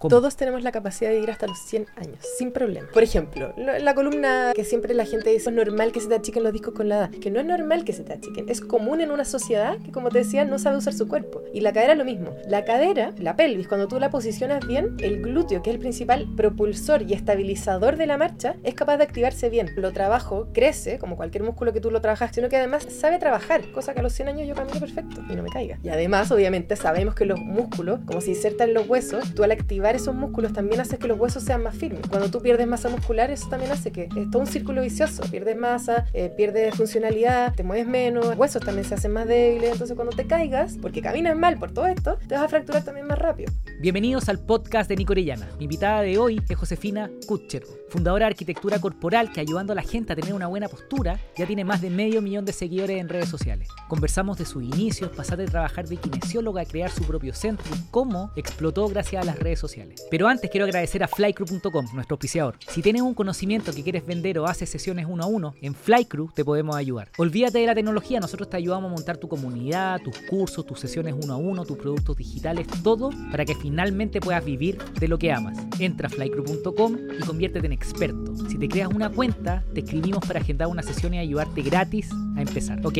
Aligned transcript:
Todos 0.00 0.36
tenemos 0.36 0.62
la 0.62 0.70
capacidad 0.70 1.10
de 1.10 1.16
vivir 1.16 1.30
hasta 1.30 1.46
los 1.48 1.58
100 1.58 1.86
años, 1.96 2.18
sin 2.36 2.52
problema. 2.52 2.88
Por 2.92 3.02
ejemplo, 3.02 3.52
la 3.56 3.94
columna 3.94 4.52
que 4.54 4.64
siempre 4.64 4.94
la 4.94 5.04
gente 5.04 5.30
dice, 5.30 5.50
es 5.50 5.56
normal 5.56 5.90
que 5.90 6.00
se 6.00 6.08
te 6.08 6.14
achiquen 6.14 6.44
los 6.44 6.52
discos 6.52 6.74
con 6.74 6.88
la 6.88 6.96
edad. 6.96 7.10
Que 7.10 7.30
no 7.30 7.40
es 7.40 7.46
normal 7.46 7.84
que 7.84 7.92
se 7.92 8.04
te 8.04 8.12
achiquen. 8.12 8.48
Es 8.48 8.60
común 8.60 9.00
en 9.00 9.10
una 9.10 9.24
sociedad 9.24 9.76
que, 9.78 9.90
como 9.90 10.10
te 10.10 10.18
decía, 10.18 10.44
no 10.44 10.58
sabe 10.58 10.76
usar 10.76 10.94
su 10.94 11.08
cuerpo. 11.08 11.42
Y 11.52 11.60
la 11.62 11.72
cadera 11.72 11.92
es 11.92 11.98
lo 11.98 12.04
mismo. 12.04 12.36
La 12.46 12.64
cadera, 12.64 13.12
la 13.18 13.34
pelvis, 13.34 13.66
cuando 13.66 13.88
tú 13.88 13.98
la 13.98 14.10
posicionas 14.10 14.66
bien, 14.66 14.96
el 15.00 15.20
glúteo, 15.20 15.62
que 15.62 15.70
es 15.70 15.74
el 15.74 15.80
principal 15.80 16.28
propulsor 16.36 17.02
y 17.02 17.14
estabilizador 17.14 17.96
de 17.96 18.06
la 18.06 18.18
marcha, 18.18 18.54
es 18.62 18.74
capaz 18.74 18.98
de 18.98 19.04
activarse 19.04 19.48
bien. 19.48 19.70
Lo 19.76 19.92
trabajo, 19.92 20.48
crece, 20.52 20.98
como 20.98 21.16
cualquier 21.16 21.42
músculo 21.42 21.72
que 21.72 21.80
tú 21.80 21.90
lo 21.90 22.00
trabajas, 22.00 22.30
sino 22.34 22.48
que 22.48 22.56
además 22.56 22.86
sabe 22.88 23.18
trabajar, 23.18 23.62
cosa 23.72 23.94
que 23.94 24.00
a 24.00 24.02
los 24.02 24.12
100 24.12 24.28
años 24.28 24.48
yo 24.48 24.54
camino 24.54 24.78
perfecto 24.78 25.22
y 25.28 25.34
no 25.34 25.42
me 25.42 25.50
caiga. 25.50 25.78
Y 25.82 25.88
además, 25.88 26.30
obviamente, 26.30 26.76
sabemos 26.76 27.14
que 27.14 27.24
los 27.24 27.40
músculos, 27.40 28.00
como 28.06 28.20
se 28.20 28.30
insertan 28.30 28.74
los 28.74 28.88
huesos, 28.88 29.34
tú 29.34 29.42
al 29.42 29.50
activar 29.50 29.87
esos 29.94 30.14
músculos 30.14 30.52
también 30.52 30.80
hace 30.80 30.98
que 30.98 31.08
los 31.08 31.18
huesos 31.18 31.42
sean 31.42 31.62
más 31.62 31.76
firmes. 31.76 32.02
Cuando 32.08 32.30
tú 32.30 32.40
pierdes 32.40 32.66
masa 32.66 32.88
muscular, 32.88 33.30
eso 33.30 33.48
también 33.48 33.72
hace 33.72 33.92
que 33.92 34.08
es 34.14 34.30
todo 34.30 34.40
un 34.40 34.46
círculo 34.46 34.82
vicioso. 34.82 35.22
Pierdes 35.30 35.56
masa, 35.56 36.06
eh, 36.12 36.32
pierdes 36.36 36.74
funcionalidad, 36.74 37.54
te 37.54 37.62
mueves 37.62 37.86
menos, 37.86 38.36
huesos 38.36 38.62
también 38.62 38.84
se 38.84 38.94
hacen 38.94 39.12
más 39.12 39.26
débiles. 39.26 39.72
Entonces, 39.72 39.96
cuando 39.96 40.14
te 40.14 40.26
caigas, 40.26 40.76
porque 40.80 41.00
caminas 41.00 41.36
mal 41.36 41.58
por 41.58 41.72
todo 41.72 41.86
esto, 41.86 42.18
te 42.26 42.34
vas 42.34 42.44
a 42.44 42.48
fracturar 42.48 42.84
también 42.84 43.06
más 43.06 43.18
rápido. 43.18 43.52
Bienvenidos 43.80 44.28
al 44.28 44.38
podcast 44.38 44.88
de 44.88 44.96
Nico 44.96 45.12
Orellana. 45.12 45.48
Mi 45.58 45.64
invitada 45.64 46.02
de 46.02 46.18
hoy 46.18 46.42
es 46.48 46.56
Josefina 46.56 47.10
Kutcher, 47.26 47.64
fundadora 47.88 48.26
de 48.26 48.32
Arquitectura 48.32 48.80
Corporal 48.80 49.32
que 49.32 49.40
ayudando 49.40 49.72
a 49.72 49.76
la 49.76 49.82
gente 49.82 50.12
a 50.12 50.16
tener 50.16 50.34
una 50.34 50.48
buena 50.48 50.68
postura 50.68 51.18
ya 51.36 51.46
tiene 51.46 51.64
más 51.64 51.80
de 51.80 51.90
medio 51.90 52.20
millón 52.20 52.44
de 52.44 52.52
seguidores 52.52 53.00
en 53.00 53.08
redes 53.08 53.28
sociales. 53.28 53.68
Conversamos 53.88 54.38
de 54.38 54.44
sus 54.44 54.62
inicios, 54.62 55.10
pasar 55.10 55.38
de 55.38 55.46
trabajar 55.46 55.86
de 55.86 55.96
kinesióloga 55.96 56.62
a 56.62 56.64
crear 56.64 56.90
su 56.90 57.04
propio 57.04 57.32
centro 57.32 57.66
y 57.74 57.90
cómo 57.90 58.32
explotó 58.36 58.88
gracias 58.88 59.22
a 59.22 59.26
las 59.26 59.38
redes 59.38 59.58
sociales. 59.58 59.77
Pero 60.10 60.28
antes 60.28 60.50
quiero 60.50 60.64
agradecer 60.64 61.02
a 61.02 61.08
flycrew.com, 61.08 61.86
nuestro 61.94 62.14
auspiciador. 62.14 62.56
Si 62.68 62.82
tienes 62.82 63.02
un 63.02 63.14
conocimiento 63.14 63.72
que 63.72 63.82
quieres 63.82 64.06
vender 64.06 64.38
o 64.38 64.46
haces 64.46 64.70
sesiones 64.70 65.06
uno 65.08 65.24
a 65.24 65.26
uno, 65.26 65.54
en 65.60 65.74
Flycrew 65.74 66.30
te 66.32 66.44
podemos 66.44 66.76
ayudar. 66.76 67.10
Olvídate 67.18 67.58
de 67.58 67.66
la 67.66 67.74
tecnología, 67.74 68.20
nosotros 68.20 68.48
te 68.50 68.56
ayudamos 68.56 68.90
a 68.90 68.94
montar 68.94 69.16
tu 69.16 69.28
comunidad, 69.28 70.00
tus 70.00 70.18
cursos, 70.28 70.64
tus 70.66 70.80
sesiones 70.80 71.14
uno 71.20 71.34
a 71.34 71.36
uno, 71.36 71.64
tus 71.64 71.78
productos 71.78 72.16
digitales, 72.16 72.66
todo 72.82 73.10
para 73.30 73.44
que 73.44 73.54
finalmente 73.54 74.20
puedas 74.20 74.44
vivir 74.44 74.78
de 74.78 75.08
lo 75.08 75.18
que 75.18 75.32
amas. 75.32 75.58
Entra 75.78 76.08
a 76.08 76.10
flycrew.com 76.10 76.96
y 77.20 77.24
conviértete 77.24 77.66
en 77.66 77.72
experto. 77.72 78.34
Si 78.48 78.58
te 78.58 78.68
creas 78.68 78.90
una 78.92 79.10
cuenta, 79.10 79.64
te 79.74 79.80
escribimos 79.80 80.26
para 80.26 80.40
agendar 80.40 80.68
una 80.68 80.82
sesión 80.82 81.14
y 81.14 81.18
ayudarte 81.18 81.62
gratis 81.62 82.10
a 82.36 82.42
empezar. 82.42 82.84
Ok, 82.86 82.98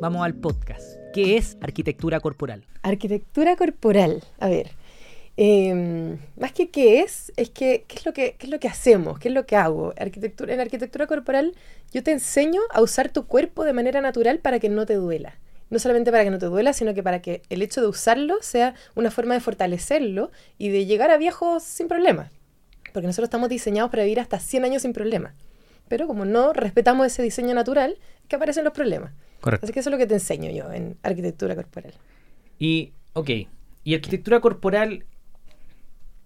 vamos 0.00 0.24
al 0.24 0.34
podcast. 0.34 0.82
¿Qué 1.12 1.36
es 1.36 1.56
arquitectura 1.60 2.20
corporal? 2.20 2.64
Arquitectura 2.82 3.56
corporal. 3.56 4.22
A 4.38 4.48
ver, 4.48 4.70
Em, 5.42 6.18
más 6.38 6.52
que 6.52 6.68
qué 6.68 7.00
es, 7.00 7.32
es 7.38 7.48
que 7.48 7.86
qué 7.88 7.96
es, 7.96 8.04
lo 8.04 8.12
que, 8.12 8.36
qué 8.38 8.44
es 8.44 8.50
lo 8.50 8.60
que 8.60 8.68
hacemos, 8.68 9.18
qué 9.18 9.28
es 9.28 9.34
lo 9.34 9.46
que 9.46 9.56
hago. 9.56 9.94
Arquitectura, 9.96 10.52
en 10.52 10.60
arquitectura 10.60 11.06
corporal 11.06 11.54
yo 11.94 12.02
te 12.02 12.12
enseño 12.12 12.60
a 12.70 12.82
usar 12.82 13.08
tu 13.08 13.24
cuerpo 13.24 13.64
de 13.64 13.72
manera 13.72 14.02
natural 14.02 14.40
para 14.40 14.58
que 14.58 14.68
no 14.68 14.84
te 14.84 14.96
duela. 14.96 15.38
No 15.70 15.78
solamente 15.78 16.10
para 16.10 16.24
que 16.24 16.30
no 16.30 16.38
te 16.38 16.44
duela, 16.44 16.74
sino 16.74 16.92
que 16.92 17.02
para 17.02 17.22
que 17.22 17.40
el 17.48 17.62
hecho 17.62 17.80
de 17.80 17.86
usarlo 17.86 18.36
sea 18.42 18.74
una 18.94 19.10
forma 19.10 19.32
de 19.32 19.40
fortalecerlo 19.40 20.30
y 20.58 20.68
de 20.68 20.84
llegar 20.84 21.10
a 21.10 21.16
viejos 21.16 21.62
sin 21.62 21.88
problemas. 21.88 22.30
Porque 22.92 23.06
nosotros 23.06 23.28
estamos 23.28 23.48
diseñados 23.48 23.90
para 23.90 24.02
vivir 24.02 24.20
hasta 24.20 24.40
100 24.40 24.66
años 24.66 24.82
sin 24.82 24.92
problemas. 24.92 25.32
Pero 25.88 26.06
como 26.06 26.26
no 26.26 26.52
respetamos 26.52 27.06
ese 27.06 27.22
diseño 27.22 27.54
natural, 27.54 27.96
es 28.22 28.28
que 28.28 28.36
aparecen 28.36 28.64
los 28.64 28.74
problemas. 28.74 29.12
Correcto. 29.40 29.64
Así 29.64 29.72
que 29.72 29.80
eso 29.80 29.88
es 29.88 29.92
lo 29.92 29.98
que 29.98 30.06
te 30.06 30.12
enseño 30.12 30.50
yo 30.50 30.70
en 30.70 30.98
arquitectura 31.02 31.54
corporal. 31.54 31.94
Y, 32.58 32.92
ok, 33.14 33.30
y 33.84 33.94
arquitectura 33.94 34.40
corporal 34.40 35.06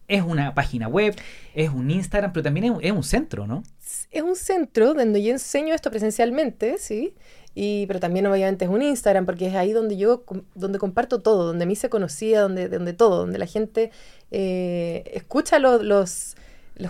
es 0.09 0.23
una 0.23 0.55
página 0.55 0.89
web, 0.89 1.15
es 1.55 1.71
un 1.71 1.91
Instagram, 1.91 2.33
pero 2.33 2.43
también 2.43 2.77
es, 2.81 2.93
un 2.93 3.03
centro, 3.03 3.47
¿no? 3.47 3.63
Es 4.11 4.23
un 4.23 4.37
centro 4.37 4.95
donde 4.95 5.23
yo 5.23 5.31
enseño 5.31 5.75
esto 5.75 5.91
presencialmente, 5.91 6.79
sí, 6.79 7.15
y, 7.55 7.87
pero 7.87 8.01
también 8.01 8.27
obviamente 8.27 8.65
es 8.65 8.71
un 8.71 8.83
Instagram 8.83 9.27
porque 9.27 9.47
es 9.47 9.55
ahí 9.55 9.73
donde 9.73 9.97
yo 9.97 10.25
donde 10.55 10.79
comparto 10.79 11.23
todo, 11.23 11.47
donde 11.47 11.67
mí 11.67 11.77
se 11.77 11.89
conocía, 11.89 12.41
donde, 12.41 12.69
donde 12.69 12.93
todo, 12.93 13.19
donde 13.19 13.39
la 13.39 13.47
gente 13.47 13.91
eh, 14.31 15.05
escucha 15.15 15.59
los, 15.59 15.83
los, 15.83 16.35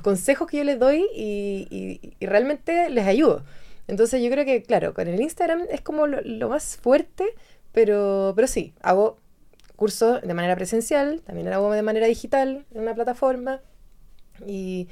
consejos 0.03 0.49
que 0.49 0.59
yo 0.59 0.65
les 0.65 0.79
doy 0.79 1.05
y, 1.15 2.15
realmente 2.21 2.89
les 2.91 3.07
ayudo. 3.07 3.45
Entonces 3.87 4.23
yo 4.23 4.31
creo 4.31 4.47
que, 4.47 4.63
claro, 4.63 4.95
con 4.95 5.09
el 5.09 5.21
Instagram 5.21 5.67
es 5.71 5.83
como 5.83 6.07
lo, 6.07 6.23
lo 6.23 6.49
más 6.49 6.79
fuerte, 6.79 7.27
pero, 7.73 8.33
pero 8.35 8.49
sí, 8.49 8.73
hago 8.81 9.19
curso 9.77 10.21
de 10.21 10.35
manera 10.35 10.55
presencial, 10.57 11.23
también 11.23 11.49
lo 11.49 11.55
hago 11.55 11.73
de 11.73 11.83
manera 11.83 12.07
digital 12.07 12.65
en 12.75 12.81
una 12.81 12.95
plataforma. 12.95 13.61
Y, 14.47 14.89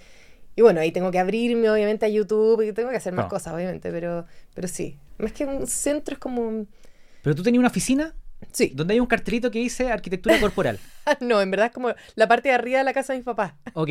y, 0.57 0.63
bueno, 0.63 0.81
ahí 0.81 0.93
tengo 0.93 1.11
que 1.11 1.19
abrirme 1.19 1.71
obviamente 1.71 2.07
a 2.07 2.09
YouTube 2.09 2.63
y 2.63 2.73
tengo 2.73 2.91
que 2.91 2.97
hacer 2.97 3.13
más 3.13 3.27
cosas, 3.27 3.55
obviamente, 3.55 3.91
pero, 3.91 4.27
pero 4.55 4.69
sí. 4.69 4.99
Más 5.19 5.33
que 5.33 5.45
un 5.45 5.67
centro 5.67 6.15
es 6.15 6.19
como... 6.19 6.43
Un... 6.43 6.69
¿Pero 7.23 7.35
tú 7.35 7.43
tenías 7.43 7.61
una 7.61 7.69
oficina? 7.69 8.15
Sí. 8.51 8.73
Donde 8.75 8.95
hay 8.95 9.01
un 9.01 9.07
cartelito 9.07 9.51
que 9.51 9.61
dice 9.61 9.91
arquitectura 9.91 10.39
corporal. 10.41 10.79
no, 11.21 11.41
en 11.41 11.51
verdad 11.51 11.67
es 11.67 11.73
como 11.73 11.93
la 12.15 12.29
parte 12.29 12.49
de 12.49 12.55
arriba 12.55 12.79
de 12.79 12.85
la 12.85 12.93
casa 12.93 13.13
de 13.13 13.21
mis 13.21 13.25
papás. 13.27 13.55
Ok, 13.75 13.91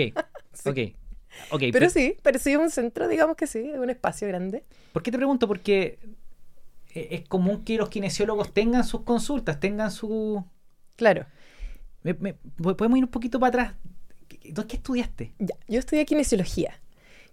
ok. 0.66 0.78
Okay, 1.50 1.72
pero, 1.72 1.90
sí, 1.90 2.18
pero 2.24 2.38
sí 2.40 2.52
es 2.52 2.58
un 2.58 2.70
centro, 2.70 3.08
digamos 3.08 3.38
que 3.38 3.48
sí, 3.48 3.60
es 3.60 3.80
un 3.80 3.90
espacio 3.90 4.28
grande. 4.28 4.66
¿Por 4.92 5.02
qué 5.02 5.12
te 5.12 5.18
pregunto? 5.18 5.48
Porque 5.48 5.98
eh, 6.94 7.08
es 7.12 7.28
común 7.28 7.64
que 7.64 7.78
los 7.78 7.88
kinesiólogos 7.88 8.54
tengan 8.54 8.84
sus 8.84 9.04
consultas, 9.04 9.60
tengan 9.60 9.92
su, 9.92 10.44
Claro. 10.96 11.26
¿Podemos 12.04 12.98
ir 12.98 13.04
un 13.04 13.12
poquito 13.12 13.40
para 13.40 13.50
atrás? 13.50 13.76
¿Qué 14.28 14.76
estudiaste? 14.76 15.34
Ya, 15.40 15.56
yo 15.68 15.80
estudié 15.80 16.06
kinesiología. 16.06 16.80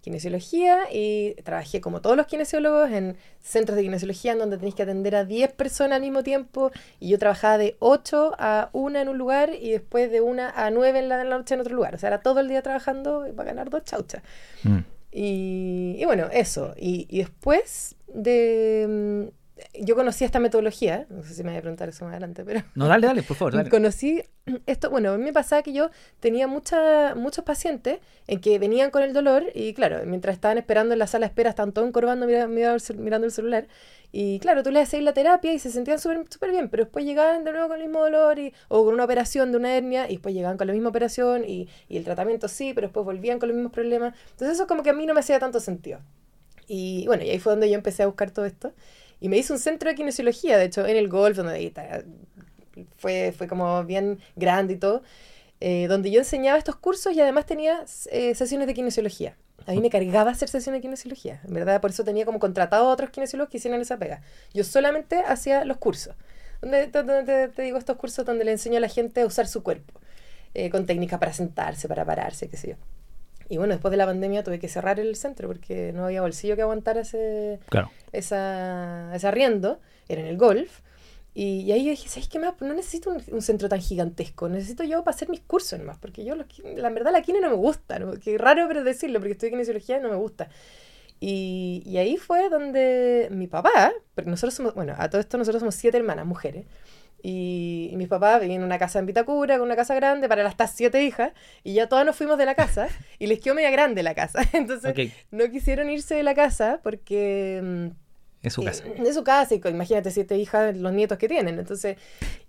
Kinesiología 0.01 0.85
y 0.93 1.35
trabajé 1.43 1.81
como 1.81 2.01
todos 2.01 2.17
los 2.17 2.27
kinesiólogos 2.27 2.91
en 2.91 3.17
centros 3.41 3.77
de 3.77 3.83
kinesiología 3.83 4.33
en 4.33 4.39
donde 4.39 4.57
tenéis 4.57 4.75
que 4.75 4.83
atender 4.83 5.17
a 5.17 5.25
10 5.25 5.53
personas 5.53 5.97
al 5.97 6.03
mismo 6.03 6.23
tiempo 6.23 6.71
y 7.01 7.09
yo 7.09 7.19
trabajaba 7.19 7.59
de 7.59 7.77
8 7.81 8.37
a 8.39 8.71
1 8.73 8.99
en 8.99 9.09
un 9.09 9.19
lugar 9.19 9.51
y 9.55 9.71
después 9.71 10.11
de 10.11 10.21
1 10.21 10.43
a 10.55 10.71
9 10.71 10.99
en 10.99 11.09
la, 11.09 11.25
noche 11.25 11.55
en 11.55 11.61
otro 11.61 11.75
lugar. 11.75 11.95
O 11.95 11.99
sea, 11.99 12.09
era 12.09 12.21
todo 12.21 12.41
el 12.41 12.49
día 12.49 12.63
trabajando 12.63 13.27
para 13.35 13.51
ganar 13.51 13.71
dos 13.71 13.85
chauchas. 13.85 14.23
Mm. 14.63 14.79
Y, 15.11 16.05
bueno, 16.05 16.29
eso. 16.31 16.75
y 16.77 17.19
después 17.19 17.97
de, 18.07 19.31
yo 19.81 19.97
conocí 19.97 20.25
esta 20.25 20.41
metodología, 20.41 21.07
no 21.11 21.23
sé 21.23 21.35
si 21.35 21.43
me 21.43 21.51
voy 21.51 21.59
a 21.59 21.61
preguntar 21.61 21.89
eso 21.89 22.05
más 22.05 22.13
adelante, 22.13 22.45
pero... 22.45 22.63
No, 22.75 22.87
dale, 22.87 23.07
dale, 23.07 23.23
por 23.23 23.37
favor, 23.37 23.55
dale. 23.55 23.71
Conocí 23.71 24.23
esto, 24.67 24.91
bueno, 24.91 25.13
a 25.13 25.19
mí 25.19 25.25
me 25.25 25.33
pasaba 25.33 25.63
que 25.63 25.73
yo 25.73 25.91
tenía 26.21 26.47
mucha, 26.47 27.15
muchos 27.15 27.45
pacientes 27.45 27.99
en 28.27 28.41
que 28.41 28.59
venían 28.59 28.91
con 28.91 29.03
el 29.03 29.13
dolor 29.13 29.45
y 29.55 29.75
claro, 29.75 30.01
mientras 30.07 30.35
estaban 30.35 30.59
esperando 30.59 30.93
en 30.93 30.99
la 30.99 31.07
sala 31.07 31.27
de 31.27 31.31
espera, 31.31 31.51
estaban 31.51 31.73
todos 31.73 31.89
encorvando 31.89 32.27
mirando, 32.27 33.27
el 33.27 33.33
celular 33.33 33.67
y 34.11 34.39
claro, 34.39 34.63
tú 34.63 34.71
les 34.71 34.85
hacías 34.85 35.03
la 35.03 35.13
terapia 35.13 35.53
y 35.53 35.59
se 35.59 35.71
sentían 35.71 35.99
súper 35.99 36.51
bien, 36.51 36.71
pero 36.71 36.85
después 36.85 37.05
llegaban 37.05 37.45
de 37.45 37.53
nuevo 37.53 37.69
con 37.69 37.77
el 37.77 37.89
mismo 37.89 38.01
dolor 38.01 38.39
y, 38.39 38.55
o 38.69 38.85
con 38.85 38.95
una 38.95 39.05
operación 39.05 39.51
de 39.53 39.59
una 39.59 39.77
hernia 39.77 40.07
y 40.09 40.13
después 40.13 40.35
llegaban 40.35 40.57
con 40.57 40.67
la 40.67 40.73
misma 40.73 40.89
operación 40.89 41.45
y, 41.47 41.69
y 41.89 41.99
el 41.99 42.05
tratamiento 42.05 42.49
sí, 42.49 42.73
pero 42.75 42.87
después 42.87 43.05
volvían 43.05 43.39
con 43.39 43.51
los 43.51 43.57
mismos 43.57 43.73
problemas. 43.73 44.15
Entonces 44.31 44.57
eso 44.57 44.67
como 44.67 44.83
que 44.83 44.91
a 44.91 44.95
mí 44.95 45.05
no 45.05 45.13
me 45.13 45.21
hacía 45.21 45.39
tanto 45.39 45.61
sentido. 45.61 46.01
Y 46.69 47.07
bueno, 47.07 47.25
y 47.25 47.31
ahí 47.31 47.39
fue 47.39 47.53
donde 47.53 47.69
yo 47.69 47.75
empecé 47.75 48.03
a 48.03 48.07
buscar 48.07 48.31
todo 48.31 48.45
esto. 48.45 48.73
Y 49.21 49.29
me 49.29 49.39
hice 49.39 49.53
un 49.53 49.59
centro 49.59 49.89
de 49.89 49.97
kinesiología, 49.97 50.59
de 50.59 50.67
hecho, 50.67 50.87
en 50.87 50.97
el 50.97 51.09
golf, 51.09 51.37
donde 51.37 51.73
fue, 52.97 53.33
fue 53.37 53.49
como 53.49 53.85
bien 53.85 54.19
grande 54.37 54.75
y 54.75 54.77
todo, 54.77 55.03
eh, 55.61 55.87
donde 55.89 56.11
yo 56.11 56.21
enseñaba 56.21 56.57
estos 56.57 56.77
cursos 56.77 57.13
y 57.15 57.21
además 57.21 57.47
tenía 57.47 57.85
eh, 58.13 58.35
sesiones 58.35 58.67
de 58.67 58.75
kinesiología. 58.75 59.37
A 59.67 59.73
mí 59.73 59.81
me 59.81 59.91
cargaba 59.91 60.31
hacer 60.31 60.49
sesiones 60.49 60.79
de 60.79 60.83
kinesiología, 60.83 61.41
en 61.45 61.53
verdad, 61.53 61.81
por 61.81 61.91
eso 61.91 62.05
tenía 62.05 62.25
como 62.25 62.39
contratado 62.39 62.89
a 62.89 62.93
otros 62.93 63.11
kinesiólogos 63.11 63.51
que 63.51 63.59
hicieran 63.59 63.81
esa 63.81 63.99
pega. 63.99 64.23
Yo 64.55 64.65
solamente 64.65 65.19
hacía 65.19 65.65
los 65.65 65.79
cursos, 65.79 66.15
donde, 66.63 66.87
te, 66.87 67.63
digo 67.63 67.77
estos 67.77 67.97
cursos 67.97 68.25
donde 68.25 68.45
le 68.45 68.53
enseño 68.53 68.79
a 68.79 68.81
la 68.81 68.89
gente 68.89 69.21
a 69.21 69.27
usar 69.27 69.49
su 69.49 69.63
cuerpo, 69.63 69.95
eh, 70.55 70.71
con 70.71 70.87
técnicas 70.87 71.19
para 71.19 71.33
sentarse, 71.33 71.89
para 71.89 72.05
pararse, 72.05 72.49
qué 72.49 72.57
sé 72.57 72.69
yo. 72.71 72.75
Y 73.51 73.57
bueno, 73.57 73.73
después 73.73 73.91
de 73.91 73.97
la 73.97 74.07
pandemia 74.07 74.45
tuve 74.45 74.59
que 74.59 74.69
cerrar 74.69 75.01
el 75.01 75.17
centro 75.17 75.49
porque 75.49 75.93
no 75.93 76.05
había 76.05 76.21
bolsillo 76.21 76.55
que 76.55 76.63
aguantara 76.63 77.01
ese, 77.01 77.59
esa, 78.13 79.15
ese 79.15 79.27
arriendo. 79.27 79.81
Era 80.09 80.23
en 80.23 80.29
el 80.29 80.37
golf. 80.37 80.81
Y, 81.35 81.71
ahí 81.71 81.85
yo 81.85 81.91
dije, 81.91 82.09
¿sabes 82.09 82.29
qué 82.29 82.39
más? 82.39 82.55
No 82.61 82.75
necesito 82.75 83.11
un, 83.11 83.43
centro 83.43 83.69
tan 83.69 83.81
gigantesco. 83.81 84.49
Necesito 84.49 84.83
yo 84.85 85.05
para 85.05 85.15
hacer 85.15 85.29
mis 85.29 85.41
cursos 85.41 85.79
nomás. 85.79 85.99
Porque 85.99 86.25
yo, 86.25 86.35
la 86.35 86.91
verdad, 86.91 87.13
la 87.13 87.23
quine 87.23 87.41
no 87.41 87.51
me 87.51 87.57
gusta. 87.57 87.99
¿no? 87.99 88.13
Raro 88.39 88.67
pero 88.69 88.83
decirlo, 88.83 89.21
porque 89.21 89.33
estoy 89.33 89.49
en 89.49 89.53
kinesiología 89.55 89.99
y 89.99 90.01
no 90.01 90.09
me 90.09 90.17
gusta. 90.17 90.49
Y, 91.21 91.83
y, 91.85 91.99
ahí 91.99 92.17
fue 92.17 92.49
donde 92.49 93.29
mi 93.31 93.47
papá, 93.49 93.93
porque 94.15 94.31
nosotros 94.31 94.55
somos, 94.55 94.75
bueno, 94.75 94.95
a 94.97 95.11
todo 95.11 95.21
esto 95.21 95.37
nosotros 95.37 95.61
somos 95.61 95.75
siete 95.75 95.97
hermanas, 95.97 96.27
mujeres. 96.27 96.67
Y, 97.23 97.93
mis 97.97 98.09
papás 98.09 98.41
vivían 98.41 98.61
en 98.61 98.65
una 98.65 98.79
casa 98.79 98.99
en 98.99 99.07
Vitacura, 99.07 99.59
con 99.59 99.67
una 99.67 99.77
casa 99.77 99.95
grande 99.95 100.29
para 100.29 100.43
las 100.43 100.55
siete 100.73 101.03
hijas, 101.03 101.33
y 101.65 101.75
ya 101.75 101.89
todas 101.89 102.07
nos 102.07 102.17
fuimos 102.17 102.39
de 102.39 102.47
la 102.47 102.55
casa, 102.55 102.89
y 103.19 103.27
les 103.27 103.41
quedó 103.41 103.55
media 103.55 103.71
grande 103.71 104.03
la 104.03 104.15
casa. 104.15 104.41
Entonces 104.53 104.95
no 105.31 105.51
quisieron 105.51 105.91
irse 105.91 106.15
de 106.15 106.23
la 106.23 106.35
casa 106.35 106.81
porque, 106.83 107.61
mm, 107.63 107.87
Es 108.43 108.53
su 108.53 108.63
casa. 108.63 108.85
Es 109.05 109.15
su 109.15 109.25
casa, 109.25 109.55
y 109.55 109.61
imagínate 109.69 110.13
siete 110.13 110.39
hijas, 110.39 110.77
los 110.77 110.93
nietos 110.93 111.19
que 111.19 111.27
tienen. 111.27 111.59
Entonces, 111.59 111.97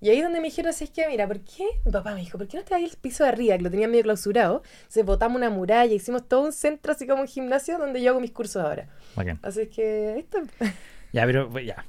y 0.02 0.10
ahí 0.10 0.22
donde 0.22 0.40
me 0.40 0.46
dijeron, 0.46 0.72
es 0.72 0.90
que, 0.92 1.08
mira, 1.08 1.28
¿por 1.28 1.40
qué? 1.40 1.66
Mi 1.84 1.92
papá 1.92 2.14
me 2.14 2.20
dijo, 2.20 2.38
¿por 2.38 2.48
qué 2.48 2.58
no 2.58 2.64
te 2.64 2.76
das 2.76 2.84
el 2.84 2.96
piso 2.98 3.24
de 3.24 3.30
arriba? 3.30 3.58
Que 3.58 3.64
lo 3.64 3.72
tenía 3.72 3.88
medio 3.88 4.04
clausurado. 4.04 4.62
Entonces 4.82 5.04
botamos 5.04 5.38
una 5.38 5.50
muralla, 5.50 5.94
hicimos 5.94 6.28
todo 6.28 6.42
un 6.42 6.54
centro, 6.54 6.92
así 6.92 7.08
como 7.08 7.22
un 7.22 7.28
gimnasio, 7.28 7.80
donde 7.80 8.04
yo 8.04 8.12
hago 8.12 8.20
mis 8.20 8.32
cursos 8.32 8.64
ahora. 8.64 8.88
Bacán. 9.16 9.40
Así 9.42 9.66
que, 9.66 10.20
está. 10.20 10.44
Ya, 11.12 11.26
pero 11.26 11.50
pues, 11.50 11.66
ya. 11.66 11.84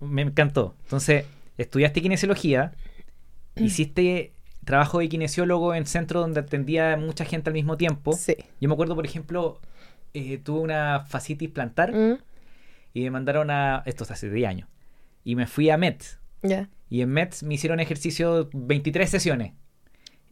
Me 0.00 0.20
encantó. 0.22 0.74
Entonces, 0.84 1.24
estudiaste 1.62 2.02
kinesiología, 2.02 2.72
hiciste 3.56 4.32
trabajo 4.64 4.98
de 5.00 5.08
kinesiólogo 5.08 5.74
en 5.74 5.86
centro 5.86 6.20
donde 6.20 6.40
atendía 6.40 6.96
mucha 6.96 7.24
gente 7.24 7.50
al 7.50 7.54
mismo 7.54 7.76
tiempo. 7.76 8.12
Sí. 8.12 8.36
Yo 8.60 8.68
me 8.68 8.74
acuerdo, 8.74 8.94
por 8.94 9.04
ejemplo, 9.06 9.60
eh, 10.14 10.38
tuve 10.38 10.60
una 10.60 11.00
fascitis 11.08 11.50
plantar 11.50 11.92
Mm, 11.94 12.18
y 12.94 13.02
me 13.02 13.10
mandaron 13.10 13.50
a. 13.50 13.82
Esto 13.86 14.04
es 14.04 14.10
hace 14.10 14.30
10 14.30 14.48
años. 14.48 14.68
Y 15.24 15.36
me 15.36 15.46
fui 15.46 15.70
a 15.70 15.76
Mets. 15.76 16.18
Ya. 16.42 16.68
Y 16.88 17.02
en 17.02 17.10
Mets 17.10 17.42
me 17.42 17.54
hicieron 17.54 17.78
ejercicio 17.80 18.48
23 18.52 19.08
sesiones. 19.08 19.52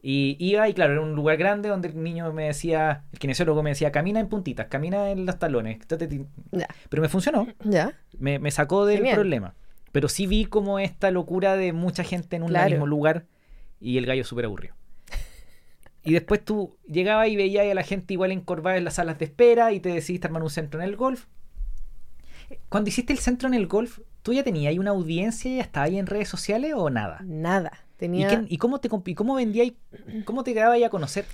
Y 0.00 0.36
iba, 0.38 0.69
y 0.69 0.75
claro, 0.75 0.92
era 0.92 1.02
un 1.02 1.14
lugar 1.14 1.36
grande 1.36 1.69
donde 1.69 1.88
el 1.88 2.02
niño 2.02 2.32
me 2.32 2.44
decía, 2.46 3.04
el 3.12 3.19
kinesiólogo 3.19 3.62
me 3.64 3.70
decía, 3.70 3.90
camina 3.90 4.20
en 4.20 4.28
puntitas, 4.28 4.66
camina 4.69 5.10
en 5.10 5.26
los 5.26 5.38
talones. 5.40 5.78
Ya. 6.52 6.69
Pero 6.88 7.02
me 7.02 7.08
funcionó, 7.08 7.48
Ya. 7.64 7.92
me, 8.19 8.38
me 8.38 8.50
sacó 8.52 8.86
del 8.86 8.98
Genial. 8.98 9.16
problema. 9.16 9.54
Pero 9.99 10.09
sí 10.09 10.29
vi 10.29 10.45
como 10.45 10.79
esta 10.79 11.11
locura 11.11 11.56
de 11.56 11.73
mucha 11.73 12.05
gente 12.05 12.37
en 12.37 12.45
un 12.45 12.50
Claro. 12.50 12.71
mismo 12.71 12.87
lugar 12.87 13.27
y 13.81 13.99
el 13.99 14.06
gallo 14.06 14.23
súper 14.23 14.45
aburrido. 14.45 14.77
Y 16.05 16.12
después 16.12 16.45
tú 16.45 16.77
llegabas 16.87 17.27
y 17.27 17.35
veías 17.35 17.69
a 17.69 17.75
la 17.75 17.83
gente 17.83 18.15
igual 18.15 18.31
encorvada 18.31 18.77
en 18.77 18.85
las 18.85 18.95
salas 18.95 19.19
de 19.19 19.25
espera 19.25 19.73
y 19.73 19.81
te 19.81 19.89
decidiste 19.89 20.29
armar 20.29 20.45
un 20.45 20.50
centro 20.50 20.81
en 20.81 20.89
el 20.89 20.95
golf. 20.95 21.27
Cuando 22.69 22.91
hiciste 22.91 23.12
el 23.12 23.19
centro 23.19 23.49
en 23.49 23.55
el 23.55 23.67
golf, 23.67 23.99
¿tú 24.23 24.33
ya 24.33 24.45
tenías 24.45 24.79
una 24.79 24.93
audiencia 24.93 25.50
y 25.50 25.56
ya 25.56 25.62
estaba 25.62 25.87
ahí 25.87 25.99
en 25.99 26.06
redes 26.06 26.29
sociales 26.29 26.75
o 26.77 26.91
nada? 26.91 27.19
Nada. 27.25 27.73
¿Y, 27.75 27.99
Tenía 27.99 28.45
y 28.49 28.56
cómo 28.59 28.79
te 28.79 28.89
y 29.05 29.15
cómo 29.17 29.35
vendías? 29.35 29.73
¿Cómo 30.25 30.45
te 30.45 30.55
quedabas 30.55 30.77
ahí 30.77 30.85
a 30.85 30.91
conocer? 30.91 31.25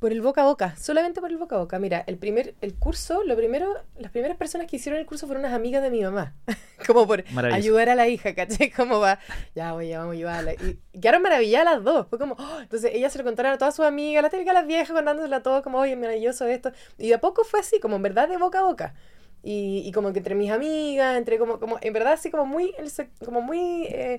Por 0.00 0.12
el 0.12 0.22
boca 0.22 0.40
a 0.40 0.44
boca, 0.46 0.74
solamente 0.76 1.20
por 1.20 1.30
el 1.30 1.36
boca 1.36 1.56
a 1.56 1.58
boca. 1.58 1.78
Mira, 1.78 2.02
el 2.06 2.16
primer, 2.16 2.54
el 2.62 2.74
curso, 2.74 3.22
lo 3.22 3.36
primero, 3.36 3.74
las 3.98 4.10
primeras 4.10 4.38
personas 4.38 4.66
que 4.66 4.76
hicieron 4.76 4.98
el 4.98 5.06
curso 5.06 5.26
fueron 5.26 5.44
unas 5.44 5.54
amigas 5.54 5.82
de 5.82 5.90
mi 5.90 6.02
mamá. 6.02 6.34
como 6.86 7.06
por 7.06 7.22
ayudar 7.52 7.90
a 7.90 7.94
la 7.94 8.08
hija, 8.08 8.34
¿cachai? 8.34 8.70
Como 8.70 8.98
va, 8.98 9.18
ya 9.54 9.74
oye, 9.74 9.94
vamos 9.94 10.14
a 10.14 10.16
ayudarla. 10.16 10.54
Y, 10.54 10.78
quedaron 10.98 11.20
maravilladas 11.20 11.76
las 11.76 11.84
dos. 11.84 12.06
Fue 12.08 12.18
como, 12.18 12.34
¡oh! 12.38 12.60
entonces 12.60 12.92
ellas 12.94 13.12
se 13.12 13.18
lo 13.18 13.24
contaron 13.24 13.52
a 13.52 13.58
todas 13.58 13.76
sus 13.76 13.84
amigas, 13.84 14.22
las 14.22 14.32
típicas 14.32 14.54
las 14.54 14.66
viejas 14.66 14.90
contándosela 14.90 15.36
a 15.36 15.42
todos, 15.42 15.62
como, 15.62 15.78
oye, 15.78 15.94
maravilloso 15.96 16.46
esto. 16.46 16.72
Y 16.96 17.08
de 17.08 17.14
a 17.14 17.20
poco 17.20 17.44
fue 17.44 17.60
así, 17.60 17.78
como 17.78 17.96
en 17.96 18.02
verdad 18.02 18.26
de 18.26 18.38
boca 18.38 18.60
a 18.60 18.62
boca. 18.62 18.94
Y, 19.42 19.82
y 19.84 19.92
como 19.92 20.12
que 20.12 20.18
entre 20.18 20.34
mis 20.34 20.50
amigas, 20.50 21.18
entre 21.18 21.38
como, 21.38 21.60
como 21.60 21.78
en 21.80 21.92
verdad 21.92 22.14
así 22.14 22.30
como 22.30 22.46
muy, 22.46 22.74
como 23.22 23.42
muy, 23.42 23.84
eh, 23.84 24.16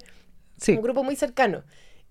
Sí, 0.62 0.74
un 0.74 0.82
grupo 0.84 1.04
muy 1.04 1.16
cercano. 1.16 1.64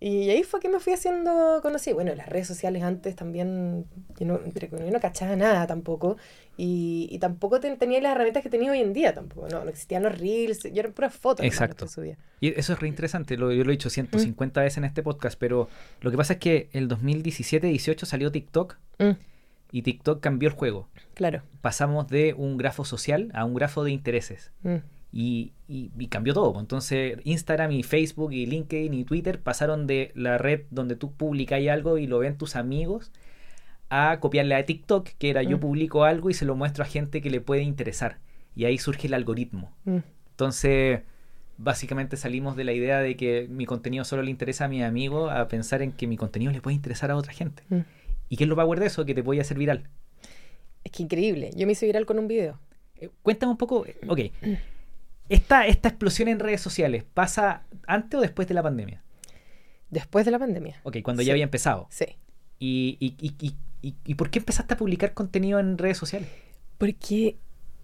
Y 0.02 0.31
ahí 0.31 0.43
fue 0.44 0.61
que 0.61 0.70
me 0.70 0.81
fui 0.81 0.94
haciendo 0.94 1.61
conocida. 1.61 1.93
Bueno, 1.94 2.14
las 2.14 2.26
redes 2.26 2.47
sociales 2.47 2.82
antes 2.82 3.14
también, 3.14 3.85
yo 4.19 4.25
no, 4.26 4.41
entre, 4.44 4.70
yo 4.70 4.91
no 4.91 4.99
cachaba 4.99 5.37
nada 5.37 5.67
tampoco. 5.67 6.17
Y, 6.56 7.06
y 7.11 7.19
tampoco 7.19 7.61
ten- 7.61 7.76
tenía 7.79 8.00
las 8.00 8.12
herramientas 8.12 8.43
que 8.43 8.49
tenía 8.49 8.70
hoy 8.73 8.81
en 8.81 8.94
día 8.94 9.14
tampoco. 9.14 9.49
No, 9.49 9.62
no 9.62 9.69
existían 9.70 10.02
los 10.02 10.19
reels, 10.19 10.62
yo 10.62 10.81
eran 10.81 10.93
puras 10.93 11.14
fotos. 11.14 11.44
Exacto. 11.44 11.85
que 11.85 11.93
subía. 11.93 12.17
y 12.41 12.49
eso 12.58 12.73
es 12.73 12.81
re 12.81 12.88
interesante, 12.88 13.37
lo, 13.37 13.52
yo 13.52 13.62
lo 13.62 13.70
he 13.70 13.73
dicho 13.76 13.91
150 13.91 14.62
veces 14.62 14.79
en 14.79 14.85
este 14.85 15.02
podcast, 15.02 15.38
pero 15.38 15.69
lo 16.00 16.11
que 16.11 16.17
pasa 16.17 16.32
es 16.35 16.38
que 16.38 16.70
el 16.73 16.88
2017-18 16.88 18.05
salió 18.06 18.32
TikTok 18.32 18.76
Mm, 18.99 19.12
y 19.73 19.82
TikTok 19.82 20.20
cambió 20.20 20.49
el 20.49 20.55
juego. 20.55 20.88
claro. 21.14 21.43
Pasamos 21.62 22.08
de 22.08 22.35
un 22.37 22.56
grafo 22.56 22.85
social 22.87 23.31
a 23.35 23.44
un 23.44 23.55
grafo 23.55 23.85
de 23.85 23.91
intereses. 23.93 24.50
Mm, 24.62 24.76
Y, 25.12 25.52
y- 25.68 25.90
y 25.98 26.06
cambió 26.06 26.34
todo. 26.34 26.52
pues. 26.52 26.62
Entonces 26.62 27.18
Instagram 27.24 27.72
y 27.72 27.82
Facebook 27.82 28.32
y 28.32 28.46
LinkedIn 28.46 28.94
y 28.94 29.04
Twitter 29.04 29.40
pasaron 29.40 29.86
de 29.86 30.12
la 30.14 30.38
red 30.38 30.62
donde 30.70 30.94
tú 30.96 31.12
publicas 31.12 31.60
algo 31.68 31.98
y 31.98 32.06
lo 32.06 32.18
ven 32.20 32.36
tus 32.38 32.54
amigos 32.56 33.10
a 33.88 34.18
copiarle 34.20 34.54
a 34.54 34.64
TikTok, 34.64 35.08
que 35.18 35.30
era 35.30 35.42
yo 35.42 35.56
Mm. 35.56 35.60
publico 35.60 36.04
algo 36.04 36.30
y 36.30 36.34
se 36.34 36.44
lo 36.44 36.54
muestro 36.54 36.84
a 36.84 36.86
gente 36.86 37.20
que 37.20 37.30
le 37.30 37.40
puede 37.40 37.62
interesar. 37.62 38.18
Y 38.54 38.64
ahí 38.66 38.78
surge 38.78 39.08
el 39.08 39.14
algoritmo. 39.14 39.74
mm, 39.84 39.98
Entonces, 40.30 41.00
básicamente 41.58 42.16
salimos 42.16 42.56
de 42.56 42.64
la 42.64 42.72
idea 42.72 43.00
de 43.00 43.16
que 43.16 43.46
mi 43.50 43.66
contenido 43.66 44.04
solo 44.04 44.22
le 44.22 44.30
interesa 44.30 44.66
a 44.66 44.68
mis 44.68 44.82
amigos 44.84 45.30
a 45.32 45.48
pensar 45.48 45.82
en 45.82 45.90
que 45.92 46.06
mi 46.06 46.16
contenido 46.16 46.52
le 46.52 46.60
puede 46.60 46.74
interesar 46.76 47.10
a 47.10 47.16
otra 47.16 47.32
gente. 47.32 47.64
mm. 47.68 47.80
¿Y 48.28 48.36
qué 48.36 48.44
es 48.44 48.48
lo 48.48 48.54
power 48.54 48.78
de 48.78 48.86
eso? 48.86 49.04
Que 49.04 49.14
te 49.14 49.22
voy 49.22 49.38
a 49.38 49.42
hacer 49.42 49.58
viral. 49.58 49.88
Es 50.84 50.92
que 50.92 51.02
increíble. 51.02 51.50
Yo 51.56 51.66
me 51.66 51.72
hice 51.72 51.84
viral 51.84 52.06
con 52.06 52.18
un 52.20 52.28
video. 52.28 52.60
Eh, 52.96 53.10
Cuéntame 53.22 53.50
un 53.52 53.58
poco, 53.58 53.84
eh, 53.86 53.96
ok, 54.06 54.20
esta, 55.31 55.67
esta 55.67 55.88
explosión 55.88 56.29
en 56.29 56.38
redes 56.38 56.61
sociales, 56.61 57.05
¿pasa 57.15 57.62
antes 57.87 58.19
o 58.19 58.21
después 58.21 58.47
de 58.49 58.55
la 58.55 58.62
pandemia? 58.62 59.03
Después 59.91 60.25
de 60.25 60.31
la 60.31 60.38
pandemia. 60.38 60.81
Ok, 60.85 60.99
cuando 61.03 61.23
Sí. 61.23 61.27
ya 61.27 61.32
había 61.32 61.44
empezado. 61.44 61.87
Sí. 61.91 62.06
¿Y, 62.59 62.97
y, 63.00 63.17
y, 63.19 63.55
y, 63.82 63.94
y- 64.05 64.15
por 64.15 64.31
qué 64.31 64.38
empezaste 64.41 64.75
a 64.75 64.77
publicar 64.77 65.15
contenido 65.15 65.59
en 65.59 65.79
redes 65.79 65.97
sociales? 65.99 66.29
Porque, 66.79 67.37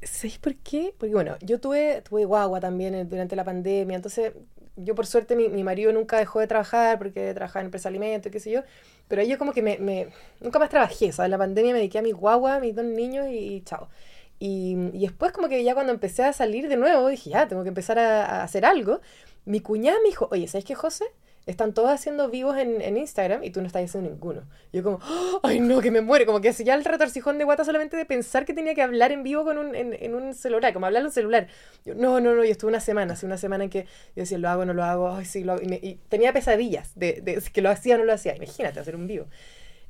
¿sabéis 0.03 0.39
por 0.39 0.55
qué? 0.57 0.95
Porque 0.99 1.15
bueno, 1.15 1.37
yo 1.41 1.59
tuve, 1.61 2.03
tuve 2.03 2.25
guagua 2.27 2.61
también 2.61 3.09
durante 3.09 3.35
la 3.37 3.45
pandemia, 3.45 3.97
entonces 3.97 4.33
yo 4.77 4.95
por 4.95 5.07
suerte 5.07 5.35
mi, 5.37 5.49
mi 5.49 5.65
marido 5.65 5.91
nunca 5.93 6.19
dejó 6.19 6.41
de 6.41 6.47
trabajar 6.47 6.99
porque 6.99 7.33
trabajaba 7.33 7.63
en 7.63 7.67
empresa 7.69 7.89
de 7.89 7.95
alimentos, 7.97 8.31
qué 8.31 8.41
sé 8.41 8.51
yo, 8.51 8.61
pero 9.09 9.23
ahí 9.23 9.29
yo 9.29 9.39
como 9.39 9.53
que 9.53 9.63
me, 9.63 9.79
me- 9.79 10.09
nunca 10.41 10.59
más 10.59 10.69
trabajé, 10.69 11.13
¿sabes? 11.13 11.29
En 11.29 11.31
la 11.33 11.39
pandemia 11.39 11.73
me 11.73 11.79
dediqué 11.79 11.99
a 11.99 12.03
mi 12.03 12.13
guagua, 12.13 12.57
a 12.57 12.61
mis 12.61 12.75
dos 12.75 12.85
niños 12.85 13.27
y, 13.31 13.37
y 13.57 13.61
chao. 13.63 13.89
Y, 14.39 14.75
después 14.99 15.33
como 15.33 15.49
que 15.49 15.63
ya 15.65 15.75
cuando 15.75 15.93
empecé 15.93 16.25
a 16.25 16.33
salir 16.33 16.69
de 16.69 16.77
nuevo, 16.77 17.09
dije, 17.09 17.31
ya, 17.31 17.49
tengo 17.49 17.63
que 17.63 17.69
empezar 17.71 17.99
a, 17.99 18.43
hacer 18.43 18.65
algo. 18.65 19.01
Mi 19.45 19.61
cuñada 19.61 19.99
me 20.03 20.11
dijo, 20.11 20.29
oye, 20.31 20.47
¿sabes 20.49 20.65
qué, 20.65 20.75
José? 20.75 21.05
Están 21.47 21.75
todos 21.75 21.91
haciendo 21.91 22.29
vivos 22.29 22.57
en, 22.59 22.97
Instagram 22.97 23.45
y 23.45 23.51
tú 23.51 23.61
no 23.61 23.69
estás 23.69 23.85
haciendo 23.85 24.11
ninguno. 24.11 24.43
Yo 24.73 24.83
como, 24.83 24.99
"Oh, 25.09 25.41
ay 25.45 25.61
no, 25.61 25.81
que 25.81 25.93
me 25.93 26.01
muere. 26.01 26.27
Como 26.27 26.41
que 26.41 26.53
ya 26.53 26.75
el 26.75 26.85
retorcijón 26.85 27.39
de 27.39 27.45
guata 27.45 27.65
solamente 27.65 27.97
de 27.97 28.05
pensar 28.05 28.45
que 28.45 28.53
tenía 28.53 28.75
que 28.75 28.83
hablar 28.83 29.13
en 29.13 29.23
vivo 29.23 29.45
con 29.45 29.57
un, 29.57 29.77
en, 29.77 29.93
en 29.95 30.17
un 30.17 30.35
celular, 30.35 30.73
como 30.73 30.87
hablar 30.87 31.03
en 31.03 31.07
un 31.07 31.13
celular. 31.13 31.47
No, 31.85 32.19
no, 32.19 32.35
no, 32.35 32.43
yo 32.43 32.51
estuve 32.51 32.71
una 32.71 32.81
semana, 32.81 33.13
así 33.13 33.27
una 33.27 33.39
semana 33.39 33.63
en 33.63 33.71
que 33.71 33.85
yo 34.17 34.23
decía, 34.23 34.39
lo 34.39 34.49
hago, 34.49 34.65
no 34.65 34.75
lo 34.75 34.83
hago, 34.83 35.09
ay 35.15 35.25
sí, 35.25 35.45
lo 35.45 35.53
hago. 35.53 35.63
Y, 35.63 35.69
me- 35.69 35.99
tenía 36.09 36.33
pesadillas 36.33 36.91
de, 36.97 37.21
de 37.23 37.41
si 37.41 37.53
que 37.53 37.63
lo 37.63 37.71
hacía 37.71 37.95
o 37.95 37.99
no 37.99 38.05
lo 38.05 38.13
hacía. 38.13 38.35
Imagínate 38.35 38.81
hacer 38.81 38.97
un 38.97 39.07
vivo. 39.07 39.27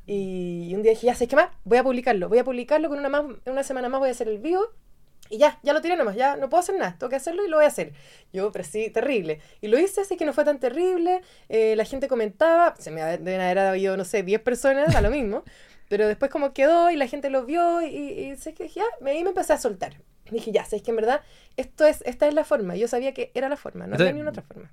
Y, 0.06 0.68
y 0.70 0.74
un 0.74 0.82
día 0.82 0.92
dije, 0.92 1.06
ya 1.06 1.14
sé 1.14 1.26
qué 1.28 1.36
más, 1.36 1.50
voy 1.64 1.78
a 1.78 1.82
publicarlo, 1.84 2.28
voy 2.28 2.38
a 2.38 2.44
publicarlo 2.44 2.88
con 2.88 2.98
una, 2.98 3.08
más, 3.08 3.24
una 3.46 3.62
semana 3.64 3.88
más 3.88 4.00
voy 4.00 4.08
a 4.08 4.12
hacer 4.12 4.28
el 4.28 4.38
vivo. 4.38 4.62
Y 5.28 5.38
ya, 5.38 5.58
ya 5.64 5.72
lo 5.72 5.80
tiré 5.80 5.96
nomás, 5.96 6.14
ya 6.14 6.36
no 6.36 6.48
puedo 6.48 6.60
hacer 6.60 6.76
nada, 6.76 6.96
tengo 6.98 7.10
que 7.10 7.16
hacerlo 7.16 7.44
y 7.44 7.48
lo 7.48 7.56
voy 7.56 7.64
a 7.64 7.68
hacer. 7.68 7.92
Yo, 8.32 8.52
pero 8.52 8.64
sí, 8.64 8.90
terrible. 8.90 9.40
Y 9.60 9.66
lo 9.66 9.78
hice, 9.78 10.02
así 10.02 10.16
que 10.16 10.24
no 10.24 10.32
fue 10.32 10.44
tan 10.44 10.60
terrible. 10.60 11.22
eh, 11.48 11.74
la 11.76 11.84
gente 11.84 12.06
comentaba, 12.06 12.76
se 12.78 12.92
me 12.92 13.02
deben 13.02 13.40
haber 13.40 13.58
habido, 13.58 13.96
no 13.96 14.04
sé, 14.04 14.22
10 14.22 14.40
personas, 14.40 14.94
a 14.94 15.00
lo 15.00 15.10
mismo. 15.10 15.42
Pero 15.88 16.08
después 16.08 16.30
como 16.32 16.52
quedó 16.52 16.90
y 16.90 16.96
la 16.96 17.06
gente 17.08 17.30
lo 17.30 17.44
vio 17.46 17.80
y, 17.82 17.86
y 17.86 18.32
dije, 18.34 18.68
ya, 18.68 18.84
me- 19.00 19.12
ahí 19.12 19.22
me 19.24 19.30
empecé 19.30 19.52
a 19.52 19.58
soltar. 19.58 19.96
Dije, 20.30 20.52
ya, 20.52 20.64
sé 20.64 20.82
que 20.82 20.90
en 20.90 20.96
verdad 20.96 21.20
esto 21.56 21.86
es, 21.86 22.02
esta 22.06 22.26
es 22.28 22.34
la 22.34 22.44
forma. 22.44 22.76
Yo 22.76 22.88
sabía 22.88 23.12
que 23.14 23.30
era 23.34 23.48
la 23.48 23.56
forma, 23.56 23.86
no 23.86 23.94
había 23.94 24.12
ni 24.12 24.20
una 24.20 24.30
otra 24.30 24.42
forma. 24.42 24.70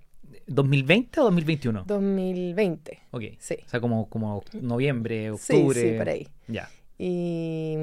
¿2020 0.47 1.17
o 1.19 1.23
2021? 1.25 1.83
2020, 1.85 2.99
Ok. 3.11 3.23
sí. 3.39 3.57
O 3.65 3.69
sea, 3.69 3.79
como, 3.79 4.09
como 4.09 4.43
noviembre, 4.53 5.25
Sí, 5.37 5.53
octubre. 5.53 5.79
sí, 5.79 5.97
por 5.97 6.09
ahí. 6.09 6.27
Ya. 6.47 6.69
Y, 6.97 7.73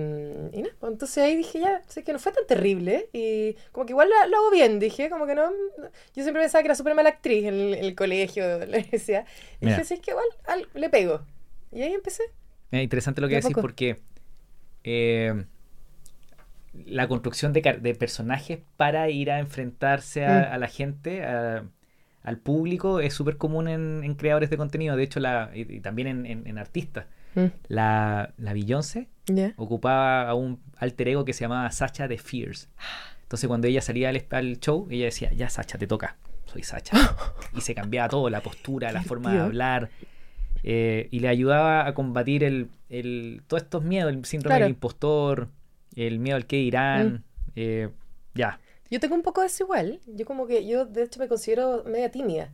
y 0.53 0.63
nada, 0.63 0.75
pues 0.79 0.93
entonces 0.93 1.19
ahí 1.19 1.37
dije 1.37 1.61
ya, 1.61 1.83
sé 1.89 2.03
que 2.05 2.13
no 2.13 2.19
fue 2.19 2.33
tan 2.33 2.47
terrible 2.47 3.09
y 3.13 3.55
como 3.73 3.85
que 3.85 3.93
igual 3.93 4.09
lo, 4.09 4.29
lo 4.29 4.37
hago 4.39 4.51
bien, 4.51 4.79
dije, 4.79 5.11
como 5.11 5.27
que 5.27 5.35
no, 5.35 5.51
yo 6.15 6.23
siempre 6.23 6.41
pensaba 6.43 6.63
que 6.63 6.69
era 6.69 6.75
súper 6.75 6.95
mala 6.95 7.11
actriz 7.11 7.45
en 7.45 7.55
el, 7.55 7.75
en 7.75 7.85
el 7.85 7.95
colegio, 7.95 8.45
la 8.67 8.79
universidad, 8.79 9.27
y 9.61 9.67
Mira. 9.67 9.77
dije, 9.79 9.89
sí, 9.89 9.95
es 9.95 10.01
que 10.01 10.13
igual 10.13 10.27
al- 10.47 10.69
le 10.75 10.89
pego. 10.91 11.23
Y 11.73 11.83
ahí 11.83 11.93
empecé. 11.93 12.23
Es 12.71 12.83
interesante 12.83 13.21
lo 13.21 13.29
que 13.29 13.37
decís 13.37 13.53
porque 13.61 13.99
eh, 14.85 15.45
la 16.73 17.09
construcción 17.09 17.53
de, 17.53 17.63
personajes 17.99 18.61
para 18.77 19.09
ir 19.11 19.31
a 19.31 19.39
enfrentarse 19.41 20.25
a, 20.25 20.49
Mm. 20.51 20.53
a 20.55 20.59
la 20.59 20.69
gente, 20.69 21.25
a- 21.25 21.65
al 22.23 22.37
público, 22.39 23.01
es 23.01 23.15
súper 23.15 23.37
común 23.39 23.67
en, 23.69 24.03
en 24.05 24.15
creadores 24.15 24.51
de 24.51 24.57
contenido. 24.57 24.95
De 24.97 25.03
hecho, 25.03 25.21
la, 25.21 25.51
y, 25.55 25.61
y 25.77 25.81
también 25.81 26.07
en, 26.09 26.27
en- 26.27 26.47
en 26.47 26.59
artistas. 26.59 27.07
La, 27.69 28.35
la 28.39 28.53
Beyoncé 28.53 29.09
ocupaba 29.57 30.29
a 30.29 30.35
un 30.35 30.61
alter 30.79 31.09
ego 31.09 31.25
que 31.25 31.33
se 31.33 31.43
llamaba 31.45 31.71
Sacha 31.71 32.09
de 32.09 32.19
Fierce. 32.19 32.67
Entonces, 33.23 33.47
cuando 33.47 33.69
ella 33.69 33.81
salía 33.81 34.09
al, 34.09 34.25
al 34.31 34.59
show, 34.59 34.89
ella 34.91 35.05
decía, 35.05 35.33
ya 35.33 35.49
Sacha, 35.49 35.79
te 35.79 35.87
toca. 35.87 36.17
Soy 36.47 36.63
Sacha. 36.65 36.97
y 37.57 37.61
se 37.61 37.75
cambiaba 37.75 38.09
todo, 38.09 38.29
la 38.31 38.41
postura, 38.41 38.91
la 38.93 39.03
forma 39.03 39.33
de 39.33 39.39
hablar. 39.41 39.91
eh, 40.65 41.09
y 41.13 41.21
le 41.21 41.29
ayudaba 41.29 41.87
a 41.87 41.95
combatir 41.95 42.43
el, 42.45 42.69
el, 42.89 43.43
todos 43.47 43.63
estos 43.63 43.83
miedos, 43.85 44.13
el 44.13 44.25
síndrome 44.25 44.51
Claro. 44.57 44.65
del 44.65 44.73
impostor, 44.75 45.49
el 45.97 46.19
miedo 46.19 46.37
al 46.37 46.47
que 46.47 46.57
dirán. 46.57 47.13
Mm. 47.13 47.25
eh, 47.57 47.91
ya. 48.35 48.61
Yo 48.91 48.99
tengo 48.99 49.15
un 49.15 49.23
poco 49.23 49.41
de 49.41 49.47
eso 49.47 49.65
igual, 49.65 50.01
yo 50.07 50.27
como 50.27 50.47
que, 50.47 50.67
yo 50.67 50.85
de 50.85 51.05
hecho 51.05 51.21
me 51.21 51.29
considero 51.29 51.85
media 51.85 52.11
tímida, 52.11 52.53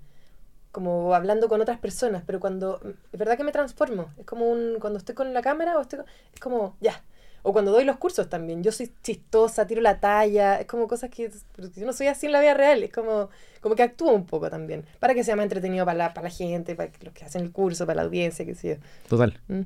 como 0.71 1.15
hablando 1.15 1.49
con 1.49 1.63
otras 1.63 1.79
personas, 1.79 2.23
pero 2.27 2.41
cuando, 2.41 2.79
es 3.11 3.19
verdad 3.19 3.39
que 3.39 3.45
me 3.45 3.53
transformo, 3.53 4.11
es 4.19 4.27
como 4.27 4.51
un, 4.51 4.77
cuando 4.79 4.99
estoy 4.99 5.15
con 5.15 5.33
la 5.33 5.41
cámara 5.41 5.79
o 5.79 5.81
estoy, 5.81 6.01
es 6.35 6.41
como, 6.41 6.77
ya. 6.81 7.03
O 7.49 7.53
cuando 7.53 7.71
doy 7.71 7.85
los 7.85 7.97
cursos 7.97 8.29
también. 8.29 8.65
Yo 8.65 8.73
soy 8.73 8.93
chistosa, 9.05 9.69
tiro 9.69 9.81
la 9.81 10.01
talla. 10.01 10.59
Es 10.59 10.67
como 10.67 10.89
cosas 10.89 11.11
que 11.11 11.31
yo 11.31 11.87
no 11.87 11.93
soy 11.93 12.09
así 12.09 12.27
en 12.27 12.33
la 12.33 12.41
vida 12.41 12.55
real. 12.55 12.83
Es 12.83 12.93
como, 12.93 13.31
como 13.61 13.77
que 13.77 13.85
actúo 13.85 14.11
un 14.11 14.27
poco 14.27 14.51
también. 14.51 14.85
Para 14.99 15.15
que 15.15 15.23
sea 15.23 15.37
más 15.37 15.45
entretenido 15.45 15.85
para 15.85 15.97
la, 15.97 16.13
para 16.13 16.27
la 16.29 16.35
gente, 16.35 16.75
para 16.75 16.91
los 17.01 17.15
que 17.15 17.25
hacen 17.25 17.43
el 17.43 17.53
curso, 17.53 17.87
para 17.87 17.99
la 17.99 18.03
audiencia, 18.03 18.45
qué 18.45 18.57
sé 18.57 18.69
yo. 18.71 18.75
Total. 19.09 19.39
Mm. 19.47 19.61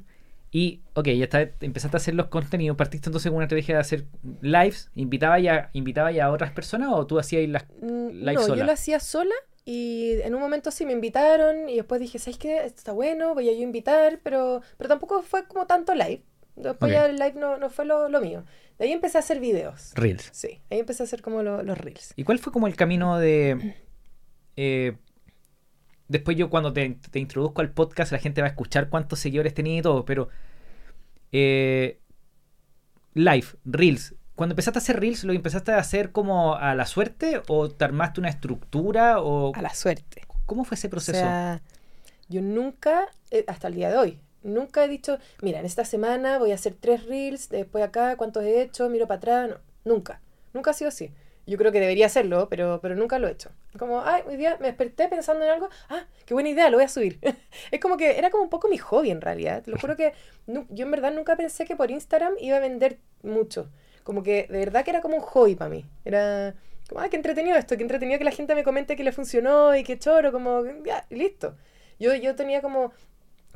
Y, 0.53 0.83
ok, 0.95 1.07
ya 1.09 1.25
está, 1.25 1.43
empezaste 1.61 1.97
a 1.97 1.99
hacer 1.99 2.15
los 2.15 2.27
contenidos, 2.27 2.77
partiste 2.77 3.09
entonces 3.09 3.31
con 3.31 3.37
una 3.37 3.45
estrategia 3.45 3.77
de 3.77 3.81
hacer 3.83 4.07
lives, 4.41 4.91
¿invitaba 4.97 5.39
ya, 5.39 5.71
invitaba 5.75 6.11
ya 6.11 6.25
a 6.27 6.31
otras 6.33 6.51
personas 6.51 6.89
o 6.93 7.07
tú 7.07 7.19
hacías 7.21 7.49
las 7.49 7.67
Mm, 7.81 8.09
live 8.09 8.35
no, 8.35 8.41
sola? 8.43 8.57
yo 8.57 8.65
lo 8.65 8.73
hacía 8.73 8.99
sola 8.99 9.35
y 9.65 10.15
en 10.23 10.35
un 10.35 10.41
momento 10.41 10.73
sí 10.73 10.85
me 10.87 10.93
invitaron 10.93 11.69
y 11.69 11.77
después 11.77 12.01
dije, 12.01 12.19
¿sabes 12.19 12.39
qué? 12.39 12.57
Esto 12.65 12.79
está 12.79 12.93
bueno, 12.93 13.35
voy 13.35 13.49
a 13.49 13.53
yo 13.53 13.61
invitar, 13.61 14.19
pero, 14.25 14.63
pero 14.77 14.89
tampoco 14.89 15.23
fue 15.23 15.47
como 15.47 15.67
tanto 15.67 15.95
live. 15.95 16.23
Después 16.57 16.93
ya 16.93 17.07
el 17.07 17.17
live 17.17 17.35
no, 17.37 17.57
no 17.57 17.71
fue 17.71 17.85
lo, 17.85 18.09
lo 18.09 18.21
mío. 18.21 18.45
De 18.79 18.87
ahí 18.87 18.93
empecé 18.93 19.19
a 19.19 19.21
hacer 19.21 19.39
videos. 19.39 19.93
Reels. 19.95 20.29
Sí, 20.33 20.61
ahí 20.71 20.81
empecé 20.81 21.03
a 21.03 21.07
hacer 21.07 21.23
como 21.23 21.43
lo- 21.45 21.63
los 21.63 21.79
reels. 21.79 22.13
¿Y 22.17 22.25
cuál 22.25 22.39
fue 22.41 22.53
como 22.53 22.67
el 22.67 22.75
camino 22.77 23.19
de... 23.19 23.77
eh, 24.57 24.97
después 26.11 26.37
yo 26.37 26.51
cuando 26.51 26.73
te, 26.73 26.99
te 27.11 27.19
introduzco 27.21 27.63
al 27.63 27.71
podcast 27.73 28.13
la 28.13 28.19
gente 28.19 28.43
va 28.43 28.49
a 28.49 28.51
escuchar 28.51 28.89
cuántos 28.91 29.19
seguidores 29.21 29.55
tenía 29.55 29.79
y 29.79 29.83
todo, 29.83 30.05
pero... 30.05 30.29
eh, 31.33 32.01
live, 33.15 33.47
Reels. 33.65 34.15
Cuando 34.35 34.55
empezaste 34.55 34.79
a 34.79 34.83
hacer 34.83 35.01
Reels, 35.01 35.25
¿lo 35.25 35.33
empezaste 35.33 35.73
a 35.73 35.79
hacer 35.79 36.13
como 36.13 36.57
a 36.57 36.75
la 36.75 36.87
suerte 36.87 37.43
o 37.49 37.69
te 37.71 37.85
armaste 37.85 38.21
una 38.21 38.31
estructura 38.31 39.21
o... 39.21 39.55
A 39.55 39.63
la 39.63 39.75
suerte. 39.75 40.23
¿Cómo 40.47 40.65
fue 40.65 40.77
ese 40.77 40.87
O 40.87 40.91
proceso? 40.91 41.19
sea, 41.21 41.63
yo 42.29 42.41
nunca, 42.43 43.09
eh, 43.31 43.45
hasta 43.49 43.69
el 43.69 43.75
día 43.75 43.91
de 43.91 43.99
hoy, 43.99 44.21
nunca 44.43 44.85
he 44.85 44.89
dicho, 44.89 45.19
mira, 45.43 45.61
en 45.61 45.67
esta 45.67 45.85
semana 45.85 46.39
voy 46.39 46.53
a 46.53 46.55
hacer 46.55 46.75
tres 46.79 47.05
reels, 47.07 47.49
después 47.51 47.85
acá, 47.85 48.17
cuántos 48.17 48.43
he 48.45 48.63
hecho, 48.63 48.89
miro 48.89 49.07
para 49.07 49.19
atrás. 49.19 49.51
No, 49.51 49.57
nunca. 49.95 50.21
Nunca 50.55 50.71
ha 50.71 50.75
sido 50.75 50.89
así. 50.89 51.13
Yo 51.47 51.59
creo 51.59 51.73
que 51.73 51.81
debería 51.81 52.07
hacerlo, 52.07 52.49
pero, 52.49 52.81
pero 52.81 52.95
nunca 52.95 53.19
lo 53.19 53.29
he 53.29 53.33
hecho. 53.33 53.51
Como, 53.79 54.03
ay, 54.03 54.23
hoy 54.27 54.37
día 54.37 54.57
me 54.61 54.69
desperté 54.69 55.09
pensando 55.09 55.45
en 55.45 55.51
algo, 55.51 55.69
ah, 55.89 56.05
qué 56.27 56.35
buena 56.35 56.51
idea, 56.51 56.71
lo 56.71 56.77
voy 56.77 56.85
a 56.85 56.89
subir. 56.89 57.19
es 57.71 57.81
como 57.81 57.97
que 57.97 58.19
era 58.19 58.31
como 58.31 58.45
un 58.45 58.51
poco 58.51 58.69
mi 58.69 58.79
hobby 58.79 59.11
en 59.11 59.21
realidad. 59.21 59.63
Te 59.63 59.71
lo 59.71 59.79
juro 59.79 59.97
que 59.97 60.13
yo 60.47 60.85
en 60.85 60.91
verdad 60.91 61.13
nunca 61.13 61.37
pensé 61.37 61.65
que 61.65 61.77
por 61.77 61.91
Instagram 61.91 62.35
iba 62.41 62.57
a 62.57 62.61
vender 62.61 62.99
mucho. 63.23 63.69
Como 64.05 64.23
que 64.23 64.47
de 64.49 64.59
verdad 64.59 64.85
que 64.85 64.91
era 64.91 65.01
como 65.01 65.17
un 65.17 65.23
hobby 65.23 65.55
para 65.57 65.71
mí. 65.71 65.85
Era 66.05 66.55
como, 66.89 67.01
ah, 67.01 67.09
qué 67.09 67.17
entretenido 67.17 67.57
esto, 67.57 67.77
qué 67.77 67.83
entretenido 67.83 68.19
que 68.19 68.25
la 68.25 68.31
gente 68.33 68.55
me 68.55 68.65
comente 68.65 68.97
que 68.97 69.05
le 69.05 69.13
funcionó 69.13 69.75
y 69.77 69.85
qué 69.85 69.99
choro, 69.99 70.33
como, 70.33 70.63
ya, 70.85 71.07
listo. 71.11 71.57
Yo, 71.99 72.15
yo 72.15 72.35
tenía 72.35 72.63
como 72.63 72.93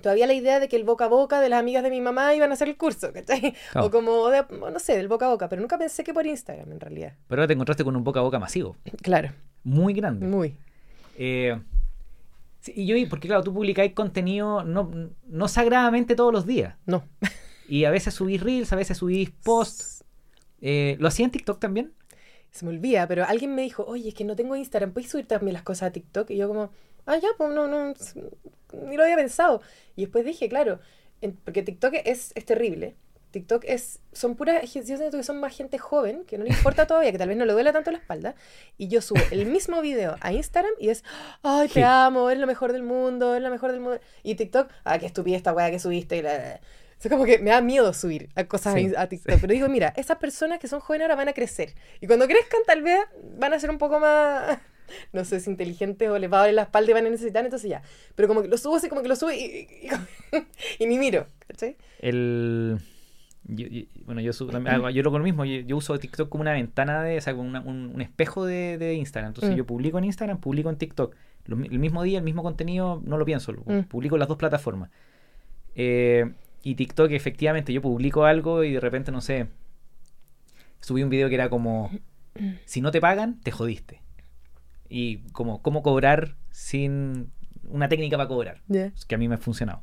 todavía 0.04 0.26
la 0.28 0.34
idea 0.34 0.60
de 0.60 0.68
que 0.68 0.76
el 0.76 0.84
boca 0.84 1.06
a 1.06 1.08
boca 1.08 1.40
de 1.40 1.48
las 1.48 1.58
amigas 1.58 1.82
de 1.82 1.90
mi 1.90 2.00
mamá 2.00 2.32
iban 2.34 2.50
a 2.50 2.54
hacer 2.54 2.68
el 2.68 2.76
curso, 2.76 3.12
¿cachai? 3.12 3.54
O 3.74 3.90
como, 3.90 4.28
de- 4.28 4.44
no 4.70 4.78
sé, 4.78 4.96
del 4.96 5.08
boca 5.08 5.26
a 5.26 5.30
boca, 5.30 5.48
pero 5.48 5.60
nunca 5.60 5.76
pensé 5.78 6.04
que 6.04 6.14
por 6.14 6.26
Instagram 6.26 6.70
en 6.70 6.78
realidad. 6.80 7.14
Pero 7.26 7.40
ahora 7.42 7.46
te 7.48 7.54
encontraste 7.54 7.82
con 7.82 7.96
un 7.96 8.04
boca 8.04 8.20
a 8.20 8.22
boca 8.22 8.38
masivo, 8.38 8.76
Claro, 9.02 9.30
muy 9.64 9.92
grande. 9.94 10.26
muy. 10.26 10.56
Eh, 11.18 11.58
y 12.66 12.86
yo, 12.86 12.96
porque 13.10 13.28
claro, 13.28 13.42
tú 13.42 13.52
publicáis 13.52 13.92
contenido 13.92 14.62
no, 14.64 14.90
no 15.26 15.48
sagradamente 15.48 16.14
todos 16.14 16.32
los 16.32 16.46
días. 16.46 16.76
No. 16.86 17.04
Y 17.68 17.84
a 17.84 17.90
veces 17.90 18.14
subís 18.14 18.42
reels, 18.42 18.72
a 18.72 18.76
veces 18.76 18.98
subís 18.98 19.30
posts. 19.42 20.04
Eh, 20.60 20.96
¿Lo 21.00 21.08
hacía 21.08 21.24
en 21.26 21.30
TikTok 21.30 21.58
también? 21.58 21.92
Se 22.50 22.64
me 22.64 22.70
olvida, 22.70 23.06
pero 23.08 23.24
alguien 23.24 23.54
me 23.54 23.62
dijo, 23.62 23.84
oye, 23.84 24.08
es 24.10 24.14
que 24.14 24.24
no 24.24 24.36
tengo 24.36 24.54
Instagram, 24.54 24.92
¿puedes 24.92 25.10
subir 25.10 25.26
también 25.26 25.54
las 25.54 25.62
cosas 25.62 25.88
a 25.88 25.92
TikTok? 25.92 26.30
Y 26.30 26.36
yo 26.36 26.46
como, 26.48 26.70
ah, 27.06 27.16
ya, 27.18 27.28
pues 27.36 27.50
no, 27.52 27.66
no, 27.68 27.94
ni 28.86 28.96
lo 28.96 29.02
había 29.04 29.16
pensado. 29.16 29.60
Y 29.96 30.02
después 30.02 30.24
dije, 30.24 30.48
claro, 30.48 30.80
en- 31.20 31.36
porque 31.36 31.62
TikTok 31.62 31.94
es, 32.04 32.32
es 32.34 32.44
terrible. 32.44 32.96
TikTok 33.30 33.64
es, 33.66 33.98
son 34.12 34.36
puras, 34.36 34.62
yo 34.72 34.82
siento 34.84 35.16
que 35.16 35.24
son 35.24 35.40
más 35.40 35.56
gente 35.56 35.76
joven, 35.76 36.24
que 36.24 36.38
no 36.38 36.44
le 36.44 36.50
importa 36.50 36.86
todavía, 36.86 37.10
que 37.10 37.18
tal 37.18 37.28
vez 37.28 37.36
no 37.36 37.44
le 37.44 37.52
duele 37.52 37.72
tanto 37.72 37.90
la 37.90 37.98
espalda. 37.98 38.36
Y 38.78 38.86
yo 38.88 39.00
subo 39.02 39.20
el 39.32 39.46
mismo 39.46 39.80
video 39.80 40.16
a 40.20 40.32
Instagram 40.32 40.72
y 40.78 40.90
es, 40.90 41.02
ay, 41.42 41.66
te 41.66 41.74
Sí. 41.74 41.82
amo, 41.82 42.30
eres 42.30 42.40
lo 42.40 42.46
mejor 42.46 42.72
del 42.72 42.84
mundo, 42.84 43.32
eres 43.34 43.42
lo 43.42 43.50
mejor 43.50 43.72
del 43.72 43.80
mundo. 43.80 43.98
Y 44.22 44.36
TikTok, 44.36 44.70
ah, 44.84 44.98
qué 45.00 45.06
estupidez 45.06 45.38
esta 45.38 45.52
weá 45.52 45.70
que 45.72 45.80
subiste. 45.80 46.16
y 46.16 46.22
la- 46.22 46.38
la- 46.38 46.44
la. 46.44 46.60
O 46.96 47.00
sea, 47.06 47.10
como 47.10 47.24
que 47.24 47.38
me 47.40 47.50
da 47.50 47.60
miedo 47.60 47.92
subir 47.92 48.28
a 48.36 48.44
cosas 48.44 48.74
Sí, 48.74 48.92
a 48.96 49.08
TikTok. 49.08 49.40
Pero 49.40 49.52
digo, 49.52 49.68
mira, 49.68 49.92
esas 49.96 50.16
personas 50.18 50.60
que 50.60 50.68
son 50.68 50.78
jóvenes 50.78 51.04
ahora 51.06 51.16
van 51.16 51.28
a 51.28 51.32
crecer. 51.34 51.74
Y 52.00 52.06
cuando 52.06 52.26
crezcan, 52.28 52.60
tal 52.66 52.82
vez 52.82 53.00
van 53.36 53.52
a 53.52 53.58
ser 53.58 53.68
un 53.70 53.78
poco 53.78 53.98
más, 53.98 54.58
no 55.12 55.24
sé 55.24 55.40
si 55.40 55.50
inteligentes 55.50 56.08
o 56.08 56.18
les 56.18 56.32
va 56.32 56.38
a 56.38 56.40
doler 56.40 56.54
la 56.54 56.62
espalda 56.62 56.90
y 56.90 56.94
van 56.94 57.06
a 57.06 57.10
necesitar, 57.10 57.44
entonces 57.44 57.70
ya. 57.70 57.82
Pero 58.14 58.28
como 58.28 58.42
que 58.42 58.48
lo 58.48 58.56
subo 58.58 58.76
así, 58.76 58.88
como 58.88 59.02
que 59.02 59.08
lo 59.08 59.16
subo 59.16 59.30
y, 59.32 59.36
y- 59.36 59.68
y- 59.86 60.38
y 60.84 60.86
ni 60.86 60.98
miro. 60.98 61.26
¿Cachai? 61.46 61.76
El... 62.00 62.78
yo- 63.44 63.66
yo- 63.68 63.82
bueno, 64.04 64.20
yo, 64.20 64.32
subo 64.32 64.50
también- 64.50 64.76
yo 64.92 65.02
lo 65.02 65.08
hago 65.10 65.18
lo 65.18 65.24
mismo. 65.24 65.44
Yo, 65.44 65.60
yo 65.60 65.76
uso 65.76 65.98
TikTok 65.98 66.28
como 66.28 66.42
una 66.42 66.52
ventana 66.52 67.02
de... 67.02 67.18
O 67.18 67.20
sea, 67.20 67.34
como 67.34 67.48
una- 67.48 67.60
un, 67.60 67.90
un 67.94 68.00
espejo 68.00 68.44
de, 68.46 68.78
de 68.78 68.94
Instagram. 68.94 69.30
Entonces 69.30 69.52
Mm. 69.52 69.56
yo 69.56 69.66
publico 69.66 69.98
en 69.98 70.04
Instagram, 70.04 70.38
publico 70.40 70.70
en 70.70 70.76
TikTok. 70.76 71.14
Lo 71.46 71.56
el 71.56 71.78
mismo 71.78 72.02
día, 72.02 72.18
el 72.18 72.24
mismo 72.24 72.42
contenido, 72.42 73.02
no 73.04 73.18
lo 73.18 73.24
pienso. 73.24 73.52
lo- 73.52 73.62
Mm. 73.66 73.84
Publico 73.84 74.16
en 74.16 74.20
las 74.20 74.28
dos 74.28 74.38
plataformas. 74.38 74.90
Eh, 75.74 76.32
y 76.62 76.74
TikTok, 76.76 77.10
efectivamente, 77.10 77.72
yo 77.72 77.82
publico 77.82 78.24
algo 78.24 78.64
y 78.64 78.72
de 78.72 78.80
repente, 78.80 79.12
no 79.12 79.20
sé, 79.20 79.48
subí 80.80 81.02
un 81.02 81.10
video 81.10 81.28
que 81.28 81.34
era 81.34 81.50
como, 81.50 81.90
si 82.64 82.80
no 82.80 82.90
te 82.90 83.00
pagan, 83.00 83.38
te 83.42 83.50
jodiste. 83.50 84.00
Y 84.88 85.18
como, 85.32 85.62
cómo 85.62 85.82
cobrar 85.82 86.36
sin 86.50 87.30
una 87.68 87.88
técnica 87.88 88.16
para 88.16 88.28
cobrar, 88.28 88.60
Ya. 88.68 88.92
que 89.08 89.14
a 89.14 89.18
mí 89.18 89.28
me 89.28 89.36
ha 89.36 89.38
funcionado. 89.38 89.82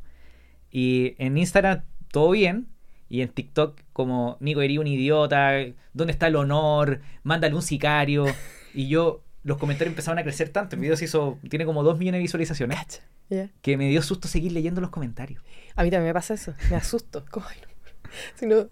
Y 0.69 1.15
en 1.17 1.37
Instagram, 1.37 1.83
todo 2.11 2.31
bien. 2.31 2.67
Y 3.09 3.21
en 3.21 3.29
TikTok, 3.29 3.81
como, 3.91 4.37
Nico, 4.39 4.61
eres 4.61 4.77
un 4.77 4.87
idiota, 4.87 5.51
¿dónde 5.93 6.13
está 6.13 6.27
el 6.27 6.35
honor? 6.37 7.01
Mándale 7.23 7.55
un 7.55 7.61
sicario. 7.61 8.25
Y 8.73 8.87
yo, 8.87 9.21
los 9.43 9.57
comentarios 9.57 9.91
empezaron 9.91 10.17
a 10.17 10.23
crecer 10.23 10.47
tanto. 10.47 10.77
El 10.77 10.81
video 10.81 10.95
se 10.95 11.03
hizo, 11.03 11.37
tiene 11.49 11.65
como 11.65 11.83
2 11.83 11.99
millones 11.99 12.19
de 12.19 12.23
visualizaciones. 12.23 12.77
Cacha. 12.77 13.01
Ya. 13.29 13.49
Que 13.61 13.75
me 13.75 13.89
dio 13.89 14.01
susto 14.01 14.29
seguir 14.29 14.53
leyendo 14.53 14.79
los 14.79 14.91
comentarios. 14.91 15.43
A 15.75 15.83
mí 15.83 15.89
también 15.91 16.07
me 16.09 16.13
pasa 16.13 16.35
eso. 16.35 16.53
Me 16.69 16.77
asusto. 16.77 17.25
No. 17.35 17.43
Si 18.35 18.45
no- 18.45 18.69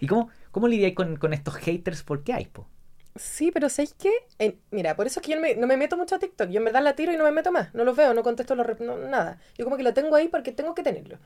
¿Y 0.00 0.06
cómo, 0.06 0.28
cómo 0.52 0.68
lidiáis 0.68 0.94
con, 0.94 1.16
con 1.16 1.32
estos 1.32 1.56
haters? 1.56 2.02
¿Por 2.04 2.22
qué 2.22 2.32
hay, 2.32 2.44
po? 2.46 2.68
Sí, 3.16 3.50
pero 3.50 3.68
¿sabéis 3.68 3.94
qué? 3.98 4.10
En- 4.38 4.58
mira, 4.70 4.96
por 4.96 5.06
eso 5.06 5.20
es 5.20 5.26
que 5.26 5.32
yo 5.32 5.36
no 5.36 5.42
me, 5.42 5.54
no 5.56 5.66
me 5.66 5.76
meto 5.76 5.96
mucho 5.96 6.14
a 6.14 6.18
TikTok. 6.18 6.48
Yo 6.50 6.58
en 6.58 6.64
verdad 6.64 6.82
la 6.82 6.94
tiro 6.94 7.12
y 7.12 7.16
no 7.16 7.24
me 7.24 7.32
meto 7.32 7.52
más. 7.52 7.74
No 7.74 7.84
los 7.84 7.96
veo, 7.96 8.14
no 8.14 8.22
contesto 8.22 8.54
los 8.54 8.80
no, 8.80 8.96
nada. 8.98 9.40
Yo 9.58 9.64
como 9.64 9.76
que 9.76 9.82
lo 9.82 9.92
tengo 9.94 10.14
ahí 10.16 10.28
porque 10.28 10.52
tengo 10.52 10.74
que 10.74 10.82
tenerlo 10.82 11.18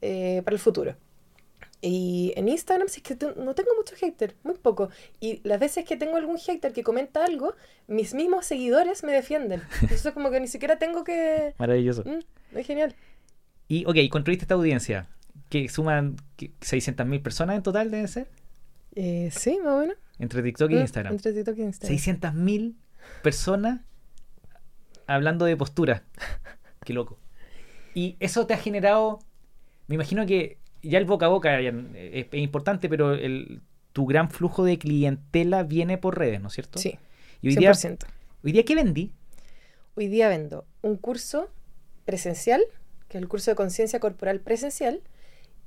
eh, 0.00 0.42
para 0.44 0.54
el 0.54 0.60
futuro. 0.60 0.96
Y 1.84 2.32
en 2.36 2.48
Instagram 2.48 2.86
sí 2.88 3.02
es 3.04 3.16
que 3.16 3.26
no 3.36 3.54
tengo 3.56 3.70
mucho 3.76 3.96
hater, 3.96 4.36
muy 4.44 4.54
poco. 4.54 4.88
Y 5.18 5.40
las 5.42 5.58
veces 5.58 5.84
que 5.84 5.96
tengo 5.96 6.16
algún 6.16 6.38
hater 6.38 6.72
que 6.72 6.84
comenta 6.84 7.24
algo, 7.24 7.56
mis 7.88 8.14
mismos 8.14 8.46
seguidores 8.46 9.02
me 9.02 9.10
defienden. 9.12 9.62
Entonces 9.82 10.12
como 10.12 10.30
que 10.30 10.38
ni 10.38 10.46
siquiera 10.46 10.78
tengo 10.78 11.02
que... 11.02 11.54
Maravilloso. 11.58 12.04
Mm, 12.04 12.56
es 12.56 12.66
genial. 12.66 12.94
Y, 13.66 13.84
ok, 13.86 13.96
construiste 14.10 14.44
esta 14.44 14.54
audiencia. 14.54 15.08
Que 15.48 15.68
suman 15.68 16.16
que 16.36 16.52
600.000 16.60 17.20
personas 17.20 17.56
en 17.56 17.62
total, 17.64 17.90
deben 17.90 18.06
ser. 18.06 18.28
Eh, 18.94 19.30
sí, 19.32 19.58
más 19.58 19.72
o 19.74 19.78
menos. 19.80 19.96
Entre 20.18 20.42
TikTok 20.42 20.70
y 20.70 20.74
Mm, 20.76 20.80
Instagram. 20.80 21.12
Entre 21.14 21.32
TikTok 21.32 21.58
e 21.58 21.62
Instagram. 21.62 21.98
600.000 21.98 22.74
personas 23.22 23.80
hablando 25.06 25.44
de 25.44 25.56
postura. 25.56 26.04
Qué 26.84 26.92
loco. 26.92 27.18
Y 27.94 28.16
eso 28.20 28.46
te 28.46 28.54
ha 28.54 28.58
generado, 28.58 29.18
me 29.86 29.96
imagino 29.96 30.24
que 30.26 30.58
ya 30.82 30.98
el 30.98 31.04
boca 31.04 31.26
a 31.26 31.28
boca 31.28 31.60
ya 31.60 31.70
es, 31.94 32.26
es 32.32 32.40
importante, 32.40 32.88
pero 32.88 33.12
el, 33.14 33.60
tu 33.92 34.06
gran 34.06 34.30
flujo 34.30 34.64
de 34.64 34.78
clientela 34.78 35.62
viene 35.62 35.98
por 35.98 36.18
redes, 36.18 36.40
¿no 36.40 36.48
es 36.48 36.54
cierto? 36.54 36.78
Sí, 36.78 36.98
Y 37.42 37.48
hoy 37.48 37.56
día, 37.56 37.72
100%. 37.72 38.06
hoy 38.44 38.52
día, 38.52 38.64
¿qué 38.64 38.74
vendí? 38.74 39.12
Hoy 39.94 40.08
día 40.08 40.28
vendo 40.28 40.64
un 40.80 40.96
curso 40.96 41.50
presencial, 42.06 42.62
que 43.08 43.18
es 43.18 43.22
el 43.22 43.28
curso 43.28 43.50
de 43.50 43.54
conciencia 43.56 44.00
corporal 44.00 44.40
presencial, 44.40 45.02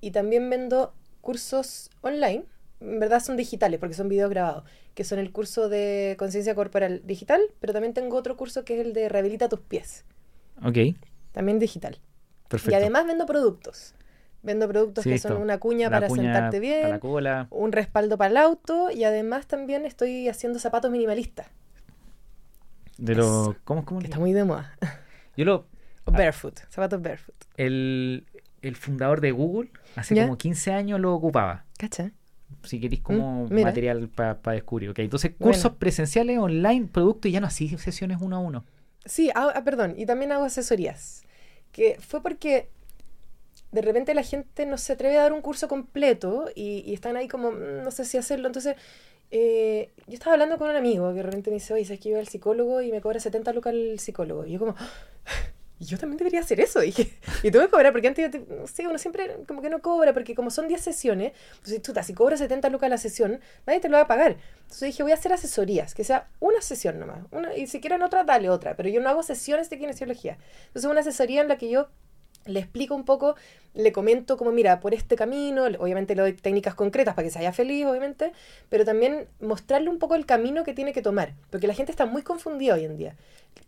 y 0.02 0.12
también 0.12 0.50
vendo 0.50 0.94
cursos 1.22 1.92
online. 2.02 2.44
En 2.82 3.00
verdad 3.00 3.20
son 3.22 3.38
digitales 3.38 3.80
porque 3.80 3.96
son 3.96 4.10
videos 4.10 4.30
grabados, 4.30 4.64
que 4.94 5.04
son 5.04 5.20
el 5.20 5.32
curso 5.32 5.70
de 5.70 6.16
conciencia 6.20 6.56
corporal 6.56 7.02
digital, 7.06 7.42
pero 7.60 7.74
también 7.74 7.94
tengo 7.94 8.18
otro 8.18 8.36
curso 8.38 8.66
que 8.66 8.80
es 8.80 8.86
el 8.86 8.94
de 8.94 9.10
rehabilita 9.10 9.50
tus 9.50 9.62
pies, 9.62 10.06
Ok, 10.64 10.78
también 11.32 11.60
digital. 11.60 12.00
perfecto. 12.50 12.72
Y 12.72 12.76
además 12.76 13.08
vendo 13.08 13.26
productos. 13.26 13.94
Vendo 14.44 14.68
productos 14.68 15.04
Sí, 15.04 15.10
que 15.10 15.18
son 15.18 15.38
una 15.38 15.58
cuña 15.58 15.90
para 15.90 16.08
cuña 16.08 16.22
sentarte 16.24 16.60
Para 16.62 16.82
la 16.82 16.88
bien, 16.88 17.00
cola. 17.00 17.48
un 17.50 17.72
respaldo 17.72 18.16
para 18.18 18.30
el 18.30 18.38
auto 18.38 18.92
y 18.92 19.04
además 19.04 19.48
también 19.48 19.86
estoy 19.86 20.30
haciendo 20.30 20.60
zapatos 20.60 20.92
minimalistas, 20.92 21.48
De 22.98 23.16
lo, 23.16 23.56
¿cómo, 23.64 23.84
cómo 23.86 24.00
que 24.00 24.06
está 24.08 24.20
muy 24.20 24.34
de 24.34 24.44
moda. 24.44 24.78
Yo 25.36 25.46
lo, 25.46 25.66
barefoot, 26.06 26.60
zapatos 26.70 27.02
barefoot. 27.02 27.36
el, 27.58 28.26
el 28.62 28.76
fundador 28.76 29.20
de 29.20 29.32
Google, 29.32 29.72
hace 29.96 30.14
¿Ya? 30.16 30.24
como 30.26 30.38
15 30.38 30.72
años 30.74 31.00
lo 31.00 31.14
ocupaba. 31.14 31.66
¿Cacha? 31.78 32.12
Si 32.64 32.80
queréis 32.80 33.02
como 33.02 33.46
Mm, 33.46 33.54
mira. 33.54 33.68
material 33.70 34.08
para 34.10 34.40
descubrir. 34.54 34.90
Ok, 34.90 35.00
entonces 35.00 35.32
cursos 35.38 35.64
Bueno. 35.64 35.78
presenciales, 35.80 36.38
online, 36.40 36.88
producto 36.88 37.28
y 37.28 37.32
ya 37.32 37.40
no 37.42 37.48
así 37.48 37.70
sesiones 37.78 38.18
uno 38.22 38.38
a 38.38 38.40
uno. 38.40 38.66
Sí, 39.06 39.30
ah, 39.36 39.52
ah, 39.54 39.64
perdón, 39.64 39.94
y 39.98 40.06
también 40.06 40.32
hago 40.32 40.46
asesorías. 40.46 41.24
Que 41.72 41.98
fue 42.00 42.24
porque 42.24 42.70
de 43.72 43.82
repente 43.82 44.14
la 44.14 44.24
gente 44.24 44.66
no 44.66 44.78
se 44.78 44.94
atreve 44.94 45.18
a 45.18 45.24
dar 45.24 45.34
un 45.34 45.42
curso 45.42 45.68
completo 45.68 46.46
y, 46.56 46.84
y 46.86 46.94
están 46.94 47.18
ahí 47.18 47.28
como, 47.28 47.52
"Mm, 47.52 47.84
no 47.84 47.92
sé 47.92 48.06
si 48.06 48.18
hacerlo. 48.18 48.48
Entonces, 48.48 48.76
eh, 49.32 49.92
yo 50.08 50.14
estaba 50.14 50.34
hablando 50.34 50.58
con 50.58 50.70
un 50.70 50.76
amigo 50.76 51.10
que 51.10 51.16
de 51.18 51.24
repente 51.24 51.50
me 51.50 51.56
dice, 51.56 51.74
oye, 51.74 51.84
sabes 51.86 52.00
que 52.00 52.10
yo 52.10 52.16
voy 52.16 52.22
al 52.22 52.28
psicólogo 52.28 52.82
y 52.82 52.92
me 52.92 53.02
cobra 53.02 53.20
70 53.20 53.52
lucas 53.54 53.74
el 53.74 54.00
psicólogo. 54.00 54.46
Y 54.46 54.54
yo 54.54 54.60
como, 54.60 54.76
"Y 54.76 55.55
yo 55.80 55.98
también 55.98 56.18
debería 56.18 56.40
hacer 56.40 56.60
eso. 56.60 56.80
Dije, 56.82 57.12
y 57.44 57.52
tú 57.52 57.60
me 57.60 57.68
cobras, 57.68 57.92
porque 57.92 58.08
antes, 58.08 58.32
no 58.50 58.90
uno 58.90 58.98
siempre 58.98 59.38
como 59.48 59.62
que 59.62 59.70
no 59.70 59.82
cobra, 59.82 60.14
porque 60.14 60.36
como 60.36 60.50
son 60.50 60.68
10 60.68 60.82
sesiones, 60.82 61.34
entonces 61.58 61.82
tú, 61.82 61.94
si 62.02 62.14
cobras 62.14 62.40
70 62.40 62.70
lucas 62.70 62.90
la 62.90 62.98
sesión, 62.98 63.40
nadie 63.66 63.80
te 63.80 63.90
lo 63.90 63.98
va 63.98 64.04
a 64.04 64.08
pagar. 64.08 64.38
Entonces 64.62 64.88
dije, 64.88 65.04
voy 65.04 65.12
a 65.12 65.16
hacer 65.16 65.34
asesorías, 65.34 65.94
que 65.94 66.04
sea 66.04 66.28
una 66.40 66.62
sesión 66.62 67.00
nomás. 67.00 67.20
Una, 67.32 67.56
y 67.56 67.68
si 67.68 67.80
quieren 67.82 68.02
otra, 68.02 68.24
dale 68.24 68.50
otra. 68.50 68.76
Pero 68.76 68.90
yo 68.90 69.02
no 69.02 69.10
hago 69.10 69.24
sesiones 69.24 69.70
de 69.70 69.78
kinesiología. 69.78 70.38
Entonces 70.68 70.90
una 70.90 71.02
asesoría 71.02 71.42
en 71.42 71.48
la 71.48 71.58
que 71.58 71.70
yo 71.70 71.90
le 72.46 72.60
explico 72.60 72.96
un 72.96 73.06
poco, 73.06 73.36
le 73.74 73.92
comento 73.92 74.38
como, 74.38 74.52
mira, 74.52 74.80
por 74.80 74.94
este 74.94 75.16
camino, 75.16 75.66
obviamente 75.80 76.16
le 76.16 76.22
doy 76.22 76.34
técnicas 76.34 76.76
concretas 76.76 77.16
para 77.16 77.26
que 77.26 77.32
se 77.32 77.40
haya 77.40 77.52
feliz, 77.52 77.86
obviamente, 77.86 78.32
pero 78.70 78.86
también 78.86 79.28
mostrarle 79.40 79.90
un 79.90 80.00
poco 80.00 80.16
el 80.16 80.26
camino 80.26 80.64
que 80.64 80.74
tiene 80.74 80.94
que 80.94 81.02
tomar, 81.02 81.34
porque 81.50 81.68
la 81.68 81.74
gente 81.74 81.92
está 81.92 82.06
muy 82.06 82.22
confundida 82.22 82.76
hoy 82.76 82.86
en 82.86 82.98
día. 82.98 83.16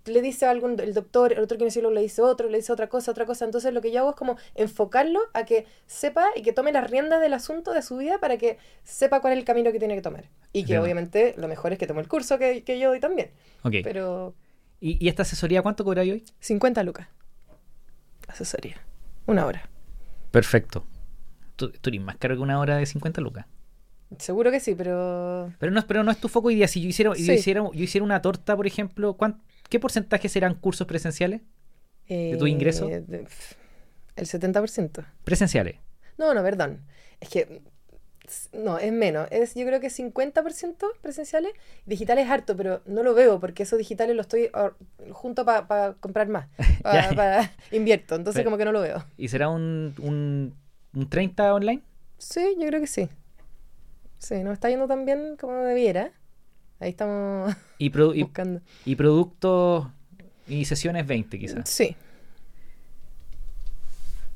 Le 0.06 0.22
dice 0.22 0.46
algo 0.46 0.68
el 0.68 0.94
doctor, 0.94 1.34
el 1.34 1.40
otro 1.40 1.58
kinesiólogo 1.58 1.94
le 1.94 2.02
dice 2.02 2.22
otro, 2.22 2.50
le 2.50 2.58
dice 2.58 2.72
otra 2.72 2.88
cosa, 2.88 3.12
otra 3.12 3.26
cosa, 3.26 3.46
entonces 3.46 3.74
lo 3.74 3.82
que 3.82 3.92
yo 3.92 4.00
hago 4.00 4.12
es 4.12 4.16
como 4.16 4.38
enfocarlo 4.56 5.20
a 5.34 5.46
que 5.46 5.66
sepa 5.86 6.28
y 6.36 6.44
que 6.44 6.54
tome 6.54 6.72
las 6.72 6.90
riendas 6.90 7.20
del 7.20 7.34
asunto 7.34 7.74
de 7.74 7.82
su 7.82 7.98
vida 7.98 8.20
para 8.20 8.38
que 8.38 8.58
sepa 8.84 9.22
cuál 9.22 9.34
es 9.34 9.40
el 9.40 9.46
camino 9.46 9.72
que 9.72 9.80
tiene 9.80 9.96
que 9.96 10.02
tomar. 10.02 10.26
Y 10.54 10.66
que 10.66 10.80
obviamente 10.80 11.36
lo 11.38 11.48
mejor 11.48 11.74
es 11.74 11.80
que 11.80 11.88
tome 11.88 12.02
el 12.02 12.08
curso 12.08 12.38
que, 12.38 12.64
que 12.64 12.80
yo 12.80 12.90
doy 12.90 13.00
también. 13.00 13.32
Ok. 13.64 13.76
Pero 13.84 14.34
¿Y, 14.80 15.04
y 15.04 15.10
esta 15.10 15.24
asesoría 15.24 15.62
cuánto 15.62 15.84
cobráis 15.84 16.14
hoy? 16.14 16.24
50 16.40 16.84
lucas. 16.84 17.08
Asesoría. 18.28 18.78
Una 19.26 19.46
hora. 19.46 19.70
Perfecto. 20.32 20.86
Tú, 21.56 21.72
tú 21.72 21.90
eres 21.90 22.02
más 22.02 22.18
caro 22.18 22.36
que 22.36 22.42
una 22.42 22.60
hora 22.60 22.78
de 22.78 22.86
50 22.86 23.22
lucas. 23.22 23.46
Seguro 24.20 24.52
que 24.52 24.60
sí, 24.60 24.74
pero 24.76 25.52
Pero 25.60 25.72
no, 25.72 25.86
pero 25.86 26.04
no 26.04 26.12
es 26.12 26.20
tu 26.20 26.30
foco 26.30 26.48
hoy 26.48 26.56
día. 26.56 26.68
Si 26.68 26.82
yo 26.82 26.88
hiciera, 26.90 27.14
yo 27.14 27.34
hiciera, 27.34 27.62
yo 27.74 27.84
hiciera 27.84 28.06
una 28.06 28.22
torta, 28.22 28.56
por 28.56 28.66
ejemplo, 28.68 29.16
¿cuán- 29.16 29.42
¿qué 29.70 29.80
porcentaje 29.80 30.30
serán 30.30 30.56
cursos 30.56 30.88
presenciales? 30.88 31.42
¿De 32.08 32.38
tu 32.38 32.48
ingreso? 32.48 32.88
el 32.90 34.26
70%. 34.26 35.04
Presenciales. 35.24 35.76
No, 36.18 36.34
no, 36.34 36.42
perdón. 36.42 36.82
Es 37.20 37.30
que. 37.30 37.62
No, 38.52 38.78
es 38.78 38.92
menos. 38.92 39.28
Es, 39.32 39.56
yo 39.56 39.66
creo 39.66 39.80
que 39.80 39.88
50% 39.88 40.76
presenciales. 41.02 41.54
Digitales 41.86 42.26
es 42.26 42.32
harto, 42.32 42.58
pero 42.58 42.82
no 42.86 43.02
lo 43.04 43.14
veo 43.14 43.40
porque 43.40 43.64
esos 43.64 43.80
digitales 43.80 44.16
los 44.16 44.26
estoy 44.26 44.50
junto 45.12 45.46
para 45.46 45.94
comprar 46.00 46.28
más. 46.28 46.48
Invierto. 47.72 48.16
Entonces, 48.16 48.40
Pero- 48.42 48.46
como 48.48 48.58
que 48.58 48.66
no 48.66 48.72
lo 48.74 48.82
veo. 48.82 49.06
¿Y 49.18 49.30
será 49.30 49.48
un, 49.50 49.94
un, 50.00 50.54
un 50.94 51.10
30 51.10 51.54
online? 51.54 51.82
Sí, 52.18 52.56
yo 52.60 52.68
creo 52.68 52.82
que 52.82 52.88
sí. 52.88 53.08
Sí, 54.18 54.44
no 54.44 54.52
está 54.52 54.70
yendo 54.70 54.88
tan 54.88 55.06
bien 55.06 55.38
como 55.40 55.54
debiera. 55.64 56.12
Ahí 56.80 56.90
estamos 56.90 57.56
y, 57.78 57.90
buscando. 58.24 58.62
y 58.86 58.96
productos 58.96 59.88
y 60.48 60.66
sesiones 60.66 61.08
20 61.08 61.40
quizás. 61.40 61.70
Sí. 61.70 61.96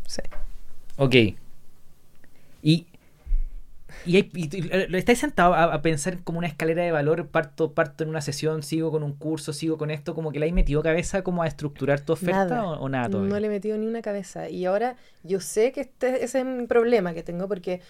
Sí. 0.07 0.21
Ok. 0.97 1.15
Y, 2.63 2.85
y, 4.05 4.15
hay- 4.17 4.31
y- 4.33 4.57
y- 4.57 4.87
¿lo 4.87 4.97
estáis 4.97 5.19
sentado 5.19 5.53
a, 5.53 5.63
a 5.73 5.81
pensar 5.81 6.23
como 6.23 6.37
una 6.39 6.47
escalera 6.47 6.83
de 6.83 6.91
valor? 6.91 7.27
Parto, 7.27 7.73
parto 7.73 8.03
en 8.03 8.09
una 8.09 8.21
sesión, 8.21 8.63
sigo 8.63 8.91
con 8.91 9.03
un 9.03 9.13
curso, 9.13 9.53
sigo 9.53 9.77
con 9.77 9.91
esto, 9.91 10.15
como 10.15 10.31
que 10.31 10.39
le 10.39 10.45
hay 10.45 10.51
metido 10.51 10.81
cabeza 10.83 11.23
como 11.23 11.43
a 11.43 11.47
estructurar 11.47 11.99
tu 12.01 12.13
oferta 12.13 12.45
Nada. 12.45 12.63
o, 12.65 12.81
o 12.81 12.89
nada 12.89 13.09
todavía. 13.09 13.33
No 13.33 13.39
le 13.39 13.47
he 13.47 13.49
metido 13.49 13.77
ni 13.77 13.87
una 13.87 14.01
cabeza. 14.01 14.49
Y 14.49 14.65
ahora 14.65 14.95
yo 15.23 15.39
sé 15.39 15.71
que 15.71 15.81
este, 15.81 16.23
ese 16.23 16.39
es 16.39 16.45
mi 16.45 16.67
problema 16.67 17.13
que 17.13 17.23
tengo 17.23 17.47
porque 17.47 17.81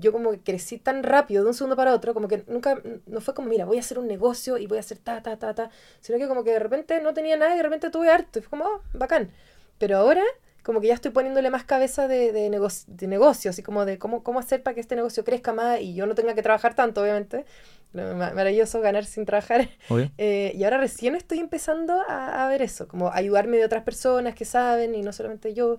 yo 0.00 0.12
como 0.12 0.30
que 0.32 0.38
crecí 0.40 0.78
tan 0.78 1.02
rápido 1.02 1.42
de 1.42 1.48
un 1.48 1.54
segundo 1.54 1.74
para 1.76 1.92
otro, 1.94 2.14
como 2.14 2.28
que 2.28 2.44
nunca, 2.46 2.80
no 3.06 3.20
fue 3.20 3.34
como, 3.34 3.48
mira, 3.48 3.64
voy 3.64 3.78
a 3.78 3.80
hacer 3.80 3.98
un 3.98 4.06
negocio 4.06 4.58
y 4.58 4.66
voy 4.66 4.76
a 4.78 4.80
hacer 4.80 4.98
ta, 4.98 5.22
ta, 5.22 5.36
ta, 5.36 5.54
ta, 5.54 5.70
sino 6.00 6.18
que 6.18 6.28
como 6.28 6.44
que 6.44 6.50
de 6.52 6.58
repente 6.60 7.00
no 7.02 7.14
tenía 7.14 7.36
nada 7.36 7.54
y 7.54 7.56
de 7.56 7.62
repente 7.64 7.90
tuve 7.90 8.08
harto. 8.10 8.38
Y 8.38 8.42
fue 8.42 8.50
como, 8.50 8.64
oh, 8.64 8.80
bacán. 8.94 9.30
Pero 9.78 9.96
ahora 9.96 10.22
como 10.62 10.80
que 10.80 10.88
ya 10.88 10.94
estoy 10.94 11.10
poniéndole 11.10 11.50
más 11.50 11.64
cabeza 11.64 12.08
de, 12.08 12.32
de, 12.32 12.50
negocio, 12.50 12.92
de 12.94 13.06
negocio, 13.08 13.50
así 13.50 13.62
como 13.62 13.84
de 13.84 13.98
cómo, 13.98 14.22
cómo 14.22 14.38
hacer 14.38 14.62
para 14.62 14.74
que 14.74 14.80
este 14.80 14.96
negocio 14.96 15.24
crezca 15.24 15.52
más 15.52 15.80
y 15.80 15.94
yo 15.94 16.06
no 16.06 16.14
tenga 16.14 16.34
que 16.34 16.42
trabajar 16.42 16.74
tanto, 16.74 17.02
obviamente. 17.02 17.44
Lo 17.92 18.14
ma- 18.16 18.32
Maravilloso 18.32 18.80
ganar 18.80 19.04
sin 19.04 19.24
trabajar. 19.26 19.68
Eh, 20.18 20.52
y 20.54 20.62
ahora 20.64 20.78
recién 20.78 21.14
estoy 21.16 21.38
empezando 21.40 22.00
a, 22.08 22.44
a 22.44 22.48
ver 22.48 22.62
eso, 22.62 22.86
como 22.86 23.10
ayudarme 23.10 23.56
de 23.56 23.64
otras 23.64 23.82
personas 23.82 24.34
que 24.34 24.44
saben 24.44 24.94
y 24.94 25.02
no 25.02 25.12
solamente 25.12 25.54
yo. 25.54 25.78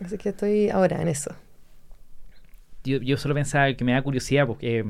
Así 0.00 0.18
que 0.18 0.30
estoy 0.30 0.70
ahora 0.70 1.00
en 1.00 1.08
eso. 1.08 1.34
Yo, 2.84 2.98
yo 2.98 3.16
solo 3.16 3.34
pensaba 3.34 3.72
que 3.74 3.84
me 3.84 3.92
da 3.92 4.02
curiosidad 4.02 4.46
porque... 4.46 4.84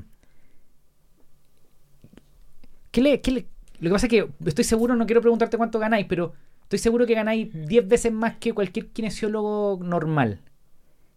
¿Qué 2.90 3.00
le, 3.02 3.20
qué 3.20 3.30
le- 3.30 3.46
Lo 3.80 3.90
que 3.90 3.92
pasa 3.94 4.06
es 4.06 4.10
que 4.10 4.28
estoy 4.46 4.64
seguro, 4.64 4.94
no 4.96 5.06
quiero 5.06 5.20
preguntarte 5.20 5.56
cuánto 5.56 5.78
ganáis, 5.78 6.06
pero 6.08 6.32
estoy 6.64 6.78
seguro 6.78 7.06
que 7.06 7.14
ganáis 7.14 7.48
10 7.52 7.88
veces 7.88 8.12
más 8.12 8.36
que 8.36 8.52
cualquier 8.52 8.88
kinesiólogo 8.88 9.78
normal. 9.82 10.40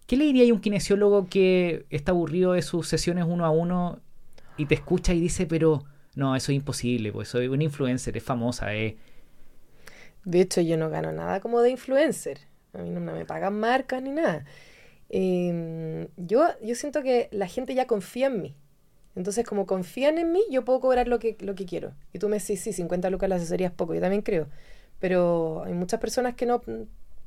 ¿Qué 0.05 0.15
le 0.15 0.25
diría 0.25 0.49
a 0.49 0.53
un 0.53 0.61
kinesiólogo 0.61 1.27
que 1.27 1.85
está 1.89 2.11
aburrido 2.11 2.53
de 2.53 2.61
sus 2.61 2.87
sesiones 2.87 3.25
uno 3.27 3.45
a 3.45 3.49
uno 3.49 3.99
y 4.55 4.65
te 4.65 4.75
escucha 4.75 5.13
y 5.13 5.19
dice, 5.19 5.45
pero 5.45 5.83
no, 6.15 6.35
eso 6.35 6.51
es 6.51 6.55
imposible, 6.55 7.11
pues 7.11 7.27
soy 7.27 7.47
un 7.47 7.61
influencer, 7.61 8.15
es 8.15 8.23
famosa, 8.23 8.73
eh. 8.73 8.97
De 10.23 10.41
hecho, 10.41 10.61
yo 10.61 10.77
no 10.77 10.89
gano 10.89 11.11
nada 11.11 11.39
como 11.39 11.61
de 11.61 11.71
influencer. 11.71 12.39
A 12.73 12.79
mí 12.79 12.89
no, 12.89 12.99
me 12.99 13.25
pagan 13.25 13.59
marcas 13.59 14.01
ni 14.01 14.11
nada. 14.11 14.45
Eh, 15.09 16.07
yo, 16.17 16.45
yo 16.61 16.75
siento 16.75 17.01
que 17.01 17.29
la 17.31 17.47
gente 17.47 17.73
ya 17.73 17.87
confía 17.87 18.27
en 18.27 18.41
mí. 18.41 18.55
Entonces, 19.15 19.45
como 19.45 19.65
confían 19.65 20.19
en 20.19 20.31
mí, 20.31 20.41
yo 20.51 20.63
puedo 20.63 20.79
cobrar 20.79 21.07
lo 21.07 21.17
que, 21.17 21.37
lo 21.39 21.55
que 21.55 21.65
quiero. 21.65 21.93
Y 22.13 22.19
tú 22.19 22.29
me 22.29 22.37
decís, 22.37 22.61
sí, 22.61 22.71
50 22.71 23.09
lucas 23.09 23.27
la 23.27 23.35
asesoría 23.37 23.67
es 23.67 23.73
poco. 23.73 23.95
Yo 23.95 24.01
también 24.01 24.21
creo. 24.21 24.47
Pero 24.99 25.63
hay 25.65 25.73
muchas 25.73 25.99
personas 25.99 26.35
que 26.35 26.45
no, 26.45 26.61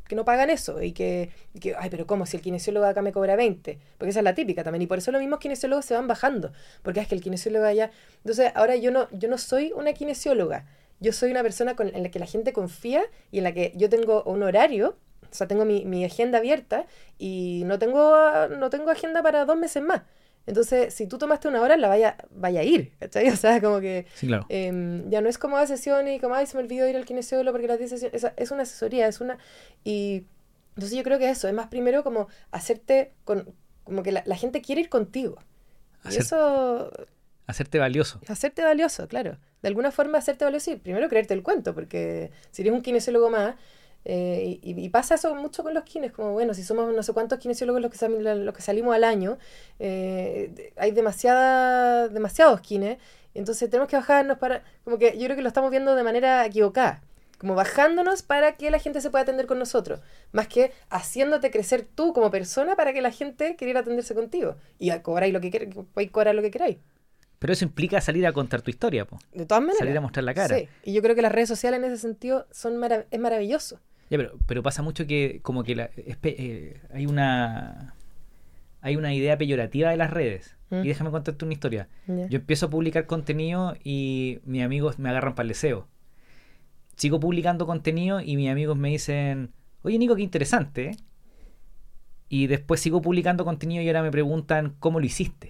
que 0.08 0.16
no 0.16 0.24
pagan 0.24 0.50
eso. 0.50 0.82
Y 0.82 0.92
que, 0.92 1.30
y 1.54 1.60
que, 1.60 1.74
ay, 1.78 1.88
pero 1.90 2.06
¿cómo? 2.06 2.26
Si 2.26 2.36
el 2.36 2.42
kinesiólogo 2.42 2.86
acá 2.86 3.00
me 3.02 3.12
cobra 3.12 3.36
20. 3.36 3.78
Porque 3.96 4.10
esa 4.10 4.20
es 4.20 4.24
la 4.24 4.34
típica 4.34 4.64
también. 4.64 4.82
Y 4.82 4.86
por 4.86 4.98
eso 4.98 5.12
los 5.12 5.20
mismos 5.20 5.38
kinesiólogos 5.38 5.84
se 5.84 5.94
van 5.94 6.08
bajando. 6.08 6.52
Porque 6.82 7.00
es 7.00 7.08
que 7.08 7.14
el 7.14 7.22
kinesiólogo 7.22 7.64
allá... 7.64 7.90
Entonces, 8.18 8.52
ahora 8.54 8.76
yo 8.76 8.90
no, 8.90 9.08
yo 9.12 9.28
no 9.28 9.38
soy 9.38 9.72
una 9.74 9.92
kinesióloga. 9.92 10.66
Yo 10.98 11.12
soy 11.12 11.30
una 11.30 11.42
persona 11.42 11.76
con, 11.76 11.94
en 11.94 12.02
la 12.02 12.10
que 12.10 12.18
la 12.18 12.26
gente 12.26 12.52
confía 12.52 13.02
y 13.30 13.38
en 13.38 13.44
la 13.44 13.52
que 13.52 13.72
yo 13.76 13.88
tengo 13.88 14.22
un 14.24 14.42
horario, 14.42 14.96
o 15.22 15.34
sea, 15.34 15.46
tengo 15.48 15.64
mi, 15.64 15.84
mi 15.84 16.04
agenda 16.04 16.38
abierta 16.38 16.86
y 17.18 17.62
no 17.66 17.78
tengo, 17.78 18.12
no 18.48 18.68
tengo 18.68 18.90
agenda 18.90 19.22
para 19.22 19.44
dos 19.44 19.56
meses 19.56 19.82
más. 19.82 20.02
Entonces, 20.50 20.92
si 20.92 21.06
tú 21.06 21.16
tomaste 21.16 21.48
una 21.48 21.62
hora, 21.62 21.76
la 21.76 21.88
vaya, 21.88 22.16
vaya 22.30 22.60
a 22.60 22.64
ir, 22.64 22.92
¿cachai? 22.98 23.28
O 23.32 23.36
sea, 23.36 23.60
como 23.60 23.80
que 23.80 24.06
Sí, 24.14 24.26
claro. 24.26 24.44
em, 24.50 25.08
ya 25.08 25.20
no 25.20 25.28
es 25.28 25.38
como 25.38 25.56
a 25.56 25.66
sesión 25.66 26.06
y 26.08 26.20
como, 26.20 26.34
ay, 26.34 26.46
se 26.46 26.56
me 26.56 26.62
olvidó 26.64 26.86
ir 26.88 26.96
al 26.96 27.04
kinesiólogo 27.06 27.52
porque 27.52 27.68
las 27.68 27.78
10 27.78 27.90
sesiones, 27.90 28.14
esa- 28.16 28.34
es 28.36 28.50
una 28.50 28.62
asesoría, 28.64 29.06
es 29.06 29.20
una... 29.20 29.38
Y 29.84 30.26
entonces 30.74 30.96
yo 30.98 31.04
creo 31.04 31.18
que 31.18 31.30
eso, 31.30 31.48
es 31.48 31.54
más 31.54 31.68
primero 31.68 32.02
como 32.04 32.28
hacerte, 32.50 33.12
con, 33.24 33.54
como 33.84 34.02
que 34.02 34.12
la, 34.12 34.22
la 34.26 34.36
gente 34.36 34.60
quiere 34.60 34.80
ir 34.82 34.88
contigo. 34.88 35.38
Y 36.10 36.16
eso, 36.16 36.90
Hacerte 37.46 37.78
valioso. 37.78 38.20
hacerte 38.28 38.62
valioso, 38.62 39.08
claro. 39.08 39.38
De 39.62 39.68
alguna 39.68 39.90
forma 39.90 40.18
hacerte 40.18 40.44
valioso 40.44 40.70
y 40.70 40.76
primero 40.76 41.08
creerte 41.08 41.34
el 41.34 41.42
cuento, 41.42 41.74
porque 41.74 42.30
si 42.50 42.62
eres 42.62 42.72
un 42.74 42.80
kinesiólogo 42.82 43.28
más, 43.30 43.56
eh, 44.04 44.58
y, 44.62 44.80
y 44.84 44.88
pasa 44.88 45.14
eso 45.16 45.34
mucho 45.34 45.62
con 45.62 45.74
los 45.74 45.84
kines, 45.84 46.12
como 46.12 46.32
bueno, 46.32 46.54
si 46.54 46.62
somos 46.62 46.92
no 46.94 47.02
sé 47.02 47.12
cuántos 47.12 47.38
kinesiólogos 47.38 47.82
los 47.82 47.90
que, 47.90 47.98
sal- 47.98 48.44
los 48.44 48.54
que 48.54 48.62
salimos 48.62 48.94
al 48.94 49.04
año, 49.04 49.38
eh, 49.78 50.72
hay 50.76 50.90
demasiada, 50.92 52.08
demasiados 52.08 52.60
kines, 52.60 52.98
entonces 53.34 53.68
tenemos 53.70 53.88
que 53.88 53.96
bajarnos 53.96 54.38
para, 54.38 54.62
como 54.84 54.98
que 54.98 55.16
yo 55.18 55.24
creo 55.24 55.36
que 55.36 55.42
lo 55.42 55.48
estamos 55.48 55.70
viendo 55.70 55.94
de 55.94 56.02
manera 56.02 56.44
equivocada, 56.46 57.02
como 57.38 57.54
bajándonos 57.54 58.22
para 58.22 58.56
que 58.56 58.70
la 58.70 58.78
gente 58.78 59.00
se 59.00 59.10
pueda 59.10 59.22
atender 59.22 59.46
con 59.46 59.58
nosotros, 59.58 60.00
más 60.32 60.46
que 60.48 60.72
haciéndote 60.90 61.50
crecer 61.50 61.86
tú 61.94 62.12
como 62.12 62.30
persona 62.30 62.76
para 62.76 62.92
que 62.92 63.00
la 63.02 63.10
gente 63.10 63.56
quiera 63.56 63.80
atenderse 63.80 64.14
contigo 64.14 64.56
y 64.78 64.90
cobráis 65.00 65.32
lo 65.32 65.40
que 65.40 65.50
queráis, 65.50 65.74
cobrar 66.10 66.34
lo 66.34 66.42
que 66.42 66.50
queráis. 66.50 66.76
Pero 67.38 67.54
eso 67.54 67.64
implica 67.64 67.98
salir 68.02 68.26
a 68.26 68.34
contar 68.34 68.60
tu 68.60 68.68
historia, 68.70 69.06
po. 69.06 69.18
De 69.32 69.46
todas 69.46 69.62
maneras. 69.62 69.78
Salir 69.78 69.96
a 69.96 70.02
mostrar 70.02 70.24
la 70.24 70.34
cara. 70.34 70.54
Sí, 70.58 70.68
y 70.84 70.92
yo 70.92 71.00
creo 71.00 71.14
que 71.14 71.22
las 71.22 71.32
redes 71.32 71.48
sociales 71.48 71.78
en 71.78 71.84
ese 71.84 71.96
sentido 71.96 72.46
son 72.50 72.76
marav- 72.76 73.06
es 73.10 73.18
maravilloso. 73.18 73.80
Ya, 74.10 74.18
pero, 74.18 74.38
pero 74.46 74.62
pasa 74.62 74.82
mucho 74.82 75.06
que 75.06 75.40
como 75.42 75.62
que 75.62 75.76
la, 75.76 75.90
eh, 75.94 76.80
hay 76.92 77.06
una 77.06 77.94
hay 78.82 78.96
una 78.96 79.14
idea 79.14 79.38
peyorativa 79.38 79.90
de 79.90 79.96
las 79.96 80.10
redes. 80.10 80.56
Mm. 80.70 80.84
Y 80.84 80.88
déjame 80.88 81.10
contarte 81.10 81.44
una 81.44 81.54
historia. 81.54 81.88
Yo 82.06 82.38
empiezo 82.38 82.66
a 82.66 82.70
publicar 82.70 83.06
contenido 83.06 83.76
y 83.84 84.40
mis 84.44 84.62
amigos 84.62 84.98
me 84.98 85.08
agarran 85.10 85.34
para 85.34 85.44
el 85.44 85.48
deseo. 85.48 85.86
Sigo 86.96 87.20
publicando 87.20 87.66
contenido 87.66 88.20
y 88.20 88.36
mis 88.36 88.50
amigos 88.50 88.76
me 88.76 88.88
dicen, 88.90 89.52
oye 89.82 89.98
Nico, 89.98 90.16
qué 90.16 90.22
interesante. 90.22 90.90
¿eh?". 90.90 90.96
Y 92.28 92.46
después 92.46 92.80
sigo 92.80 93.02
publicando 93.02 93.44
contenido 93.44 93.82
y 93.82 93.88
ahora 93.88 94.02
me 94.02 94.10
preguntan 94.10 94.74
cómo 94.78 95.00
lo 95.00 95.06
hiciste. 95.06 95.48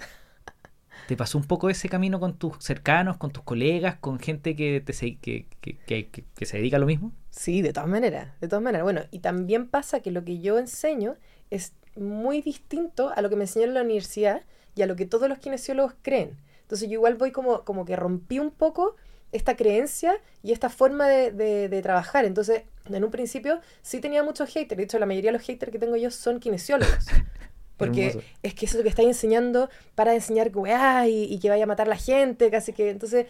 ¿Te 1.11 1.17
pasó 1.17 1.39
un 1.39 1.45
poco 1.45 1.69
ese 1.71 1.89
camino 1.89 2.21
con 2.21 2.39
tus 2.39 2.63
cercanos, 2.63 3.17
con 3.17 3.33
tus 3.33 3.43
colegas, 3.43 3.97
con 3.97 4.21
gente 4.21 4.55
que, 4.55 4.81
te 4.81 4.93
se, 4.93 5.17
que, 5.17 5.49
que, 5.61 5.77
que, 5.77 6.09
que 6.09 6.47
se 6.47 6.59
dedica 6.59 6.77
a 6.77 6.79
lo 6.79 6.87
mismo? 6.87 7.11
Sí, 7.31 7.63
de 7.63 7.73
todas 7.73 7.89
maneras, 7.89 8.29
de 8.41 8.47
todas 8.47 8.63
maneras. 8.63 8.85
Bueno, 8.85 9.01
y 9.11 9.19
también 9.19 9.67
pasa 9.67 9.99
que 9.99 10.13
lo 10.13 10.25
que 10.25 10.39
yo 10.39 10.57
enseño 10.57 11.17
es 11.51 11.73
muy 11.97 12.43
distinto 12.43 13.13
a 13.13 13.23
lo 13.23 13.29
que 13.29 13.35
me 13.35 13.43
enseñaron 13.43 13.71
en 13.71 13.75
la 13.75 13.83
universidad 13.83 14.43
y 14.77 14.83
a 14.83 14.87
lo 14.87 14.95
que 14.95 15.05
todos 15.05 15.29
los 15.29 15.39
kinesiólogos 15.39 15.95
creen. 16.01 16.39
Entonces 16.63 16.89
yo 16.89 16.95
igual 16.95 17.17
voy 17.17 17.33
como, 17.33 17.65
como 17.65 17.85
que 17.85 17.97
rompí 17.97 18.39
un 18.39 18.53
poco 18.53 18.95
esta 19.33 19.57
creencia 19.57 20.15
y 20.45 20.53
esta 20.53 20.69
forma 20.69 21.09
de, 21.09 21.33
de, 21.33 21.69
de, 21.69 21.83
trabajar. 21.83 22.25
Entonces, 22.25 22.63
en 22.89 23.03
un 23.03 23.11
principio 23.11 23.61
sí 23.83 23.99
tenía 23.99 24.23
muchos 24.23 24.49
haters. 24.49 24.77
De 24.77 24.85
hecho, 24.85 25.01
la 25.01 25.07
mayoría 25.07 25.33
de 25.33 25.39
los 25.39 25.45
haters 25.45 25.73
que 25.73 25.81
tengo 25.81 25.97
yo 25.97 26.13
son 26.13 26.39
kinesiólogos. 26.39 27.07
Porque 27.81 28.09
Hermoso. 28.09 28.27
es 28.45 28.55
que 28.55 28.67
eso 28.67 28.75
es 28.75 28.79
lo 28.79 28.83
que 28.85 28.91
estáis 28.91 29.09
enseñando 29.09 29.71
para 29.97 30.15
enseñar 30.15 30.51
weá 30.55 31.09
y, 31.09 31.25
y, 31.25 31.41
que 31.41 31.49
vaya 31.49 31.65
a 31.65 31.67
matar 31.67 31.89
a 31.89 31.91
la 31.91 31.97
gente, 31.97 32.51
casi 32.51 32.73
que. 32.73 32.91
Entonces, 32.91 33.27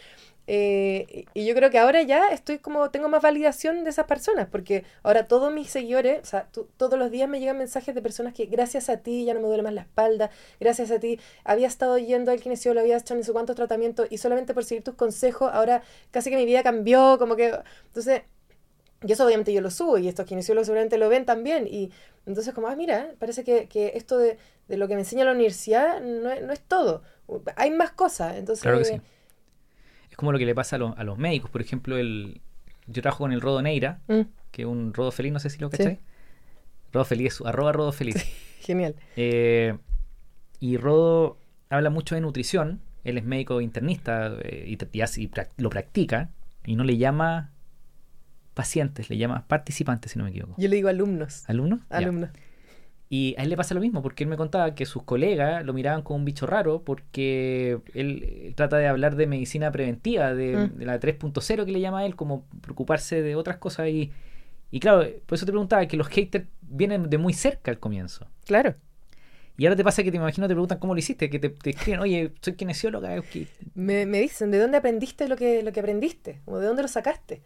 eh, 0.52 1.26
y 1.32 1.46
yo 1.46 1.54
creo 1.54 1.70
que 1.70 1.78
ahora 1.78 2.02
ya 2.02 2.26
estoy 2.30 2.58
como, 2.58 2.90
tengo 2.90 3.08
más 3.08 3.22
validación 3.22 3.84
de 3.84 3.90
esas 3.90 4.06
personas, 4.06 4.48
porque 4.50 4.84
ahora 5.04 5.28
todos 5.28 5.54
mis 5.54 5.70
seguidores, 5.70 6.20
o 6.22 6.24
sea, 6.24 6.48
todos 6.76 6.98
los 6.98 7.12
días 7.12 7.28
me 7.28 7.38
llegan 7.38 7.56
mensajes 7.56 7.94
de 7.94 8.02
personas 8.02 8.34
que 8.34 8.46
gracias 8.46 8.88
a 8.88 8.96
ti 8.96 9.24
ya 9.24 9.32
no 9.32 9.38
me 9.38 9.46
duele 9.46 9.62
más 9.62 9.74
la 9.74 9.82
espalda, 9.82 10.30
gracias 10.58 10.90
a 10.90 10.98
ti 10.98 11.20
había 11.44 11.68
estado 11.68 11.98
yendo 11.98 12.32
al 12.32 12.40
kinesiólogo, 12.40 12.82
había 12.82 12.96
hecho 12.96 13.14
no 13.14 13.22
sé 13.22 13.32
cuántos 13.32 13.54
tratamientos 13.54 14.08
y 14.10 14.18
solamente 14.18 14.52
por 14.52 14.64
seguir 14.64 14.82
tus 14.82 14.94
consejos, 14.94 15.50
ahora 15.52 15.82
casi 16.10 16.30
que 16.30 16.36
mi 16.36 16.46
vida 16.46 16.64
cambió, 16.64 17.16
como 17.20 17.36
que, 17.36 17.54
entonces, 17.86 18.22
y 19.02 19.12
eso 19.12 19.24
obviamente 19.24 19.52
yo 19.52 19.60
lo 19.60 19.70
subo 19.70 19.98
y 19.98 20.08
estos 20.08 20.26
kinesiólogos 20.26 20.66
seguramente 20.66 20.98
lo 20.98 21.08
ven 21.08 21.24
también 21.24 21.66
y 21.66 21.90
entonces 22.26 22.52
como, 22.52 22.68
ah, 22.68 22.76
mira, 22.76 23.14
parece 23.18 23.44
que, 23.44 23.66
que 23.68 23.92
esto 23.94 24.18
de, 24.18 24.36
de, 24.68 24.76
lo 24.76 24.88
que 24.88 24.94
me 24.94 25.00
enseña 25.00 25.24
la 25.24 25.32
universidad 25.32 26.00
no 26.00 26.30
es, 26.30 26.42
no 26.42 26.52
es 26.52 26.60
todo, 26.60 27.02
hay 27.56 27.70
más 27.70 27.92
cosas, 27.92 28.36
entonces... 28.36 28.62
Claro 28.62 28.78
que 28.78 28.84
sí 28.84 29.00
es 30.10 30.16
como 30.16 30.32
lo 30.32 30.38
que 30.38 30.46
le 30.46 30.54
pasa 30.54 30.76
a, 30.76 30.78
lo, 30.78 30.96
a 30.96 31.04
los 31.04 31.18
médicos. 31.18 31.50
Por 31.50 31.60
ejemplo, 31.60 31.96
el, 31.96 32.40
yo 32.86 33.02
trabajo 33.02 33.24
con 33.24 33.32
el 33.32 33.40
Rodo 33.40 33.62
Neira, 33.62 34.00
mm. 34.08 34.20
que 34.50 34.62
es 34.62 34.68
un 34.68 34.92
Rodo 34.92 35.12
Feliz, 35.12 35.32
no 35.32 35.38
sé 35.38 35.50
si 35.50 35.58
lo 35.58 35.70
cachai. 35.70 35.96
Sí. 35.96 36.00
Rodo 36.92 37.04
Feliz, 37.04 37.40
arroba 37.44 37.72
Rodo 37.72 37.92
Feliz. 37.92 38.16
Sí, 38.16 38.28
genial. 38.60 38.96
Eh, 39.16 39.78
y 40.58 40.76
Rodo 40.76 41.38
habla 41.70 41.90
mucho 41.90 42.16
de 42.16 42.20
nutrición. 42.20 42.80
Él 43.04 43.16
es 43.16 43.24
médico 43.24 43.60
internista 43.60 44.34
eh, 44.42 44.64
y, 44.66 44.72
y, 44.98 45.22
y, 45.22 45.30
lo 45.56 45.70
practica 45.70 46.30
y 46.66 46.76
no 46.76 46.84
le 46.84 46.98
llama 46.98 47.52
pacientes, 48.54 49.10
le 49.10 49.16
llama 49.16 49.44
participantes, 49.46 50.12
si 50.12 50.18
no 50.18 50.24
me 50.24 50.30
equivoco. 50.30 50.54
Yo 50.58 50.68
le 50.68 50.76
digo 50.76 50.88
alumnos. 50.88 51.44
¿Alumnos? 51.48 51.80
Alumnos. 51.88 52.30
Y 53.12 53.34
a 53.38 53.42
él 53.42 53.50
le 53.50 53.56
pasa 53.56 53.74
lo 53.74 53.80
mismo, 53.80 54.02
porque 54.02 54.22
él 54.22 54.30
me 54.30 54.36
contaba 54.36 54.72
que 54.76 54.86
sus 54.86 55.02
colegas 55.02 55.64
lo 55.64 55.72
miraban 55.72 56.02
como 56.02 56.18
un 56.18 56.24
bicho 56.24 56.46
raro, 56.46 56.82
porque 56.84 57.80
él 57.92 58.52
trata 58.54 58.76
de 58.76 58.86
hablar 58.86 59.16
de 59.16 59.26
medicina 59.26 59.72
preventiva, 59.72 60.32
de, 60.32 60.56
mm. 60.56 60.78
de 60.78 60.84
la 60.86 61.00
3.0 61.00 61.64
que 61.64 61.72
le 61.72 61.80
llama 61.80 62.00
a 62.00 62.06
él, 62.06 62.14
como 62.14 62.46
preocuparse 62.60 63.20
de 63.20 63.34
otras 63.34 63.56
cosas. 63.56 63.88
Y, 63.88 64.12
y 64.70 64.78
claro, 64.78 65.04
por 65.26 65.34
eso 65.34 65.44
te 65.44 65.50
preguntaba 65.50 65.86
que 65.86 65.96
los 65.96 66.06
haters 66.06 66.46
vienen 66.62 67.10
de 67.10 67.18
muy 67.18 67.32
cerca 67.32 67.72
al 67.72 67.80
comienzo. 67.80 68.28
Claro. 68.46 68.76
Y 69.58 69.66
ahora 69.66 69.76
te 69.76 69.82
pasa 69.82 70.04
que 70.04 70.12
te 70.12 70.16
imagino 70.16 70.46
te 70.46 70.54
preguntan 70.54 70.78
cómo 70.78 70.94
lo 70.94 71.00
hiciste, 71.00 71.28
que 71.28 71.40
te, 71.40 71.50
te 71.50 71.70
escriben, 71.70 72.00
oye, 72.00 72.32
soy 72.40 72.54
kinesióloga. 72.54 73.22
Me, 73.74 74.06
me 74.06 74.20
dicen, 74.20 74.52
¿de 74.52 74.58
dónde 74.58 74.78
aprendiste 74.78 75.28
lo 75.28 75.36
que, 75.36 75.64
lo 75.64 75.72
que 75.72 75.80
aprendiste? 75.80 76.40
¿O 76.46 76.58
de 76.58 76.66
dónde 76.68 76.82
lo 76.82 76.88
sacaste? 76.88 77.42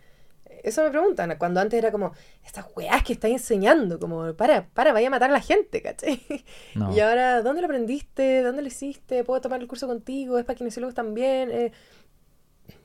Eso 0.62 0.82
me 0.82 0.90
preguntan, 0.90 1.36
cuando 1.38 1.60
antes 1.60 1.78
era 1.78 1.90
como, 1.90 2.12
estas 2.44 2.66
weás 2.76 3.02
que 3.02 3.14
estás 3.14 3.30
enseñando, 3.30 3.98
como, 3.98 4.34
para, 4.34 4.66
para, 4.68 4.92
vaya 4.92 5.08
a 5.08 5.10
matar 5.10 5.30
a 5.30 5.32
la 5.32 5.40
gente, 5.40 5.82
¿cachai? 5.82 6.20
No. 6.74 6.94
Y 6.94 7.00
ahora, 7.00 7.42
¿dónde 7.42 7.60
lo 7.60 7.66
aprendiste? 7.66 8.42
¿Dónde 8.42 8.62
lo 8.62 8.68
hiciste? 8.68 9.24
¿Puedo 9.24 9.40
tomar 9.40 9.60
el 9.60 9.68
curso 9.68 9.86
contigo? 9.86 10.38
¿Es 10.38 10.44
para 10.44 10.56
kinesiólogos 10.56 10.94
también? 10.94 11.50
Eh... 11.50 11.72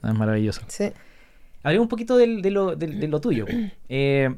Es 0.03 0.13
maravilloso. 0.13 0.61
Sí. 0.67 0.91
Hablemos 1.63 1.85
un 1.85 1.89
poquito 1.89 2.17
de, 2.17 2.41
de, 2.41 2.51
lo, 2.51 2.75
de, 2.75 2.87
de 2.87 3.07
lo, 3.07 3.21
tuyo. 3.21 3.45
Eh, 3.89 4.35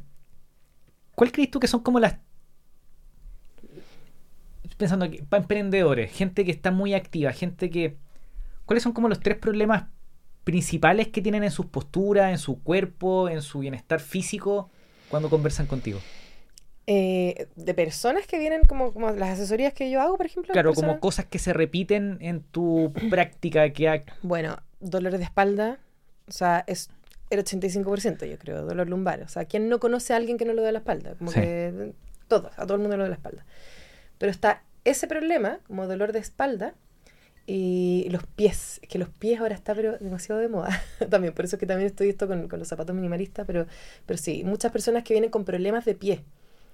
¿Cuál 1.16 1.32
crees 1.32 1.52
tú 1.52 1.60
que 1.60 1.68
son 1.68 1.82
como 1.82 2.00
las... 2.00 2.18
Pensando 4.78 5.06
aquí, 5.06 5.22
para 5.22 5.44
emprendedores, 5.44 6.12
gente 6.12 6.44
que 6.44 6.52
está 6.52 6.72
muy 6.72 6.94
activa, 6.94 7.32
gente 7.32 7.70
que... 7.70 7.98
¿Cuáles 8.66 8.82
son 8.82 8.94
como 8.94 9.10
los 9.10 9.20
tres 9.20 9.38
problemas 9.38 9.84
principales 10.44 11.08
que 11.08 11.22
tienen 11.22 11.44
en 11.44 11.52
sus 11.52 11.68
posturas, 11.68 12.32
en 12.32 12.38
su 12.38 12.62
cuerpo, 12.62 13.30
en 13.30 13.42
su 13.42 13.60
bienestar 13.60 14.00
físico 14.00 14.70
cuando 15.10 15.30
conversan 15.30 15.68
contigo? 15.68 16.00
Eh, 16.88 17.48
de 17.56 17.74
personas 17.74 18.26
que 18.26 18.40
vienen 18.40 18.62
como, 18.64 18.92
como, 18.92 19.12
las 19.12 19.30
asesorías 19.30 19.74
que 19.74 19.90
yo 19.92 20.02
hago, 20.02 20.18
por 20.18 20.26
ejemplo. 20.26 20.52
Claro, 20.52 20.74
como 20.74 21.00
cosas 21.00 21.26
que 21.26 21.40
se 21.40 21.54
repiten 21.54 22.18
en 22.22 22.42
tu 22.42 22.92
práctica. 23.10 23.70
que 23.72 23.88
ha... 23.88 24.04
Bueno, 24.24 24.58
dolores 24.80 25.20
de 25.20 25.26
espalda, 25.26 25.80
o 26.28 26.32
sea, 26.32 26.64
es 26.68 26.90
el 27.30 27.44
85% 27.44 28.26
yo 28.26 28.38
creo, 28.38 28.66
dolor 28.66 28.90
lumbar. 28.90 29.22
O 29.22 29.28
sea, 29.28 29.46
¿quién 29.46 29.70
no 29.70 29.80
conoce 29.80 30.14
a 30.14 30.18
alguien 30.18 30.38
que 30.38 30.46
no 30.46 30.54
le 30.54 30.62
da 30.62 30.72
la 30.72 30.80
espalda? 30.80 31.16
Como 31.16 31.32
sí. 31.32 31.40
que 31.40 31.94
todos, 32.28 32.52
a 32.58 32.64
todo 32.64 32.76
el 32.76 32.82
mundo 32.82 32.98
le 32.98 33.04
da 33.04 33.10
la 33.10 33.16
espalda. 33.16 33.46
Pero 34.18 34.32
está 34.32 34.64
ese 34.84 35.08
problema, 35.08 35.60
como 35.68 35.88
dolor 35.88 36.12
de 36.12 36.20
espalda, 36.20 36.74
y 37.48 38.08
los 38.12 38.26
pies, 38.28 38.80
que 38.88 39.00
los 39.00 39.10
pies 39.10 39.40
ahora 39.40 39.56
está 39.56 39.74
pero 39.74 39.98
demasiado 39.98 40.40
de 40.40 40.48
moda 40.48 40.82
también, 41.10 41.34
por 41.34 41.46
eso 41.46 41.58
que 41.58 41.66
también 41.66 41.88
estoy 41.88 42.10
esto 42.10 42.28
con, 42.28 42.48
con, 42.48 42.60
los 42.60 42.68
zapatos 42.68 42.96
minimalistas, 42.96 43.46
pero, 43.48 43.66
pero 44.06 44.18
sí, 44.18 44.44
muchas 44.44 44.72
personas 44.72 45.04
que 45.04 45.14
vienen 45.14 45.30
con 45.30 45.46
problemas 45.46 45.86
de 45.86 45.96
pie. 45.96 46.24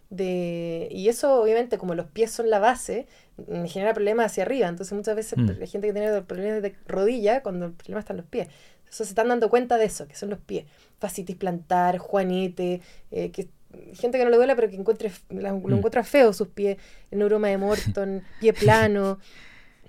De, 0.10 0.88
y 0.89 1.10
eso 1.10 1.41
obviamente 1.41 1.77
como 1.77 1.93
los 1.93 2.06
pies 2.08 2.32
son 2.32 2.49
la 2.49 2.60
base, 2.60 3.08
me 3.47 3.67
genera 3.67 3.93
problemas 3.93 4.27
hacia 4.27 4.43
arriba, 4.43 4.67
entonces 4.67 4.93
muchas 4.93 5.17
veces 5.17 5.38
mm. 5.38 5.60
la 5.60 5.67
gente 5.67 5.88
que 5.88 5.93
tiene 5.93 6.21
problemas 6.21 6.62
de 6.62 6.75
rodilla, 6.88 7.43
cuando 7.43 7.65
el 7.65 7.73
problema 7.73 7.99
está 7.99 8.13
en 8.13 8.17
los 8.17 8.25
pies, 8.25 8.47
entonces 8.80 9.08
se 9.08 9.12
están 9.12 9.27
dando 9.27 9.49
cuenta 9.49 9.77
de 9.77 9.86
eso, 9.86 10.08
que 10.08 10.15
son 10.15 10.30
los 10.30 10.39
pies, 10.39 10.65
fascitis 10.99 11.36
plantar, 11.36 11.97
juanete, 11.97 12.82
eh, 13.12 13.32
que 13.32 13.49
gente 13.95 14.17
que 14.17 14.23
no 14.23 14.30
le 14.30 14.38
duele 14.38 14.56
pero 14.56 14.69
que 14.69 14.75
encuentre, 14.75 15.12
lo 15.30 15.53
mm. 15.53 15.73
encuentra 15.73 16.03
feo 16.03 16.32
sus 16.34 16.47
pies, 16.47 16.77
el 17.12 17.19
neuroma 17.19 17.49
de 17.49 17.58
Morton, 17.58 18.23
pie 18.39 18.53
plano. 18.53 19.19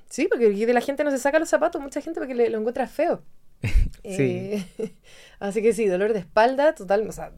Sí, 0.09 0.27
porque 0.29 0.51
de 0.51 0.73
la 0.73 0.81
gente 0.81 1.05
no 1.05 1.11
se 1.11 1.19
saca 1.19 1.39
los 1.39 1.49
zapatos, 1.49 1.81
mucha 1.81 2.01
gente 2.01 2.21
porque 2.21 2.35
le, 2.35 2.51
lo 2.51 2.59
encuentra 2.59 2.87
feo. 2.87 3.23
sí. 3.63 4.03
Eh, 4.05 4.65
así 5.39 5.63
que 5.63 5.73
sí, 5.73 5.87
dolor 5.87 6.13
de 6.13 6.21
espalda, 6.21 6.75
total, 6.75 7.07
o 7.07 7.13
sea, 7.13 7.33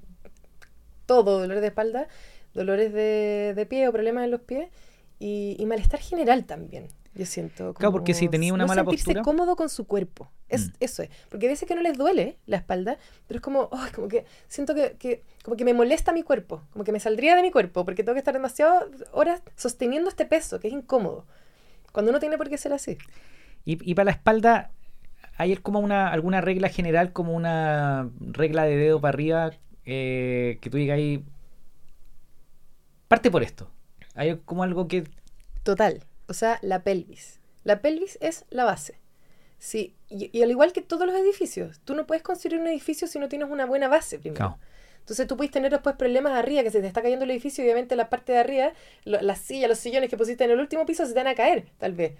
todo 1.07 1.41
dolor 1.41 1.61
de 1.61 1.67
espalda, 1.67 2.09
dolores 2.55 2.93
de, 2.93 3.55
de 3.57 3.67
pie 3.67 3.89
o 3.89 3.93
problemas 3.93 4.25
en 4.25 4.31
los 4.31 4.41
pies 4.41 4.69
y, 5.19 5.57
y, 5.59 5.67
malestar 5.67 6.01
general 6.01 6.45
también. 6.45 6.89
Yo 7.15 7.27
siento. 7.27 7.65
Como, 7.65 7.75
claro, 7.75 7.93
porque 7.93 8.15
si 8.15 8.29
tenía 8.29 8.55
una 8.55 8.65
no 8.65 8.69
mala 8.69 8.83
sentirse 8.83 9.07
postura. 9.07 9.23
cómodo 9.23 9.57
con 9.57 9.69
su 9.69 9.87
cuerpo. 9.87 10.31
Es, 10.49 10.69
mm. 10.69 10.73
Eso 10.79 11.03
es. 11.03 11.11
Porque 11.29 11.47
a 11.47 11.51
veces 11.51 11.67
que 11.67 11.75
no 11.75 11.83
les 11.83 11.99
duele 11.99 12.39
la 12.47 12.59
espalda, 12.59 12.99
pero 13.27 13.39
es 13.39 13.43
como, 13.43 13.63
oh, 13.63 13.87
como 13.95 14.07
que 14.07 14.25
siento 14.47 14.75
que, 14.75 14.97
que, 14.97 15.25
como 15.43 15.57
que 15.57 15.65
me 15.65 15.75
molesta 15.75 16.13
mi 16.13 16.23
cuerpo, 16.23 16.63
como 16.73 16.85
que 16.85 16.93
me 16.93 17.01
saldría 17.01 17.35
de 17.35 17.43
mi 17.43 17.51
cuerpo, 17.51 17.85
porque 17.85 18.05
tengo 18.05 18.15
que 18.15 18.21
estar 18.21 18.35
demasiadas 18.35 18.85
horas 19.11 19.43
sosteniendo 19.57 20.09
este 20.09 20.25
peso, 20.25 20.61
que 20.61 20.69
es 20.69 20.75
incómodo. 20.75 21.27
Cuando 21.93 22.11
uno 22.11 22.21
tiene 22.21 22.39
por 22.39 22.49
qué 22.49 22.59
ser 22.59 22.73
así. 22.73 22.99
Y, 23.65 23.79
y 23.89 23.95
para 23.95 24.07
la 24.07 24.11
espalda, 24.13 24.71
¿hay 25.37 25.57
como 25.57 25.81
una, 25.81 26.09
alguna 26.09 26.41
regla 26.41 26.69
general, 26.69 27.13
como 27.13 27.35
una 27.35 28.11
regla 28.21 28.65
de 28.65 28.77
dedo 28.77 29.01
para 29.01 29.11
arriba, 29.11 29.51
eh, 29.85 30.59
que 30.61 30.71
tú 30.71 30.77
digas 30.77 30.97
ahí, 30.97 31.25
parte 33.09 33.31
por 33.31 33.43
esto? 33.43 33.71
¿Hay 34.15 34.37
como 34.45 34.63
algo 34.63 34.89
que... 34.89 35.05
Total, 35.63 36.05
o 36.27 36.35
sea, 36.35 36.59
la 36.63 36.83
pelvis. 36.83 37.41
La 37.65 37.81
pelvis 37.81 38.19
es 38.21 38.45
la 38.51 38.65
base. 38.65 38.99
Sí, 39.59 39.95
y, 40.09 40.37
y, 40.37 40.43
al 40.43 40.51
igual 40.51 40.73
que 40.73 40.81
todos 40.81 41.07
los 41.07 41.15
edificios, 41.15 41.81
tú 41.85 41.95
no 41.95 42.07
puedes 42.07 42.23
construir 42.23 42.59
un 42.59 42.67
edificio 42.67 43.07
si 43.07 43.19
no 43.19 43.29
tienes 43.29 43.51
una 43.51 43.67
buena 43.67 43.89
base 43.89 44.19
primero. 44.19 44.37
Claro. 44.39 44.59
Entonces 45.01 45.27
tú 45.27 45.37
puedes 45.37 45.51
tener 45.51 45.71
después 45.71 45.97
problemas 45.97 46.33
arriba, 46.33 46.63
que 46.63 46.71
se 46.71 46.81
te 46.81 46.87
está 46.87 47.03
cayendo 47.03 47.25
el 47.25 47.31
edificio 47.33 47.65
y 47.65 47.67
obviamente 47.67 47.97
la 47.97 48.09
parte 48.09 48.33
de 48.33 48.39
arriba, 48.39 48.73
lo, 49.05 49.21
las 49.21 49.39
sillas, 49.39 49.69
los 49.69 49.79
sillones 49.79 50.09
que 50.09 50.17
pusiste 50.17 50.45
en 50.45 50.53
el 50.53 50.61
último 50.61 50.87
piso 50.87 51.05
se 51.05 51.13
te 51.13 51.19
van 51.19 51.27
a 51.27 51.35
caer, 51.35 51.65
tal 51.79 51.95
vez. 51.95 52.15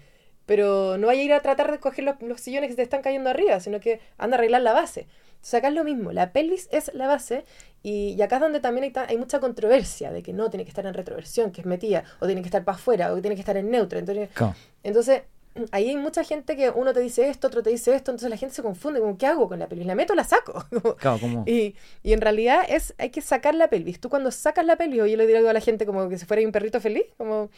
Pero 0.45 0.97
no 0.97 1.07
vaya 1.07 1.21
a 1.21 1.23
ir 1.23 1.33
a 1.33 1.39
tratar 1.39 1.71
de 1.71 1.79
coger 1.79 2.03
los, 2.03 2.21
los, 2.21 2.41
sillones 2.41 2.67
que 2.67 2.73
se 2.73 2.77
te 2.77 2.83
están 2.83 3.01
cayendo 3.01 3.29
arriba, 3.29 3.59
sino 3.59 3.79
que 3.79 4.01
anda 4.17 4.35
a 4.35 4.39
arreglar 4.39 4.61
la 4.61 4.73
base. 4.73 5.07
Entonces 5.31 5.53
acá 5.55 5.69
es 5.69 5.73
lo 5.73 5.83
mismo, 5.83 6.11
la 6.11 6.33
pelvis 6.33 6.67
es 6.71 6.93
la 6.93 7.07
base 7.07 7.45
y, 7.81 8.13
y 8.17 8.21
acá 8.21 8.35
es 8.35 8.41
donde 8.41 8.59
también 8.59 8.83
hay, 8.83 9.05
hay, 9.07 9.17
mucha 9.17 9.39
controversia 9.39 10.11
de 10.11 10.21
que 10.21 10.33
no 10.33 10.49
tiene 10.49 10.65
que 10.65 10.69
estar 10.69 10.85
en 10.85 10.93
retroversión, 10.93 11.51
que 11.51 11.61
es 11.61 11.67
metida, 11.67 12.03
o 12.19 12.27
tiene 12.27 12.41
que 12.41 12.47
estar 12.47 12.63
para 12.63 12.75
afuera, 12.75 13.11
o 13.11 13.21
tiene 13.21 13.35
que 13.35 13.41
estar 13.41 13.57
en 13.57 13.71
neutro. 13.71 13.97
Entonces, 13.97 14.29
entonces 14.83 15.23
ahí 15.71 15.89
hay 15.89 15.97
mucha 15.97 16.23
gente 16.23 16.55
que 16.55 16.69
uno 16.69 16.93
te 16.93 16.99
dice 16.99 17.29
esto, 17.29 17.47
otro 17.47 17.61
te 17.61 17.69
dice 17.69 17.93
esto, 17.93 18.11
entonces 18.11 18.29
la 18.29 18.37
gente 18.37 18.55
se 18.55 18.61
confunde, 18.61 18.99
como, 18.99 19.17
¿qué 19.17 19.27
hago 19.27 19.47
con 19.47 19.59
la 19.59 19.67
pelvis? 19.67 19.85
¿La 19.85 19.95
meto 19.95 20.13
o 20.13 20.15
la 20.15 20.23
saco? 20.23 20.65
Claro, 20.99 21.19
¿cómo? 21.19 21.43
Y, 21.47 21.75
y, 22.03 22.13
en 22.13 22.21
realidad 22.21 22.63
es, 22.67 22.93
hay 22.97 23.09
que 23.09 23.21
sacar 23.21 23.55
la 23.55 23.69
pelvis. 23.69 23.99
Tú 23.99 24.09
cuando 24.09 24.31
sacas 24.31 24.65
la 24.65 24.75
pelvis, 24.75 25.01
o 25.01 25.05
yo 25.07 25.17
le 25.17 25.27
digo 25.27 25.47
a 25.47 25.53
la 25.53 25.61
gente 25.61 25.85
como 25.85 26.07
que 26.09 26.17
si 26.17 26.25
fuera 26.25 26.43
un 26.43 26.51
perrito 26.51 26.79
feliz, 26.79 27.05
como 27.17 27.49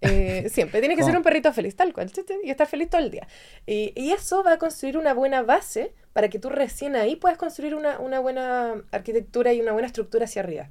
eh, 0.00 0.48
siempre, 0.52 0.80
tiene 0.80 0.96
que 0.96 1.02
ser 1.02 1.16
un 1.16 1.22
perrito 1.22 1.52
feliz, 1.52 1.76
tal 1.76 1.92
cual, 1.92 2.10
y 2.44 2.50
estar 2.50 2.66
feliz 2.66 2.90
todo 2.90 3.00
el 3.00 3.10
día. 3.10 3.26
Y, 3.66 3.92
y, 3.96 4.12
eso 4.12 4.42
va 4.42 4.54
a 4.54 4.58
construir 4.58 4.96
una 4.96 5.14
buena 5.14 5.42
base 5.42 5.92
para 6.12 6.28
que 6.28 6.38
tú 6.38 6.48
recién 6.48 6.96
ahí 6.96 7.16
puedas 7.16 7.38
construir 7.38 7.74
una, 7.74 7.98
una 7.98 8.20
buena 8.20 8.82
arquitectura 8.92 9.52
y 9.52 9.60
una 9.60 9.72
buena 9.72 9.86
estructura 9.86 10.24
hacia 10.24 10.42
arriba. 10.42 10.70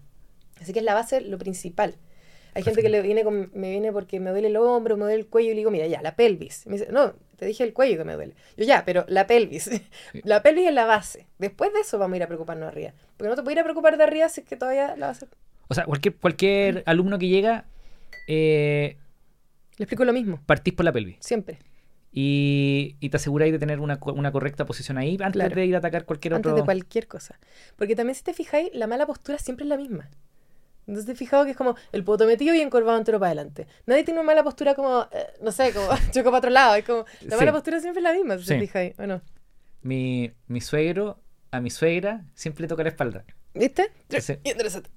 Así 0.61 0.73
que 0.73 0.79
es 0.79 0.85
la 0.85 0.93
base 0.93 1.21
lo 1.21 1.37
principal. 1.37 1.95
Hay 2.55 2.63
gente 2.63 2.81
que 2.81 2.89
le 2.89 3.01
viene 3.01 3.23
con, 3.23 3.51
me 3.53 3.69
viene 3.69 3.91
porque 3.91 4.19
me 4.19 4.31
duele 4.31 4.47
el 4.47 4.57
hombro, 4.57 4.97
me 4.97 5.03
duele 5.03 5.19
el 5.19 5.27
cuello 5.27 5.49
y 5.51 5.53
le 5.53 5.57
digo, 5.59 5.71
mira, 5.71 5.87
ya, 5.87 6.01
la 6.01 6.15
pelvis. 6.15 6.65
Me 6.67 6.73
dice, 6.77 6.91
no, 6.91 7.13
te 7.37 7.45
dije 7.45 7.63
el 7.63 7.73
cuello 7.73 7.97
que 7.97 8.03
me 8.03 8.13
duele. 8.13 8.33
Yo 8.57 8.65
ya, 8.65 8.83
pero 8.85 9.05
la 9.07 9.27
pelvis. 9.27 9.69
la 10.23 10.41
pelvis 10.41 10.67
es 10.67 10.73
la 10.73 10.85
base. 10.85 11.27
Después 11.37 11.71
de 11.73 11.79
eso 11.81 11.97
vamos 11.99 12.13
a 12.13 12.17
ir 12.17 12.23
a 12.23 12.27
preocuparnos 12.27 12.67
arriba. 12.67 12.93
Porque 13.17 13.29
no 13.29 13.35
te 13.35 13.43
puedes 13.43 13.55
ir 13.55 13.61
a 13.61 13.63
preocupar 13.63 13.97
de 13.97 14.03
arriba 14.03 14.29
si 14.29 14.41
es 14.41 14.47
que 14.47 14.55
todavía 14.55 14.95
la 14.97 15.07
vas 15.07 15.21
a 15.21 15.25
hacer. 15.25 15.37
O 15.67 15.73
sea, 15.75 15.85
cualquier, 15.85 16.15
cualquier 16.15 16.83
alumno 16.87 17.19
que 17.19 17.27
llega, 17.27 17.65
eh, 18.27 18.97
Le 19.77 19.83
explico 19.83 20.03
lo 20.05 20.13
mismo, 20.13 20.41
partís 20.45 20.73
por 20.73 20.85
la 20.85 20.91
pelvis. 20.91 21.17
siempre. 21.19 21.59
Y, 22.11 22.95
y 22.99 23.09
te 23.09 23.17
aseguráis 23.17 23.51
de 23.51 23.59
tener 23.59 23.79
una, 23.79 23.99
una 24.03 24.31
correcta 24.31 24.65
posición 24.65 24.97
ahí 24.97 25.11
antes 25.21 25.33
Claro. 25.33 25.53
de 25.55 25.65
ir 25.67 25.75
a 25.75 25.77
atacar 25.77 26.05
cualquier 26.05 26.33
Antes 26.33 26.51
otro. 26.51 26.63
de 26.63 26.65
cualquier 26.65 27.07
cosa. 27.07 27.37
Porque 27.75 27.95
también 27.95 28.15
si 28.15 28.23
te 28.23 28.33
fijáis, 28.33 28.71
la 28.73 28.87
mala 28.87 29.05
postura 29.05 29.37
siempre 29.37 29.63
es 29.65 29.69
la 29.69 29.77
misma. 29.77 30.09
Entonces 30.89 31.17
fijado 31.17 31.45
que 31.45 31.51
es 31.51 31.57
como 31.57 31.75
el 31.91 32.03
poto 32.03 32.25
metido 32.25 32.53
y 32.55 32.61
encorvado 32.61 32.97
entero 32.97 33.19
para 33.19 33.27
adelante. 33.31 33.67
Nadie 33.85 34.03
tiene 34.03 34.19
una 34.19 34.27
mala 34.27 34.43
postura 34.43 34.73
como, 34.75 35.07
eh, 35.11 35.27
no 35.41 35.51
sé, 35.51 35.71
como 35.71 35.87
choco 36.11 36.25
para 36.31 36.37
otro 36.39 36.49
lado. 36.49 36.75
Es 36.75 36.83
como, 36.85 37.05
la 37.21 37.35
Sí. 37.35 37.39
mala 37.39 37.51
postura 37.51 37.79
siempre 37.79 37.99
es 37.99 38.03
la 38.03 38.13
misma, 38.13 38.37
si 38.37 38.43
Sí. 38.43 38.49
te 38.55 38.59
fijáis. 38.59 38.97
Bueno, 38.97 39.21
Mi, 39.81 40.31
mi 40.47 40.59
suegro, 40.61 41.19
a 41.51 41.61
mi 41.61 41.69
suegra, 41.69 42.25
siempre 42.33 42.63
le 42.63 42.67
toca 42.67 42.83
la 42.83 42.89
espalda. 42.89 43.23
¿viste? 43.53 43.91
Sí. 44.19 44.33
Y 44.43 44.49
interesante. 44.51 44.89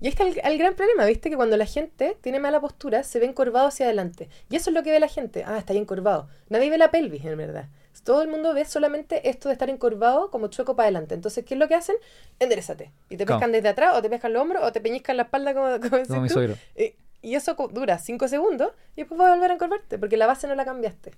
Y 0.00 0.06
ahí 0.06 0.10
está 0.10 0.24
el, 0.24 0.38
el 0.44 0.58
gran 0.58 0.74
problema, 0.74 1.06
¿viste? 1.06 1.30
Que 1.30 1.36
cuando 1.36 1.56
la 1.56 1.64
gente 1.64 2.16
tiene 2.20 2.38
mala 2.40 2.60
postura, 2.60 3.02
se 3.02 3.18
ve 3.18 3.26
encorvado 3.26 3.68
hacia 3.68 3.86
adelante. 3.86 4.28
Y 4.50 4.56
eso 4.56 4.70
es 4.70 4.74
lo 4.74 4.82
que 4.82 4.90
ve 4.90 5.00
la 5.00 5.08
gente. 5.08 5.44
Ah, 5.46 5.56
está 5.58 5.72
ahí 5.72 5.78
encorvado. 5.78 6.28
Nadie 6.50 6.68
ve 6.70 6.76
la 6.78 6.90
pelvis, 6.90 7.24
en 7.24 7.38
verdad. 7.38 7.68
Todo 8.06 8.22
el 8.22 8.28
mundo 8.28 8.54
ve 8.54 8.64
solamente 8.64 9.28
esto 9.28 9.48
de 9.48 9.54
estar 9.54 9.68
encorvado 9.68 10.30
como 10.30 10.46
chueco 10.46 10.76
para 10.76 10.84
adelante. 10.86 11.14
Entonces, 11.14 11.44
¿qué 11.44 11.54
es 11.54 11.60
lo 11.60 11.66
que 11.66 11.74
hacen? 11.74 11.96
Enderezate. 12.38 12.92
Y 13.10 13.16
te 13.16 13.26
pescan 13.26 13.50
desde 13.50 13.68
atrás, 13.68 13.94
o 13.96 14.00
te 14.00 14.08
pescan 14.08 14.32
los 14.32 14.42
hombros, 14.42 14.62
o 14.64 14.70
te 14.72 14.80
peñizcan 14.80 15.16
la 15.16 15.24
espalda, 15.24 15.52
como, 15.54 15.66
como 15.80 15.96
decís 15.96 16.08
Como 16.08 16.22
mi 16.22 16.28
tú. 16.28 16.34
suegro. 16.34 16.56
Y, 16.78 16.94
y 17.20 17.34
eso 17.34 17.54
dura 17.72 17.98
5 17.98 18.28
segundos, 18.28 18.70
y 18.94 19.00
después 19.00 19.18
vas 19.18 19.28
a 19.30 19.34
volver 19.34 19.50
a 19.50 19.54
encorvarte, 19.54 19.98
porque 19.98 20.16
la 20.16 20.26
base 20.28 20.46
no 20.46 20.54
la 20.54 20.64
cambiaste. 20.64 21.12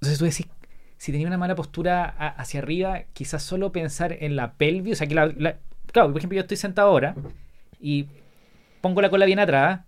Entonces 0.00 0.18
tú 0.18 0.24
decís, 0.24 0.46
si 0.98 1.12
tenía 1.12 1.26
una 1.28 1.38
mala 1.38 1.54
postura 1.54 2.04
a- 2.18 2.28
hacia 2.28 2.60
arriba, 2.60 3.04
quizás 3.12 3.42
solo 3.44 3.70
pensar 3.72 4.12
en 4.12 4.34
la 4.36 4.54
pelvis, 4.54 4.94
o 4.94 4.96
sea 4.96 5.06
que 5.06 5.14
la, 5.14 5.26
la- 5.26 5.58
claro, 5.92 6.08
por 6.10 6.18
ejemplo, 6.18 6.34
yo 6.36 6.42
estoy 6.42 6.56
sentado 6.56 6.88
ahora 6.90 7.14
y 7.80 8.08
pongo 8.80 9.00
la 9.00 9.10
cola 9.10 9.26
bien 9.26 9.38
atrás, 9.38 9.80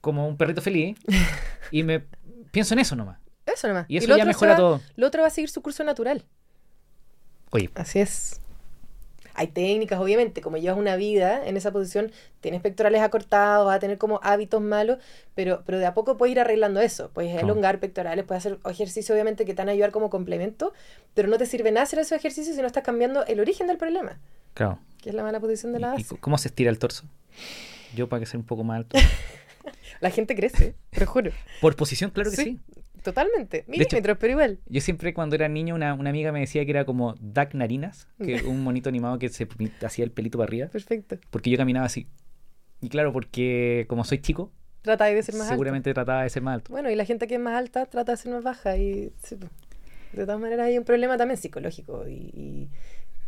como 0.00 0.26
un 0.26 0.36
perrito 0.36 0.60
feliz, 0.62 0.98
y 1.70 1.82
me 1.84 2.02
pienso 2.50 2.74
en 2.74 2.80
eso 2.80 2.96
nomás. 2.96 3.18
Eso 3.46 3.68
nomás. 3.68 3.86
Y 3.88 3.96
eso 3.98 4.06
lo 4.08 4.16
ya 4.16 4.22
otro 4.22 4.28
mejora 4.28 4.50
va- 4.52 4.56
todo. 4.56 4.80
Lo 4.96 5.06
otro 5.06 5.22
va 5.22 5.28
a 5.28 5.30
seguir 5.30 5.50
su 5.50 5.62
curso 5.62 5.82
natural. 5.84 6.24
Oye, 7.50 7.70
Así 7.74 7.98
es. 8.00 8.40
Hay 9.34 9.46
técnicas, 9.46 9.98
obviamente, 10.00 10.42
como 10.42 10.56
llevas 10.58 10.78
una 10.78 10.96
vida 10.96 11.46
en 11.46 11.56
esa 11.56 11.70
posición, 11.72 12.12
tienes 12.40 12.60
pectorales 12.60 13.00
acortados, 13.00 13.64
vas 13.64 13.76
a 13.76 13.78
tener 13.78 13.96
como 13.96 14.20
hábitos 14.22 14.60
malos, 14.60 14.98
pero, 15.34 15.62
pero 15.64 15.78
de 15.78 15.86
a 15.86 15.94
poco 15.94 16.16
puedes 16.16 16.32
ir 16.32 16.40
arreglando 16.40 16.80
eso. 16.80 17.10
Puedes 17.14 17.40
elongar 17.40 17.78
pectorales, 17.80 18.24
puedes 18.24 18.44
hacer 18.44 18.58
ejercicios, 18.68 19.14
obviamente, 19.14 19.44
que 19.46 19.54
te 19.54 19.62
van 19.62 19.68
a 19.68 19.72
ayudar 19.72 19.92
como 19.92 20.10
complemento, 20.10 20.72
pero 21.14 21.28
no 21.28 21.38
te 21.38 21.46
sirve 21.46 21.70
nada 21.70 21.84
hacer 21.84 22.00
esos 22.00 22.12
ejercicios 22.12 22.54
si 22.56 22.60
no 22.60 22.66
estás 22.66 22.82
cambiando 22.82 23.24
el 23.26 23.40
origen 23.40 23.66
del 23.68 23.78
problema, 23.78 24.18
claro. 24.52 24.78
que 25.00 25.08
es 25.10 25.14
la 25.14 25.22
mala 25.22 25.40
posición 25.40 25.72
de 25.72 25.78
la 25.78 25.94
¿Y, 25.96 26.00
y 26.00 26.02
base. 26.02 26.18
cómo 26.18 26.36
se 26.36 26.48
estira 26.48 26.68
el 26.70 26.78
torso? 26.78 27.04
Yo 27.94 28.08
para 28.08 28.20
que 28.20 28.26
sea 28.26 28.38
un 28.38 28.44
poco 28.46 28.62
más 28.64 28.78
alto. 28.78 28.98
La 30.00 30.10
gente 30.10 30.34
crece, 30.34 30.74
te 30.90 31.06
juro. 31.06 31.30
Por 31.60 31.76
posición, 31.76 32.10
claro 32.10 32.30
que 32.30 32.36
sí. 32.36 32.42
Sí. 32.44 32.60
Totalmente. 33.02 33.64
Milímetros, 33.68 34.18
pero 34.18 34.32
igual. 34.32 34.58
Yo 34.66 34.80
siempre 34.80 35.14
cuando 35.14 35.34
era 35.36 35.48
niño, 35.48 35.74
una, 35.74 35.94
una 35.94 36.10
amiga 36.10 36.32
me 36.32 36.40
decía 36.40 36.64
que 36.64 36.70
era 36.70 36.84
como 36.84 37.14
Duck 37.20 37.54
Narinas, 37.54 38.06
que 38.22 38.42
un 38.46 38.62
monito 38.62 38.88
animado 38.88 39.18
que 39.18 39.28
se 39.28 39.48
hacía 39.84 40.04
el 40.04 40.10
pelito 40.10 40.38
para 40.38 40.48
arriba, 40.48 40.68
Perfecto. 40.68 41.18
porque 41.30 41.50
yo 41.50 41.56
caminaba 41.56 41.86
así. 41.86 42.06
Y 42.80 42.88
claro, 42.88 43.12
porque 43.12 43.84
como 43.88 44.04
soy 44.04 44.18
chico, 44.18 44.50
Trata 44.82 45.04
de 45.06 45.22
ser 45.22 45.34
más 45.34 45.42
alto. 45.42 45.52
seguramente 45.54 45.92
trataba 45.92 46.22
de 46.22 46.30
ser 46.30 46.42
más 46.42 46.54
alto. 46.54 46.70
Bueno, 46.72 46.90
y 46.90 46.94
la 46.94 47.04
gente 47.04 47.26
que 47.26 47.34
es 47.34 47.40
más 47.40 47.54
alta 47.54 47.84
trata 47.86 48.12
de 48.12 48.16
ser 48.18 48.32
más 48.32 48.42
baja 48.42 48.76
y 48.78 49.12
sí, 49.22 49.36
po. 49.36 49.46
de 50.14 50.24
todas 50.24 50.40
maneras 50.40 50.66
hay 50.66 50.78
un 50.78 50.84
problema 50.84 51.18
también 51.18 51.36
psicológico 51.36 52.08
y, 52.08 52.12
y 52.34 52.68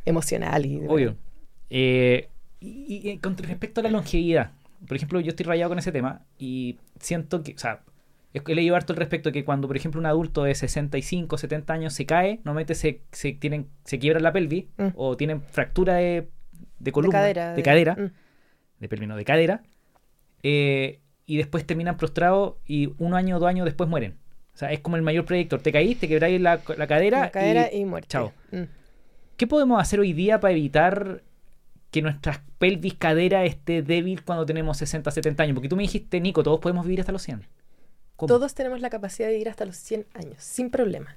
emocional 0.06 0.64
y 0.64 0.78
Obvio. 0.86 1.16
Eh, 1.68 2.28
y, 2.60 2.68
y- 3.04 3.10
y 3.10 3.18
con 3.18 3.36
respecto 3.36 3.80
a 3.80 3.84
la 3.84 3.90
longevidad, 3.90 4.52
por 4.86 4.96
ejemplo, 4.96 5.20
yo 5.20 5.28
estoy 5.30 5.44
rayado 5.44 5.68
con 5.70 5.78
ese 5.78 5.92
tema 5.92 6.22
y 6.38 6.78
siento 7.00 7.42
que, 7.42 7.54
o 7.54 7.58
sea, 7.58 7.82
he 8.34 8.40
he 8.46 8.54
leído 8.54 8.74
harto 8.76 8.92
al 8.92 8.98
respecto 8.98 9.30
que 9.32 9.44
cuando, 9.44 9.66
por 9.68 9.76
ejemplo, 9.76 10.00
un 10.00 10.06
adulto 10.06 10.44
de 10.44 10.54
65, 10.54 11.36
70 11.38 11.72
años 11.72 11.92
se 11.92 12.06
cae, 12.06 12.36
normalmente 12.44 12.74
se, 12.74 13.02
se, 13.12 13.32
tienen, 13.32 13.68
se 13.84 13.98
quiebra 13.98 14.20
la 14.20 14.32
pelvis 14.32 14.64
Mm. 14.78 14.88
o 14.94 15.16
tienen 15.16 15.42
fractura 15.42 15.94
de, 15.94 16.02
de 16.02 16.28
de 16.78 16.92
columna, 16.92 17.18
cadera. 17.18 17.54
de 17.54 17.62
cadera, 17.62 17.94
Mm. 17.94 18.10
de 18.80 18.88
pelvis, 18.88 19.08
no, 19.08 19.16
de 19.16 19.24
cadera, 19.24 19.62
eh, 20.42 21.00
y 21.26 21.36
después 21.36 21.64
terminan 21.66 21.96
prostrados 21.96 22.54
y 22.66 22.92
un 22.98 23.14
año 23.14 23.36
o 23.36 23.38
dos 23.40 23.48
años 23.48 23.64
después 23.64 23.88
mueren. 23.88 24.16
O 24.54 24.56
sea, 24.58 24.72
es 24.72 24.80
como 24.80 24.96
el 24.96 25.02
mayor 25.02 25.24
predictor. 25.24 25.60
Te 25.62 25.72
caís, 25.72 25.98
te 25.98 26.08
quebráis 26.08 26.40
la, 26.40 26.60
la 26.76 26.86
cadera, 26.86 27.20
La 27.20 27.30
cadera 27.30 27.72
y 27.72 27.78
y, 27.80 27.84
muerte. 27.84 28.08
chao. 28.08 28.32
Mm. 28.50 28.62
¿Qué 29.36 29.46
podemos 29.46 29.80
hacer 29.80 29.98
hoy 30.00 30.12
día 30.12 30.40
para 30.40 30.52
evitar 30.52 31.22
que 31.90 32.02
nuestra 32.02 32.42
pelvis 32.58 32.94
cadera 32.94 33.44
esté 33.44 33.82
débil 33.82 34.22
cuando 34.24 34.44
tenemos 34.44 34.76
60, 34.78 35.10
70 35.10 35.42
años? 35.42 35.54
Porque 35.54 35.68
tú 35.68 35.76
me 35.76 35.82
dijiste, 35.82 36.20
Nico, 36.20 36.42
todos 36.42 36.60
podemos 36.60 36.84
vivir 36.84 37.00
hasta 37.00 37.12
los 37.12 37.22
100. 37.22 37.42
¿Cómo? 38.16 38.28
Todos 38.28 38.54
tenemos 38.54 38.80
la 38.80 38.90
capacidad 38.90 39.28
de 39.28 39.32
vivir 39.32 39.48
hasta 39.48 39.64
los 39.64 39.76
100 39.76 40.06
años, 40.14 40.42
sin 40.42 40.70
problema. 40.70 41.16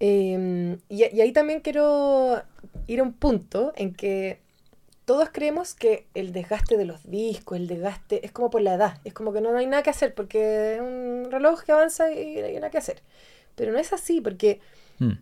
Eh, 0.00 0.76
y, 0.88 1.04
y 1.04 1.20
ahí 1.20 1.32
también 1.32 1.60
quiero 1.60 2.42
ir 2.86 3.00
a 3.00 3.02
un 3.02 3.12
punto 3.12 3.72
en 3.76 3.94
que 3.94 4.40
todos 5.04 5.28
creemos 5.32 5.74
que 5.74 6.06
el 6.14 6.32
desgaste 6.32 6.76
de 6.76 6.84
los 6.84 7.08
discos, 7.10 7.58
el 7.58 7.66
desgaste, 7.66 8.24
es 8.24 8.32
como 8.32 8.50
por 8.50 8.62
la 8.62 8.74
edad. 8.74 9.00
Es 9.04 9.12
como 9.12 9.32
que 9.32 9.40
no, 9.40 9.52
no 9.52 9.58
hay 9.58 9.66
nada 9.66 9.82
que 9.82 9.90
hacer 9.90 10.14
porque 10.14 10.74
es 10.74 10.80
un 10.80 11.28
reloj 11.30 11.62
que 11.62 11.72
avanza 11.72 12.10
y 12.12 12.36
no 12.36 12.46
hay 12.46 12.54
nada 12.54 12.70
que 12.70 12.78
hacer. 12.78 13.02
Pero 13.54 13.72
no 13.72 13.78
es 13.78 13.92
así 13.92 14.20
porque 14.20 14.60
Mm, 14.98 15.12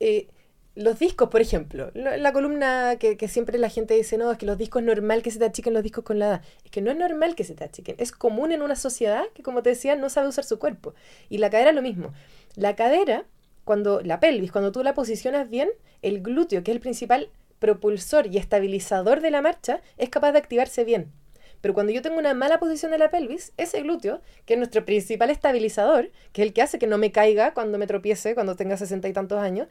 eh, 0.00 0.28
los 0.74 0.98
discos, 0.98 1.28
por 1.28 1.40
ejemplo, 1.40 1.90
la, 1.94 2.32
columna 2.32 2.96
que, 2.98 3.16
que 3.18 3.28
siempre 3.28 3.58
la 3.58 3.68
gente 3.68 3.94
dice, 3.94 4.16
no, 4.16 4.32
es 4.32 4.38
que 4.38 4.46
los 4.46 4.56
discos 4.56 4.80
es 4.80 4.86
normal 4.86 5.22
que 5.22 5.30
se 5.30 5.38
te 5.38 5.44
achiquen 5.44 5.74
los 5.74 5.82
discos 5.82 6.04
con 6.04 6.18
la 6.18 6.26
edad. 6.26 6.42
Es 6.64 6.70
que 6.70 6.80
no 6.80 6.90
es 6.90 6.96
normal 6.96 7.34
que 7.34 7.44
se 7.44 7.54
te 7.54 7.64
achiquen. 7.64 7.96
Es 7.98 8.10
común 8.10 8.52
en 8.52 8.62
una 8.62 8.74
sociedad 8.74 9.24
que, 9.34 9.42
como 9.42 9.62
te 9.62 9.70
decía, 9.70 9.96
no 9.96 10.08
sabe 10.08 10.28
usar 10.28 10.44
su 10.44 10.58
cuerpo. 10.58 10.94
Y 11.28 11.38
la 11.38 11.50
cadera 11.50 11.70
es 11.70 11.76
lo 11.76 11.82
mismo. 11.82 12.14
La 12.56 12.74
cadera, 12.74 13.26
cuando 13.64 14.00
la 14.00 14.18
pelvis, 14.18 14.50
cuando 14.50 14.72
tú 14.72 14.82
la 14.82 14.94
posicionas 14.94 15.50
bien, 15.50 15.68
el 16.00 16.22
glúteo, 16.22 16.62
que 16.62 16.70
es 16.70 16.76
el 16.76 16.80
principal 16.80 17.28
propulsor 17.58 18.26
y 18.26 18.38
estabilizador 18.38 19.20
de 19.20 19.30
la 19.30 19.42
marcha, 19.42 19.82
es 19.98 20.08
capaz 20.08 20.32
de 20.32 20.38
activarse 20.38 20.84
bien. 20.84 21.12
Pero 21.60 21.74
cuando 21.74 21.92
yo 21.92 22.02
tengo 22.02 22.18
una 22.18 22.34
mala 22.34 22.58
posición 22.58 22.90
de 22.90 22.98
la 22.98 23.10
pelvis, 23.10 23.52
ese 23.56 23.82
glúteo, 23.82 24.20
que 24.46 24.54
es 24.54 24.58
nuestro 24.58 24.84
principal 24.84 25.30
estabilizador, 25.30 26.10
que 26.32 26.42
es 26.42 26.48
el 26.48 26.54
que 26.54 26.62
hace 26.62 26.78
que 26.78 26.88
no 26.88 26.98
me 26.98 27.12
caiga 27.12 27.54
cuando 27.54 27.78
me 27.78 27.86
tropiece, 27.86 28.34
cuando 28.34 28.56
tenga 28.56 28.76
sesenta 28.76 29.06
y 29.08 29.12
tantos 29.12 29.38
años, 29.38 29.68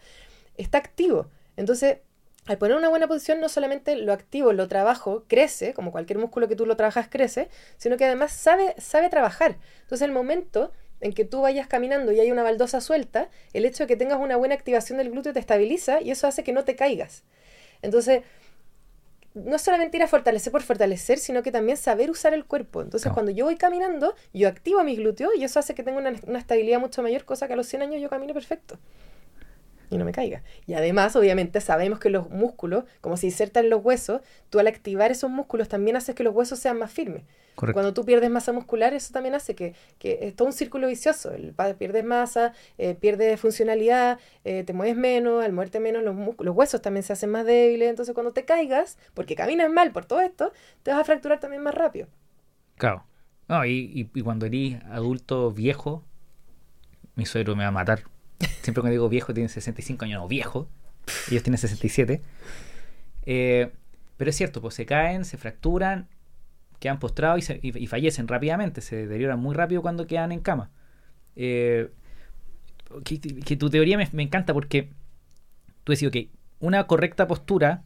está 0.57 0.77
activo. 0.77 1.29
Entonces, 1.57 1.97
al 2.47 2.57
poner 2.57 2.75
una 2.75 2.89
buena 2.89 3.07
posición, 3.07 3.39
no 3.39 3.49
solamente 3.49 3.95
lo 3.95 4.13
activo, 4.13 4.51
lo 4.51 4.67
trabajo, 4.67 5.25
crece, 5.27 5.73
como 5.73 5.91
cualquier 5.91 6.17
músculo 6.17 6.47
que 6.47 6.55
tú 6.55 6.65
lo 6.65 6.75
trabajas 6.75 7.07
crece, 7.09 7.49
sino 7.77 7.97
que 7.97 8.05
además 8.05 8.31
sabe, 8.31 8.75
sabe 8.79 9.09
trabajar. 9.09 9.57
Entonces, 9.81 10.07
el 10.07 10.11
momento 10.11 10.71
en 11.01 11.13
que 11.13 11.25
tú 11.25 11.41
vayas 11.41 11.67
caminando 11.67 12.11
y 12.11 12.19
hay 12.19 12.31
una 12.31 12.43
baldosa 12.43 12.81
suelta, 12.81 13.29
el 13.53 13.65
hecho 13.65 13.83
de 13.83 13.87
que 13.87 13.95
tengas 13.95 14.19
una 14.19 14.37
buena 14.37 14.55
activación 14.55 14.97
del 14.97 15.11
glúteo 15.11 15.33
te 15.33 15.39
estabiliza 15.39 16.01
y 16.01 16.11
eso 16.11 16.27
hace 16.27 16.43
que 16.43 16.53
no 16.53 16.63
te 16.63 16.75
caigas. 16.75 17.23
Entonces, 17.81 18.23
no 19.33 19.57
solamente 19.57 19.97
ir 19.97 20.03
a 20.03 20.07
fortalecer 20.07 20.51
por 20.51 20.61
fortalecer, 20.61 21.17
sino 21.17 21.41
que 21.41 21.51
también 21.51 21.77
saber 21.77 22.11
usar 22.11 22.33
el 22.33 22.45
cuerpo. 22.45 22.81
Entonces, 22.81 23.11
cuando 23.11 23.31
yo 23.31 23.45
voy 23.45 23.55
caminando, 23.55 24.15
yo 24.33 24.47
activo 24.47 24.83
mis 24.83 24.97
glúteos 24.97 25.31
y 25.37 25.43
eso 25.43 25.59
hace 25.59 25.73
que 25.73 25.83
tenga 25.83 25.99
una, 25.99 26.13
una 26.27 26.39
estabilidad 26.39 26.79
mucho 26.79 27.01
mayor, 27.01 27.23
cosa 27.25 27.47
que 27.47 27.53
a 27.53 27.55
los 27.55 27.67
100 27.67 27.83
años 27.83 28.01
yo 28.01 28.09
camino 28.09 28.33
perfecto. 28.33 28.77
Y 29.91 29.97
no 29.99 30.05
me 30.05 30.11
caiga. 30.13 30.41
Y 30.65 30.73
además, 30.73 31.15
obviamente, 31.15 31.61
sabemos 31.61 31.99
que 31.99 32.09
los 32.09 32.29
músculos, 32.31 32.85
como 33.01 33.17
se 33.17 33.27
insertan 33.27 33.69
los 33.69 33.83
huesos, 33.85 34.21
tú 34.49 34.59
al 34.59 34.67
activar 34.67 35.11
esos 35.11 35.29
músculos 35.29 35.69
también 35.69 35.97
haces 35.97 36.15
que 36.15 36.23
los 36.23 36.33
huesos 36.33 36.57
sean 36.59 36.79
más 36.79 36.91
firmes. 36.91 37.23
correcto. 37.55 37.73
Cuando 37.73 37.93
tú 37.93 38.05
pierdes 38.05 38.29
masa 38.29 38.51
muscular, 38.53 38.93
eso 38.93 39.13
también 39.13 39.35
hace 39.35 39.55
que, 39.55 39.75
que 39.99 40.19
es 40.23 40.35
todo 40.35 40.47
un 40.47 40.53
círculo 40.53 40.87
vicioso. 40.87 41.31
El, 41.31 41.53
pierdes 41.77 42.03
masa, 42.05 42.53
eh, 42.77 42.95
pierdes 42.95 43.39
funcionalidad, 43.39 44.19
eh, 44.45 44.63
te 44.65 44.73
mueves 44.73 44.95
menos, 44.97 45.43
al 45.45 45.53
moverte 45.53 45.79
menos 45.79 46.03
los, 46.03 46.15
los 46.39 46.55
huesos 46.55 46.81
también 46.81 47.03
se 47.03 47.13
hacen 47.13 47.29
más 47.29 47.45
débiles. 47.45 47.89
Entonces, 47.89 48.13
cuando 48.13 48.33
te 48.33 48.45
caigas, 48.45 48.97
porque 49.13 49.35
caminas 49.35 49.69
mal 49.71 49.91
por 49.91 50.05
todo 50.05 50.21
esto, 50.21 50.51
te 50.83 50.91
vas 50.91 50.99
a 51.01 51.05
fracturar 51.05 51.39
también 51.39 51.63
más 51.63 51.75
rápido. 51.75 52.07
Claro. 52.77 53.05
No, 53.47 53.65
y, 53.65 53.71
y- 53.93 54.09
y 54.13 54.21
cuando 54.23 54.45
eres 54.45 54.81
adulto 54.91 55.51
viejo, 55.51 56.03
mi 57.15 57.25
suegro 57.25 57.55
me 57.55 57.63
va 57.63 57.69
a 57.69 57.71
matar. 57.71 58.03
Siempre 58.61 58.81
cuando 58.81 58.91
digo 58.91 59.09
viejo, 59.09 59.33
tiene 59.33 59.49
65 59.49 60.05
años, 60.05 60.21
no, 60.21 60.27
viejo. 60.27 60.67
Ellos 61.29 61.43
tienen 61.43 61.57
67. 61.57 62.21
Eh, 63.25 63.71
pero 64.17 64.29
es 64.29 64.35
cierto, 64.35 64.61
pues 64.61 64.75
se 64.75 64.85
caen, 64.85 65.25
se 65.25 65.37
fracturan, 65.37 66.07
quedan 66.79 66.99
postrados 66.99 67.39
y, 67.39 67.41
se- 67.41 67.59
y- 67.61 67.87
fallecen 67.87 68.27
rápidamente. 68.27 68.81
Se 68.81 68.95
deterioran 68.95 69.39
muy 69.39 69.55
rápido 69.55 69.81
cuando 69.81 70.07
quedan 70.07 70.31
en 70.31 70.39
cama. 70.39 70.69
Eh, 71.35 71.91
que, 73.05 73.55
tu 73.57 73.69
teoría 73.69 73.97
me, 73.97 74.07
me 74.11 74.23
encanta 74.23 74.53
porque 74.53 74.89
tú 75.83 75.93
decís, 75.93 76.07
ok, 76.07 76.17
una 76.59 76.87
correcta 76.87 77.27
postura 77.27 77.83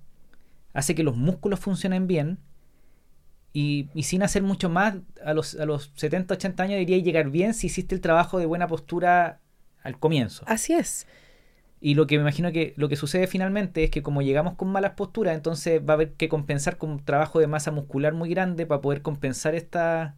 hace 0.73 0.95
que 0.95 1.03
los 1.03 1.15
músculos 1.15 1.59
funcionen 1.59 2.07
bien 2.07 2.39
y, 3.53 3.89
y 3.93 4.03
sin 4.03 4.23
hacer 4.23 4.43
mucho 4.43 4.69
más, 4.69 4.95
a 5.23 5.33
los, 5.33 5.55
a 5.55 5.65
los 5.65 5.91
70, 5.95 6.33
80 6.33 6.63
años 6.63 6.79
diría 6.79 6.97
llegar 6.97 7.29
bien 7.29 7.53
si 7.53 7.67
hiciste 7.67 7.95
el 7.95 8.01
trabajo 8.01 8.37
de 8.39 8.45
buena 8.45 8.67
postura 8.67 9.39
al 9.85 9.99
comienzo. 9.99 10.43
Así 10.47 10.73
es. 10.73 11.07
Y 11.79 11.93
lo 11.93 12.07
que 12.07 12.15
me 12.17 12.21
imagino 12.21 12.51
que 12.51 12.73
lo 12.77 12.89
que 12.89 12.95
sucede 12.95 13.27
finalmente 13.27 13.83
es 13.83 13.91
que 13.91 14.01
como 14.01 14.23
llegamos 14.23 14.55
con 14.55 14.69
malas 14.69 14.93
posturas, 14.93 15.35
entonces 15.35 15.79
va 15.81 15.93
a 15.93 15.95
haber 15.95 16.13
que 16.13 16.27
compensar 16.27 16.77
con 16.77 16.89
un 16.89 17.05
trabajo 17.05 17.39
de 17.39 17.47
masa 17.47 17.71
muscular 17.71 18.13
muy 18.13 18.29
grande 18.29 18.65
para 18.65 18.81
poder 18.81 19.01
compensar 19.01 19.55
esta... 19.55 20.15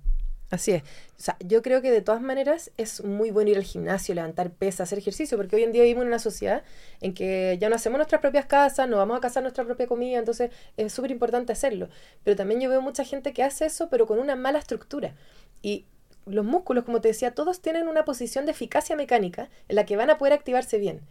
Así 0.50 0.72
es. 0.72 0.84
O 0.84 1.20
sea, 1.20 1.36
yo 1.46 1.62
creo 1.62 1.82
que 1.82 1.92
de 1.92 2.02
todas 2.02 2.22
maneras 2.22 2.72
es 2.78 3.04
muy 3.04 3.32
bueno 3.32 3.52
ir 3.52 3.58
al 3.58 3.64
gimnasio, 3.64 4.16
levantar 4.16 4.52
pesas, 4.52 4.82
hacer 4.82 5.00
ejercicio, 5.00 5.36
porque 5.36 5.58
hoy 5.58 5.64
en 5.64 5.74
día 5.74 5.82
vivimos 5.82 6.04
en 6.04 6.08
una 6.08 6.20
sociedad 6.20 6.64
en 7.02 7.14
que 7.14 7.58
ya 7.60 7.68
no 7.68 7.76
hacemos 7.76 7.98
nuestras 7.98 8.22
propias 8.22 8.46
casas, 8.46 8.88
no 8.88 8.96
vamos 8.96 9.18
a 9.18 9.20
cazar 9.20 9.44
nuestra 9.44 9.66
propia 9.66 9.88
comida, 9.88 10.20
entonces 10.20 10.52
es 10.78 10.94
súper 10.94 11.12
importante 11.12 11.52
hacerlo. 11.52 11.90
Pero 12.24 12.38
también 12.38 12.62
yo 12.62 12.70
veo 12.70 12.82
mucha 12.82 13.04
gente 13.04 13.34
que 13.34 13.44
hace 13.44 13.66
eso, 13.66 13.90
pero 13.90 14.08
con 14.08 14.20
una 14.20 14.38
mala 14.38 14.60
estructura. 14.60 15.16
Y 15.62 15.86
los 16.30 16.46
músculos, 16.46 16.84
como 16.84 17.02
te 17.02 17.10
decía, 17.10 17.32
todos 17.32 17.62
tienen 17.62 17.88
una 17.88 18.06
posición 18.06 18.46
de 18.46 18.52
eficacia 18.52 18.96
mecánica 18.96 19.50
en 19.68 19.76
la 19.76 19.86
que 19.86 19.96
van 19.96 20.10
a 20.10 20.18
poder 20.18 20.34
activarse 20.34 20.78
bien. 20.78 21.02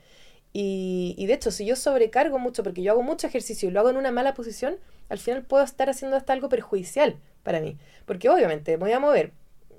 Y, 0.53 1.27
de 1.27 1.35
hecho, 1.35 1.51
si 1.51 1.67
yo 1.67 1.77
sobrecargo 1.77 2.39
mucho, 2.39 2.63
porque 2.63 2.83
yo 2.83 2.93
hago 2.93 3.03
mucho 3.03 3.27
ejercicio 3.27 3.69
y 3.69 3.73
lo 3.73 3.81
hago 3.81 3.91
en 3.91 3.99
una 3.99 4.11
mala 4.11 4.33
posición, 4.33 4.79
al 5.11 5.19
final 5.19 5.43
puedo 5.43 5.63
estar 5.63 5.91
haciendo 5.91 6.17
hasta 6.17 6.33
algo 6.33 6.49
perjudicial 6.49 7.17
para 7.43 7.61
mí. 7.61 7.77
Porque 8.07 8.31
obviamente 8.31 8.73
me 8.73 8.85
voy 8.85 8.93
a 8.93 9.01
mover, 9.01 9.33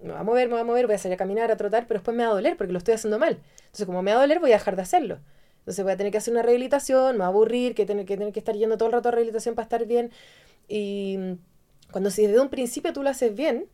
me 0.04 0.12
voy 0.12 0.20
a 0.20 0.24
mover, 0.24 0.48
me 0.48 0.54
voy 0.54 0.62
a 0.62 0.66
mover, 0.66 0.86
voy 0.86 0.96
a 0.96 1.00
salir 1.00 1.16
a 1.16 1.18
caminar, 1.18 1.52
a 1.52 1.58
trotar, 1.58 1.88
pero 1.88 2.00
después 2.00 2.16
me 2.16 2.24
va 2.24 2.30
a 2.30 2.34
doler 2.34 2.58
porque 2.58 2.74
lo 2.74 2.78
estoy 2.78 2.94
haciendo 2.94 3.18
mal. 3.18 3.40
Entonces, 3.58 3.88
como 3.88 4.04
me 4.04 4.12
va 4.12 4.20
a 4.20 4.22
doler, 4.22 4.40
voy 4.40 4.52
a 4.52 4.58
dejar 4.58 4.76
de 4.76 4.84
hacerlo. 4.84 5.20
Entonces 5.60 5.84
voy 5.84 5.94
a 5.94 5.98
tener 5.98 6.12
que 6.12 6.20
hacer 6.20 6.32
una 6.32 6.44
rehabilitación, 6.44 7.14
me 7.14 7.20
va 7.20 7.26
a 7.26 7.30
aburrir, 7.30 7.74
que 7.74 7.86
tener 7.86 8.06
que, 8.06 8.16
tener 8.16 8.32
que 8.32 8.40
estar 8.40 8.56
yendo 8.56 8.78
todo 8.78 8.88
el 8.88 8.94
rato 8.94 9.10
a 9.10 9.12
rehabilitación 9.14 9.56
para 9.56 9.64
estar 9.64 9.86
bien. 9.86 10.12
Y 10.68 11.18
cuando 11.92 12.12
si 12.12 12.28
desde 12.28 12.40
un 12.40 12.50
principio 12.50 12.94
tú 12.94 13.02
lo 13.02 13.10
haces 13.10 13.36
bien, 13.36 13.68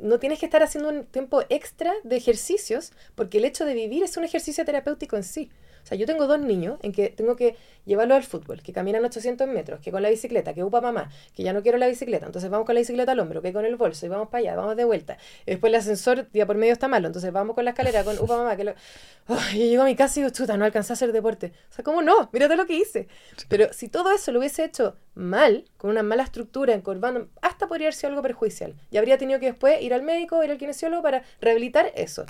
no 0.00 0.18
tienes 0.18 0.38
que 0.38 0.46
estar 0.46 0.62
haciendo 0.62 0.90
un 0.90 1.04
tiempo 1.04 1.42
extra 1.48 1.92
de 2.02 2.16
ejercicios, 2.16 2.92
porque 3.14 3.38
el 3.38 3.44
hecho 3.44 3.64
de 3.64 3.74
vivir 3.74 4.02
es 4.02 4.16
un 4.16 4.24
ejercicio 4.24 4.64
terapéutico 4.64 5.16
en 5.16 5.24
sí. 5.24 5.50
O 5.84 5.86
sea, 5.86 5.98
yo 5.98 6.06
tengo 6.06 6.26
dos 6.26 6.40
niños 6.40 6.78
en 6.82 6.92
que 6.92 7.10
tengo 7.10 7.36
que 7.36 7.56
llevarlos 7.84 8.16
al 8.16 8.24
fútbol, 8.24 8.62
que 8.62 8.72
caminan 8.72 9.04
800 9.04 9.46
metros, 9.46 9.80
que 9.80 9.92
con 9.92 10.00
la 10.02 10.08
bicicleta, 10.08 10.54
que 10.54 10.64
upa 10.64 10.80
mamá, 10.80 11.10
que 11.34 11.42
ya 11.42 11.52
no 11.52 11.62
quiero 11.62 11.76
la 11.76 11.86
bicicleta, 11.86 12.24
entonces 12.24 12.50
vamos 12.50 12.64
con 12.64 12.74
la 12.74 12.80
bicicleta 12.80 13.12
al 13.12 13.20
hombro, 13.20 13.42
que 13.42 13.52
con 13.52 13.66
el 13.66 13.76
bolso, 13.76 14.06
y 14.06 14.08
vamos 14.08 14.28
para 14.28 14.40
allá, 14.40 14.56
vamos 14.56 14.76
de 14.76 14.84
vuelta. 14.84 15.18
Y 15.44 15.50
después 15.50 15.70
el 15.70 15.76
ascensor 15.76 16.30
día 16.32 16.46
por 16.46 16.56
medio 16.56 16.72
está 16.72 16.88
malo, 16.88 17.06
entonces 17.06 17.30
vamos 17.32 17.54
con 17.54 17.66
la 17.66 17.72
escalera, 17.72 18.02
con 18.02 18.18
upa 18.18 18.38
mamá, 18.38 18.56
que 18.56 18.64
lo... 18.64 18.74
Oh, 19.28 19.38
yo 19.52 19.58
llego 19.58 19.82
a 19.82 19.86
mi 19.86 19.94
casa 19.94 20.18
y 20.18 20.22
digo, 20.22 20.34
chuta, 20.34 20.56
no 20.56 20.64
alcancé 20.64 20.92
a 20.92 20.94
hacer 20.94 21.12
deporte. 21.12 21.52
O 21.70 21.74
sea, 21.74 21.84
¿cómo 21.84 22.00
no? 22.00 22.30
Mírate 22.32 22.56
lo 22.56 22.66
que 22.66 22.76
hice. 22.76 23.08
Pero 23.48 23.72
si 23.72 23.88
todo 23.88 24.10
eso 24.12 24.32
lo 24.32 24.38
hubiese 24.38 24.64
hecho 24.64 24.96
mal, 25.14 25.64
con 25.76 25.90
una 25.90 26.02
mala 26.02 26.22
estructura, 26.22 26.74
encorvando, 26.74 27.28
hasta 27.42 27.66
podría 27.66 27.88
haber 27.88 27.94
sido 27.94 28.08
algo 28.08 28.22
perjudicial. 28.22 28.74
Y 28.90 28.96
habría 28.96 29.18
tenido 29.18 29.38
que 29.40 29.46
después 29.46 29.80
ir 29.82 29.92
al 29.92 30.02
médico, 30.02 30.42
ir 30.42 30.50
al 30.50 30.58
kinesiólogo 30.58 31.02
para 31.02 31.22
rehabilitar 31.40 31.92
eso 31.94 32.24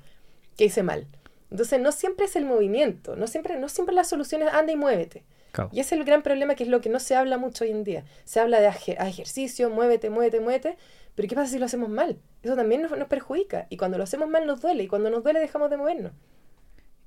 que 0.56 0.64
hice 0.66 0.82
mal. 0.82 1.06
Entonces 1.54 1.80
no 1.80 1.92
siempre 1.92 2.24
es 2.24 2.34
el 2.34 2.46
movimiento, 2.46 3.14
no 3.14 3.28
siempre, 3.28 3.56
no 3.56 3.68
siempre 3.68 3.94
las 3.94 4.08
soluciones 4.08 4.48
anda 4.52 4.72
y 4.72 4.76
muévete. 4.76 5.22
Claro. 5.52 5.70
Y 5.72 5.78
ese 5.78 5.94
es 5.94 6.00
el 6.00 6.04
gran 6.04 6.24
problema 6.24 6.56
que 6.56 6.64
es 6.64 6.68
lo 6.68 6.80
que 6.80 6.88
no 6.88 6.98
se 6.98 7.14
habla 7.14 7.38
mucho 7.38 7.62
hoy 7.62 7.70
en 7.70 7.84
día. 7.84 8.04
Se 8.24 8.40
habla 8.40 8.58
de 8.58 8.66
ejercicio, 8.66 9.70
muévete, 9.70 10.10
muévete, 10.10 10.40
muévete, 10.40 10.76
pero 11.14 11.28
¿qué 11.28 11.36
pasa 11.36 11.52
si 11.52 11.60
lo 11.60 11.66
hacemos 11.66 11.88
mal? 11.88 12.18
Eso 12.42 12.56
también 12.56 12.82
nos, 12.82 12.90
nos, 12.98 13.06
perjudica. 13.06 13.68
Y 13.70 13.76
cuando 13.76 13.98
lo 13.98 14.02
hacemos 14.02 14.28
mal 14.28 14.48
nos 14.48 14.62
duele, 14.62 14.82
y 14.82 14.88
cuando 14.88 15.10
nos 15.10 15.22
duele 15.22 15.38
dejamos 15.38 15.70
de 15.70 15.76
movernos. 15.76 16.10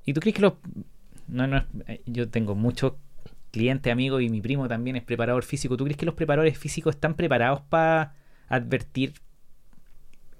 ¿Y 0.05 0.13
tú 0.13 0.21
crees 0.21 0.37
que 0.37 0.43
los... 0.43 0.53
No, 1.27 1.45
no, 1.45 1.65
yo 2.05 2.29
tengo 2.29 2.55
muchos 2.55 2.93
clientes, 3.51 3.91
amigos, 3.91 4.21
y 4.21 4.29
mi 4.29 4.39
primo 4.39 4.69
también 4.69 4.95
es 4.95 5.03
preparador 5.03 5.43
físico. 5.43 5.75
¿Tú 5.75 5.83
crees 5.83 5.97
que 5.97 6.05
los 6.05 6.15
preparadores 6.15 6.57
físicos 6.57 6.95
están 6.95 7.17
preparados 7.17 7.59
para 7.63 8.15
advertir 8.47 9.11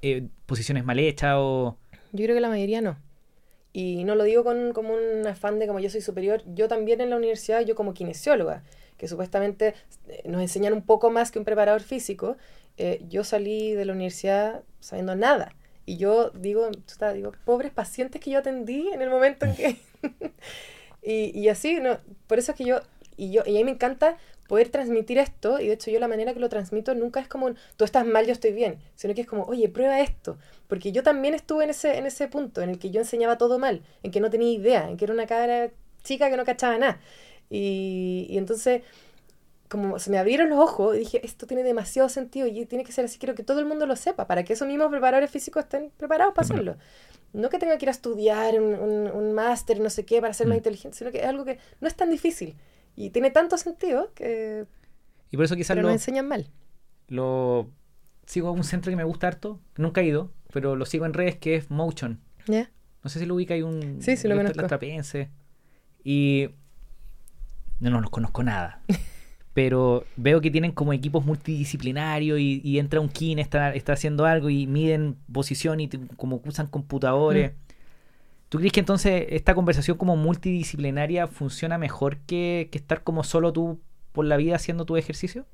eh, 0.02 0.30
posiciones 0.46 0.86
mal 0.86 0.98
hechas 0.98 1.34
o...? 1.36 1.78
Yo 2.14 2.24
creo 2.24 2.38
que 2.38 2.42
la 2.42 2.48
mayoría 2.48 2.80
no. 2.80 3.06
Y 3.74 4.04
no 4.06 4.16
lo 4.16 4.24
digo 4.24 4.44
con, 4.44 4.74
como 4.74 4.94
un 4.94 5.28
afán 5.28 5.60
de 5.60 5.68
como 5.68 5.80
yo 5.80 5.90
soy 5.90 6.02
superior. 6.02 6.42
Yo 6.54 6.68
también 6.68 7.02
en 7.02 7.10
la 7.10 7.18
universidad, 7.18 7.62
yo 7.62 7.76
como 7.76 7.94
kinesióloga, 7.94 8.64
que 8.98 9.08
supuestamente 9.08 9.76
nos 10.26 10.42
enseñan 10.42 10.74
un 10.74 10.82
poco 10.82 11.12
más 11.12 11.32
que 11.32 11.40
un 11.40 11.46
preparador 11.46 11.82
físico, 11.82 12.38
eh, 12.78 13.04
yo 13.08 13.24
salí 13.24 13.74
de 13.74 13.86
la 13.86 13.94
universidad 13.94 14.64
sabiendo 14.80 15.16
nada. 15.16 15.54
Y 15.86 15.98
yo 15.98 16.32
digo, 16.32 16.70
chuta, 16.86 17.14
digo, 17.14 17.32
pobres 17.46 17.72
pacientes 17.72 18.20
que 18.22 18.32
yo 18.32 18.40
atendí 18.40 18.90
en 18.90 19.02
el 19.02 19.10
momento 19.10 19.46
en 19.46 19.56
que... 19.56 19.78
y, 21.02 21.38
y 21.38 21.50
así, 21.50 21.80
no, 21.80 21.98
por 22.28 22.40
eso 22.40 22.52
es 22.52 22.58
que 22.58 22.66
yo 22.66 22.82
y 23.18 23.32
yo 23.32 23.42
y 23.46 23.56
a 23.56 23.60
mí 23.60 23.64
me 23.66 23.72
encanta 23.72 24.18
poder 24.48 24.70
transmitir 24.70 25.18
esto, 25.18 25.60
y 25.60 25.68
de 25.68 25.74
hecho 25.74 25.92
yo 25.92 26.00
la 26.00 26.08
manera 26.08 26.34
que 26.34 26.40
lo 26.40 26.50
transmito 26.50 26.96
nunca 26.96 27.20
es 27.20 27.28
como, 27.28 27.54
tú 27.76 27.86
estás 27.86 28.06
mal, 28.06 28.26
yo 28.26 28.32
estoy 28.32 28.54
bien, 28.54 28.80
sino 28.96 29.14
que 29.14 29.22
es 29.22 29.28
como, 29.28 29.44
oye, 29.44 29.70
prueba 29.70 30.00
esto, 30.00 30.38
porque 30.68 30.92
yo 30.92 31.04
también 31.04 31.34
estuve 31.34 31.66
en 31.66 31.70
ese, 31.70 31.98
en 31.98 32.06
ese 32.06 32.28
punto 32.28 32.62
en 32.62 32.70
el 32.70 32.80
que 32.80 32.90
yo 32.90 33.00
enseñaba 33.00 33.38
todo 33.38 33.60
mal, 33.60 33.82
en 34.04 34.12
que 34.12 34.20
no 34.20 34.30
tenía 34.30 34.52
idea, 34.52 34.90
en 34.90 34.98
que 34.98 35.06
era 35.06 35.14
una 35.14 35.28
cara 35.28 35.70
chica 36.04 36.30
que 36.30 36.38
no 36.38 36.46
cachaba 36.46 36.78
nada. 36.78 37.00
Y, 37.50 38.28
y 38.30 38.38
entonces, 38.38 38.82
como 39.70 40.00
se 40.00 40.10
me 40.10 40.18
abrieron 40.18 40.50
los 40.50 40.60
ojos, 40.60 40.96
y 40.96 41.00
dije, 41.00 41.26
esto 41.26 41.46
tiene 41.46 41.64
demasiado 41.64 42.10
sentido 42.10 42.48
y 42.48 42.66
tiene 42.66 42.84
que 42.84 42.92
ser 42.92 43.06
así, 43.06 43.20
quiero 43.20 43.36
que 43.36 43.44
todo 43.44 43.60
el 43.60 43.66
mundo 43.66 43.86
lo 43.86 43.96
sepa, 43.96 44.26
para 44.28 44.44
que 44.44 44.54
esos 44.54 44.68
mismos 44.68 44.90
preparadores 44.90 45.30
físicos 45.30 45.64
estén 45.64 45.92
preparados 45.98 46.34
para 46.34 46.46
hacerlo. 46.46 46.78
No 47.34 47.50
que 47.50 47.60
tenga 47.60 47.78
que 47.78 47.86
ir 47.86 47.90
a 47.90 47.92
estudiar 47.92 48.60
un, 48.62 48.74
un, 48.74 49.12
un 49.12 49.34
máster, 49.34 49.80
no 49.82 49.90
sé 49.90 50.06
qué, 50.06 50.22
para 50.22 50.34
ser 50.34 50.48
más 50.48 50.58
inteligente, 50.58 50.98
sino 50.98 51.12
que 51.12 51.20
es 51.20 51.26
algo 51.26 51.44
que 51.44 51.60
no 51.82 51.88
es 51.88 51.96
tan 51.96 52.10
difícil. 52.10 52.56
Y 52.98 53.12
tiene 53.12 53.32
tanto 53.32 53.58
sentido 53.58 54.12
que... 54.14 54.66
Y 55.32 55.38
por 55.38 55.46
eso 55.46 55.56
quizás 55.56 55.76
pero 55.76 55.88
lo, 55.88 55.94
enseñan 55.94 56.28
mal. 56.28 56.50
Lo 57.08 57.70
sigo 58.26 58.50
a 58.50 58.52
un 58.52 58.64
centro 58.64 58.90
que 58.90 58.96
me 58.96 59.04
gusta 59.04 59.28
harto, 59.28 59.62
nunca 59.78 60.02
he 60.02 60.06
ido, 60.06 60.34
pero 60.52 60.76
lo 60.76 60.86
sigo 60.86 61.06
en 61.06 61.14
redes 61.14 61.38
que 61.38 61.56
es 61.56 61.70
Motion. 61.70 62.20
No 62.48 63.10
sé 63.10 63.20
si 63.20 63.26
lo 63.26 63.36
ubica, 63.36 63.54
hay 63.54 63.62
un... 63.62 64.02
Sí, 64.02 64.18
sí, 64.18 64.28
lo 64.28 64.36
conozco. 64.36 64.68
Trapense. 64.68 65.30
Y... 66.04 66.50
No, 67.80 67.92
no 67.92 68.02
los 68.02 68.10
conozco 68.10 68.42
nada. 68.42 68.82
pero 69.54 70.04
veo 70.16 70.42
que 70.42 70.50
tienen 70.50 70.72
como 70.72 70.92
equipos 70.92 71.24
multidisciplinarios 71.24 72.40
y, 72.40 72.62
y 72.64 72.80
entra 72.80 73.00
un 73.00 73.10
kin, 73.10 73.38
está, 73.38 73.76
está 73.76 73.94
haciendo 73.94 74.26
algo 74.26 74.50
y 74.50 74.66
miden 74.66 75.18
posición 75.32 75.80
y 75.80 75.88
como 76.16 76.42
usan 76.46 76.66
computadores. 76.68 77.52
Mm. 77.52 77.67
¿Tú 78.50 78.60
crees 78.60 78.72
que 78.72 78.80
entonces 78.80 79.26
esta 79.30 79.56
conversación 79.56 79.98
como 79.98 80.16
multidisciplinaria 80.16 81.28
funciona 81.28 81.78
mejor 81.78 82.18
que, 82.20 82.70
que 82.72 82.78
estar 82.78 83.04
como 83.04 83.24
solo 83.24 83.52
tú 83.52 83.80
por 84.14 84.26
la 84.26 84.38
vida 84.38 84.56
haciendo 84.56 84.86
tu 84.86 84.96
ejercicio? 84.98 85.46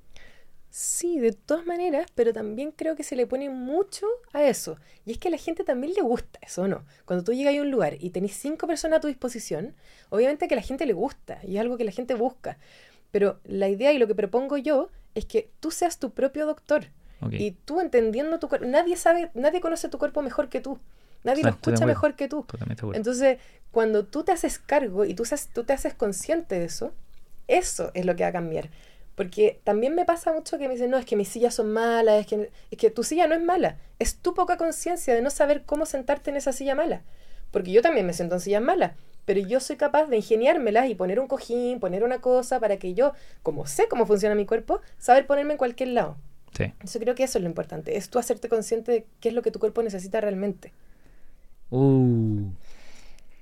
Sí, 0.75 1.19
de 1.19 1.33
todas 1.33 1.67
maneras, 1.67 2.07
pero 2.15 2.33
también 2.33 2.71
creo 2.71 2.95
que 2.95 3.03
se 3.03 3.15
le 3.15 3.27
pone 3.27 3.47
mucho 3.47 4.07
a 4.31 4.43
eso. 4.43 4.77
Y 5.05 5.11
es 5.11 5.19
que 5.19 5.27
a 5.27 5.31
la 5.31 5.37
gente 5.37 5.63
también 5.63 5.93
le 5.93 6.01
gusta 6.01 6.39
eso, 6.41 6.67
¿no? 6.67 6.83
Cuando 7.05 7.23
tú 7.23 7.31
llegas 7.31 7.55
a 7.55 7.61
un 7.61 7.69
lugar 7.69 7.97
y 7.99 8.09
tenés 8.09 8.33
cinco 8.33 8.65
personas 8.65 8.97
a 8.97 9.01
tu 9.01 9.07
disposición, 9.07 9.75
obviamente 10.09 10.47
que 10.47 10.55
a 10.55 10.57
la 10.57 10.63
gente 10.63 10.87
le 10.87 10.93
gusta 10.93 11.39
y 11.43 11.57
es 11.57 11.61
algo 11.61 11.77
que 11.77 11.83
la 11.83 11.91
gente 11.91 12.15
busca. 12.15 12.57
Pero 13.11 13.39
la 13.43 13.69
idea 13.69 13.93
y 13.93 13.99
lo 13.99 14.07
que 14.07 14.15
propongo 14.15 14.57
yo 14.57 14.89
es 15.13 15.25
que 15.25 15.51
tú 15.59 15.69
seas 15.69 15.99
tu 15.99 16.09
propio 16.09 16.47
doctor. 16.47 16.85
Okay. 17.21 17.39
Y 17.39 17.51
tú 17.51 17.79
entendiendo 17.79 18.39
tu 18.39 18.49
cuerpo, 18.49 18.65
nadie 18.65 18.97
sabe, 18.97 19.29
nadie 19.35 19.61
conoce 19.61 19.89
tu 19.89 19.99
cuerpo 19.99 20.23
mejor 20.23 20.49
que 20.49 20.59
tú. 20.59 20.79
Nadie 21.23 21.43
lo 21.43 21.49
escucha 21.49 21.85
mejor 21.85 22.15
que 22.15 22.27
tú. 22.27 22.45
Entonces, 22.93 23.39
cuando 23.71 24.05
tú 24.05 24.23
te 24.23 24.31
haces 24.31 24.59
cargo 24.59 25.05
y 25.05 25.13
tú, 25.13 25.23
tú 25.53 25.63
te 25.63 25.73
haces 25.73 25.93
consciente 25.93 26.59
de 26.59 26.65
eso, 26.65 26.93
eso 27.47 27.91
es 27.93 28.05
lo 28.05 28.15
que 28.15 28.23
va 28.23 28.29
a 28.29 28.33
cambiar. 28.33 28.69
Porque 29.15 29.61
también 29.63 29.93
me 29.93 30.05
pasa 30.05 30.33
mucho 30.33 30.57
que 30.57 30.67
me 30.67 30.73
dicen, 30.73 30.89
no, 30.89 30.97
es 30.97 31.05
que 31.05 31.15
mis 31.15 31.29
sillas 31.29 31.53
son 31.53 31.71
malas, 31.71 32.21
es 32.21 32.27
que, 32.27 32.51
es 32.71 32.77
que 32.77 32.89
tu 32.89 33.03
silla 33.03 33.27
no 33.27 33.35
es 33.35 33.41
mala. 33.41 33.77
Es 33.99 34.17
tu 34.17 34.33
poca 34.33 34.57
conciencia 34.57 35.13
de 35.13 35.21
no 35.21 35.29
saber 35.29 35.63
cómo 35.65 35.85
sentarte 35.85 36.31
en 36.31 36.37
esa 36.37 36.51
silla 36.51 36.73
mala. 36.73 37.03
Porque 37.51 37.71
yo 37.71 37.81
también 37.81 38.07
me 38.07 38.13
siento 38.13 38.35
en 38.35 38.41
sillas 38.41 38.61
malas. 38.61 38.93
Pero 39.25 39.39
yo 39.39 39.59
soy 39.59 39.77
capaz 39.77 40.07
de 40.07 40.17
ingeniármelas 40.17 40.89
y 40.89 40.95
poner 40.95 41.19
un 41.19 41.27
cojín, 41.27 41.79
poner 41.79 42.03
una 42.03 42.19
cosa 42.19 42.59
para 42.59 42.77
que 42.77 42.93
yo, 42.93 43.13
como 43.43 43.67
sé 43.67 43.87
cómo 43.87 44.05
funciona 44.05 44.35
mi 44.35 44.45
cuerpo, 44.45 44.81
saber 44.97 45.27
ponerme 45.27 45.53
en 45.53 45.57
cualquier 45.57 45.89
lado. 45.89 46.17
Sí. 46.57 46.73
Yo 46.83 46.99
creo 46.99 47.15
que 47.15 47.23
eso 47.23 47.37
es 47.37 47.43
lo 47.43 47.49
importante. 47.49 47.97
Es 47.97 48.09
tú 48.09 48.19
hacerte 48.19 48.49
consciente 48.49 48.91
de 48.91 49.05
qué 49.19 49.29
es 49.29 49.35
lo 49.35 49.41
que 49.41 49.51
tu 49.51 49.59
cuerpo 49.59 49.81
necesita 49.81 50.19
realmente. 50.21 50.73
Uh. 51.73 52.51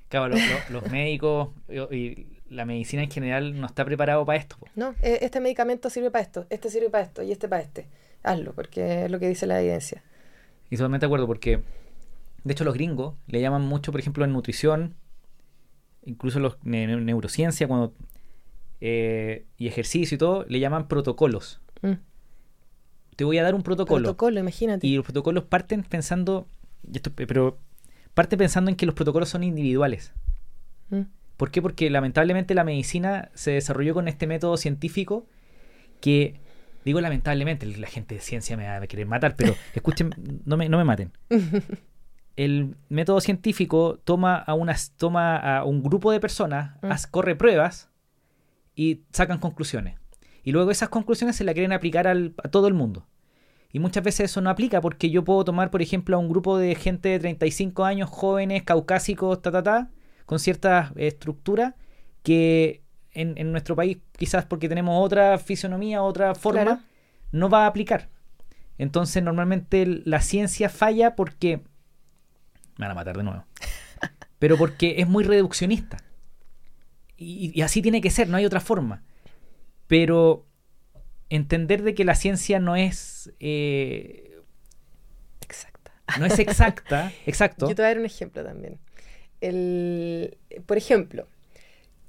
Claro, 0.07 0.33
los, 0.69 0.91
médicos 0.91 1.49
y 1.69 2.27
la 2.49 2.65
medicina 2.65 3.03
en 3.03 3.11
general 3.11 3.59
no 3.59 3.65
está 3.65 3.83
preparado 3.83 4.25
para 4.25 4.39
esto. 4.39 4.55
Po. 4.57 4.67
No, 4.75 4.95
este 5.01 5.41
medicamento 5.41 5.89
sirve 5.89 6.11
para 6.11 6.23
esto, 6.23 6.45
este 6.49 6.69
sirve 6.69 6.89
para 6.89 7.03
esto 7.03 7.23
y 7.23 7.31
este 7.31 7.49
para 7.49 7.61
este. 7.61 7.87
Hazlo, 8.23 8.53
porque 8.53 9.05
es 9.05 9.11
lo 9.11 9.19
que 9.19 9.27
dice 9.27 9.47
la 9.47 9.59
evidencia. 9.59 10.01
Y 10.69 10.77
totalmente 10.77 11.05
de 11.05 11.07
acuerdo, 11.07 11.27
porque 11.27 11.61
de 12.43 12.53
hecho 12.53 12.63
los 12.63 12.73
gringos 12.73 13.15
le 13.27 13.41
llaman 13.41 13.63
mucho, 13.63 13.91
por 13.91 13.99
ejemplo, 13.99 14.23
en 14.23 14.31
nutrición, 14.31 14.95
incluso 16.05 16.39
los 16.39 16.57
ne 16.63 16.87
neurociencia 16.87 17.67
cuando, 17.67 17.93
eh, 18.79 19.45
y 19.57 19.67
ejercicio 19.67 20.15
y 20.15 20.17
todo, 20.17 20.45
le 20.47 20.59
llaman 20.61 20.87
protocolos. 20.87 21.59
Mm. 21.81 21.95
Te 23.17 23.25
voy 23.25 23.37
a 23.39 23.43
dar 23.43 23.55
un 23.55 23.63
protocolo. 23.63 24.03
Protocolo, 24.03 24.39
imagínate. 24.39 24.87
Y 24.87 24.95
los 24.95 25.03
protocolos 25.03 25.43
parten 25.43 25.83
pensando, 25.83 26.47
esto, 26.93 27.11
pero 27.13 27.57
parte 28.13 28.37
pensando 28.37 28.69
en 28.69 28.75
que 28.77 28.85
los 28.85 28.95
protocolos 28.95 29.29
son 29.29 29.43
individuales. 29.43 30.13
Mm. 30.89 31.01
¿Por 31.37 31.49
qué? 31.51 31.61
Porque 31.61 31.89
lamentablemente 31.89 32.53
la 32.53 32.63
medicina 32.63 33.29
se 33.33 33.51
desarrolló 33.51 33.93
con 33.93 34.07
este 34.07 34.27
método 34.27 34.57
científico 34.57 35.25
que 35.99 36.39
Digo 36.83 36.99
lamentablemente, 36.99 37.67
la 37.67 37.85
gente 37.85 38.15
de 38.15 38.21
ciencia 38.21 38.57
me 38.57 38.65
va 38.65 38.77
a 38.77 38.87
querer 38.87 39.05
matar, 39.05 39.35
pero 39.35 39.53
escuchen, 39.75 40.15
no 40.45 40.57
me, 40.57 40.67
no 40.67 40.79
me 40.79 40.83
maten. 40.83 41.11
El 42.35 42.75
método 42.89 43.21
científico 43.21 43.99
toma 44.03 44.37
a, 44.37 44.53
unas, 44.55 44.91
toma 44.97 45.35
a 45.37 45.63
un 45.63 45.83
grupo 45.83 46.11
de 46.11 46.19
personas, 46.19 46.75
Mm. 46.81 46.89
corre 47.11 47.35
pruebas 47.35 47.89
y 48.75 49.01
sacan 49.11 49.37
conclusiones. 49.37 49.99
Y 50.43 50.51
luego 50.53 50.71
esas 50.71 50.89
conclusiones 50.89 51.35
se 51.35 51.43
las 51.43 51.53
quieren 51.53 51.71
aplicar 51.71 52.07
al- 52.07 52.33
a 52.43 52.47
todo 52.47 52.67
el 52.67 52.73
mundo. 52.73 53.05
Y 53.73 53.79
muchas 53.79 54.03
veces 54.03 54.31
eso 54.31 54.41
no 54.41 54.49
aplica 54.49 54.81
porque 54.81 55.09
yo 55.09 55.23
puedo 55.23 55.45
tomar, 55.45 55.71
por 55.71 55.81
ejemplo, 55.81 56.15
a 56.17 56.19
un 56.19 56.27
grupo 56.29 56.57
de 56.57 56.75
gente 56.75 57.09
de 57.09 57.19
35 57.19 57.85
años, 57.85 58.09
jóvenes, 58.09 58.63
caucásicos, 58.63 59.41
ta, 59.41 59.51
ta, 59.51 59.63
ta, 59.63 59.89
con 60.25 60.39
ciertas 60.39 60.91
estructuras 60.97 61.73
que 62.23 62.81
en, 63.13 63.37
en 63.37 63.51
nuestro 63.51 63.75
país, 63.75 63.97
quizás 64.17 64.45
porque 64.45 64.67
tenemos 64.69 65.03
otra 65.03 65.37
fisonomía, 65.37 66.03
otra 66.03 66.35
forma, 66.35 66.63
Claro. 66.63 66.79
no 67.31 67.49
va 67.49 67.63
a 67.63 67.67
aplicar. 67.67 68.09
Entonces, 68.77 69.21
normalmente 69.23 69.85
la 70.05 70.21
ciencia 70.21 70.67
falla 70.69 71.15
porque. 71.15 71.57
Me 72.77 72.85
van 72.85 72.91
a 72.91 72.95
matar 72.95 73.15
de 73.17 73.23
nuevo. 73.23 73.45
Pero 74.39 74.57
porque 74.57 74.95
es 74.99 75.07
muy 75.07 75.23
reduccionista. 75.23 75.97
Y, 77.17 77.51
y 77.53 77.61
así 77.61 77.81
tiene 77.81 78.01
que 78.01 78.09
ser, 78.09 78.27
no 78.27 78.37
hay 78.37 78.45
otra 78.45 78.59
forma. 78.59 79.03
Pero 79.87 80.45
entender 81.31 81.81
de 81.81 81.95
que 81.95 82.05
la 82.05 82.13
ciencia 82.15 82.59
no 82.59 82.75
es. 82.75 83.31
eh, 83.39 84.37
Exacta. 85.41 85.91
no 86.19 86.25
es 86.25 86.39
exacta. 86.39 87.11
exacto. 87.25 87.67
Yo 87.67 87.75
te 87.75 87.81
voy 87.81 87.85
a 87.87 87.89
dar 87.89 87.99
un 87.99 88.05
ejemplo 88.05 88.43
también. 88.43 88.79
El, 89.41 90.37
por 90.65 90.77
ejemplo, 90.77 91.27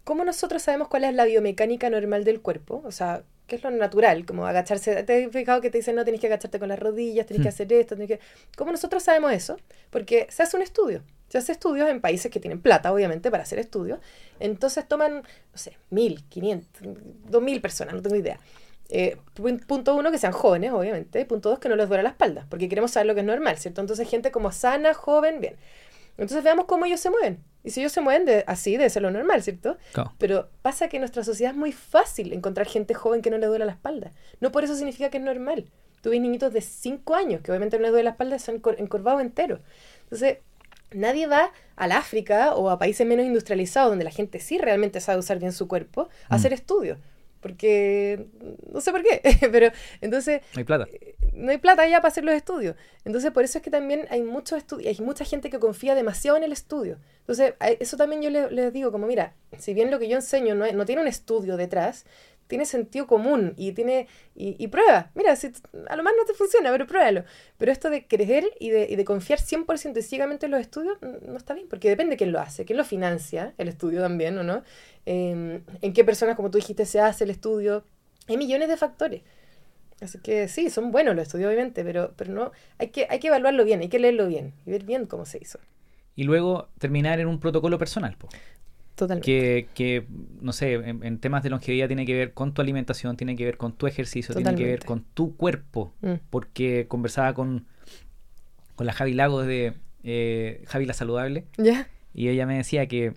¿cómo 0.04 0.24
nosotros 0.24 0.62
sabemos 0.62 0.88
cuál 0.88 1.04
es 1.04 1.14
la 1.14 1.24
biomecánica 1.24 1.88
normal 1.88 2.24
del 2.24 2.40
cuerpo? 2.42 2.82
O 2.84 2.92
sea, 2.92 3.22
¿qué 3.46 3.56
es 3.56 3.62
lo 3.62 3.70
natural? 3.70 4.24
Como 4.26 4.46
agacharse. 4.46 5.02
¿Te 5.04 5.24
has 5.24 5.32
fijado 5.32 5.60
que 5.60 5.70
te 5.70 5.78
dicen 5.78 5.94
no 5.96 6.04
tenés 6.04 6.20
que 6.20 6.26
agacharte 6.26 6.58
con 6.58 6.68
las 6.68 6.78
rodillas, 6.78 7.26
tenés 7.26 7.42
que 7.42 7.48
Hmm. 7.48 7.54
hacer 7.54 7.72
esto? 7.72 7.94
Tenés 7.94 8.08
que... 8.08 8.20
¿Cómo 8.56 8.70
nosotros 8.72 9.02
sabemos 9.02 9.32
eso? 9.32 9.56
Porque 9.90 10.26
se 10.30 10.42
hace 10.42 10.56
un 10.56 10.62
estudio. 10.62 11.02
Se 11.28 11.38
hace 11.38 11.52
estudios 11.52 11.88
en 11.88 12.02
países 12.02 12.30
que 12.30 12.40
tienen 12.40 12.60
plata, 12.60 12.92
obviamente, 12.92 13.30
para 13.30 13.44
hacer 13.44 13.58
estudios. 13.58 13.98
Entonces 14.38 14.86
toman, 14.86 15.14
no 15.22 15.22
sé, 15.58 15.78
mil, 15.88 16.22
quinientos, 16.28 16.82
dos 16.82 17.42
mil 17.42 17.62
personas, 17.62 17.94
no 17.94 18.02
tengo 18.02 18.16
idea. 18.16 18.38
Eh, 18.94 19.16
pu- 19.34 19.64
punto 19.66 19.94
uno, 19.96 20.10
que 20.10 20.18
sean 20.18 20.32
jóvenes, 20.32 20.70
obviamente. 20.72 21.24
Punto 21.24 21.48
dos, 21.48 21.58
que 21.58 21.68
no 21.70 21.76
les 21.76 21.88
duela 21.88 22.02
la 22.02 22.10
espalda, 22.10 22.46
porque 22.50 22.68
queremos 22.68 22.90
saber 22.90 23.06
lo 23.06 23.14
que 23.14 23.20
es 23.20 23.26
normal, 23.26 23.56
¿cierto? 23.56 23.80
Entonces, 23.80 24.06
gente 24.08 24.30
como 24.30 24.52
sana, 24.52 24.92
joven, 24.92 25.40
bien. 25.40 25.56
Entonces, 26.18 26.44
veamos 26.44 26.66
cómo 26.66 26.84
ellos 26.84 27.00
se 27.00 27.08
mueven. 27.08 27.42
Y 27.64 27.70
si 27.70 27.80
ellos 27.80 27.92
se 27.92 28.02
mueven 28.02 28.26
de, 28.26 28.44
así, 28.46 28.72
debe 28.76 28.90
ser 28.90 29.00
lo 29.02 29.10
normal, 29.10 29.42
¿cierto? 29.42 29.78
Claro. 29.92 30.12
Pero 30.18 30.50
pasa 30.60 30.88
que 30.88 30.98
en 30.98 31.00
nuestra 31.02 31.24
sociedad 31.24 31.52
es 31.52 31.56
muy 31.58 31.72
fácil 31.72 32.32
encontrar 32.34 32.66
gente 32.66 32.92
joven 32.92 33.22
que 33.22 33.30
no 33.30 33.38
le 33.38 33.46
duele 33.46 33.64
la 33.64 33.72
espalda. 33.72 34.10
No 34.40 34.52
por 34.52 34.62
eso 34.64 34.74
significa 34.76 35.08
que 35.08 35.16
es 35.18 35.24
normal. 35.24 35.70
Tú 36.02 36.10
ves 36.10 36.20
niñitos 36.20 36.52
de 36.52 36.60
5 36.60 37.14
años 37.14 37.40
que 37.40 37.50
obviamente 37.52 37.78
no 37.78 37.82
les 37.82 37.92
duele 37.92 38.04
la 38.04 38.10
espalda, 38.10 38.36
encor- 38.36 38.74
encorvados 38.78 39.22
enteros. 39.22 39.60
Entonces, 40.02 40.38
nadie 40.92 41.26
va 41.28 41.50
al 41.76 41.92
África 41.92 42.54
o 42.56 42.68
a 42.68 42.78
países 42.78 43.06
menos 43.06 43.24
industrializados 43.24 43.90
donde 43.92 44.04
la 44.04 44.10
gente 44.10 44.38
sí 44.40 44.58
realmente 44.58 45.00
sabe 45.00 45.18
usar 45.20 45.38
bien 45.38 45.52
su 45.52 45.66
cuerpo 45.68 46.10
a 46.28 46.34
Mm. 46.34 46.36
hacer 46.36 46.52
estudios. 46.52 46.98
Porque 47.42 48.26
no 48.72 48.80
sé 48.80 48.92
por 48.92 49.02
qué, 49.02 49.20
pero 49.52 49.70
entonces 50.00 50.40
No 50.54 50.58
hay 50.60 50.64
plata. 50.64 50.86
no 51.34 51.50
hay 51.50 51.58
plata 51.58 51.86
ya 51.88 51.96
para 52.00 52.08
hacer 52.08 52.24
los 52.24 52.34
estudios. 52.34 52.76
Entonces, 53.04 53.32
por 53.32 53.42
eso 53.42 53.58
es 53.58 53.64
que 53.64 53.70
también 53.70 54.06
hay 54.10 54.22
muchos 54.22 54.56
estudios, 54.58 54.96
hay 54.98 55.04
mucha 55.04 55.24
gente 55.24 55.50
que 55.50 55.58
confía 55.58 55.94
demasiado 55.96 56.36
en 56.38 56.44
el 56.44 56.52
estudio. 56.52 56.98
Entonces, 57.20 57.54
a- 57.58 57.70
eso 57.70 57.96
también 57.96 58.22
yo 58.22 58.30
le- 58.30 58.50
les 58.52 58.72
digo, 58.72 58.92
como 58.92 59.06
mira, 59.08 59.34
si 59.58 59.74
bien 59.74 59.90
lo 59.90 59.98
que 59.98 60.08
yo 60.08 60.16
enseño 60.16 60.54
no, 60.54 60.64
es- 60.64 60.74
no 60.74 60.86
tiene 60.86 61.02
un 61.02 61.08
estudio 61.08 61.56
detrás, 61.56 62.06
tiene 62.46 62.66
sentido 62.66 63.06
común 63.06 63.54
y 63.56 63.72
tiene 63.72 64.08
y, 64.34 64.66
prueba. 64.68 65.10
Mira, 65.14 65.36
si 65.36 65.52
a 65.88 65.96
lo 65.96 66.02
más 66.02 66.12
no 66.18 66.24
te 66.24 66.34
funciona, 66.34 66.70
pero 66.70 66.86
pruébalo. 66.86 67.24
Pero 67.58 67.72
esto 67.72 67.90
de 67.90 68.06
creer 68.06 68.44
y 68.60 68.70
de, 68.70 68.86
y 68.90 68.96
de 68.96 69.04
confiar 69.04 69.38
100% 69.38 69.98
y 69.98 70.02
ciegamente 70.02 70.46
en 70.46 70.52
los 70.52 70.60
estudios 70.60 70.98
no 71.00 71.36
está 71.36 71.54
bien, 71.54 71.68
porque 71.68 71.88
depende 71.88 72.12
de 72.12 72.16
quién 72.16 72.32
lo 72.32 72.40
hace, 72.40 72.64
quién 72.64 72.76
lo 72.76 72.84
financia, 72.84 73.54
el 73.58 73.68
estudio 73.68 74.00
también, 74.00 74.36
¿o 74.38 74.42
no? 74.42 74.62
Eh, 75.06 75.62
en 75.80 75.92
qué 75.92 76.04
personas, 76.04 76.36
como 76.36 76.50
tú 76.50 76.58
dijiste, 76.58 76.86
se 76.86 77.00
hace 77.00 77.24
el 77.24 77.30
estudio. 77.30 77.84
Hay 78.28 78.36
millones 78.36 78.68
de 78.68 78.76
factores. 78.76 79.22
Así 80.02 80.18
que 80.18 80.48
sí, 80.48 80.68
son 80.68 80.90
buenos 80.90 81.14
los 81.14 81.22
estudios, 81.22 81.48
obviamente, 81.48 81.84
pero, 81.84 82.12
pero 82.16 82.32
no, 82.32 82.52
hay 82.78 82.88
que, 82.88 83.06
hay 83.08 83.20
que 83.20 83.28
evaluarlo 83.28 83.64
bien, 83.64 83.80
hay 83.80 83.88
que 83.88 84.00
leerlo 84.00 84.26
bien 84.26 84.52
y 84.66 84.70
ver 84.72 84.84
bien 84.84 85.06
cómo 85.06 85.26
se 85.26 85.38
hizo. 85.38 85.60
Y 86.16 86.24
luego 86.24 86.68
terminar 86.78 87.20
en 87.20 87.28
un 87.28 87.38
protocolo 87.38 87.78
personal. 87.78 88.16
po. 88.16 88.28
Totalmente. 88.94 89.24
que, 89.24 89.68
que, 89.74 90.06
no 90.40 90.52
sé, 90.52 90.74
en, 90.74 91.02
en 91.02 91.18
temas 91.18 91.42
de 91.42 91.50
longevidad 91.50 91.86
tiene 91.88 92.04
que 92.06 92.14
ver 92.14 92.32
con 92.34 92.52
tu 92.52 92.60
alimentación, 92.62 93.16
tiene 93.16 93.36
que 93.36 93.44
ver 93.44 93.56
con 93.56 93.72
tu 93.72 93.86
ejercicio, 93.86 94.34
tiene 94.34 94.54
que 94.54 94.64
ver 94.64 94.84
con 94.84 95.02
tu 95.14 95.36
cuerpo. 95.36 95.94
Mm. 96.02 96.14
Porque 96.30 96.86
conversaba 96.88 97.32
con, 97.34 97.66
con 98.74 98.86
la 98.86 98.92
Javi 98.92 99.14
Lagos 99.14 99.46
de 99.46 99.74
eh, 100.04 100.62
Javi 100.66 100.84
la 100.86 100.94
Saludable 100.94 101.46
y 102.14 102.28
ella 102.28 102.44
me 102.46 102.56
decía 102.56 102.86
que 102.86 103.14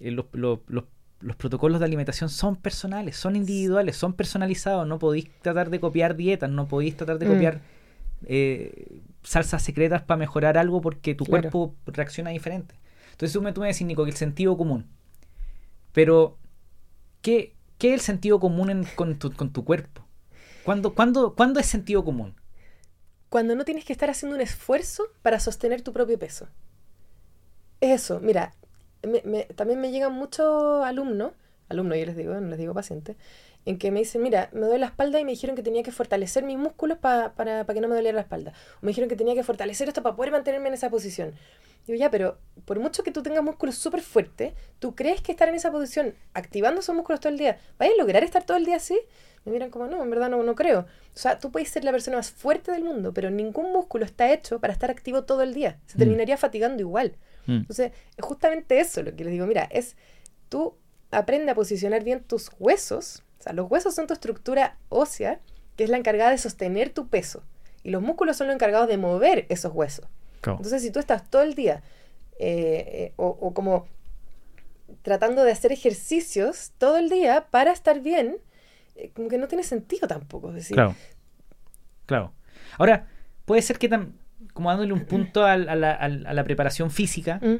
eh, 0.00 0.10
los, 0.10 0.26
los- 0.32 0.60
los- 0.68 0.84
los 1.20 1.34
protocolos 1.36 1.80
de 1.80 1.86
alimentación 1.86 2.28
son 2.28 2.56
personales, 2.56 3.16
son 3.16 3.36
individuales, 3.36 3.96
son 3.96 4.12
personalizados. 4.12 4.86
No 4.86 4.98
podéis 4.98 5.30
tratar 5.40 5.70
de 5.70 5.80
copiar 5.80 6.14
dietas, 6.14 6.50
no 6.50 6.68
podéis 6.68 6.94
tratar 6.96 7.18
de 7.18 7.26
Mm. 7.26 7.28
copiar 7.32 7.60
eh, 8.26 9.00
salsas 9.22 9.62
secretas 9.62 10.02
para 10.02 10.18
mejorar 10.18 10.56
algo 10.58 10.80
porque 10.80 11.14
tu 11.14 11.24
Claro. 11.24 11.50
cuerpo 11.50 11.74
reacciona 11.86 12.30
diferente. 12.30 12.74
Entonces 13.12 13.32
tú 13.32 13.40
me, 13.42 13.52
tú 13.52 13.62
me 13.62 13.68
decís, 13.68 13.86
Nico, 13.86 14.04
que 14.04 14.10
el 14.10 14.16
sentido 14.16 14.56
común. 14.56 14.86
Pero, 15.96 16.36
¿qué, 17.22 17.56
qué 17.78 17.88
es 17.88 17.94
el 17.94 18.00
sentido 18.00 18.38
común 18.38 18.86
con, 18.96 19.18
tu, 19.18 19.32
con 19.32 19.50
tu 19.50 19.64
cuerpo? 19.64 20.04
¿Cuándo, 20.62 20.94
cuándo, 20.94 21.34
¿Cuándo 21.34 21.58
es 21.58 21.64
sentido 21.64 22.04
común? 22.04 22.36
Cuando 23.30 23.54
no 23.54 23.64
tienes 23.64 23.86
que 23.86 23.94
estar 23.94 24.10
haciendo 24.10 24.36
un 24.36 24.42
esfuerzo 24.42 25.04
para 25.22 25.40
sostener 25.40 25.80
tu 25.80 25.94
propio 25.94 26.18
peso. 26.18 26.48
Es 27.80 28.02
eso, 28.02 28.20
mira, 28.20 28.52
también 29.54 29.80
me 29.80 29.90
llegan 29.90 30.12
muchos 30.12 30.84
alumnos, 30.84 31.32
alumnos 31.70 31.96
yo 31.96 32.04
les 32.04 32.16
digo, 32.18 32.34
no 32.34 32.46
les 32.46 32.58
digo 32.58 32.74
pacientes, 32.74 33.16
en 33.66 33.76
que 33.78 33.90
me 33.90 33.98
dicen, 34.00 34.22
mira, 34.22 34.48
me 34.52 34.60
duele 34.62 34.78
la 34.78 34.86
espalda 34.86 35.20
y 35.20 35.24
me 35.24 35.32
dijeron 35.32 35.54
que 35.56 35.62
tenía 35.62 35.82
que 35.82 35.92
fortalecer 35.92 36.44
mis 36.44 36.56
músculos 36.56 36.96
pa- 36.98 37.34
para, 37.36 37.64
para 37.66 37.74
que 37.74 37.80
no 37.82 37.88
me 37.88 37.96
doliera 37.96 38.14
la 38.16 38.22
espalda. 38.22 38.52
O 38.76 38.78
me 38.86 38.88
dijeron 38.88 39.10
que 39.10 39.16
tenía 39.16 39.34
que 39.34 39.42
fortalecer 39.42 39.88
esto 39.88 40.02
para 40.02 40.16
poder 40.16 40.32
mantenerme 40.32 40.68
en 40.68 40.74
esa 40.74 40.88
posición. 40.88 41.34
Digo, 41.86 41.98
ya, 41.98 42.10
pero 42.10 42.38
por 42.64 42.80
mucho 42.80 43.02
que 43.02 43.12
tú 43.12 43.22
tengas 43.22 43.42
músculos 43.44 43.74
súper 43.76 44.00
fuertes, 44.00 44.54
¿tú 44.78 44.94
crees 44.94 45.20
que 45.20 45.32
estar 45.32 45.48
en 45.48 45.54
esa 45.56 45.70
posición, 45.70 46.14
activando 46.34 46.80
esos 46.80 46.94
músculos 46.96 47.20
todo 47.20 47.32
el 47.32 47.38
día, 47.38 47.58
vaya 47.78 47.92
a 47.92 47.96
lograr 48.00 48.24
estar 48.24 48.44
todo 48.44 48.56
el 48.56 48.64
día 48.64 48.76
así? 48.76 48.98
Me 49.44 49.52
miran 49.52 49.70
como, 49.70 49.86
no, 49.86 50.02
en 50.02 50.10
verdad 50.10 50.28
no, 50.28 50.42
no 50.42 50.54
creo. 50.56 50.80
O 50.80 51.18
sea, 51.18 51.38
tú 51.38 51.52
puedes 51.52 51.68
ser 51.68 51.84
la 51.84 51.92
persona 51.92 52.16
más 52.16 52.32
fuerte 52.32 52.72
del 52.72 52.82
mundo, 52.82 53.12
pero 53.14 53.30
ningún 53.30 53.72
músculo 53.72 54.04
está 54.04 54.32
hecho 54.32 54.58
para 54.60 54.72
estar 54.72 54.90
activo 54.90 55.22
todo 55.22 55.42
el 55.42 55.54
día. 55.54 55.78
Se 55.86 55.96
Mm. 55.96 55.98
terminaría 55.98 56.36
fatigando 56.36 56.80
igual. 56.82 57.16
Mm. 57.46 57.58
Entonces, 57.58 57.92
es 58.16 58.24
justamente 58.24 58.80
eso 58.80 59.02
lo 59.04 59.14
que 59.14 59.22
les 59.22 59.32
digo. 59.32 59.46
Mira, 59.46 59.68
es 59.70 59.96
tú 60.48 60.74
aprende 61.12 61.52
a 61.52 61.54
posicionar 61.54 62.02
bien 62.02 62.24
tus 62.24 62.50
huesos. 62.58 63.22
Sea, 63.46 63.52
los 63.54 63.70
huesos 63.70 63.94
son 63.94 64.06
tu 64.06 64.12
estructura 64.12 64.76
ósea, 64.88 65.40
que 65.76 65.84
es 65.84 65.90
la 65.90 65.96
encargada 65.96 66.30
de 66.32 66.38
sostener 66.38 66.90
tu 66.90 67.08
peso. 67.08 67.42
Y 67.82 67.90
los 67.90 68.02
músculos 68.02 68.36
son 68.36 68.48
los 68.48 68.54
encargados 68.54 68.88
de 68.88 68.96
mover 68.98 69.46
esos 69.48 69.72
huesos. 69.72 70.06
Entonces, 70.56 70.82
si 70.82 70.90
tú 70.90 70.98
estás 70.98 71.30
todo 71.30 71.42
el 71.42 71.54
día 71.54 71.82
eh, 72.38 72.84
eh, 73.08 73.12
o, 73.16 73.26
o 73.28 73.54
como 73.54 73.86
tratando 75.02 75.44
de 75.44 75.52
hacer 75.52 75.72
ejercicios 75.72 76.72
todo 76.78 76.96
el 76.98 77.08
día 77.08 77.46
para 77.50 77.72
estar 77.72 78.00
bien, 78.00 78.38
eh, 78.96 79.10
como 79.14 79.28
que 79.28 79.38
no 79.38 79.46
tiene 79.48 79.62
sentido 79.64 80.06
tampoco. 80.08 80.48
Es 80.50 80.54
decir, 80.56 80.74
Claro. 80.74 80.94
Claro. 82.06 82.32
Ahora, 82.78 83.06
puede 83.44 83.62
ser 83.62 83.78
que, 83.78 83.88
tam- 83.90 84.12
como 84.52 84.70
dándole 84.70 84.92
un 84.92 85.04
punto 85.06 85.44
a, 85.44 85.56
la, 85.56 85.92
al- 85.92 86.26
a 86.26 86.34
la 86.34 86.44
preparación 86.44 86.90
física, 86.90 87.40
mm, 87.42 87.56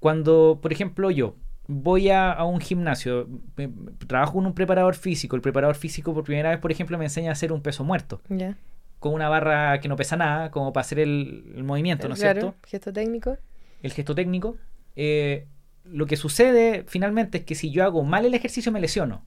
cuando, 0.00 0.58
por 0.62 0.72
ejemplo, 0.72 1.10
yo 1.10 1.36
voy 1.66 2.10
a, 2.10 2.32
a 2.32 2.44
un 2.44 2.60
gimnasio, 2.60 3.28
me- 3.56 3.70
trabajo 4.06 4.34
con 4.34 4.46
un 4.46 4.54
preparador 4.54 4.94
físico, 4.94 5.36
el 5.36 5.42
preparador 5.42 5.76
físico 5.76 6.12
por 6.14 6.24
primera 6.24 6.50
vez, 6.50 6.58
por 6.58 6.70
ejemplo, 6.72 6.98
me 6.98 7.04
enseña 7.04 7.30
a 7.30 7.32
hacer 7.32 7.52
un 7.52 7.62
peso 7.62 7.84
muerto, 7.84 8.20
ya. 8.28 8.56
con 9.00 9.14
una 9.14 9.28
barra 9.28 9.80
que 9.80 9.88
no 9.88 9.96
pesa 9.96 10.16
nada, 10.16 10.50
como 10.50 10.72
para 10.72 10.82
hacer 10.82 10.98
el, 10.98 11.52
el 11.56 11.64
movimiento, 11.64 12.08
¿no 12.08 12.14
es 12.14 12.20
Claro, 12.20 12.40
cierto? 12.40 12.56
gesto 12.66 12.92
técnico. 12.92 13.36
El 13.82 13.92
gesto 13.92 14.14
técnico. 14.14 14.56
Eh, 14.96 15.46
lo 15.84 16.06
que 16.06 16.16
sucede 16.16 16.84
finalmente 16.86 17.38
es 17.38 17.44
que 17.44 17.54
si 17.54 17.70
yo 17.70 17.84
hago 17.84 18.02
mal 18.04 18.24
el 18.24 18.34
ejercicio 18.34 18.72
me 18.72 18.80
lesiono. 18.80 19.22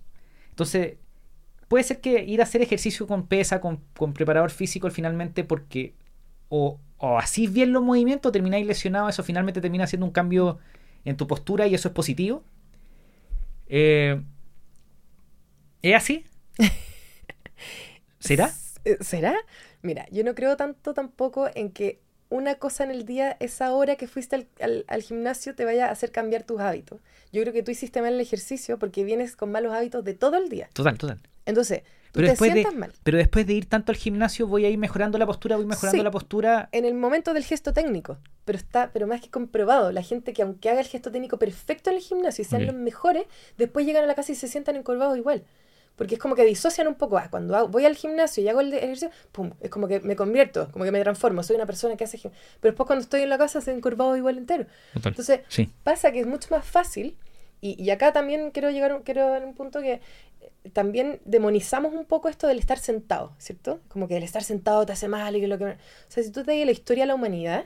Entonces, 0.49 0.97
puede 1.67 1.83
ser 1.83 1.99
que 2.01 2.23
ir 2.23 2.39
a 2.39 2.43
hacer 2.43 2.61
ejercicio 2.61 3.07
con 3.07 3.27
pesa, 3.27 3.61
con, 3.61 3.81
con 3.97 4.13
preparador 4.13 4.49
físico, 4.51 4.89
finalmente 4.89 5.43
porque 5.43 5.93
o, 6.49 6.79
o 6.97 7.17
hacís 7.19 7.51
bien 7.53 7.73
los 7.73 7.83
movimientos, 7.83 8.31
termináis 8.31 8.65
lesionado, 8.65 9.09
eso 9.09 9.23
finalmente 9.23 9.61
termina 9.61 9.83
haciendo 9.83 10.05
un 10.05 10.11
cambio 10.11 10.59
en 11.09 11.17
tu 11.17 11.27
postura 11.27 11.67
y 11.67 11.75
eso 11.75 11.87
es 11.89 11.93
positivo. 11.93 12.43
Eh, 13.67 14.21
¿Es 15.81 15.95
así? 15.95 16.25
¿Será? 18.19 18.53
¿Será? 19.01 19.35
Mira, 19.81 20.05
yo 20.11 20.23
no 20.23 20.33
creo 20.35 20.57
tanto 20.57 20.93
tampoco 20.93 21.49
en 21.53 21.71
que 21.71 21.99
una 22.29 22.55
cosa 22.55 22.83
en 22.83 22.91
el 22.91 23.05
día, 23.05 23.37
esa 23.39 23.73
hora 23.73 23.95
que 23.95 24.07
fuiste 24.07 24.35
al, 24.35 24.47
al- 24.59 24.85
al 24.87 25.01
gimnasio, 25.01 25.55
te 25.55 25.65
vaya 25.65 25.87
a 25.87 25.91
hacer 25.91 26.11
cambiar 26.11 26.43
tus 26.43 26.59
hábitos. 26.59 26.99
Yo 27.31 27.41
creo 27.41 27.53
que 27.53 27.63
tú 27.63 27.71
hiciste 27.71 28.01
mal 28.01 28.13
el 28.13 28.19
ejercicio 28.21 28.79
porque 28.79 29.03
vienes 29.03 29.35
con 29.35 29.51
malos 29.51 29.73
hábitos 29.73 30.03
de 30.03 30.13
todo 30.13 30.37
el 30.37 30.49
día. 30.49 30.69
Total, 30.73 30.97
total. 30.97 31.19
Entonces, 31.45 31.83
Tú 32.11 32.19
Pero 32.21 32.27
te 32.27 32.31
después, 32.31 32.53
de, 32.53 32.71
mal. 32.71 32.93
pero 33.03 33.17
después 33.17 33.45
de 33.45 33.53
ir 33.53 33.65
tanto 33.67 33.91
al 33.91 33.95
gimnasio 33.97 34.47
voy 34.47 34.65
a 34.65 34.69
ir 34.69 34.77
mejorando 34.77 35.17
la 35.17 35.25
postura, 35.25 35.55
voy 35.57 35.65
mejorando 35.65 35.97
Sí. 35.99 36.03
la 36.03 36.11
postura. 36.11 36.69
En 36.71 36.85
el 36.85 36.93
momento 36.93 37.33
del 37.33 37.43
gesto 37.43 37.73
técnico, 37.73 38.17
pero 38.45 38.57
está, 38.57 38.91
pero 38.93 39.07
más 39.07 39.21
que 39.21 39.29
comprobado, 39.29 39.91
la 39.91 40.01
gente 40.01 40.33
que 40.33 40.41
aunque 40.41 40.69
haga 40.69 40.79
el 40.79 40.87
gesto 40.87 41.11
técnico 41.11 41.37
perfecto 41.37 41.89
en 41.89 41.97
el 41.97 42.01
gimnasio 42.01 42.41
y 42.41 42.45
sean 42.45 42.65
los 42.65 42.75
mejores, 42.75 43.25
después 43.57 43.85
llegan 43.85 44.03
a 44.03 44.07
la 44.07 44.15
casa 44.15 44.31
y 44.31 44.35
se 44.35 44.47
sientan 44.47 44.75
encorvados 44.77 45.17
igual. 45.17 45.43
Porque 45.95 46.13
es 46.13 46.21
como 46.21 46.35
que 46.35 46.45
disocian 46.45 46.87
un 46.87 46.93
poco. 46.93 47.17
Ah, 47.17 47.27
cuando 47.31 47.55
hago- 47.57 47.67
voy 47.69 47.83
al 47.85 47.95
gimnasio 47.95 48.43
y 48.43 48.47
hago 48.47 48.61
el 48.61 48.71
ejercicio, 48.71 49.09
pum, 49.31 49.51
es 49.61 49.69
como 49.71 49.87
que 49.87 49.99
me 49.99 50.15
convierto, 50.15 50.69
como 50.71 50.85
que 50.85 50.91
me 50.91 51.01
transformo. 51.01 51.41
Soy 51.41 51.55
una 51.55 51.65
persona 51.65 51.97
que 51.97 52.03
hace 52.03 52.19
gim- 52.19 52.31
Pero 52.61 52.71
después 52.73 52.85
cuando 52.85 53.01
estoy 53.01 53.21
en 53.21 53.29
la 53.29 53.37
casa 53.39 53.61
se 53.61 53.71
encorvado 53.71 54.15
igual 54.15 54.37
entero. 54.37 54.65
Total. 54.93 55.11
Entonces, 55.11 55.39
Sí. 55.49 55.71
pasa 55.83 56.11
que 56.11 56.19
es 56.19 56.27
mucho 56.27 56.49
más 56.51 56.63
fácil 56.65 57.17
y, 57.61 57.81
y 57.83 57.89
acá 57.91 58.13
también 58.13 58.51
quiero 58.51 58.69
llegar 58.71 59.01
quiero 59.03 59.33
a 59.35 59.39
un 59.39 59.53
punto 59.55 59.81
que 59.81 59.93
eh, 59.93 60.01
también 60.73 61.19
demonizamos 61.25 61.93
un 61.93 62.05
poco 62.05 62.29
esto 62.29 62.47
del 62.47 62.59
estar 62.59 62.79
sentado, 62.79 63.33
¿cierto? 63.39 63.79
Como 63.89 64.07
que 64.07 64.17
el 64.17 64.23
estar 64.23 64.43
sentado 64.43 64.85
te 64.85 64.93
hace 64.93 65.07
mal 65.07 65.35
y 65.35 65.41
que 65.41 65.47
lo 65.47 65.57
que... 65.57 65.65
O 65.65 65.75
sea, 66.09 66.23
si 66.23 66.31
tú 66.31 66.43
te 66.43 66.51
digas 66.51 66.65
la 66.67 66.71
historia 66.71 67.03
de 67.03 67.07
la 67.07 67.15
humanidad, 67.15 67.65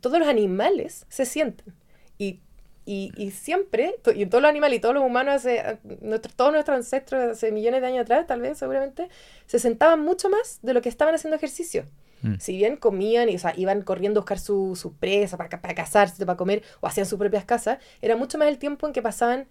todos 0.00 0.18
los 0.18 0.28
animales 0.28 1.06
se 1.08 1.24
sienten 1.26 1.74
y, 2.18 2.40
y, 2.84 3.12
y 3.16 3.30
siempre, 3.32 3.96
y 4.14 4.26
todos 4.26 4.42
los 4.42 4.48
animales 4.48 4.78
y 4.78 4.80
todos 4.80 4.94
los 4.94 5.04
humanos, 5.04 5.34
hace, 5.36 5.78
nuestro- 6.00 6.32
todos 6.34 6.52
nuestros 6.52 6.76
ancestros 6.76 7.32
hace 7.32 7.52
millones 7.52 7.80
de 7.80 7.86
años 7.88 8.02
atrás, 8.02 8.26
tal 8.26 8.40
vez, 8.40 8.58
seguramente, 8.58 9.08
se 9.46 9.58
sentaban 9.58 10.00
mucho 10.00 10.30
más 10.30 10.60
de 10.62 10.74
lo 10.74 10.82
que 10.82 10.88
estaban 10.88 11.14
haciendo 11.14 11.36
ejercicio 11.36 11.84
Mm. 12.22 12.34
si 12.38 12.56
bien 12.56 12.76
comían 12.76 13.28
y 13.28 13.36
o 13.36 13.38
sea, 13.38 13.52
iban 13.56 13.82
corriendo 13.82 14.20
a 14.20 14.22
buscar 14.22 14.38
su, 14.38 14.74
su 14.74 14.94
presa 14.94 15.36
para, 15.36 15.60
para 15.60 15.74
cazarse, 15.74 16.24
para 16.24 16.36
comer, 16.36 16.62
o 16.80 16.86
hacían 16.86 17.06
sus 17.06 17.18
propias 17.18 17.44
casas, 17.44 17.78
era 18.00 18.16
mucho 18.16 18.38
más 18.38 18.48
el 18.48 18.58
tiempo 18.58 18.86
en 18.86 18.92
que 18.92 19.02
pasaban 19.02 19.46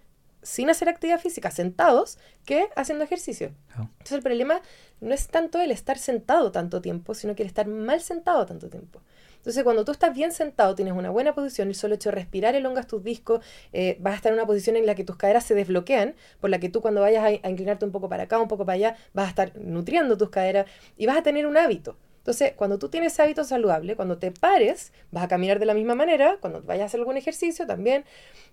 sin 0.45 0.70
hacer 0.70 0.88
actividad 0.88 1.20
física, 1.20 1.49
sentados, 1.49 2.20
que 2.45 2.70
haciendo 2.76 3.03
ejercicio. 3.03 3.51
Entonces 3.76 4.11
el 4.11 4.22
problema 4.22 4.61
no 5.01 5.13
es 5.13 5.28
tanto 5.28 5.59
el 5.59 5.72
estar 5.72 5.97
sentado 5.97 6.51
tanto 6.51 6.82
tiempo, 6.82 7.16
sino 7.16 7.36
que 7.36 7.41
el 7.41 7.47
estar 7.47 7.68
mal 7.68 7.99
sentado 7.99 8.45
tanto 8.45 8.70
tiempo. 8.70 9.01
Entonces 9.38 9.63
cuando 9.63 9.86
tú 9.86 9.91
estás 9.91 10.13
bien 10.13 10.32
sentado, 10.32 10.76
tienes 10.76 10.93
una 10.93 11.09
buena 11.09 11.34
posición, 11.34 11.68
el 11.68 11.76
solo 11.76 11.95
hecho 11.95 12.09
de 12.09 12.16
respirar 12.16 12.55
elongas 12.55 12.88
tus 12.88 13.03
discos, 13.03 13.43
eh, 13.74 13.97
vas 13.99 14.13
a 14.13 14.18
estar 14.18 14.32
en 14.32 14.38
una 14.38 14.45
posición 14.45 14.76
en 14.76 14.86
la 14.86 14.93
que 14.93 15.03
tus 15.03 15.18
caderas 15.18 15.43
se 15.43 15.55
desbloquean, 15.55 16.16
por 16.39 16.51
la 16.51 16.59
que 16.59 16.70
tú 16.70 16.82
cuando 16.82 17.01
vayas 17.01 17.24
a, 17.24 17.47
a 17.47 17.49
inclinarte 17.49 17.86
un 17.86 17.91
poco 17.91 18.07
para 18.07 18.24
acá, 18.24 18.39
un 18.39 18.47
poco 18.47 18.66
para 18.66 18.76
allá, 18.76 18.97
vas 19.13 19.26
a 19.26 19.30
estar 19.30 19.55
nutriendo 19.55 20.16
tus 20.16 20.30
caderas 20.30 20.68
y 20.95 21.07
vas 21.07 21.18
a 21.18 21.24
tener 21.24 21.47
un 21.47 21.57
hábito. 21.57 21.97
Entonces, 22.26 22.54
cuando 22.56 22.80
tú 22.80 22.90
tienes 22.90 23.20
hábito 23.20 23.44
saludable, 23.44 23.96
cuando 23.96 24.18
te 24.18 24.32
pares, 24.32 24.92
vas 25.12 25.24
a 25.24 25.28
caminar 25.28 25.60
de 25.60 25.68
la 25.68 25.76
misma 25.76 25.94
manera, 25.94 26.38
cuando 26.42 26.64
vayas 26.64 26.82
a 26.82 26.86
hacer 26.88 27.00
algún 27.00 27.18
ejercicio 27.18 27.68
también. 27.68 28.04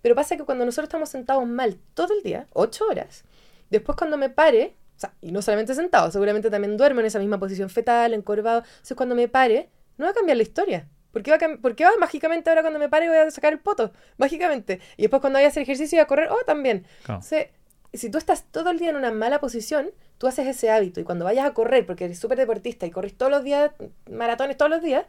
Pero 0.03 0.15
pasa 0.15 0.37
que 0.37 0.45
cuando 0.45 0.67
nosotros 0.67 0.89
estamos 0.89 1.09
sentados 1.09 1.47
mal 1.47 1.79
todo 1.95 2.13
el 2.13 2.23
día, 2.23 2.49
ocho 2.53 2.85
horas, 2.87 3.25
después 3.71 3.97
cuando 3.97 4.19
me 4.19 4.29
pare, 4.29 4.75
o 4.95 5.01
sea, 5.01 5.15
y 5.23 5.33
no 5.33 5.41
solamente 5.41 5.75
sentado, 5.75 6.11
seguramente 6.11 6.51
también 6.51 6.77
duermo 6.77 7.01
en 7.01 7.07
esa 7.07 7.19
misma 7.19 7.39
posición 7.41 7.71
fetal, 7.71 8.13
encorvado, 8.13 8.59
entonces 8.59 8.95
cuando 8.95 9.15
me 9.15 9.27
pare, 9.29 9.71
no 9.97 10.05
va 10.05 10.11
a 10.11 10.15
cambiar 10.15 10.37
la 10.37 10.43
historia. 10.43 10.87
¿Por 11.11 11.23
qué, 11.23 11.31
va 11.31 11.39
a 11.39 11.41
cam- 11.41 11.59
por 11.59 11.75
qué 11.75 11.85
va 11.85 11.93
mágicamente 11.99 12.51
ahora 12.51 12.61
cuando 12.61 12.79
me 12.79 12.91
pare 12.91 13.09
voy 13.09 13.17
a 13.17 13.31
sacar 13.31 13.55
el 13.55 13.59
poto? 13.59 13.91
Mágicamente. 14.19 14.81
Y 14.99 15.03
después 15.03 15.21
cuando 15.23 15.39
vaya 15.39 15.47
a 15.47 15.51
hacer 15.51 15.63
ejercicio 15.63 15.97
y 15.97 16.01
a 16.01 16.07
correr, 16.07 16.29
oh, 16.31 16.45
también. 16.45 16.87
Claro. 17.05 17.21
Entonces, 17.23 17.49
si 17.95 18.11
tú 18.11 18.19
estás 18.19 18.45
todo 18.51 18.69
el 18.71 18.79
día 18.79 18.91
en 18.91 18.97
una 18.97 19.13
mala 19.13 19.41
posición, 19.41 19.91
tú 20.23 20.29
haces 20.29 20.47
ese 20.47 20.71
hábito 20.71 21.01
y 21.01 21.03
cuando 21.03 21.25
vayas 21.25 21.45
a 21.45 21.53
correr, 21.53 21.85
porque 21.85 22.05
eres 22.05 22.17
súper 22.17 22.39
deportista 22.39 22.87
y 22.87 22.93
corres 22.93 23.13
todos 23.13 23.33
los 23.33 23.43
días, 23.43 23.73
maratones 24.09 24.57
todos 24.57 24.71
los 24.71 24.81
días, 24.81 25.05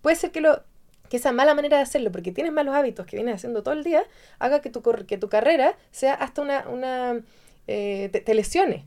puede 0.00 0.16
ser 0.16 0.30
que, 0.30 0.40
lo, 0.40 0.62
que 1.10 1.18
esa 1.18 1.30
mala 1.30 1.54
manera 1.54 1.76
de 1.76 1.82
hacerlo, 1.82 2.10
porque 2.10 2.32
tienes 2.32 2.54
malos 2.54 2.74
hábitos 2.74 3.04
que 3.04 3.16
vienes 3.16 3.34
haciendo 3.34 3.62
todo 3.62 3.74
el 3.74 3.84
día, 3.84 4.02
haga 4.38 4.62
que 4.62 4.70
tu, 4.70 4.80
que 5.06 5.18
tu 5.18 5.28
carrera 5.28 5.76
sea 5.90 6.14
hasta 6.14 6.40
una... 6.40 6.66
una 6.70 7.20
eh, 7.66 8.08
te, 8.10 8.22
te 8.22 8.34
lesione. 8.34 8.86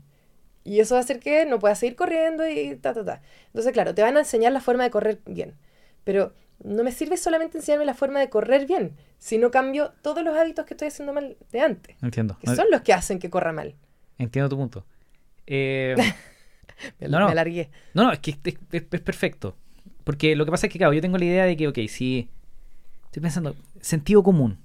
Y 0.64 0.80
eso 0.80 0.96
va 0.96 0.98
a 1.02 1.04
hacer 1.04 1.20
que 1.20 1.46
no 1.46 1.60
puedas 1.60 1.78
seguir 1.78 1.94
corriendo 1.94 2.48
y 2.48 2.74
ta, 2.74 2.92
ta, 2.92 3.04
ta. 3.04 3.22
Entonces, 3.46 3.72
claro, 3.72 3.94
te 3.94 4.02
van 4.02 4.16
a 4.16 4.20
enseñar 4.20 4.50
la 4.50 4.60
forma 4.60 4.82
de 4.82 4.90
correr 4.90 5.20
bien. 5.24 5.54
Pero 6.02 6.32
no 6.64 6.82
me 6.82 6.90
sirve 6.90 7.16
solamente 7.16 7.58
enseñarme 7.58 7.84
la 7.84 7.94
forma 7.94 8.18
de 8.18 8.28
correr 8.28 8.66
bien, 8.66 8.96
sino 9.18 9.52
cambio 9.52 9.92
todos 10.02 10.24
los 10.24 10.36
hábitos 10.36 10.66
que 10.66 10.74
estoy 10.74 10.88
haciendo 10.88 11.12
mal 11.12 11.36
de 11.52 11.60
antes, 11.60 11.96
Entiendo. 12.02 12.36
que 12.40 12.56
son 12.56 12.66
los 12.72 12.80
que 12.80 12.92
hacen 12.92 13.20
que 13.20 13.30
corra 13.30 13.52
mal. 13.52 13.76
Entiendo 14.18 14.48
tu 14.48 14.56
punto. 14.56 14.84
Eh, 15.52 15.96
Me, 17.00 17.08
No, 17.08 17.18
no. 17.20 17.26
me 17.26 17.32
alargué. 17.32 17.68
no, 17.92 18.04
no, 18.04 18.12
es 18.12 18.20
que 18.20 18.30
es, 18.30 18.38
es- 18.72 18.84
es 18.90 19.00
perfecto. 19.02 19.56
Porque 20.04 20.34
lo 20.34 20.44
que 20.46 20.50
pasa 20.50 20.66
es 20.66 20.72
que, 20.72 20.78
claro, 20.78 20.94
yo 20.94 21.02
tengo 21.02 21.18
la 21.18 21.24
idea 21.26 21.44
de 21.44 21.56
que, 21.56 21.68
ok, 21.68 21.78
si. 21.88 22.30
Estoy 23.06 23.20
pensando, 23.20 23.54
sentido 23.82 24.22
común. 24.22 24.58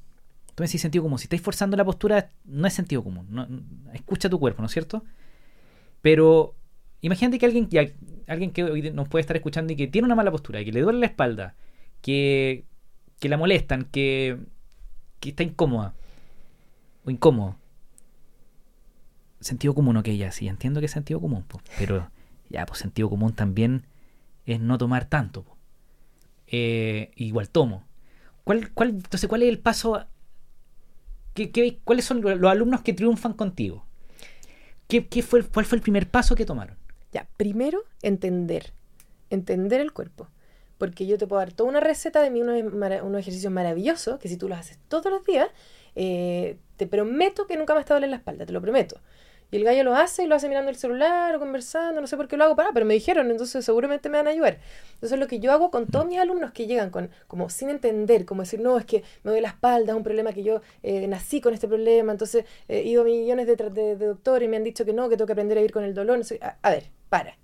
Tú 0.54 0.62
me 0.64 0.68
decís 0.68 0.80
sentido 0.82 1.04
común. 1.04 1.20
Si 1.20 1.26
estáis 1.26 1.42
forzando 1.42 1.76
la 1.76 1.84
postura, 1.84 2.30
no 2.46 2.68
es 2.68 2.74
sentido 2.74 3.04
común. 3.04 3.28
no- 3.30 3.48
escucha 3.94 4.30
tu 4.30 4.40
cuerpo, 4.40 4.62
¿no 4.62 4.68
es 4.68 4.72
cierto? 4.72 5.04
Pero 6.02 6.56
imagínate 7.02 7.38
que 7.40 7.46
alguien, 7.48 7.68
ya- 7.70 7.90
alguien 8.28 8.52
que 8.52 8.64
hoy 8.64 8.92
nos 8.92 9.10
puede 9.10 9.22
estar 9.22 9.36
escuchando 9.36 9.74
y 9.74 9.76
que 9.76 9.88
tiene 9.88 10.06
una 10.06 10.16
mala 10.16 10.32
postura, 10.32 10.64
que 10.64 10.72
le 10.72 10.82
duele 10.82 11.00
la 11.00 11.08
espalda, 11.08 11.56
que, 12.02 12.64
que 13.20 13.28
la 13.30 13.38
molestan, 13.38 13.84
que, 13.92 14.38
que 15.20 15.30
está 15.30 15.44
incómoda 15.44 15.94
o 17.04 17.12
incómodo. 17.12 17.58
Sentido 19.46 19.76
común, 19.76 19.96
ok, 19.96 20.08
ya, 20.10 20.32
sí, 20.32 20.48
entiendo 20.48 20.80
que 20.80 20.88
es 20.88 20.92
sentido 20.92 21.22
común, 21.22 21.46
pero 21.78 22.10
ya, 22.50 22.66
pues 22.66 22.80
sentido 22.80 23.12
común 23.12 23.32
también 23.34 23.86
es 24.48 24.60
no 24.60 24.80
tomar 24.80 25.06
tanto. 25.06 25.46
Eh, 26.48 27.12
igual 27.16 27.50
tomo. 27.50 27.84
¿Cuál, 28.44 28.72
cuál, 28.74 28.90
entonces, 28.90 29.30
¿cuál 29.30 29.44
es 29.44 29.50
el 29.50 29.60
paso? 29.60 30.04
¿Qué, 31.36 31.52
qué- 31.52 31.78
cuáles 31.84 32.06
son 32.06 32.22
los 32.22 32.52
alumnos 32.52 32.82
que 32.82 32.94
triunfan 32.94 33.34
contigo? 33.34 33.86
¿Qué, 34.88 35.06
qué 35.06 35.22
fue, 35.22 35.44
¿Cuál 35.44 35.68
fue 35.68 35.76
el 35.78 35.84
primer 35.84 36.10
paso 36.10 36.34
que 36.34 36.46
tomaron? 36.46 36.76
Ya, 37.12 37.28
primero, 37.38 37.84
entender. 38.02 38.74
Entender 39.30 39.80
el 39.80 39.92
cuerpo. 39.94 40.28
Porque 40.80 41.06
yo 41.06 41.20
te 41.20 41.28
puedo 41.28 41.40
dar 41.40 41.54
toda 41.54 41.70
una 41.70 41.82
receta 41.82 42.20
de 42.24 42.32
mí, 42.32 42.42
unos, 42.42 42.64
unos 43.04 43.20
ejercicios 43.20 43.54
maravillosos, 43.54 44.20
que 44.20 44.28
si 44.28 44.38
tú 44.38 44.50
los 44.50 44.58
haces 44.58 44.80
todos 44.88 45.12
los 45.12 45.24
días, 45.24 45.50
eh, 45.96 46.58
te 46.78 46.88
prometo 46.88 47.46
que 47.46 47.58
nunca 47.58 47.76
más 47.76 47.86
te 47.86 47.94
duele 47.94 48.08
la 48.08 48.16
espalda, 48.18 48.48
te 48.48 48.54
lo 48.54 48.60
prometo. 48.62 49.00
Y 49.52 49.58
el 49.58 49.64
gallo 49.64 49.84
lo 49.84 49.96
hace 49.96 50.24
y 50.24 50.28
lo 50.28 50.36
hace 50.36 50.50
mirando 50.50 50.70
el 50.70 50.76
celular 50.76 51.36
o 51.36 51.40
conversando, 51.40 52.02
no 52.02 52.08
sé 52.08 52.18
por 52.18 52.28
qué 52.28 52.36
lo 52.36 52.44
hago 52.44 52.56
para, 52.56 52.72
pero 52.74 52.86
me 52.86 52.94
dijeron, 52.96 53.30
entonces 53.32 53.64
seguramente 53.64 54.10
me 54.10 54.18
van 54.18 54.28
a 54.28 54.32
ayudar. 54.32 54.60
Entonces 54.96 55.20
lo 55.20 55.28
que 55.28 55.40
yo 55.40 55.52
hago 55.52 55.72
con 55.72 55.88
todos 55.88 56.06
mis 56.08 56.20
alumnos 56.20 56.52
que 56.52 56.68
llegan 56.68 56.90
con, 56.90 57.10
como 57.28 57.50
sin 57.50 57.70
entender, 57.70 58.26
como 58.26 58.42
decir, 58.42 58.60
no, 58.60 58.78
es 58.78 58.86
que 58.86 59.04
me 59.24 59.32
duele 59.32 59.42
la 59.44 59.50
espalda, 59.50 59.94
es 59.94 59.98
un 59.98 60.04
problema 60.04 60.34
que 60.34 60.44
yo 60.44 60.62
eh, 60.84 61.08
nací 61.08 61.42
con 61.42 61.54
este 61.54 61.68
problema, 61.68 62.12
entonces 62.12 62.44
eh, 62.68 62.80
he 62.80 62.84
ido 62.90 63.04
millones 63.04 63.48
de, 63.48 63.56
de, 63.56 63.96
de 63.96 64.06
doctores 64.08 64.46
y 64.48 64.50
me 64.50 64.58
han 64.58 64.64
dicho 64.64 64.84
que 64.84 64.94
no, 64.94 65.10
que 65.10 65.16
tengo 65.18 65.28
que 65.28 65.34
aprender 65.34 65.58
a 65.58 65.62
vivir 65.62 65.72
con 65.74 65.84
el 65.84 65.94
dolor. 65.94 66.18
no 66.18 66.24
sé- 66.24 66.40
a, 66.42 66.58
a 66.62 66.72
ver, 66.72 66.86
para. 67.10 67.38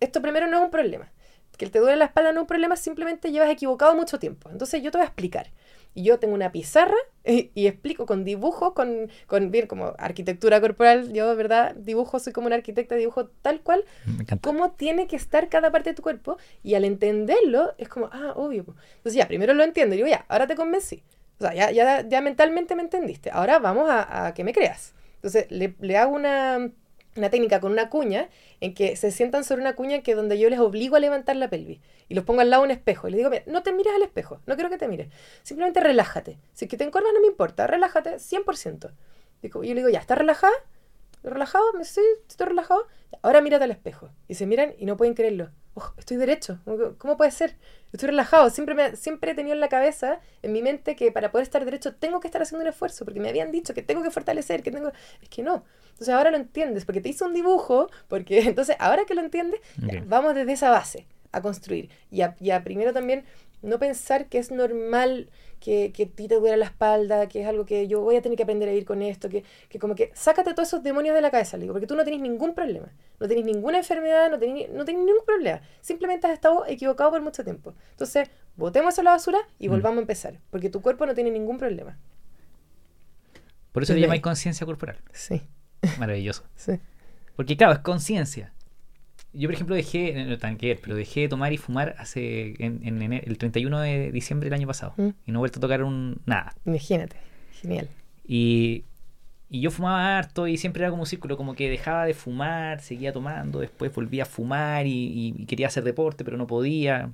Esto 0.00 0.22
primero 0.22 0.46
no 0.46 0.58
es 0.58 0.64
un 0.64 0.70
problema. 0.70 1.10
Que 1.56 1.68
te 1.68 1.80
duele 1.80 1.96
la 1.96 2.04
espalda 2.06 2.32
no 2.32 2.40
es 2.40 2.42
un 2.42 2.46
problema, 2.46 2.76
simplemente 2.76 3.32
llevas 3.32 3.50
equivocado 3.50 3.94
mucho 3.96 4.18
tiempo. 4.20 4.48
Entonces 4.50 4.80
yo 4.82 4.90
te 4.92 4.98
voy 4.98 5.04
a 5.04 5.08
explicar. 5.08 5.50
Y 5.98 6.04
yo 6.04 6.20
tengo 6.20 6.34
una 6.34 6.52
pizarra 6.52 6.94
y, 7.24 7.50
y 7.54 7.66
explico 7.66 8.06
con 8.06 8.24
dibujos, 8.24 8.72
con, 8.72 9.10
con 9.26 9.50
bien 9.50 9.66
como 9.66 9.94
arquitectura 9.98 10.60
corporal. 10.60 11.12
Yo, 11.12 11.34
¿verdad? 11.34 11.74
Dibujo, 11.74 12.20
soy 12.20 12.32
como 12.32 12.46
una 12.46 12.54
arquitecta, 12.54 12.94
dibujo 12.94 13.26
tal 13.42 13.60
cual 13.62 13.84
cómo 14.40 14.70
tiene 14.72 15.08
que 15.08 15.16
estar 15.16 15.48
cada 15.48 15.72
parte 15.72 15.90
de 15.90 15.94
tu 15.94 16.02
cuerpo 16.02 16.36
y 16.62 16.74
al 16.74 16.84
entenderlo 16.84 17.74
es 17.78 17.88
como, 17.88 18.10
ah, 18.12 18.32
obvio. 18.36 18.64
Entonces 18.98 19.14
ya, 19.14 19.26
primero 19.26 19.54
lo 19.54 19.64
entiendo 19.64 19.94
y 19.94 19.98
digo, 19.98 20.08
ya, 20.08 20.24
ahora 20.28 20.46
te 20.46 20.54
convencí. 20.54 21.02
O 21.40 21.42
sea, 21.44 21.54
ya, 21.54 21.70
ya, 21.72 22.06
ya 22.08 22.20
mentalmente 22.20 22.76
me 22.76 22.82
entendiste. 22.82 23.30
Ahora 23.32 23.58
vamos 23.58 23.90
a, 23.90 24.26
a 24.26 24.34
que 24.34 24.44
me 24.44 24.52
creas. 24.52 24.94
Entonces 25.16 25.50
le, 25.50 25.74
le 25.80 25.96
hago 25.96 26.14
una, 26.14 26.70
una 27.18 27.30
técnica 27.30 27.60
con 27.60 27.72
una 27.72 27.90
cuña 27.90 28.28
en 28.60 28.74
que 28.74 28.96
se 28.96 29.10
sientan 29.10 29.44
sobre 29.44 29.60
una 29.62 29.74
cuña 29.74 30.02
que 30.02 30.14
donde 30.14 30.38
yo 30.38 30.48
les 30.50 30.58
obligo 30.60 30.96
a 30.96 31.00
levantar 31.00 31.36
la 31.36 31.48
pelvis 31.48 31.80
y 32.08 32.14
los 32.14 32.24
pongo 32.24 32.40
al 32.40 32.50
lado 32.50 32.62
de 32.62 32.66
un 32.68 32.70
espejo 32.72 33.08
y 33.08 33.10
les 33.12 33.18
digo, 33.18 33.30
mira, 33.30 33.42
no 33.46 33.62
te 33.62 33.72
mires 33.72 33.92
al 33.94 34.02
espejo, 34.02 34.40
no 34.46 34.54
quiero 34.54 34.70
que 34.70 34.78
te 34.78 34.88
mires, 34.88 35.08
simplemente 35.42 35.80
relájate. 35.80 36.38
Si 36.54 36.64
es 36.64 36.70
que 36.70 36.76
te 36.76 36.84
encorvas 36.84 37.12
no 37.14 37.20
me 37.20 37.26
importa, 37.26 37.66
relájate 37.66 38.18
100%. 38.18 38.90
Digo- 39.42 39.62
yo 39.62 39.74
le 39.74 39.80
digo, 39.80 39.88
ya, 39.90 40.00
¿estás 40.00 40.18
relajada? 40.18 40.52
¿Relajado? 41.22 41.64
Sí, 41.82 42.00
estoy 42.28 42.46
relajado. 42.48 42.86
Ahora 43.22 43.40
mírate 43.40 43.64
al 43.64 43.70
espejo. 43.72 44.10
Y 44.28 44.34
se 44.34 44.46
miran 44.46 44.74
y 44.78 44.86
no 44.86 44.96
pueden 44.96 45.14
creerlo. 45.14 45.50
Oh, 45.80 45.92
estoy 45.96 46.16
derecho. 46.16 46.58
¿Cómo- 46.64 46.94
¿Cómo 46.98 47.16
puede 47.16 47.30
ser? 47.30 47.56
Estoy 47.92 48.08
relajado. 48.08 48.50
Siempre, 48.50 48.74
me, 48.74 48.96
siempre 48.96 49.30
he 49.30 49.34
tenido 49.34 49.54
en 49.54 49.60
la 49.60 49.68
cabeza, 49.68 50.20
en 50.42 50.52
mi 50.52 50.60
mente, 50.62 50.96
que 50.96 51.12
para 51.12 51.30
poder 51.30 51.44
estar 51.44 51.64
derecho 51.64 51.94
tengo 51.94 52.20
que 52.20 52.26
estar 52.28 52.42
haciendo 52.42 52.62
un 52.62 52.68
esfuerzo, 52.68 53.04
porque 53.04 53.20
me 53.20 53.28
habían 53.28 53.52
dicho 53.52 53.74
que 53.74 53.82
tengo 53.82 54.02
que 54.02 54.10
fortalecer, 54.10 54.62
que 54.62 54.70
tengo... 54.70 54.90
Es 55.22 55.28
que 55.28 55.42
no. 55.42 55.64
Entonces 55.92 56.08
ahora 56.14 56.30
lo 56.30 56.36
entiendes, 56.36 56.84
porque 56.84 57.00
te 57.00 57.08
hice 57.10 57.24
un 57.24 57.32
dibujo, 57.34 57.90
porque 58.08 58.40
entonces 58.48 58.76
ahora 58.80 59.04
que 59.04 59.14
lo 59.14 59.20
entiendes, 59.20 59.60
ya, 59.76 60.02
vamos 60.06 60.34
desde 60.34 60.52
esa 60.52 60.70
base 60.70 61.06
a 61.32 61.40
construir. 61.40 61.90
Y 62.10 62.22
a, 62.22 62.34
y 62.40 62.50
a 62.50 62.64
primero 62.64 62.92
también 62.92 63.24
no 63.62 63.78
pensar 63.78 64.26
que 64.28 64.38
es 64.38 64.50
normal 64.50 65.30
que, 65.58 65.92
que 65.92 66.04
a 66.04 66.06
ti 66.06 66.28
te 66.28 66.36
duela 66.36 66.56
la 66.56 66.64
espalda, 66.66 67.28
que 67.28 67.40
es 67.42 67.46
algo 67.46 67.64
que 67.66 67.86
yo 67.88 68.00
voy 68.00 68.16
a 68.16 68.22
tener 68.22 68.36
que 68.36 68.42
aprender 68.42 68.68
a 68.68 68.72
vivir 68.72 68.84
con 68.86 69.02
esto, 69.02 69.28
que, 69.28 69.44
que 69.68 69.78
como 69.78 69.94
que 69.94 70.10
sácate 70.14 70.54
todos 70.54 70.68
esos 70.68 70.82
demonios 70.82 71.14
de 71.14 71.20
la 71.20 71.30
cabeza, 71.30 71.56
le 71.56 71.62
digo, 71.62 71.74
porque 71.74 71.86
tú 71.86 71.96
no 71.96 72.04
tienes 72.04 72.20
ningún 72.22 72.54
problema, 72.54 72.88
no 73.20 73.26
tienes 73.26 73.44
ninguna 73.44 73.78
enfermedad, 73.78 74.30
no 74.30 74.38
tienes, 74.38 74.70
no 74.70 74.84
ningún 74.84 75.24
problema, 75.26 75.60
simplemente 75.80 76.26
has 76.26 76.32
estado 76.32 76.64
equivocado 76.66 77.10
por 77.10 77.20
mucho 77.22 77.44
tiempo. 77.44 77.74
Entonces, 77.90 78.28
botemos 78.56 78.94
eso 78.94 79.00
a 79.02 79.04
la 79.04 79.10
basura 79.12 79.38
y 79.58 79.68
Mm. 79.68 79.70
volvamos 79.70 79.98
a 79.98 80.00
empezar, 80.02 80.38
porque 80.50 80.70
tu 80.70 80.80
cuerpo 80.80 81.06
no 81.06 81.14
tiene 81.14 81.30
ningún 81.30 81.58
problema. 81.58 81.98
Por 83.72 83.82
eso 83.82 83.94
le 83.94 84.00
llamáis 84.00 84.22
conciencia 84.22 84.66
corporal. 84.66 84.98
Sí, 85.12 85.42
Maravilloso. 85.98 86.42
sí. 86.56 86.80
Porque 87.36 87.56
claro, 87.56 87.72
es 87.74 87.78
conciencia. 87.80 88.52
Yo, 89.38 89.48
por 89.48 89.54
ejemplo, 89.54 89.76
dejé, 89.76 90.24
no 90.24 90.36
tan 90.38 90.56
que 90.56 90.74
pero 90.76 90.96
dejé 90.96 91.20
de 91.20 91.28
tomar 91.28 91.52
y 91.52 91.58
fumar 91.58 91.94
hace 91.98 92.54
en, 92.58 92.80
en 92.84 93.12
el 93.12 93.38
31 93.38 93.80
de 93.80 94.10
diciembre 94.10 94.46
del 94.50 94.58
año 94.58 94.66
pasado. 94.66 94.94
Mm. 94.96 95.08
Y 95.26 95.32
no 95.32 95.38
he 95.38 95.40
vuelto 95.40 95.58
a 95.58 95.60
tocar 95.60 95.82
un 95.82 96.20
nada. 96.26 96.54
Imagínate. 96.64 97.16
Genial. 97.60 97.88
Y, 98.26 98.84
y 99.48 99.60
yo 99.60 99.70
fumaba 99.70 100.18
harto 100.18 100.48
y 100.48 100.56
siempre 100.56 100.82
era 100.82 100.90
como 100.90 101.02
un 101.02 101.06
círculo, 101.06 101.36
como 101.36 101.54
que 101.54 101.70
dejaba 101.70 102.04
de 102.04 102.14
fumar, 102.14 102.80
seguía 102.80 103.12
tomando, 103.12 103.60
después 103.60 103.94
volvía 103.94 104.24
a 104.24 104.26
fumar 104.26 104.86
y 104.86 105.46
quería 105.46 105.68
hacer 105.68 105.84
deporte, 105.84 106.24
pero 106.24 106.36
no 106.36 106.46
podía. 106.46 107.10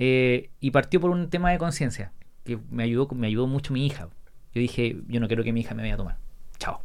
Eh, 0.00 0.50
y 0.60 0.70
partió 0.70 1.00
por 1.00 1.10
un 1.10 1.28
tema 1.28 1.50
de 1.50 1.58
conciencia, 1.58 2.12
que 2.44 2.56
me 2.70 2.84
ayudó, 2.84 3.08
me 3.14 3.26
ayudó 3.26 3.48
mucho 3.48 3.72
mi 3.72 3.84
hija. 3.84 4.08
Yo 4.54 4.60
dije, 4.60 4.96
yo 5.08 5.18
no 5.18 5.26
quiero 5.26 5.42
que 5.42 5.52
mi 5.52 5.60
hija 5.60 5.74
me 5.74 5.82
vaya 5.82 5.94
a 5.94 5.98
tomar. 5.98 6.16
Chao. 6.58 6.82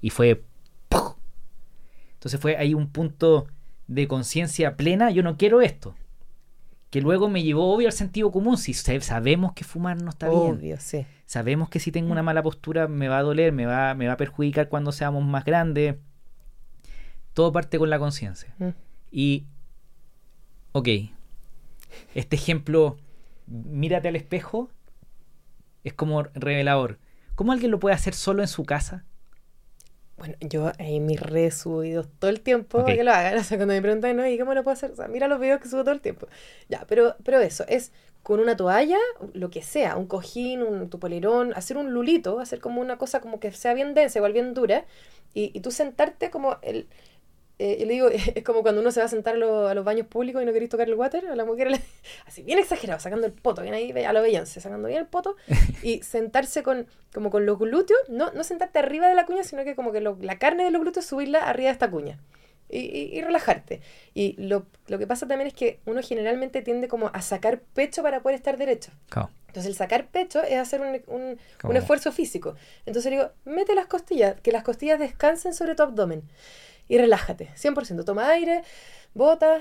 Y 0.00 0.10
fue... 0.10 0.44
Entonces 2.20 2.38
fue 2.38 2.58
ahí 2.58 2.74
un 2.74 2.86
punto 2.90 3.46
de 3.86 4.06
conciencia 4.06 4.76
plena, 4.76 5.10
yo 5.10 5.22
no 5.22 5.38
quiero 5.38 5.62
esto. 5.62 5.94
Que 6.90 7.00
luego 7.00 7.30
me 7.30 7.42
llevó 7.42 7.72
obvio 7.74 7.88
al 7.88 7.94
sentido 7.94 8.30
común, 8.30 8.58
si 8.58 8.74
sa- 8.74 9.00
sabemos 9.00 9.54
que 9.54 9.64
fumar 9.64 10.02
no 10.02 10.10
está 10.10 10.28
bien. 10.28 10.42
Obvio, 10.42 10.76
sí. 10.78 11.06
Sabemos 11.24 11.70
que 11.70 11.80
si 11.80 11.90
tengo 11.90 12.12
una 12.12 12.22
mala 12.22 12.42
postura 12.42 12.88
me 12.88 13.08
va 13.08 13.18
a 13.18 13.22
doler, 13.22 13.52
me 13.52 13.64
va, 13.64 13.94
me 13.94 14.06
va 14.06 14.12
a 14.12 14.16
perjudicar 14.18 14.68
cuando 14.68 14.92
seamos 14.92 15.24
más 15.24 15.44
grandes. 15.46 15.96
Todo 17.32 17.52
parte 17.52 17.78
con 17.78 17.88
la 17.88 17.98
conciencia. 17.98 18.54
Mm. 18.58 18.68
Y, 19.10 19.46
ok, 20.72 20.88
este 22.14 22.36
ejemplo, 22.36 22.98
mírate 23.46 24.08
al 24.08 24.16
espejo, 24.16 24.68
es 25.84 25.94
como 25.94 26.24
revelador. 26.34 26.98
¿Cómo 27.34 27.52
alguien 27.52 27.70
lo 27.70 27.78
puede 27.80 27.94
hacer 27.94 28.12
solo 28.12 28.42
en 28.42 28.48
su 28.48 28.64
casa? 28.64 29.04
Bueno, 30.20 30.34
yo 30.42 30.70
en 30.76 31.06
mis 31.06 31.18
redes 31.18 31.56
subo 31.56 31.78
videos 31.80 32.06
todo 32.18 32.30
el 32.30 32.42
tiempo 32.42 32.84
para 32.84 32.94
que 32.94 33.04
lo 33.04 33.10
hagan. 33.10 33.38
O 33.40 33.42
sea, 33.42 33.56
cuando 33.56 33.72
me 33.72 33.80
preguntan, 33.80 34.14
¿no? 34.16 34.26
¿Y 34.26 34.38
cómo 34.38 34.52
lo 34.52 34.62
puedo 34.62 34.74
hacer? 34.74 34.90
O 34.90 34.94
sea, 34.94 35.08
mira 35.08 35.28
los 35.28 35.40
videos 35.40 35.62
que 35.62 35.68
subo 35.68 35.80
todo 35.80 35.94
el 35.94 36.02
tiempo. 36.02 36.28
Ya, 36.68 36.84
pero, 36.86 37.16
pero 37.24 37.40
eso, 37.40 37.64
es 37.68 37.90
con 38.22 38.38
una 38.38 38.54
toalla, 38.54 38.98
lo 39.32 39.48
que 39.50 39.62
sea, 39.62 39.96
un 39.96 40.06
cojín, 40.06 40.62
un 40.62 40.90
tu 40.90 40.98
polerón, 40.98 41.54
hacer 41.56 41.78
un 41.78 41.94
lulito, 41.94 42.38
hacer 42.38 42.60
como 42.60 42.82
una 42.82 42.98
cosa 42.98 43.22
como 43.22 43.40
que 43.40 43.50
sea 43.52 43.72
bien 43.72 43.94
densa, 43.94 44.18
igual 44.18 44.34
bien 44.34 44.52
dura, 44.52 44.84
y, 45.32 45.56
y 45.56 45.60
tú 45.60 45.70
sentarte 45.70 46.30
como 46.30 46.58
el... 46.60 46.86
eh, 47.62 47.76
yo 47.80 47.86
le 47.86 47.92
digo, 47.92 48.08
es 48.34 48.42
como 48.44 48.62
cuando 48.62 48.80
uno 48.80 48.90
se 48.90 49.00
va 49.00 49.06
a 49.06 49.08
sentar 49.08 49.34
a, 49.34 49.38
lo- 49.38 49.68
a 49.68 49.74
los 49.74 49.84
baños 49.84 50.06
públicos 50.06 50.42
y 50.42 50.46
no 50.46 50.52
queréis 50.52 50.70
tocar 50.70 50.88
el 50.88 50.94
water, 50.94 51.26
a 51.28 51.36
la 51.36 51.44
mujer 51.44 51.70
le- 51.70 51.80
así 52.26 52.42
bien 52.42 52.58
exagerado, 52.58 52.98
sacando 53.00 53.26
el 53.26 53.32
poto, 53.32 53.62
bien 53.62 53.74
ahí 53.74 53.90
a 53.92 54.12
lo 54.12 54.22
Beyoncé, 54.22 54.60
sacando 54.60 54.88
bien 54.88 55.00
el 55.00 55.06
poto, 55.06 55.36
y 55.82 56.02
sentarse 56.02 56.62
con 56.62 56.86
como 57.12 57.30
con 57.30 57.44
los 57.46 57.58
glúteos, 57.58 58.00
no, 58.08 58.30
no 58.32 58.44
sentarte 58.44 58.78
arriba 58.78 59.08
de 59.08 59.14
la 59.14 59.26
cuña, 59.26 59.42
sino 59.44 59.64
que 59.64 59.74
como 59.76 59.92
que 59.92 60.00
lo- 60.00 60.16
la 60.20 60.38
carne 60.38 60.64
de 60.64 60.70
los 60.70 60.80
glúteos 60.80 61.04
subirla 61.06 61.40
arriba 61.48 61.68
de 61.68 61.72
esta 61.72 61.90
cuña. 61.90 62.18
Y, 62.72 62.78
y- 62.78 63.18
y 63.18 63.20
relajarte. 63.22 63.80
Y 64.14 64.40
lo, 64.40 64.64
lo 64.86 64.96
que 65.00 65.06
pasa 65.08 65.26
también 65.26 65.48
es 65.48 65.54
que 65.54 65.80
uno 65.86 66.02
generalmente 66.04 66.62
tiende 66.62 66.86
como 66.86 67.10
a 67.12 67.20
sacar 67.20 67.58
pecho 67.74 68.00
para 68.04 68.20
poder 68.20 68.36
estar 68.36 68.56
derecho. 68.58 68.92
Claro. 69.08 69.28
Entonces 69.48 69.70
el 69.70 69.76
sacar 69.76 70.06
pecho 70.06 70.40
es 70.44 70.56
hacer 70.56 70.80
un, 70.80 71.02
un- 71.08 71.38
un 71.64 71.76
esfuerzo 71.76 72.12
físico. 72.12 72.54
Entonces 72.86 73.10
digo, 73.10 73.30
mete 73.44 73.74
las 73.74 73.86
costillas, 73.86 74.40
que 74.40 74.52
las 74.52 74.62
costillas 74.62 75.00
descansen 75.00 75.52
sobre 75.52 75.74
tu 75.74 75.82
abdomen. 75.82 76.22
Y 76.90 76.98
relájate, 76.98 77.48
100%. 77.54 78.04
Toma 78.04 78.28
aire, 78.30 78.62
bota 79.14 79.58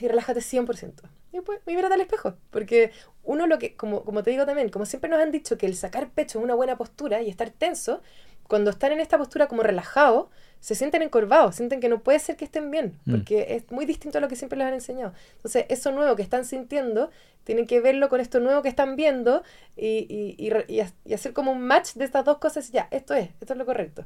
y 0.00 0.08
relájate 0.08 0.40
100%. 0.40 1.02
Y 1.32 1.36
después 1.36 1.60
mírate 1.66 1.94
al 1.94 2.00
espejo. 2.00 2.34
Porque 2.50 2.90
uno 3.22 3.46
lo 3.46 3.58
que, 3.58 3.76
como, 3.76 4.02
como 4.04 4.22
te 4.22 4.30
digo 4.30 4.46
también, 4.46 4.70
como 4.70 4.86
siempre 4.86 5.10
nos 5.10 5.20
han 5.20 5.30
dicho 5.30 5.58
que 5.58 5.66
el 5.66 5.76
sacar 5.76 6.08
pecho 6.10 6.38
es 6.38 6.44
una 6.44 6.54
buena 6.54 6.76
postura 6.78 7.20
y 7.22 7.28
estar 7.28 7.50
tenso, 7.50 8.00
cuando 8.48 8.70
están 8.70 8.92
en 8.92 9.00
esta 9.00 9.18
postura 9.18 9.46
como 9.46 9.62
relajados, 9.62 10.28
se 10.60 10.74
sienten 10.74 11.02
encorvados, 11.02 11.54
sienten 11.56 11.80
que 11.80 11.88
no 11.90 12.02
puede 12.02 12.18
ser 12.18 12.36
que 12.36 12.44
estén 12.46 12.70
bien, 12.70 12.98
Mm. 13.04 13.10
porque 13.10 13.46
es 13.50 13.70
muy 13.70 13.84
distinto 13.84 14.16
a 14.18 14.20
lo 14.22 14.28
que 14.28 14.36
siempre 14.36 14.56
les 14.58 14.66
han 14.66 14.74
enseñado. 14.74 15.12
Entonces, 15.36 15.66
eso 15.68 15.92
nuevo 15.92 16.16
que 16.16 16.22
están 16.22 16.44
sintiendo, 16.46 17.10
tienen 17.44 17.66
que 17.66 17.80
verlo 17.80 18.08
con 18.08 18.20
esto 18.20 18.40
nuevo 18.40 18.62
que 18.62 18.68
están 18.70 18.96
viendo 18.96 19.42
y, 19.76 20.06
y- 20.08 20.34
y 20.38 20.50
y 20.74 20.80
ha- 20.80 20.92
y 21.04 21.12
hacer 21.14 21.32
como 21.34 21.52
un 21.52 21.60
match 21.62 21.92
de 21.94 22.04
estas 22.06 22.24
dos 22.24 22.38
cosas. 22.38 22.70
Ya, 22.72 22.88
esto 22.90 23.12
es, 23.14 23.28
esto 23.40 23.52
es 23.52 23.58
lo 23.58 23.66
correcto. 23.66 24.04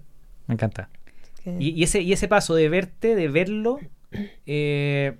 Me 0.48 0.54
encanta. 0.54 0.88
Y, 1.58 1.70
y 1.70 1.82
ese, 1.82 2.00
y 2.02 2.12
ese 2.12 2.28
paso 2.28 2.54
de 2.54 2.68
verte, 2.68 3.14
de 3.14 3.28
verlo, 3.28 3.78
eh, 4.46 5.16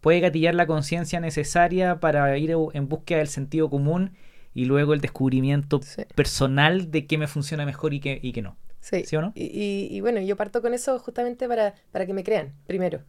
puede 0.00 0.20
gatillar 0.20 0.54
la 0.54 0.66
conciencia 0.66 1.20
necesaria 1.20 2.00
para 2.00 2.36
ir 2.38 2.54
en 2.72 2.88
búsqueda 2.88 3.18
del 3.18 3.28
sentido 3.28 3.68
común 3.70 4.12
y 4.54 4.64
luego 4.64 4.94
el 4.94 5.00
descubrimiento 5.00 5.80
Sí. 5.82 6.02
personal 6.14 6.90
de 6.90 7.06
qué 7.06 7.18
me 7.18 7.26
funciona 7.28 7.64
mejor 7.66 7.94
y 7.94 8.00
qué, 8.00 8.18
y 8.22 8.32
qué 8.32 8.42
no. 8.42 8.56
Sí. 8.80 9.04
¿Sí 9.04 9.14
o 9.16 9.20
no? 9.20 9.32
Y, 9.34 9.44
y- 9.44 9.88
y 9.94 10.00
bueno, 10.00 10.20
yo 10.20 10.36
parto 10.36 10.62
con 10.62 10.72
eso 10.74 10.98
justamente 10.98 11.46
para, 11.46 11.74
para 11.92 12.06
que 12.06 12.14
me 12.14 12.24
crean, 12.24 12.54
primero. 12.66 13.02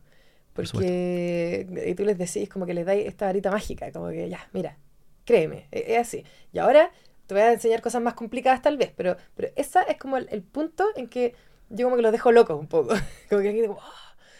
Por 0.53 0.69
Porque 0.69 1.65
y 1.88 1.95
tú 1.95 2.03
les 2.03 2.17
decís 2.17 2.49
como 2.49 2.65
que 2.65 2.73
les 2.73 2.86
dais 2.86 3.07
esta 3.07 3.25
varita 3.27 3.49
mágica, 3.51 3.89
como 3.93 4.09
que 4.09 4.27
ya, 4.27 4.49
mira, 4.51 4.77
créeme, 5.23 5.67
e- 5.71 5.93
es, 5.95 5.99
así. 5.99 6.25
Y 6.51 6.59
ahora 6.59 6.91
te 7.25 7.34
voy 7.34 7.41
a 7.43 7.53
enseñar 7.53 7.82
cosas 7.82 8.01
más 8.01 8.15
complicadas 8.15 8.61
tal 8.61 8.75
vez, 8.77 8.91
pero, 8.97 9.15
pero 9.36 9.47
esa 9.55 9.82
es 9.84 9.95
como 9.97 10.17
el, 10.17 10.27
el 10.29 10.41
punto 10.43 10.84
en 10.97 11.07
que 11.07 11.34
yo 11.72 11.86
como 11.88 11.95
que 11.95 12.01
los 12.01 12.11
dejo 12.11 12.32
locos 12.32 12.59
un 12.59 12.67
poco. 12.67 12.89
como 13.30 13.41
que 13.41 13.49
aquí 13.49 13.61
digo, 13.61 13.78
"Oh". 13.80 13.93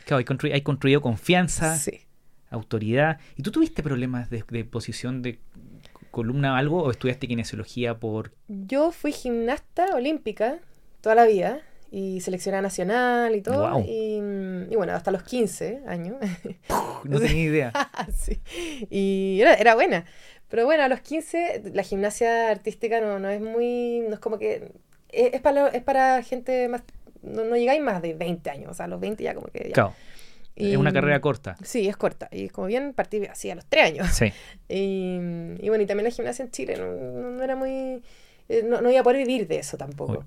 Claro, 0.06 0.18
hay, 0.20 0.26
constru- 0.26 0.54
hay 0.54 0.62
construido 0.62 1.02
confianza, 1.02 1.78
sí. 1.78 2.02
autoridad. 2.50 3.20
¿Y 3.38 3.44
tú 3.44 3.52
tuviste 3.52 3.82
problemas 3.84 4.30
de, 4.30 4.44
de 4.50 4.66
posición 4.66 5.22
de 5.22 5.40
columna 6.12 6.54
o 6.54 6.56
algo? 6.56 6.84
¿O 6.84 6.92
estudiaste 6.92 7.28
kinesiología 7.28 7.98
por...? 8.00 8.32
Yo 8.48 8.92
fui 8.92 9.12
gimnasta 9.12 9.96
olímpica 9.96 10.60
toda 11.02 11.16
la 11.16 11.26
vida 11.26 11.62
y 11.92 12.22
seleccionada 12.22 12.62
nacional 12.62 13.36
y 13.36 13.42
todo. 13.42 13.60
Guau. 13.70 13.86
Y, 13.88 14.18
y 14.70 14.76
bueno, 14.76 14.94
hasta 14.94 15.12
los 15.12 15.24
15 15.24 15.84
años. 15.88 16.18
No 17.04 17.20
tenía 17.20 17.44
idea. 17.44 17.74
Sí. 18.16 18.40
Y 18.90 19.40
era, 19.42 19.56
era 19.56 19.74
buena. 19.76 20.06
Pero 20.50 20.66
bueno, 20.66 20.84
a 20.84 20.88
los 20.90 21.00
15 21.02 21.72
la 21.74 21.84
gimnasia 21.84 22.50
artística 22.52 23.00
no, 23.02 23.18
no 23.20 23.30
es 23.30 23.42
muy... 23.42 24.02
No 24.08 24.14
es 24.16 24.20
como 24.20 24.38
que... 24.38 24.72
Es, 25.10 25.34
es 25.36 25.42
para, 25.42 25.68
es 25.70 25.84
para 25.84 26.22
gente 26.24 26.68
más... 26.68 26.84
No, 27.24 27.44
no 27.44 27.56
llegáis 27.56 27.82
más 27.82 28.02
de 28.02 28.14
20 28.14 28.50
años. 28.50 28.72
O 28.72 28.74
sea, 28.74 28.86
a 28.86 28.88
los 28.90 29.00
20 29.00 29.24
ya 29.24 29.34
como 29.34 29.48
que... 29.48 29.66
ya. 29.70 29.74
Claro, 29.74 29.94
Y- 30.56 30.72
es 30.72 30.78
una 30.78 30.92
carrera 30.94 31.20
corta. 31.22 31.56
Sí, 31.64 31.88
es 31.88 31.98
corta. 31.98 32.28
Y 32.32 32.50
como 32.50 32.68
bien 32.68 32.94
partir 32.94 33.30
así 33.30 33.50
a 33.50 33.56
los 33.56 33.66
3 33.66 33.86
años. 33.86 34.08
Sí. 34.12 34.32
Y, 34.70 35.18
y 35.60 35.68
bueno, 35.70 35.84
y 35.84 35.86
también 35.88 36.06
la 36.06 36.12
gimnasia 36.12 36.46
en 36.46 36.52
Chile 36.52 36.78
no, 36.78 36.88
no- 36.94 37.44
era 37.44 37.56
muy... 37.56 38.02
eh, 38.50 38.64
No, 38.66 38.82
no 38.82 38.90
iba 38.90 39.02
a 39.02 39.04
poder 39.04 39.18
vivir 39.26 39.48
de 39.48 39.60
eso 39.60 39.78
tampoco. 39.78 40.14
Uy. 40.14 40.26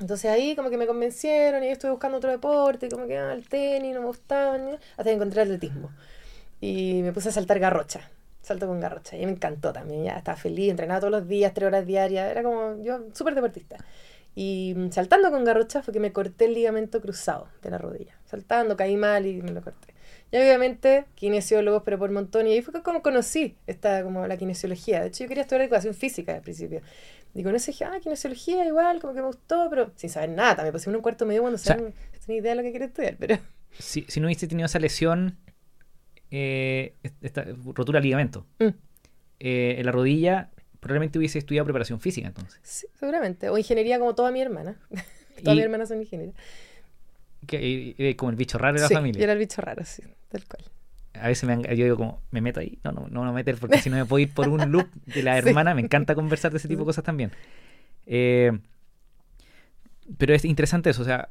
Entonces 0.00 0.30
ahí 0.30 0.54
como 0.54 0.70
que 0.70 0.76
me 0.76 0.86
convencieron 0.86 1.62
y 1.64 1.66
yo 1.66 1.72
estuve 1.72 1.90
buscando 1.90 2.18
otro 2.18 2.30
deporte, 2.30 2.88
como 2.88 3.06
que 3.08 3.18
ah, 3.18 3.32
el 3.32 3.48
tenis 3.48 3.94
no 3.94 4.00
me 4.02 4.06
gustaba, 4.06 4.54
hasta 4.92 5.04
que 5.04 5.12
encontré 5.12 5.42
el 5.42 5.48
atletismo. 5.48 5.90
Y 6.60 7.00
me 7.02 7.12
puse 7.12 7.30
a 7.30 7.32
saltar 7.32 7.58
garrocha, 7.58 8.08
salto 8.42 8.68
con 8.68 8.78
garrocha, 8.78 9.16
y 9.16 9.24
me 9.26 9.32
encantó 9.32 9.72
también, 9.72 10.04
ya 10.04 10.16
estaba 10.18 10.36
feliz, 10.36 10.70
entrenaba 10.70 11.00
todos 11.00 11.10
los 11.10 11.26
días, 11.26 11.52
tres 11.52 11.66
horas 11.66 11.84
diarias, 11.84 12.30
era 12.30 12.44
como 12.44 12.80
yo 12.82 13.06
súper 13.12 13.34
deportista. 13.34 13.76
Y 14.40 14.76
saltando 14.92 15.32
con 15.32 15.42
garrocha 15.42 15.82
fue 15.82 15.92
que 15.92 15.98
me 15.98 16.12
corté 16.12 16.44
el 16.44 16.54
ligamento 16.54 17.00
cruzado 17.00 17.48
de 17.60 17.70
la 17.70 17.78
rodilla. 17.78 18.16
Saltando, 18.24 18.76
caí 18.76 18.96
mal 18.96 19.26
y 19.26 19.42
me 19.42 19.50
lo 19.50 19.62
corté. 19.62 19.92
Y 20.30 20.36
obviamente, 20.36 21.06
kinesiólogos, 21.16 21.82
pero 21.82 21.98
por 21.98 22.12
montón. 22.12 22.46
Y 22.46 22.52
ahí 22.52 22.62
fue 22.62 22.80
como 22.84 23.02
conocí 23.02 23.56
esta, 23.66 24.04
como 24.04 24.28
la 24.28 24.36
kinesiología. 24.36 25.00
De 25.00 25.08
hecho, 25.08 25.24
yo 25.24 25.28
quería 25.28 25.42
estudiar 25.42 25.62
educación 25.62 25.92
física 25.92 26.36
al 26.36 26.42
principio. 26.42 26.82
Y 27.34 27.42
con 27.42 27.52
eso 27.56 27.72
dije, 27.72 27.84
ah, 27.84 27.98
kinesiología 28.00 28.64
igual, 28.64 29.00
como 29.00 29.12
que 29.12 29.22
me 29.22 29.26
gustó, 29.26 29.66
pero 29.70 29.90
sin 29.96 30.08
saber 30.08 30.28
nada. 30.28 30.54
También 30.54 30.72
puse 30.72 30.88
un 30.88 31.00
cuarto 31.00 31.26
medio 31.26 31.40
cuando 31.40 31.58
saben, 31.58 31.86
no 31.86 32.18
tienen 32.24 32.44
idea 32.44 32.52
de 32.52 32.56
lo 32.58 32.62
que 32.62 32.70
quiero 32.70 32.86
estudiar, 32.86 33.16
pero... 33.18 33.38
Si, 33.80 34.06
si 34.08 34.20
no 34.20 34.28
hubiese 34.28 34.46
tenido 34.46 34.66
esa 34.66 34.78
lesión, 34.78 35.36
eh, 36.30 36.94
esta 37.22 37.44
rotura 37.44 37.98
de 37.98 38.04
ligamento, 38.04 38.46
Mm, 38.60 38.68
eh, 39.40 39.74
en 39.78 39.84
la 39.86 39.92
rodilla, 39.92 40.50
probablemente 40.88 41.18
hubiese 41.18 41.38
estudiado 41.38 41.64
preparación 41.66 42.00
física 42.00 42.26
entonces. 42.28 42.58
sí, 42.62 42.86
seguramente. 42.98 43.48
O 43.50 43.56
ingeniería 43.58 43.98
como 43.98 44.14
toda 44.14 44.30
mi 44.32 44.40
hermana. 44.40 44.76
Todas 45.44 45.54
Y- 45.54 45.56
mis 45.58 45.64
hermanas 45.64 45.88
son 45.88 46.00
ingenieras. 46.00 46.34
Que, 47.46 47.94
eh, 47.96 48.16
como 48.16 48.30
el 48.30 48.36
bicho 48.36 48.58
raro 48.58 48.74
de 48.74 48.80
la 48.82 48.88
Sí, 48.88 48.94
familia. 48.94 49.18
yo 49.20 49.24
era 49.24 49.32
el 49.34 49.38
bicho 49.38 49.62
raro, 49.62 49.84
sí, 49.84 50.02
tal 50.28 50.44
cual. 50.46 50.64
A 51.14 51.28
veces 51.28 51.44
me, 51.44 51.52
han- 51.52 51.62
yo 51.62 51.84
digo 51.84 51.96
como, 51.96 52.20
me 52.32 52.40
meto 52.40 52.58
ahí. 52.60 52.78
No, 52.82 52.90
no, 52.92 53.02
no 53.08 53.20
me 53.20 53.26
voy 53.26 53.28
a 53.28 53.32
meter 53.32 53.56
porque 53.56 53.78
si 53.78 53.88
no 53.90 53.96
me 53.96 54.04
puedo 54.04 54.18
ir 54.20 54.34
por 54.34 54.48
un 54.48 54.70
loop 54.72 54.88
de 55.06 55.22
la 55.22 55.32
Sí. 55.40 55.48
hermana. 55.48 55.74
Me 55.74 55.80
encanta 55.82 56.14
conversar 56.16 56.50
de 56.50 56.58
ese 56.58 56.66
tipo 56.68 56.80
de 56.80 56.86
cosas 56.86 57.04
también. 57.04 57.30
Eh, 58.06 58.58
pero 60.16 60.34
es 60.34 60.44
interesante 60.44 60.90
eso, 60.90 61.02
o 61.02 61.04
sea, 61.04 61.28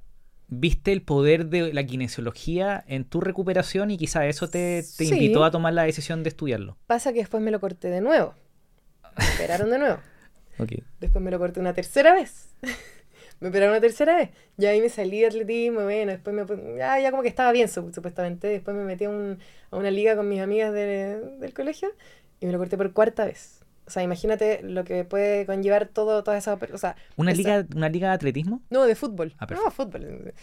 viste 0.48 0.92
el 0.94 1.02
poder 1.02 1.48
de 1.48 1.74
la 1.74 1.86
kinesiología 1.86 2.84
en 2.88 3.04
tu 3.06 3.20
recuperación 3.22 3.92
y 3.92 3.98
quizá 3.98 4.26
eso 4.28 4.48
te, 4.48 4.84
te 4.98 5.06
Sí. 5.06 5.14
invitó 5.14 5.44
a 5.44 5.52
tomar 5.52 5.74
la 5.74 5.84
decisión 5.84 6.24
de 6.24 6.30
estudiarlo. 6.30 6.78
Pasa 6.88 7.12
que 7.12 7.20
después 7.20 7.42
me 7.44 7.52
lo 7.52 7.60
corté 7.60 7.90
de 7.90 8.02
nuevo. 8.02 8.34
Me 9.18 9.36
operaron 9.36 9.70
de 9.70 9.80
nuevo. 9.80 9.98
Después 11.00 11.24
me 11.24 11.32
lo 11.32 11.40
corté 11.40 11.60
una 11.60 11.74
tercera 11.74 12.14
vez. 12.14 12.50
me 13.40 13.50
operaron 13.50 13.72
una 13.74 13.82
tercera 13.82 14.16
vez. 14.16 14.30
Y 14.58 14.66
ahí 14.66 14.82
me 14.82 14.90
salí 14.90 15.20
de 15.22 15.28
atletismo, 15.28 15.84
bueno, 15.84 16.12
después 16.12 16.36
me... 16.36 16.78
Ya, 16.78 17.00
ya 17.00 17.12
como 17.12 17.22
que 17.24 17.30
estaba 17.30 17.52
bien, 17.52 17.68
sup- 17.68 17.94
supuestamente. 17.94 18.48
Después 18.48 18.76
me 18.76 18.84
metí 18.84 19.06
a, 19.06 19.10
un- 19.10 19.40
a 19.72 19.78
una 19.78 19.92
liga 19.92 20.16
con 20.16 20.28
mis 20.30 20.42
amigas 20.42 20.74
de- 20.74 21.20
del 21.40 21.54
colegio 21.54 21.90
y 22.40 22.46
me 22.48 22.52
lo 22.52 22.58
corté 22.58 22.78
por 22.78 22.92
cuarta 22.94 23.26
vez. 23.26 23.62
O 23.86 23.90
sea, 23.90 24.04
imagínate 24.04 24.62
lo 24.64 24.84
que 24.84 25.06
puede 25.06 25.46
conllevar 25.46 25.88
todo, 25.88 26.24
toda 26.24 26.38
esa... 26.38 26.56
O 26.74 26.78
sea, 26.78 26.96
¿Una 27.16 27.32
esa- 27.32 27.38
liga, 27.38 27.66
¿Una 27.76 27.90
liga 27.90 28.08
de 28.10 28.14
atletismo? 28.16 28.62
No, 28.70 28.86
de 28.86 28.96
fútbol. 28.96 29.36
Ah, 29.40 29.48
no, 29.52 29.72
fútbol. 29.72 30.34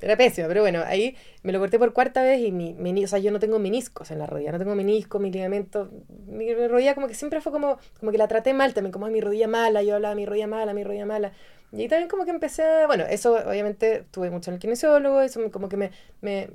Era 0.00 0.16
pésima, 0.16 0.46
pero 0.46 0.60
bueno, 0.62 0.82
ahí 0.86 1.16
me 1.42 1.52
lo 1.52 1.58
corté 1.58 1.78
por 1.78 1.92
cuarta 1.92 2.22
vez 2.22 2.40
y 2.40 2.52
mi, 2.52 3.04
o 3.04 3.08
sea, 3.08 3.18
yo 3.18 3.32
no 3.32 3.40
tengo 3.40 3.58
meniscos 3.58 4.10
en 4.12 4.18
la 4.20 4.26
rodilla, 4.26 4.52
no 4.52 4.58
tengo 4.58 4.74
meniscos, 4.76 5.20
mi 5.20 5.30
ligamento, 5.32 5.90
mi, 6.26 6.54
rodilla 6.68 6.94
como 6.94 7.08
que 7.08 7.14
siempre 7.14 7.40
fue 7.40 7.50
como, 7.50 7.78
como 7.98 8.12
que 8.12 8.18
la 8.18 8.28
traté 8.28 8.54
mal 8.54 8.74
también, 8.74 8.92
como 8.92 9.06
"Ay, 9.06 9.12
mi 9.12 9.20
rodilla 9.20 9.48
mala, 9.48 9.82
yo 9.82 9.96
hablaba 9.96 10.14
mi 10.14 10.24
rodilla 10.24 10.46
mala, 10.46 10.72
mi 10.72 10.84
rodilla 10.84 11.06
mala. 11.06 11.32
Y 11.72 11.80
ahí 11.82 11.88
también 11.88 12.08
como 12.08 12.24
que 12.24 12.30
empecé 12.30 12.62
a, 12.62 12.86
bueno, 12.86 13.04
eso 13.10 13.34
obviamente 13.34 14.04
tuve 14.10 14.30
mucho 14.30 14.50
en 14.50 14.54
el 14.54 14.60
kinesiólogo, 14.60 15.20
eso 15.20 15.50
como 15.50 15.68
que 15.68 15.76
me, 15.76 15.90
me 16.20 16.50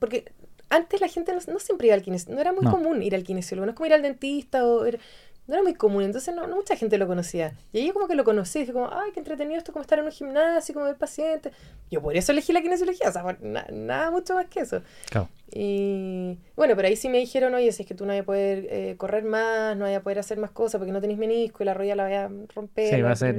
porque 0.00 0.32
antes 0.70 1.00
la 1.00 1.08
gente 1.08 1.32
no, 1.32 1.38
no 1.46 1.58
siempre 1.60 1.86
iba 1.86 1.94
al 1.94 2.02
kinesiólogo, 2.02 2.34
no 2.36 2.40
era 2.40 2.52
muy 2.52 2.64
No. 2.64 2.70
común 2.72 3.02
ir 3.02 3.14
al 3.14 3.22
kinesiólogo, 3.22 3.66
no 3.66 3.70
es 3.72 3.76
como 3.76 3.86
ir 3.86 3.94
al 3.94 4.02
dentista 4.02 4.64
o 4.66 4.86
ir- 4.86 4.98
no 5.46 5.54
era 5.54 5.62
muy 5.62 5.74
común, 5.74 6.02
entonces 6.04 6.34
no, 6.34 6.46
no 6.46 6.56
mucha 6.56 6.74
gente 6.76 6.96
lo 6.98 7.06
conocía. 7.06 7.52
Y 7.72 7.78
ahí 7.78 7.86
yo 7.88 7.92
como 7.94 8.08
que 8.08 8.14
lo 8.14 8.24
conocí, 8.24 8.60
dije 8.60 8.72
como, 8.72 8.88
ay, 8.92 9.10
qué 9.12 9.20
entretenido 9.20 9.58
esto, 9.58 9.72
como 9.72 9.82
estar 9.82 9.98
en 9.98 10.06
un 10.06 10.10
gimnasio, 10.12 10.72
como 10.74 10.86
ver 10.86 10.96
pacientes. 10.96 11.52
Yo 11.90 12.00
por 12.00 12.16
eso 12.16 12.32
elegí 12.32 12.52
la 12.52 12.62
kinesiología, 12.62 13.08
o 13.08 13.12
sea, 13.12 13.22
por 13.22 13.40
na- 13.42 13.66
nada 13.70 14.10
mucho 14.10 14.34
más 14.34 14.46
que 14.46 14.60
eso. 14.60 14.82
Claro. 15.10 15.28
Y 15.52 16.38
bueno, 16.56 16.74
pero 16.76 16.88
ahí 16.88 16.96
sí 16.96 17.08
me 17.08 17.18
dijeron, 17.18 17.54
oye, 17.54 17.70
si 17.72 17.82
es 17.82 17.88
que 17.88 17.94
tú 17.94 18.04
no 18.06 18.12
vas 18.12 18.22
a 18.22 18.24
poder 18.24 18.66
eh, 18.70 18.94
correr 18.96 19.24
más, 19.24 19.76
no 19.76 19.84
vas 19.84 19.94
a 19.96 20.00
poder 20.02 20.18
hacer 20.18 20.38
más 20.38 20.50
cosas 20.50 20.78
porque 20.78 20.92
no 20.92 21.00
tenés 21.00 21.18
menisco 21.18 21.62
y 21.62 21.66
la 21.66 21.74
rodilla 21.74 21.94
la 21.96 22.04
voy 22.04 22.12
a 22.14 22.30
romper, 22.54 22.94
Sí, 22.94 23.02
va 23.02 23.12
a 23.12 23.16
ser- 23.16 23.34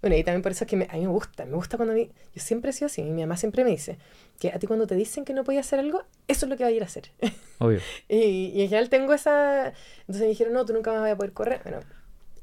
Bueno, 0.00 0.16
y 0.16 0.24
también 0.24 0.42
por 0.42 0.52
eso 0.52 0.64
es 0.64 0.70
que 0.70 0.76
me- 0.76 0.88
a 0.90 0.94
mí 0.94 1.00
me 1.00 1.08
gusta, 1.08 1.44
me 1.44 1.54
gusta 1.56 1.76
cuando 1.76 1.92
a 1.92 1.96
mí, 1.96 2.10
yo 2.34 2.40
siempre 2.42 2.70
he 2.70 2.72
sido 2.72 2.86
así, 2.86 3.02
mi 3.02 3.20
mamá 3.20 3.36
siempre 3.36 3.64
me 3.64 3.70
dice 3.70 3.98
que 4.38 4.48
a 4.48 4.58
ti 4.58 4.66
cuando 4.66 4.86
te 4.86 4.94
dicen 4.94 5.24
que 5.26 5.34
no 5.34 5.44
podías 5.44 5.66
hacer 5.66 5.78
algo, 5.78 6.02
eso 6.26 6.46
es 6.46 6.50
lo 6.50 6.56
que 6.56 6.64
vas 6.64 6.72
a 6.72 6.76
ir 6.76 6.82
a 6.82 6.86
hacer. 6.86 7.10
Obvio. 7.58 7.80
Y, 8.08 8.46
y 8.54 8.62
en 8.62 8.68
general 8.68 8.88
tengo 8.88 9.12
esa... 9.12 9.74
Entonces 10.00 10.22
me 10.22 10.28
dijeron, 10.28 10.54
no, 10.54 10.64
tú 10.64 10.72
nunca 10.72 10.90
más 10.92 11.02
vas 11.02 11.12
a 11.12 11.16
poder 11.16 11.32
correr. 11.32 11.60
Bueno, 11.62 11.80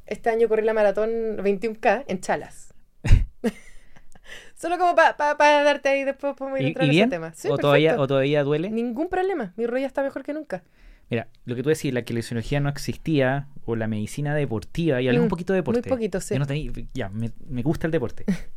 este 0.05 0.29
año 0.29 0.47
corrí 0.47 0.63
la 0.63 0.73
maratón 0.73 1.09
21K 1.37 2.03
en 2.07 2.21
Chalas. 2.21 2.73
Solo 4.55 4.77
como 4.77 4.95
para 4.95 5.15
darte 5.63 5.89
ahí 5.89 6.03
después 6.03 6.35
podemos 6.35 6.59
ir 6.59 6.65
¿Y, 6.65 6.67
entrar 6.69 6.85
y 6.85 6.89
bien? 6.89 7.03
ese 7.03 7.09
tema. 7.09 7.33
Sí, 7.33 7.47
¿O, 7.49 7.57
todavía, 7.57 7.91
perfecto. 7.91 8.03
¿O 8.03 8.07
todavía 8.07 8.43
duele? 8.43 8.69
Ningún 8.69 9.07
problema. 9.09 9.53
Mi 9.55 9.65
rodilla 9.67 9.87
está 9.87 10.03
mejor 10.03 10.23
que 10.23 10.33
nunca. 10.33 10.63
Mira, 11.09 11.27
lo 11.45 11.55
que 11.55 11.63
tú 11.63 11.69
decís, 11.69 11.93
la 11.93 12.01
kinesiología 12.01 12.59
no 12.59 12.67
existía, 12.69 13.47
o 13.65 13.75
la 13.75 13.87
medicina 13.87 14.35
deportiva, 14.35 15.01
y 15.01 15.07
un 15.09 15.25
Mm, 15.25 15.27
poquito 15.29 15.53
de 15.53 15.57
deporte. 15.59 15.81
muy 15.81 15.89
poquito, 15.97 16.19
sí. 16.19 16.33
Yo 16.35 16.39
no 16.39 16.45
tenía- 16.45 16.71
ya, 16.93 17.09
me, 17.09 17.31
me 17.47 17.61
gusta 17.63 17.87
el 17.87 17.91
deporte. 17.91 18.25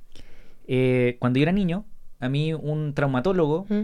Eh, 0.72 1.16
cuando 1.18 1.38
yo 1.38 1.42
era 1.42 1.50
niño, 1.52 1.84
a 2.20 2.28
mí 2.28 2.54
un 2.54 2.94
traumatólogo, 2.94 3.66
Mm. 3.68 3.82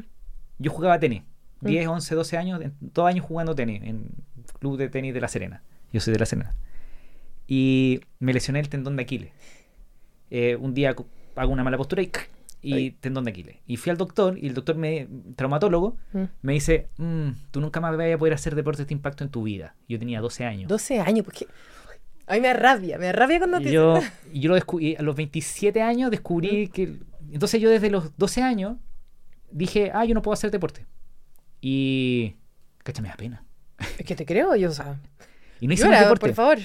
yo 0.61 0.71
jugaba 0.71 1.01
tenis. 1.01 1.23
Mm. 1.61 1.67
10, 1.67 1.89
11, 1.89 2.15
12 2.15 2.37
años, 2.37 2.61
dos 2.81 3.07
años 3.09 3.25
jugando 3.27 3.57
tenis 3.57 3.83
en 3.83 4.05
club 4.61 4.77
de 4.77 4.89
tenis 4.89 5.13
de 5.13 5.21
La 5.21 5.27
Serena. 5.27 5.63
Yo 5.93 5.99
soy 6.01 6.13
de 6.13 6.21
La 6.21 6.27
Serena. 6.27 6.55
Y 7.49 8.01
me 8.21 8.33
lesioné 8.33 8.61
el 8.61 8.69
tendón 8.69 8.95
de 8.97 9.03
Aquiles. 9.03 9.31
Eh, 10.31 10.57
un 10.61 10.75
día 10.75 10.95
hago 11.37 11.53
una 11.53 11.65
mala 11.65 11.77
postura 11.77 12.03
y, 12.03 12.07
¡cac! 12.07 12.31
Y 12.63 12.73
Ay. 12.73 12.91
tendón 12.93 13.25
de 13.25 13.31
Aquiles. 13.31 13.57
Y 13.67 13.77
fui 13.77 13.91
al 13.91 13.97
doctor 13.97 14.39
y 14.39 14.47
el 14.49 14.55
doctor, 14.55 14.77
me, 14.77 15.07
traumatólogo, 15.37 15.97
Mm. 16.13 16.23
me 16.43 16.53
dice, 16.55 16.89
"Mm, 16.97 17.29
tú 17.51 17.61
nunca 17.61 17.81
más 17.81 17.97
vas 17.97 18.13
a 18.15 18.19
poder 18.19 18.35
hacer 18.35 18.55
deportes 18.55 18.87
de 18.87 18.95
impacto 18.95 19.23
en 19.25 19.31
tu 19.31 19.43
vida. 19.45 19.75
Yo 19.89 19.99
tenía 19.99 20.21
12 20.21 20.45
años. 20.45 20.69
12 20.69 21.01
años, 21.01 21.25
porque... 21.25 21.47
A 22.29 22.35
mí 22.35 22.41
me 22.41 22.53
rabia, 22.55 22.99
me 22.99 23.13
rabia 23.13 23.39
cuando 23.39 23.61
te 23.61 23.71
yo, 23.71 24.01
y 24.33 24.41
yo 24.41 24.49
lo 24.49 24.57
descubrí, 24.57 24.97
a 24.97 25.03
los 25.03 25.15
27 25.15 25.81
años 25.83 26.11
descubrí 26.11 26.69
que... 26.69 26.99
Entonces 27.31 27.61
yo 27.61 27.71
desde 27.71 27.89
los 27.91 28.17
12 28.17 28.43
años 28.43 28.77
dije, 29.53 29.91
ah, 29.95 30.05
yo 30.05 30.15
no 30.15 30.23
puedo 30.23 30.33
hacer 30.33 30.51
deporte. 30.51 30.87
Y... 31.61 32.35
Cacha, 32.83 33.03
me 33.03 33.09
da 33.09 33.17
pena. 33.17 33.45
Es 33.99 34.05
que 34.07 34.15
te 34.17 34.25
creo, 34.27 34.57
yo, 34.57 34.71
o 34.71 34.73
sea... 34.73 34.99
Y 35.61 35.67
no 35.69 35.75
hice 35.75 35.89
más 35.89 36.01
deporte. 36.01 36.27
por 36.27 36.35
favor. 36.35 36.59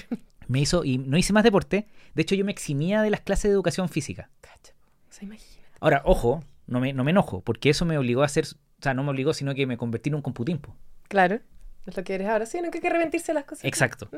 Me 0.48 0.60
hizo, 0.60 0.84
y 0.84 0.98
no 0.98 1.16
hice 1.16 1.32
más 1.32 1.44
deporte. 1.44 1.86
De 2.14 2.22
hecho, 2.22 2.34
yo 2.34 2.44
me 2.44 2.52
eximía 2.52 3.00
de 3.02 3.10
las 3.10 3.20
clases 3.20 3.44
de 3.44 3.50
educación 3.54 3.88
física. 3.88 4.28
Cacha, 4.40 4.74
o 5.08 5.12
sea, 5.12 5.24
imagínate. 5.24 5.51
Ahora, 5.82 6.00
ojo, 6.04 6.44
no 6.68 6.78
me, 6.80 6.92
no 6.92 7.02
me 7.04 7.10
enojo, 7.10 7.40
porque 7.40 7.68
eso 7.70 7.84
me 7.84 7.98
obligó 7.98 8.22
a 8.22 8.26
hacer... 8.26 8.44
O 8.44 8.82
sea, 8.82 8.94
no 8.94 9.02
me 9.02 9.10
obligó, 9.10 9.34
sino 9.34 9.52
que 9.54 9.66
me 9.66 9.76
convertí 9.76 10.10
en 10.10 10.14
un 10.14 10.22
computimpo. 10.22 10.74
Claro, 11.08 11.40
es 11.86 11.96
lo 11.96 12.04
que 12.04 12.14
eres 12.14 12.28
ahora. 12.28 12.46
Sí, 12.46 12.58
no 12.60 12.70
hay 12.72 12.80
que 12.80 12.86
arrepentirse 12.86 13.32
de 13.32 13.34
las 13.34 13.44
cosas. 13.44 13.64
Exacto. 13.64 14.08
Mm. 14.12 14.16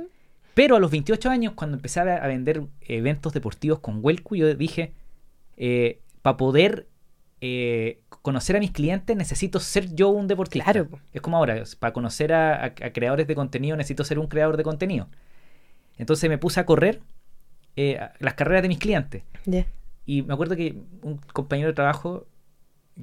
Pero 0.55 0.77
a 0.77 0.79
los 0.81 0.91
28 0.91 1.31
años, 1.31 1.55
cuando 1.55 1.77
empecé 1.79 2.01
a 2.01 2.27
vender 2.27 2.63
eventos 2.83 3.33
deportivos 3.33 3.79
con 3.81 4.01
Welcu, 4.03 4.37
yo 4.37 4.55
dije, 4.55 4.93
para 6.23 6.37
poder 6.37 6.87
eh, 7.41 8.01
conocer 8.23 8.57
a 8.57 8.61
mis 8.61 8.71
clientes 8.71 9.17
necesito 9.17 9.59
ser 9.61 9.95
yo 9.95 10.11
un 10.11 10.29
deportista. 10.29 10.71
Claro. 10.71 10.89
Es 11.13 11.21
como 11.21 11.37
ahora, 11.39 11.63
para 11.79 11.93
conocer 11.93 12.33
a, 12.33 12.55
a- 12.57 12.65
a 12.67 12.93
creadores 12.93 13.27
de 13.27 13.35
contenido 13.35 13.77
necesito 13.77 14.05
ser 14.05 14.19
un 14.19 14.29
creador 14.29 14.57
de 14.57 14.63
contenido. 14.63 15.09
Entonces 15.99 16.29
me 16.31 16.39
puse 16.39 16.61
a 16.61 16.67
correr 16.67 17.01
eh, 17.77 17.99
las 18.21 18.35
carreras 18.35 18.63
de 18.63 18.69
mis 18.69 18.79
clientes. 18.79 19.23
Ya. 19.47 19.67
Y 20.07 20.23
me 20.23 20.35
acuerdo 20.35 20.57
que 20.57 20.77
un 21.03 21.19
compañero 21.33 21.69
de 21.69 21.75
trabajo 21.75 22.27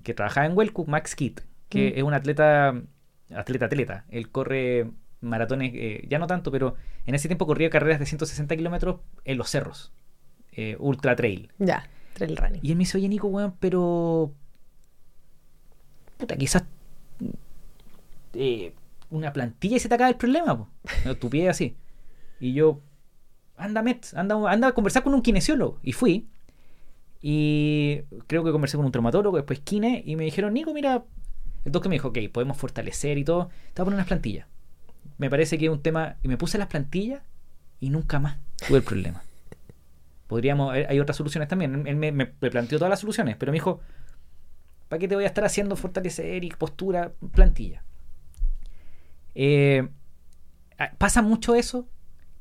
que 0.04 0.14
trabajaba 0.14 0.46
en 0.46 0.58
Welcu, 0.58 0.86
Max 0.86 1.16
Kitt, 1.16 1.42
que 1.70 1.92
Mm. 1.92 1.98
es 1.98 2.04
un 2.04 2.14
atleta, 2.14 2.82
atleta, 3.36 3.66
atleta. 3.66 4.06
Él 4.10 4.30
corre 4.30 4.92
maratones, 5.22 5.72
eh, 5.76 6.06
ya 6.10 6.20
no 6.20 6.28
tanto, 6.28 6.52
pero 6.52 6.76
en 7.06 7.16
ese 7.16 7.28
tiempo 7.28 7.46
corría 7.46 7.70
carreras 7.70 8.00
de 8.00 8.06
160 8.06 8.56
kilómetros 8.56 9.02
en 9.26 9.38
los 9.38 9.50
cerros, 9.50 9.92
eh, 10.54 10.76
ultra 10.80 11.16
trail. 11.16 11.52
Ya, 11.60 11.88
trail 12.14 12.36
running. 12.38 12.60
Y 12.64 12.72
él 12.72 12.76
me 12.78 12.82
dice, 12.82 12.98
oye 12.98 13.08
Nico, 13.10 13.28
weón, 13.28 13.56
pero... 13.60 14.32
Puta, 16.18 16.38
quizás... 16.38 16.64
eh, 18.34 18.74
una 19.10 19.34
plantilla 19.34 19.76
y 19.76 19.80
se 19.80 19.90
te 19.90 19.96
acaba 19.96 20.10
el 20.10 20.16
problema, 20.16 20.58
po. 20.58 20.70
Tu 21.20 21.30
pie 21.30 21.50
así. 21.50 21.76
Y 22.40 22.54
yo, 22.54 22.80
anda, 23.58 23.82
Met, 23.82 24.06
anda, 24.16 24.36
anda 24.50 24.70
a 24.70 24.72
conversar 24.74 25.04
con 25.04 25.14
un 25.14 25.22
kinesiólogo. 25.22 25.80
Y 25.84 25.92
fui. 25.92 26.28
Y 27.22 28.02
creo 28.28 28.44
que 28.44 28.52
conversé 28.52 28.78
con 28.78 28.86
un 28.86 28.92
traumatólogo, 28.92 29.38
después 29.38 29.60
kine, 29.60 30.02
y 30.06 30.16
me 30.16 30.24
dijeron, 30.24 30.54
Nico, 30.54 30.74
mira... 30.74 31.04
El 31.64 31.72
doctor 31.72 31.90
me 31.92 31.96
dijo, 31.96 32.08
ok, 32.08 32.18
podemos 32.32 32.58
fortalecer 32.58 33.20
y 33.20 33.24
todo. 33.24 33.50
Te 33.74 33.82
voy 33.82 33.84
a 33.84 33.86
poner 33.86 33.98
unas 33.98 34.08
plantillas. 34.08 34.48
Me 35.20 35.30
parece 35.30 35.60
que 35.60 35.66
es 35.66 35.72
un 35.72 35.82
tema... 35.82 36.18
Y 36.24 36.28
me 36.28 36.38
puse 36.38 36.58
las 36.58 36.68
plantillas 36.68 37.22
y 37.80 37.90
nunca 37.92 38.20
más 38.20 38.38
tuve 38.68 38.78
el 38.80 38.84
problema. 38.84 39.22
Podríamos... 40.26 40.74
Hay 40.74 41.00
otras 41.00 41.18
soluciones 41.18 41.48
también. 41.48 41.86
Él 41.86 41.96
me, 41.98 42.26
planteó 42.26 42.80
todas 42.80 42.90
las 42.90 43.02
soluciones, 43.02 43.36
pero 43.38 43.52
me 43.52 43.58
dijo, 43.58 43.80
¿para 44.90 45.00
qué 45.00 45.08
te 45.08 45.14
voy 45.14 45.26
a 45.26 45.28
estar 45.28 45.46
haciendo 45.46 45.76
fortalecer 45.76 46.44
y 46.44 46.50
postura? 46.50 47.12
Plantilla. 47.34 47.84
Eh, 49.36 49.88
ah, 50.80 50.92
pasa 50.98 51.22
mucho 51.22 51.54
eso, 51.54 51.88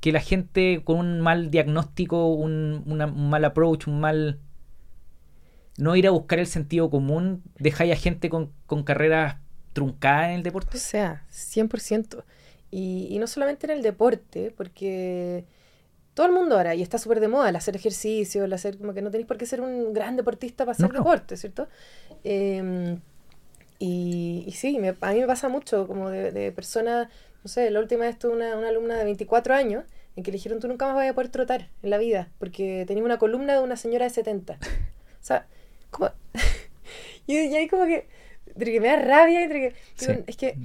que 0.01 0.13
la 0.13 0.21
gente 0.21 0.83
con 0.83 0.99
un 0.99 1.21
mal 1.21 1.51
diagnóstico, 1.51 2.29
un 2.29 2.85
mal 3.29 3.45
approach, 3.45 3.87
un 3.87 4.01
mal... 4.01 4.39
No 5.79 5.97
ir 5.97 6.07
a 6.07 6.11
buscar 6.11 6.39
el 6.39 6.47
sentido 6.47 6.91
común, 6.91 7.43
dejáis 7.59 7.93
a 7.93 7.97
gente 7.97 8.29
con, 8.31 8.53
con 8.67 8.85
carreras 8.85 9.37
truncadas 9.73 10.29
en 10.31 10.37
el 10.37 10.43
O 10.73 10.77
deporte. 10.77 10.77
sea, 10.77 11.25
100%. 11.31 12.25
Y, 12.71 13.09
y 13.11 13.19
no 13.19 13.27
solamente 13.27 13.67
en 13.67 13.73
el 13.73 13.83
deporte, 13.83 14.53
porque 14.57 15.45
todo 16.15 16.27
el 16.27 16.33
mundo 16.33 16.57
ahora, 16.57 16.75
y 16.77 16.83
está 16.83 16.99
súper 16.99 17.21
de 17.21 17.29
moda, 17.29 17.51
el 17.51 17.57
hacer 17.57 17.77
ejercicio, 17.77 18.45
el 18.45 18.53
hacer 18.53 18.79
como 18.79 18.95
que 18.95 19.03
no 19.03 19.11
tenéis 19.11 19.29
por 19.29 19.39
qué 19.39 19.47
ser 19.47 19.61
un 19.63 19.93
gran 19.95 20.17
deportista 20.17 20.65
para 20.67 20.73
hacer 20.77 20.89
No, 20.89 20.93
no. 20.93 20.93
deporte, 20.93 21.37
¿cierto? 21.37 21.69
Eh, 22.25 22.99
y, 23.79 24.45
y 24.47 24.53
sí, 24.53 24.79
me- 24.79 24.97
a 25.01 25.13
mí 25.13 25.21
me 25.21 25.27
pasa 25.27 25.49
mucho, 25.49 25.87
como 25.89 26.11
de, 26.11 26.33
de 26.33 26.53
personas, 26.53 27.09
no 27.45 27.49
sé, 27.51 27.71
la 27.71 27.81
última 27.81 28.05
vez 28.07 28.19
tuve 28.19 28.33
una, 28.35 28.57
una 28.57 28.69
alumna 28.69 28.97
de 28.99 29.05
24 29.05 29.55
años 29.55 29.85
en 30.17 30.25
que 30.25 30.31
le 30.33 30.37
dijeron, 30.39 30.61
tú 30.61 30.69
nunca 30.69 30.87
más 30.87 30.97
vas 30.97 31.11
a 31.11 31.15
poder 31.15 31.31
trotar 31.31 31.71
en 31.83 31.91
la 31.91 31.99
vida, 31.99 32.31
porque 32.39 32.85
tenía 32.87 33.05
una 33.05 33.19
columna 33.19 33.55
de 33.55 33.61
una 33.61 33.77
señora 33.77 34.05
de 34.07 34.11
70. 34.11 34.59
O 35.23 35.25
sea, 35.25 35.47
y, 37.27 37.37
y 37.39 37.57
ahí 37.57 37.69
como 37.69 37.87
que, 37.87 38.09
entre 38.47 38.73
que 38.73 38.81
me 38.81 38.89
da 38.89 38.97
rabia, 38.97 39.43
entre 39.43 39.61
que... 39.71 39.77
Sí. 39.97 40.07
Es 40.27 40.37
que 40.37 40.59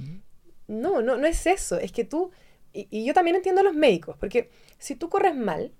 no, 0.68 1.02
no, 1.02 1.16
no 1.16 1.26
es 1.26 1.46
eso. 1.46 1.78
Es 1.78 1.92
que 1.92 2.04
tú, 2.04 2.30
y, 2.72 2.88
y 2.90 3.04
yo 3.04 3.14
también 3.14 3.36
entiendo 3.36 3.60
a 3.60 3.64
los 3.64 3.74
médicos, 3.74 4.16
porque 4.18 4.50
si 4.78 4.96
tú 4.96 5.08
corres 5.08 5.34
mal, 5.34 5.72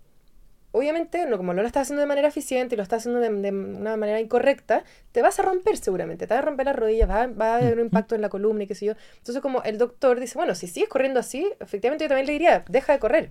obviamente, 0.72 1.26
no, 1.26 1.38
como 1.38 1.54
no 1.54 1.62
lo 1.62 1.66
estás 1.68 1.82
haciendo 1.82 2.02
de 2.02 2.06
manera 2.06 2.28
eficiente 2.28 2.74
y 2.74 2.76
lo 2.76 2.82
estás 2.82 3.02
haciendo 3.02 3.20
de, 3.20 3.30
de 3.30 3.50
una 3.50 3.96
manera 3.96 4.20
incorrecta, 4.20 4.84
te 5.12 5.22
vas 5.22 5.38
a 5.38 5.42
romper 5.42 5.78
seguramente, 5.78 6.26
te 6.26 6.34
vas 6.34 6.42
a 6.42 6.46
romper 6.46 6.66
las 6.66 6.76
rodillas, 6.76 7.08
va, 7.08 7.22
a- 7.22 7.26
va 7.28 7.54
a 7.54 7.56
haber 7.58 7.74
un 7.74 7.80
impacto 7.86 8.14
en 8.14 8.22
la 8.22 8.28
columna 8.28 8.64
y 8.64 8.66
qué 8.66 8.74
sé 8.74 8.86
yo. 8.86 8.94
Entonces, 9.18 9.40
como 9.42 9.62
el 9.62 9.78
doctor 9.78 10.20
dice, 10.20 10.36
bueno, 10.38 10.54
si 10.54 10.66
sigues 10.66 10.88
corriendo 10.88 11.20
así, 11.20 11.50
efectivamente 11.60 12.04
yo 12.04 12.08
también 12.08 12.26
le 12.26 12.32
diría, 12.34 12.64
deja 12.68 12.92
de 12.92 12.98
correr. 12.98 13.30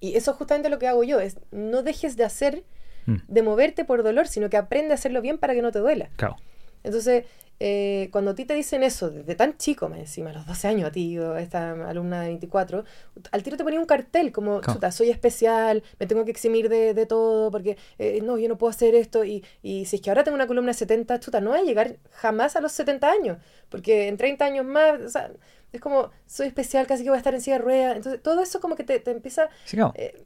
Y 0.00 0.16
eso 0.16 0.32
es 0.32 0.36
justamente 0.36 0.68
lo 0.68 0.78
que 0.78 0.88
hago 0.88 1.04
yo, 1.04 1.20
es 1.20 1.36
no 1.50 1.82
dejes 1.82 2.16
de 2.16 2.24
hacer, 2.24 2.64
Mm, 3.06 3.16
de 3.26 3.42
moverte 3.42 3.84
por 3.84 4.02
dolor, 4.02 4.28
sino 4.28 4.48
que 4.50 4.56
aprende 4.56 4.92
a 4.92 4.94
hacerlo 4.94 5.20
bien 5.20 5.38
para 5.38 5.54
que 5.54 5.62
no 5.62 5.72
te 5.72 5.78
duela. 5.78 6.10
claro. 6.16 6.36
Entonces, 6.84 7.24
eh, 7.64 8.08
cuando 8.10 8.32
a 8.32 8.34
ti 8.34 8.44
te 8.44 8.54
dicen 8.54 8.82
eso, 8.82 9.08
desde 9.08 9.36
tan 9.36 9.56
chico, 9.56 9.88
más 9.88 10.00
encima, 10.00 10.30
a 10.30 10.32
los 10.32 10.46
12 10.46 10.66
años 10.66 10.88
a 10.88 10.90
ti, 10.90 11.16
o 11.16 11.36
esta 11.36 11.70
alumna 11.88 12.22
de 12.22 12.28
24, 12.30 12.84
al 13.30 13.42
tiro 13.44 13.56
te 13.56 13.62
ponía 13.62 13.78
un 13.78 13.86
cartel 13.86 14.32
como, 14.32 14.60
chuta, 14.62 14.90
soy 14.90 15.10
especial, 15.10 15.84
me 16.00 16.08
tengo 16.08 16.24
que 16.24 16.32
eximir 16.32 16.68
de, 16.68 16.92
de 16.92 17.06
todo, 17.06 17.52
porque 17.52 17.76
eh, 18.00 18.20
no, 18.20 18.36
yo 18.36 18.48
no 18.48 18.58
puedo 18.58 18.70
hacer 18.70 18.96
esto, 18.96 19.24
y, 19.24 19.44
y 19.62 19.84
si 19.84 19.94
es 19.96 20.02
que 20.02 20.10
ahora 20.10 20.24
tengo 20.24 20.34
una 20.34 20.48
columna 20.48 20.70
de 20.70 20.74
70, 20.74 21.20
chuta, 21.20 21.40
no 21.40 21.50
voy 21.50 21.60
a 21.60 21.62
llegar 21.62 21.98
jamás 22.10 22.56
a 22.56 22.60
los 22.60 22.72
70 22.72 23.08
años, 23.08 23.38
porque 23.68 24.08
en 24.08 24.16
30 24.16 24.44
años 24.44 24.66
más, 24.66 25.00
o 25.00 25.08
sea, 25.08 25.30
es 25.72 25.80
como, 25.80 26.10
soy 26.26 26.48
especial, 26.48 26.88
casi 26.88 27.04
que 27.04 27.10
voy 27.10 27.16
a 27.16 27.18
estar 27.18 27.32
en 27.32 27.40
silla 27.42 27.58
de 27.58 27.62
ruedas, 27.62 27.96
entonces 27.96 28.20
todo 28.20 28.42
eso 28.42 28.60
como 28.60 28.74
que 28.74 28.82
te, 28.82 28.98
te 28.98 29.12
empieza... 29.12 29.48
Sí, 29.66 29.76
claro. 29.76 29.92
eh, 29.94 30.24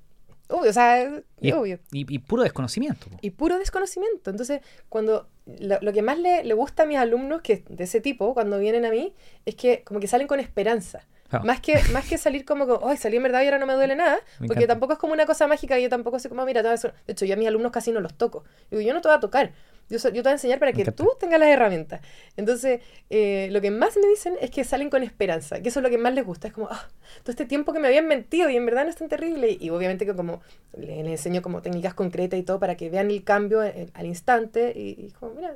Obvio, 0.48 0.70
o 0.70 0.72
sea, 0.72 1.22
Y, 1.40 1.52
obvio. 1.52 1.80
y- 1.92 2.06
y 2.14 2.18
puro 2.20 2.42
desconocimiento. 2.44 3.08
po. 3.10 3.16
y 3.20 3.30
puro 3.30 3.58
desconocimiento. 3.58 4.30
Entonces, 4.30 4.60
cuando 4.88 5.28
lo, 5.46 5.78
lo 5.80 5.92
que 5.92 6.02
más 6.02 6.18
le, 6.18 6.44
le 6.44 6.54
gusta 6.54 6.84
a 6.84 6.86
mis 6.86 6.98
alumnos 6.98 7.42
que 7.42 7.64
de 7.68 7.84
ese 7.84 8.00
tipo, 8.00 8.32
cuando 8.34 8.58
vienen 8.58 8.84
a 8.84 8.90
mí, 8.90 9.14
es 9.44 9.54
que 9.56 9.82
como 9.84 9.98
que 10.00 10.06
salen 10.08 10.26
con 10.28 10.38
esperanza. 10.40 11.06
Más 11.44 11.60
que, 11.60 11.74
más 11.92 12.06
que 12.08 12.18
salir 12.18 12.44
como, 12.44 12.66
como, 12.66 12.88
ay, 12.88 12.96
salí 12.96 13.16
en 13.16 13.22
verdad 13.24 13.42
y 13.42 13.46
ahora 13.46 13.58
no 13.58 13.66
me 13.66 13.74
duele 13.74 13.96
nada, 13.96 14.16
Me 14.40 14.46
porque 14.46 14.64
encanta. 14.64 14.74
tampoco 14.74 14.92
es 14.94 14.98
como 14.98 15.12
una 15.12 15.26
cosa 15.26 15.46
mágica, 15.46 15.78
yo 15.78 15.88
tampoco 15.88 16.18
sé 16.18 16.28
cómo, 16.28 16.44
mira, 16.44 16.62
te 16.62 16.68
voy 16.68 16.72
a 16.72 16.74
hacer- 16.74 16.94
de 17.06 17.12
hecho, 17.12 17.24
yo 17.24 17.34
a 17.34 17.36
mis 17.36 17.48
alumnos 17.48 17.72
casi 17.72 17.90
no 17.92 18.00
los 18.00 18.14
toco. 18.14 18.44
Digo, 18.70 18.80
yo 18.82 18.94
no 18.94 19.00
te 19.00 19.08
voy 19.08 19.16
a 19.16 19.20
tocar, 19.20 19.52
yo, 19.88 19.98
so- 19.98 20.08
yo 20.08 20.14
te 20.16 20.22
voy 20.22 20.30
a 20.30 20.32
enseñar 20.32 20.58
para 20.58 20.72
que 20.72 20.84
tú 20.92 21.10
tengas 21.20 21.38
las 21.40 21.48
herramientas. 21.48 22.00
Entonces, 22.36 22.80
eh, 23.10 23.48
lo 23.52 23.60
que 23.60 23.70
más 23.70 23.96
me 23.96 24.06
dicen 24.08 24.34
es 24.40 24.50
que 24.50 24.64
salen 24.64 24.90
con 24.90 25.02
esperanza, 25.02 25.60
que 25.60 25.68
eso 25.68 25.80
es 25.80 25.84
lo 25.84 25.90
que 25.90 25.98
más 25.98 26.12
les 26.14 26.24
gusta, 26.24 26.48
es 26.48 26.54
como, 26.54 26.68
ah, 26.70 26.88
todo 27.22 27.30
este 27.30 27.44
tiempo 27.44 27.72
que 27.72 27.78
me 27.80 27.88
habían 27.88 28.06
mentido 28.08 28.48
y 28.50 28.56
en 28.56 28.66
verdad 28.66 28.84
no 28.84 28.90
es 28.90 28.96
tan 28.96 29.08
terrible. 29.08 29.56
Y 29.60 29.70
obviamente 29.70 30.06
que 30.06 30.14
como 30.14 30.40
le- 30.76 31.02
les 31.02 31.12
enseño 31.12 31.42
como 31.42 31.62
técnicas 31.62 31.94
concretas 31.94 32.38
y 32.38 32.42
todo 32.42 32.58
para 32.60 32.76
que 32.76 32.90
vean 32.90 33.10
el 33.10 33.22
cambio 33.24 33.62
en- 33.62 33.90
al 33.94 34.06
instante 34.06 34.72
y, 34.74 35.06
y 35.06 35.10
como, 35.18 35.34
mira, 35.34 35.54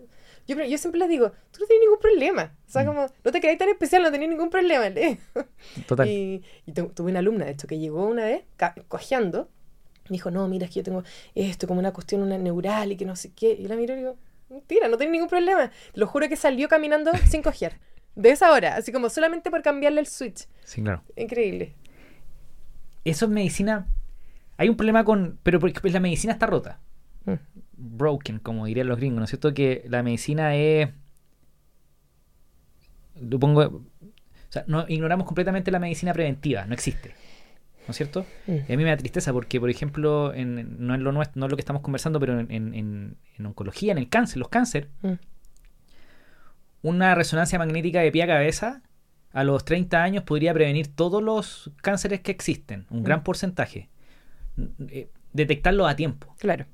yo, 0.57 0.64
yo 0.64 0.78
siempre 0.78 0.98
les 0.98 1.09
digo, 1.09 1.30
tú 1.51 1.61
no 1.61 1.66
tienes 1.66 1.84
ningún 1.86 1.98
problema. 2.01 2.55
O 2.66 2.70
sea, 2.70 2.82
Mm. 2.82 2.86
como, 2.86 3.07
no 3.24 3.32
te 3.32 3.40
creáis 3.40 3.59
tan 3.59 3.68
especial, 3.68 4.03
no 4.03 4.11
tenés 4.12 4.28
ningún 4.28 4.51
problema. 4.51 4.86
Total. 5.86 6.09
Y, 6.09 6.42
y 6.66 6.72
tu- 6.72 6.88
tuve 6.88 7.11
una 7.11 7.20
alumna, 7.20 7.44
de 7.46 7.53
hecho, 7.53 7.66
que 7.66 7.78
llegó 7.78 8.07
una 8.07 8.24
vez 8.24 8.42
cojeando. 8.88 9.48
Me 10.09 10.14
dijo, 10.14 10.30
no, 10.30 10.46
mira, 10.48 10.64
es 10.66 10.72
que 10.72 10.80
yo 10.80 10.84
tengo 10.84 11.05
esto, 11.34 11.66
como 11.68 11.78
una 11.78 11.92
cuestión 11.92 12.22
una 12.22 12.36
neural 12.38 12.90
y 12.92 12.96
que 12.96 13.05
no 13.05 13.14
sé 13.16 13.32
qué. 13.32 13.53
Y 13.53 13.66
la 13.68 13.76
miro 13.76 13.94
y 13.94 13.98
digo, 13.98 14.16
mentira, 14.48 14.88
no 14.88 14.96
tiene 14.96 15.12
ningún 15.12 15.28
problema. 15.28 15.70
Te 15.92 16.01
lo 16.01 16.07
juro 16.07 16.28
que 16.28 16.36
salió 16.36 16.68
caminando 16.68 17.12
sin 17.28 17.42
cojear. 17.42 17.78
De 18.16 18.30
esa 18.30 18.51
hora, 18.53 18.74
así 18.74 18.90
como 18.90 19.09
solamente 19.09 19.51
por 19.51 19.62
cambiarle 19.62 20.01
el 20.01 20.07
switch. 20.07 20.48
Sí, 20.64 20.82
claro. 20.82 21.03
Increíble. 21.16 21.74
Eso 23.05 23.24
es 23.26 23.30
medicina. 23.30 23.86
Hay 24.57 24.68
un 24.68 24.76
problema 24.76 25.05
con. 25.05 25.38
Pero 25.42 25.59
porque 25.61 25.88
la 25.90 26.01
medicina 26.01 26.32
está 26.32 26.46
rota. 26.46 26.80
Mm. 27.24 27.34
Broken, 27.83 28.39
como 28.39 28.66
dirían 28.66 28.89
los 28.89 28.99
gringos, 28.99 29.18
¿no 29.18 29.24
es 29.24 29.31
cierto? 29.31 29.55
Que 29.55 29.85
la 29.89 30.03
medicina 30.03 30.55
es. 30.57 30.91
Lo 33.20 33.39
pongo. 33.39 33.62
O 33.62 33.83
sea, 34.53 34.64
no, 34.66 34.85
ignoramos 34.89 35.26
completamente 35.26 35.70
la 35.70 35.78
medicina 35.78 36.12
preventiva, 36.12 36.64
no 36.66 36.74
existe. 36.74 37.11
¿No 37.87 37.93
es 37.93 37.97
cierto? 37.97 38.26
Mm. 38.47 38.53
Y 38.68 38.72
a 38.72 38.76
mí 38.76 38.85
me 38.85 38.91
da 38.91 38.97
tristeza 38.97 39.33
porque, 39.33 39.59
por 39.61 39.70
ejemplo, 39.70 40.35
en- 40.35 40.87
no, 40.87 40.95
es 40.95 41.01
lo 41.01 41.12
nuestro, 41.12 41.39
no 41.41 41.47
es 41.47 41.51
lo 41.51 41.57
que 41.57 41.61
estamos 41.62 41.83
conversando, 41.83 42.20
pero 42.20 42.39
en, 42.39 42.51
en- 42.51 42.74
en- 43.39 43.47
oncología, 43.47 43.93
en 43.93 43.99
el 43.99 44.09
cáncer, 44.09 44.39
los 44.39 44.49
cáncer, 44.49 44.89
Mm. 45.03 45.12
una 46.83 47.14
resonancia 47.14 47.59
magnética 47.59 48.01
de 48.01 48.11
pie 48.12 48.22
a 48.24 48.26
cabeza 48.26 48.83
a 49.33 49.45
los 49.45 49.64
30 49.64 50.03
años 50.03 50.24
podría 50.24 50.53
prevenir 50.53 50.89
todos 50.95 51.22
los 51.22 51.70
cánceres 51.83 52.20
que 52.20 52.33
existen, 52.33 52.87
un 52.91 53.03
gran 53.05 53.20
Mm. 53.20 53.24
porcentaje. 53.24 53.89
Eh, 54.89 55.09
detectarlos 55.33 55.89
a 55.89 55.95
tiempo. 55.97 56.35
Claro. 56.39 56.66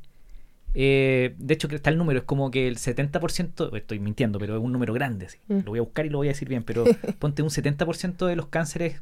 Eh, 0.79 1.35
de 1.39 1.55
hecho, 1.55 1.69
está 1.69 1.89
el 1.89 1.97
número, 1.97 2.19
es 2.19 2.25
como 2.27 2.51
que 2.51 2.69
el 2.69 2.77
70%, 2.77 3.75
estoy 3.75 3.99
mintiendo, 3.99 4.39
pero 4.39 4.57
es 4.59 4.63
un 4.63 4.73
número 4.73 4.93
grande, 4.93 5.31
sí. 5.31 5.39
Mm. 5.49 5.61
lo 5.61 5.71
voy 5.71 5.79
a 5.79 5.83
buscar 5.83 6.05
y 6.05 6.11
lo 6.11 6.19
voy 6.19 6.27
a 6.27 6.33
decir 6.33 6.49
bien, 6.51 6.65
pero 6.65 6.85
ponte 7.19 7.43
un 7.43 7.49
70% 7.49 8.27
de 8.27 8.37
los 8.37 8.49
cánceres 8.49 9.01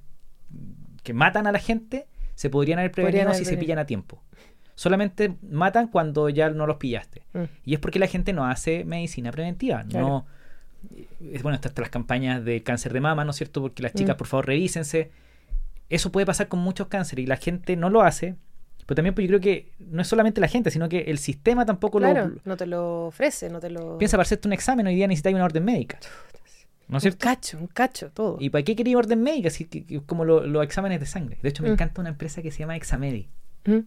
que 1.03 1.13
matan 1.13 1.49
a 1.49 1.53
la 1.53 1.59
gente 1.59 2.07
se 2.37 2.49
podrían 2.49 2.79
haber 2.79 2.93
Podrían 2.93 3.07
prevenido 3.11 3.31
haber 3.31 3.45
si 3.45 3.45
se 3.45 3.57
pillan 3.57 3.79
a 3.79 3.87
tiempo. 3.87 4.23
Solamente 4.77 5.35
matan 5.51 5.89
cuando 5.89 6.29
ya 6.29 6.49
no 6.51 6.67
los 6.67 6.77
pillaste. 6.77 7.23
Mm. 7.33 7.43
Y 7.65 7.75
es 7.75 7.81
porque 7.81 7.99
la 7.99 8.07
gente 8.07 8.33
no 8.33 8.47
hace 8.47 8.85
medicina 8.85 9.33
preventiva. 9.33 9.83
Claro. 9.89 10.07
No, 10.09 10.27
es 11.33 11.43
bueno, 11.43 11.57
están 11.57 11.73
las 11.77 11.91
campañas 11.91 12.45
de 12.45 12.63
cáncer 12.63 12.93
de 12.93 13.01
mama, 13.01 13.25
¿no 13.25 13.31
es 13.33 13.37
cierto? 13.37 13.61
Porque 13.63 13.83
las 13.83 13.95
chicas, 13.95 14.15
Mm. 14.15 14.19
por 14.19 14.27
favor, 14.29 14.47
revísense. 14.47 15.11
Eso 15.91 16.13
puede 16.13 16.25
pasar 16.25 16.47
con 16.49 16.61
muchos 16.61 16.87
cánceres 16.87 17.25
y 17.25 17.27
la 17.27 17.37
gente 17.37 17.77
no 17.77 17.91
lo 17.91 18.03
hace. 18.03 18.37
Pero 18.87 18.97
también 18.97 19.15
pues, 19.15 19.25
yo 19.25 19.29
creo 19.29 19.41
que 19.41 19.73
no 19.79 20.03
es 20.03 20.09
solamente 20.09 20.41
la 20.41 20.49
gente, 20.49 20.71
sino 20.71 20.89
que 20.89 21.01
el 21.03 21.19
sistema 21.19 21.65
tampoco 21.65 21.99
Claro, 21.99 22.29
lo... 22.29 22.41
no 22.45 22.57
te 22.57 22.67
lo 22.67 23.07
ofrece, 23.07 23.49
no 23.49 23.61
te 23.61 23.71
lo... 23.71 23.97
Piensa, 23.99 24.17
para 24.17 24.23
hacerte 24.25 24.47
un 24.49 24.53
examen 24.53 24.87
hoy 24.87 24.95
día 24.95 25.07
necesitas 25.07 25.33
una 25.33 25.45
orden 25.45 25.65
médica. 25.65 25.99
¿No 26.89 26.99
es 26.99 27.05
un 27.05 27.13
cierto? 27.13 27.19
cacho, 27.25 27.59
un 27.59 27.67
cacho, 27.67 28.11
todo. 28.11 28.37
¿Y 28.41 28.51
para 28.51 28.63
qué 28.63 28.77
quería 28.77 28.99
orden 28.99 29.23
médica? 29.23 29.49
Así 29.49 29.65
que, 29.65 29.85
que- 29.87 30.03
como 30.03 30.25
lo- 30.27 30.47
los 30.47 30.63
exámenes 30.63 31.01
de 31.01 31.07
sangre. 31.07 31.39
De 31.43 31.49
hecho, 31.49 31.63
me 31.63 31.71
Mm. 31.71 31.73
encanta 31.73 32.01
una 32.03 32.11
empresa 32.11 32.43
que 32.43 32.51
se 32.51 32.59
llama 32.59 32.77
Examedi. 32.77 33.29
Mm. 33.65 33.79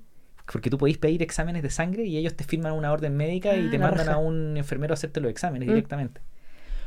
Porque 0.51 0.69
tú 0.71 0.77
podéis 0.79 0.97
pedir 0.97 1.21
exámenes 1.21 1.61
de 1.61 1.69
sangre 1.69 2.05
y 2.05 2.17
ellos 2.17 2.33
te 2.35 2.43
firman 2.43 2.73
una 2.73 2.91
orden 2.91 3.15
médica 3.15 3.55
y 3.55 3.67
Ah, 3.67 3.69
te 3.69 3.77
mandan 3.77 4.07
raja. 4.07 4.13
a 4.13 4.17
un 4.17 4.57
enfermero 4.57 4.93
a 4.93 4.95
hacerte 4.95 5.19
los 5.19 5.29
exámenes 5.29 5.67
Mm. 5.67 5.71
directamente. 5.73 6.21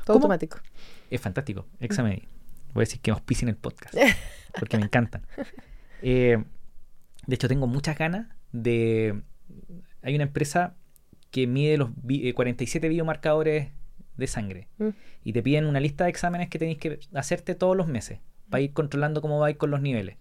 Todo 0.05 0.15
¿Cómo? 0.15 0.25
automático. 0.25 0.59
Es 1.11 1.21
fantástico. 1.21 1.67
Examedi. 1.79 2.25
Voy 2.75 2.83
a 2.83 2.85
decir 2.87 3.01
que 3.01 3.13
auspicien 3.13 3.49
el 3.49 3.57
podcast. 3.57 3.95
Porque 4.59 4.79
me 4.79 4.85
encantan. 4.85 5.23
Eh, 6.03 6.43
de 7.31 7.35
hecho, 7.37 7.49
tengo 7.49 7.67
muchas 7.67 7.97
ganas 7.97 8.27
de. 8.53 9.23
Hay 10.03 10.15
una 10.15 10.25
empresa 10.25 10.75
que 11.31 11.47
mide 11.47 11.77
los 11.79 11.91
vi- 12.03 12.29
eh, 12.29 12.35
47 12.35 12.89
biomarcadores 12.89 13.69
de 14.17 14.27
sangre 14.27 14.69
Mm. 14.79 14.89
y 15.25 15.33
te 15.33 15.43
piden 15.43 15.67
una 15.67 15.81
lista 15.81 16.05
de 16.05 16.11
exámenes 16.11 16.49
que 16.49 16.59
tenéis 16.59 16.79
que 16.79 16.99
hacerte 17.15 17.55
todos 17.55 17.77
los 17.77 17.87
meses 17.87 18.19
para 18.51 18.61
ir 18.63 18.73
controlando 18.73 19.21
cómo 19.23 19.39
vais 19.39 19.57
con 19.57 19.71
los 19.71 19.81
niveles. 19.81 20.17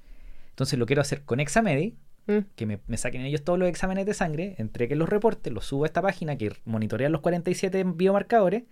Entonces 0.51 0.77
lo 0.77 0.85
quiero 0.85 1.01
hacer 1.01 1.23
con 1.23 1.39
Examedi, 1.39 1.95
Mm. 2.27 2.37
que 2.55 2.65
me, 2.67 2.79
me 2.87 2.97
saquen 2.97 3.21
ellos 3.21 3.43
todos 3.43 3.57
los 3.57 3.67
exámenes 3.67 4.05
de 4.05 4.13
sangre, 4.13 4.53
entreguen 4.59 4.99
los 4.99 5.09
reportes, 5.09 5.51
los 5.51 5.65
subo 5.65 5.83
a 5.85 5.87
esta 5.87 6.01
página 6.03 6.37
que 6.37 6.51
monitorea 6.65 7.09
los 7.09 7.21
47 7.21 7.83
biomarcadores, 7.83 8.63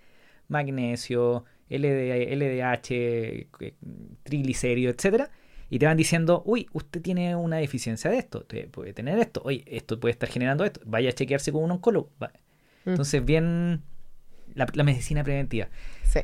magnesio, 0.47 1.43
LD, 1.69 2.31
LDH, 2.33 2.91
eh, 3.61 3.73
triglicéridos, 4.23 4.95
etcétera, 4.95 5.29
y 5.69 5.79
te 5.79 5.85
van 5.85 5.97
diciendo, 5.97 6.43
uy, 6.45 6.67
usted 6.73 7.01
tiene 7.01 7.35
una 7.35 7.57
deficiencia 7.57 8.09
de 8.09 8.17
esto, 8.17 8.39
usted 8.39 8.69
puede 8.69 8.93
tener 8.93 9.19
esto, 9.19 9.41
oye, 9.43 9.63
esto 9.67 9.99
puede 9.99 10.13
estar 10.13 10.29
generando 10.29 10.63
esto, 10.63 10.81
vaya 10.85 11.09
a 11.09 11.13
chequearse 11.13 11.51
con 11.51 11.63
un 11.63 11.71
oncólogo. 11.71 12.11
Va. 12.21 12.31
Entonces, 12.85 13.23
bien 13.23 13.83
la, 14.53 14.65
la 14.73 14.83
medicina 14.83 15.23
preventiva. 15.23 15.67
Sí. 16.03 16.21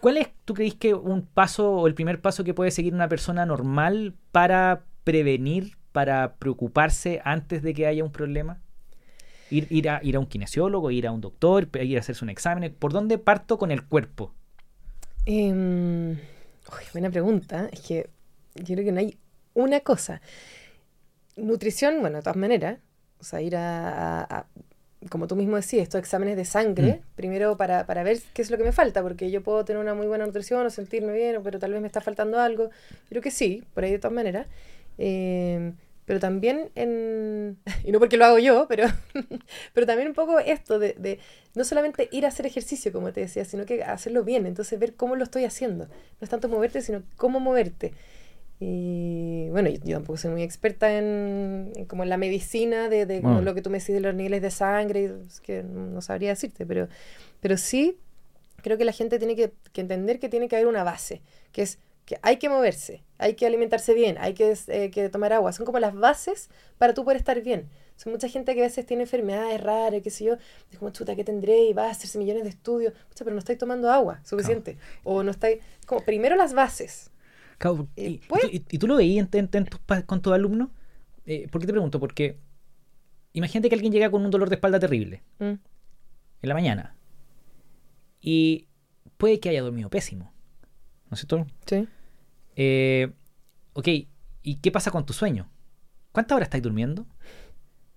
¿Cuál 0.00 0.16
es, 0.16 0.28
tú 0.44 0.54
crees 0.54 0.74
que 0.74 0.94
un 0.94 1.22
paso 1.22 1.70
o 1.70 1.86
el 1.86 1.94
primer 1.94 2.20
paso 2.20 2.42
que 2.42 2.54
puede 2.54 2.72
seguir 2.72 2.92
una 2.92 3.08
persona 3.08 3.46
normal 3.46 4.16
para 4.32 4.84
prevenir, 5.04 5.76
para 5.92 6.34
preocuparse 6.34 7.20
antes 7.24 7.62
de 7.62 7.72
que 7.74 7.86
haya 7.86 8.02
un 8.02 8.10
problema? 8.10 8.60
Ir, 9.50 9.68
ir, 9.70 9.88
a, 9.88 10.00
ir 10.02 10.16
a 10.16 10.18
un 10.18 10.26
kinesiólogo, 10.26 10.90
ir 10.90 11.06
a 11.06 11.12
un 11.12 11.20
doctor, 11.20 11.68
ir 11.80 11.96
a 11.96 12.00
hacerse 12.00 12.24
un 12.24 12.30
examen. 12.30 12.74
¿Por 12.76 12.92
dónde 12.92 13.18
parto 13.18 13.58
con 13.58 13.70
el 13.70 13.84
cuerpo? 13.84 14.34
Uy, 15.28 16.84
buena 16.92 17.10
pregunta. 17.10 17.68
Es 17.70 17.80
que 17.82 18.10
yo 18.56 18.74
creo 18.74 18.84
que 18.84 18.92
no 18.92 19.00
hay 19.00 19.18
una 19.54 19.80
cosa. 19.80 20.20
Nutrición, 21.36 22.00
bueno, 22.00 22.16
de 22.18 22.22
todas 22.22 22.36
maneras. 22.36 22.78
O 23.20 23.24
sea, 23.24 23.40
ir 23.40 23.56
a, 23.56 24.20
a- 24.20 24.22
a- 24.40 24.46
como 25.10 25.26
tú 25.26 25.34
mismo 25.36 25.56
decías, 25.56 25.82
estos 25.84 25.98
exámenes 26.00 26.36
de 26.36 26.44
sangre, 26.44 27.02
primero 27.16 27.56
para, 27.56 27.86
para 27.86 28.02
ver 28.04 28.18
qué 28.34 28.42
es 28.42 28.50
lo 28.50 28.56
que 28.58 28.64
me 28.64 28.72
falta, 28.72 29.02
porque 29.02 29.30
yo 29.30 29.42
puedo 29.42 29.64
tener 29.64 29.80
una 29.82 29.94
muy 29.94 30.06
buena 30.06 30.26
nutrición 30.26 30.64
o 30.66 30.70
sentirme 30.70 31.12
bien, 31.12 31.40
pero 31.42 31.58
tal 31.58 31.72
vez 31.72 31.80
me 31.80 31.86
está 31.88 32.00
faltando 32.00 32.38
algo. 32.40 32.70
Creo 33.08 33.22
que 33.22 33.30
sí, 33.30 33.64
por 33.74 33.84
ahí 33.84 33.90
de 33.92 33.98
todas 33.98 34.14
maneras. 34.14 34.46
Em, 34.98 35.74
pero 36.04 36.20
también 36.20 36.70
en... 36.74 37.58
Y 37.84 37.92
no 37.92 37.98
porque 37.98 38.16
lo 38.16 38.26
hago 38.26 38.38
yo, 38.38 38.66
pero, 38.68 38.86
pero 39.74 39.86
también 39.86 40.08
un 40.08 40.14
poco 40.14 40.38
esto 40.38 40.78
de, 40.78 40.94
de 40.98 41.18
no 41.54 41.64
solamente 41.64 42.08
ir 42.12 42.24
a 42.24 42.28
hacer 42.28 42.46
ejercicio, 42.46 42.92
como 42.92 43.12
te 43.12 43.20
decía, 43.20 43.44
sino 43.44 43.64
que 43.66 43.82
hacerlo 43.84 44.22
bien. 44.24 44.46
Entonces 44.46 44.78
ver 44.78 44.94
cómo 44.94 45.16
lo 45.16 45.24
estoy 45.24 45.44
haciendo. 45.44 45.86
No 45.86 45.92
es 46.20 46.30
tanto 46.30 46.48
moverte, 46.48 46.80
sino 46.82 47.02
cómo 47.16 47.40
moverte. 47.40 47.92
Y 48.64 49.48
bueno, 49.50 49.70
yo, 49.70 49.80
yo 49.82 49.96
tampoco 49.96 50.16
soy 50.18 50.30
muy 50.30 50.44
experta 50.44 50.96
en, 50.96 51.72
en 51.74 51.84
como 51.86 52.04
en 52.04 52.08
la 52.08 52.16
medicina 52.16 52.88
de, 52.88 53.06
de 53.06 53.20
como 53.20 53.40
lo 53.40 53.54
que 53.54 53.60
tú 53.62 53.70
me 53.70 53.80
decís 53.80 53.92
de 53.92 54.00
los 54.00 54.14
niveles 54.14 54.40
de 54.40 54.52
sangre, 54.52 55.12
es 55.26 55.40
que 55.40 55.64
no 55.64 56.00
sabría 56.00 56.28
decirte, 56.28 56.64
pero, 56.64 56.88
pero 57.40 57.56
sí 57.56 57.98
creo 58.62 58.78
que 58.78 58.84
la 58.84 58.92
gente 58.92 59.18
tiene 59.18 59.34
que, 59.34 59.52
que 59.72 59.80
entender 59.80 60.20
que 60.20 60.28
tiene 60.28 60.46
que 60.46 60.54
haber 60.54 60.68
una 60.68 60.84
base, 60.84 61.22
que 61.50 61.62
es 61.62 61.80
que 62.04 62.20
hay 62.22 62.36
que 62.36 62.48
moverse, 62.48 63.02
hay 63.18 63.34
que 63.34 63.46
alimentarse 63.46 63.94
bien, 63.94 64.16
hay 64.20 64.34
que, 64.34 64.56
eh, 64.68 64.90
que 64.90 65.08
tomar 65.08 65.32
agua. 65.32 65.52
Son 65.52 65.66
como 65.66 65.80
las 65.80 65.94
bases 65.94 66.48
para 66.78 66.94
tú 66.94 67.02
poder 67.02 67.16
estar 67.16 67.40
bien. 67.42 67.68
Son 67.96 68.12
mucha 68.12 68.28
gente 68.28 68.54
que 68.54 68.60
a 68.60 68.64
veces 68.64 68.86
tiene 68.86 69.04
enfermedades 69.04 69.60
raras, 69.60 70.02
qué 70.02 70.10
sé 70.10 70.24
yo, 70.24 70.34
es 70.70 70.78
como 70.78 70.90
chuta, 70.90 71.16
¿qué 71.16 71.24
tendré? 71.24 71.64
Y 71.64 71.72
va 71.72 71.86
a 71.86 71.90
hacerse 71.90 72.18
millones 72.18 72.44
de 72.44 72.50
estudios, 72.50 72.92
pero 73.18 73.32
no 73.32 73.38
estáis 73.38 73.58
tomando 73.58 73.90
agua 73.90 74.20
suficiente. 74.24 74.78
O 75.02 75.22
no 75.24 75.32
estáis, 75.32 75.58
como 75.86 76.04
primero 76.04 76.36
las 76.36 76.54
bases. 76.54 77.11
Claro, 77.62 77.88
Eh, 77.96 78.10
y, 78.10 78.18
pues- 78.28 78.44
y- 78.52 78.64
y 78.70 78.78
tú 78.78 78.86
lo 78.88 78.96
veías 78.96 79.28
en- 79.32 79.38
en- 79.44 79.50
en 79.52 79.64
tus 79.66 79.80
con 80.06 80.20
tus 80.20 80.32
alumnos? 80.32 80.68
Eh, 81.26 81.46
¿Por 81.50 81.60
qué 81.60 81.66
te 81.68 81.72
pregunto? 81.72 82.00
Porque 82.00 82.38
imagínate 83.32 83.68
que 83.68 83.74
alguien 83.76 83.92
llega 83.92 84.10
con 84.10 84.24
un 84.24 84.30
dolor 84.30 84.48
de 84.48 84.56
espalda 84.56 84.78
terrible 84.80 85.22
Mm, 85.38 85.44
en 85.44 85.60
la 86.42 86.54
mañana 86.54 86.96
y 88.20 88.66
puede 89.16 89.40
que 89.40 89.48
haya 89.50 89.62
dormido 89.62 89.88
pésimo. 89.90 90.32
¿No 91.10 91.14
es 91.14 91.20
cierto? 91.20 91.46
Sí. 91.66 91.86
Eh, 92.56 93.12
ok, 93.74 93.88
¿y 94.42 94.56
qué 94.56 94.70
pasa 94.72 94.90
con 94.90 95.06
tu 95.06 95.12
sueño? 95.12 95.48
¿Cuántas 96.12 96.36
horas 96.36 96.46
estáis 96.46 96.62
durmiendo? 96.62 97.06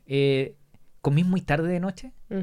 Eh, 0.06 0.56
¿Comís 1.02 1.26
muy 1.26 1.42
tarde 1.42 1.68
de 1.72 1.80
noche? 1.80 2.12
Mm. 2.30 2.42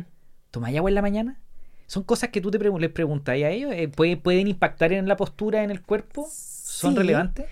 ¿Tomáis 0.51 0.77
agua 0.77 0.91
en 0.91 0.95
la 0.95 1.03
mañana? 1.03 1.41
Son 1.87 2.03
cosas 2.05 2.31
que 2.31 2.41
tú 2.41 2.51
te 2.51 2.59
les 2.59 2.91
preguntáis 2.91 3.45
a 3.45 3.51
ellos. 3.51 3.73
Eh, 3.75 3.89
¿puede- 3.89 4.17
¿Pueden 4.17 4.49
impactar 4.49 4.93
en 4.93 5.07
la 5.09 5.17
postura, 5.17 5.63
en 5.63 5.71
el 5.71 5.83
cuerpo? 5.83 6.27
¿Son 6.83 6.93
Sí. 6.93 6.99
relevantes? 6.99 7.47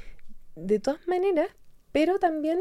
De 0.57 0.79
todas 0.81 1.07
maneras, 1.09 1.49
pero 1.93 2.19
también 2.19 2.61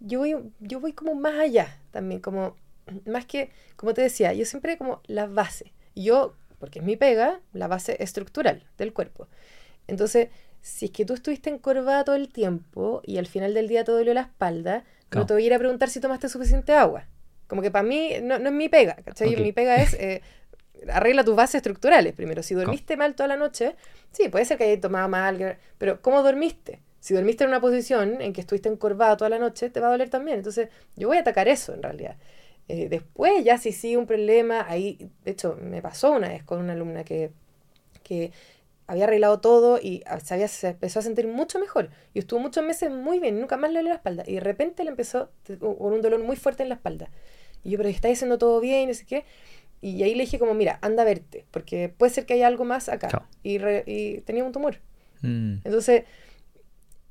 yo 0.00 0.18
voy, 0.20 0.36
yo 0.60 0.80
voy 0.80 0.92
como 0.92 1.14
más 1.14 1.38
allá 1.38 1.78
también, 1.90 2.20
como 2.20 2.56
más 3.06 3.24
que, 3.26 3.50
como 3.76 3.94
te 3.94 4.02
decía, 4.02 4.32
yo 4.32 4.44
siempre 4.44 4.76
como 4.78 5.00
la 5.06 5.26
base. 5.26 5.72
Yo, 5.94 6.34
porque 6.58 6.78
es 6.80 6.84
mi 6.84 6.96
pega, 6.96 7.40
la 7.52 7.68
base 7.68 7.96
estructural 8.02 8.64
del 8.76 8.92
cuerpo. 8.92 9.28
Entonces, 9.86 10.28
si 10.60 10.86
es 10.86 10.90
que 10.90 11.04
tú 11.04 11.14
estuviste 11.14 11.50
encorvada 11.50 12.04
todo 12.04 12.16
el 12.16 12.28
tiempo 12.28 13.00
y 13.04 13.18
al 13.18 13.26
final 13.26 13.54
del 13.54 13.68
día 13.68 13.84
te 13.84 13.92
dolió 13.92 14.12
la 14.14 14.22
espalda, 14.22 14.84
no 15.14 15.24
te 15.26 15.32
voy 15.32 15.44
a 15.44 15.46
ir 15.46 15.54
a 15.54 15.58
preguntar 15.58 15.88
si 15.88 16.00
tomaste 16.00 16.28
suficiente 16.28 16.72
agua. 16.72 17.06
Como 17.46 17.62
que 17.62 17.70
para 17.70 17.82
mí 17.82 18.10
no, 18.22 18.34
es 18.36 18.52
mi 18.52 18.68
pega, 18.68 18.96
¿cachai? 19.04 19.34
Mi 19.36 19.52
pega 19.52 19.80
es 19.80 19.94
eh, 19.94 20.20
arregla 20.92 21.24
tus 21.24 21.36
bases 21.36 21.56
estructurales 21.56 22.12
primero. 22.14 22.42
Si 22.42 22.54
dormiste 22.54 22.96
mal 22.96 23.14
toda 23.14 23.28
la 23.28 23.36
noche, 23.36 23.76
sí, 24.12 24.28
puede 24.28 24.44
ser 24.44 24.58
que 24.58 24.64
hayas 24.64 24.80
tomado 24.80 25.08
mal, 25.08 25.58
pero 25.78 26.00
¿cómo 26.02 26.22
dormiste? 26.22 26.80
Si 27.00 27.14
dormiste 27.14 27.44
en 27.44 27.50
una 27.50 27.60
posición 27.60 28.20
en 28.20 28.32
que 28.32 28.40
estuviste 28.40 28.68
encorvado 28.68 29.16
toda 29.16 29.30
la 29.30 29.38
noche, 29.38 29.70
te 29.70 29.80
va 29.80 29.88
a 29.88 29.90
doler 29.90 30.10
también. 30.10 30.38
Entonces, 30.38 30.68
yo 30.96 31.08
voy 31.08 31.16
a 31.16 31.20
atacar 31.20 31.48
eso 31.48 31.72
en 31.72 31.82
realidad. 31.82 32.16
Eh, 32.68 32.88
después, 32.88 33.44
ya 33.44 33.56
si 33.56 33.72
sigue 33.72 33.96
un 33.96 34.06
problema, 34.06 34.66
ahí, 34.68 35.10
de 35.24 35.30
hecho, 35.30 35.56
me 35.60 35.80
pasó 35.80 36.12
una 36.12 36.28
vez 36.28 36.42
con 36.42 36.58
una 36.58 36.74
alumna 36.74 37.04
que, 37.04 37.30
que 38.02 38.32
había 38.86 39.04
arreglado 39.04 39.40
todo 39.40 39.78
y 39.78 40.02
se, 40.24 40.34
había, 40.34 40.48
se 40.48 40.68
empezó 40.68 40.98
a 40.98 41.02
sentir 41.02 41.28
mucho 41.28 41.58
mejor. 41.58 41.90
Y 42.14 42.18
estuvo 42.18 42.40
muchos 42.40 42.64
meses 42.64 42.90
muy 42.90 43.20
bien, 43.20 43.40
nunca 43.40 43.56
más 43.56 43.70
le 43.70 43.78
dolió 43.78 43.90
la 43.90 43.96
espalda. 43.96 44.24
Y 44.26 44.34
de 44.34 44.40
repente 44.40 44.82
le 44.82 44.90
empezó 44.90 45.30
con 45.60 45.92
un 45.92 46.02
dolor 46.02 46.22
muy 46.22 46.36
fuerte 46.36 46.62
en 46.62 46.68
la 46.68 46.74
espalda. 46.74 47.10
Y 47.64 47.70
yo, 47.70 47.78
pero 47.78 47.88
está 47.88 48.08
haciendo 48.08 48.38
todo 48.38 48.60
bien, 48.60 48.82
y 48.82 48.86
no 48.86 48.94
sé 48.94 49.06
qué. 49.06 49.24
Y 49.80 50.02
ahí 50.02 50.14
le 50.14 50.24
dije 50.24 50.38
como, 50.38 50.54
mira, 50.54 50.78
anda 50.82 51.02
a 51.02 51.06
verte, 51.06 51.44
porque 51.50 51.88
puede 51.88 52.12
ser 52.12 52.26
que 52.26 52.34
haya 52.34 52.46
algo 52.46 52.64
más 52.64 52.88
acá. 52.88 53.26
Y, 53.42 53.58
y, 53.86 54.20
tenía 54.22 54.44
un 54.44 54.52
tumor. 54.52 54.78
Mm. 55.22 55.58
Entonces... 55.64 56.04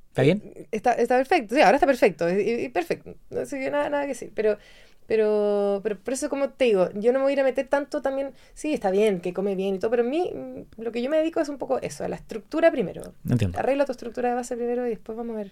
¿Está 0.10 0.24
bien? 0.24 0.42
Eh, 0.44 0.68
está, 0.72 0.94
está 0.94 1.16
perfecto, 1.18 1.56
sí, 1.56 1.62
ahora 1.62 1.78
está 1.78 1.86
perfecto, 1.86 2.28
y, 2.30 2.70
perfecto, 2.70 3.16
no 3.30 3.46
sé 3.46 3.70
nada, 3.70 3.88
nada 3.90 4.04
que 4.04 4.10
decir, 4.10 4.32
pero, 4.34 4.58
pero, 5.06 5.80
pero 5.84 6.00
por 6.00 6.12
eso 6.12 6.28
como 6.28 6.50
te 6.50 6.66
digo, 6.66 6.90
yo 6.96 7.14
no 7.14 7.20
me 7.20 7.24
voy 7.24 7.32
a 7.32 7.34
ir 7.34 7.40
a 7.42 7.44
meter 7.44 7.68
tanto 7.68 8.02
también, 8.02 8.34
sí, 8.56 8.74
está 8.74 8.90
bien, 8.90 9.22
que 9.22 9.32
come 9.32 9.54
bien 9.54 9.76
y 9.76 9.80
todo, 9.80 9.92
pero 9.92 10.02
a 10.02 10.08
mí 10.08 10.32
mm, 10.34 10.82
lo 10.82 10.92
que 10.92 11.04
yo 11.04 11.12
me 11.12 11.18
dedico 11.18 11.40
es 11.40 11.50
un 11.50 11.60
poco 11.60 11.80
eso, 11.82 12.04
a 12.04 12.08
la 12.08 12.16
estructura 12.16 12.72
primero. 12.72 13.14
Entiendo. 13.30 13.60
Arregla 13.60 13.86
tu 13.86 13.92
estructura 13.92 14.30
de 14.30 14.36
base 14.36 14.56
primero 14.56 14.88
y 14.88 14.90
después 14.90 15.16
vamos 15.16 15.36
a 15.36 15.38
ver. 15.38 15.52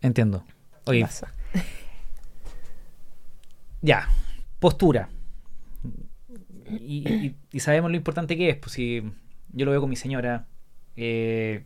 Entiendo. 0.00 0.44
Oye, 0.84 1.04
ya, 3.82 4.08
postura 4.60 5.08
y, 6.70 7.34
sabemos 7.58 7.90
lo 7.90 7.96
importante 7.96 8.36
que 8.36 8.50
es. 8.50 8.56
Pues 8.56 8.72
si 8.72 9.02
yo 9.52 9.64
lo 9.64 9.70
veo 9.70 9.80
con 9.80 9.90
mi 9.90 9.96
señora, 9.96 10.46
eh, 10.96 11.64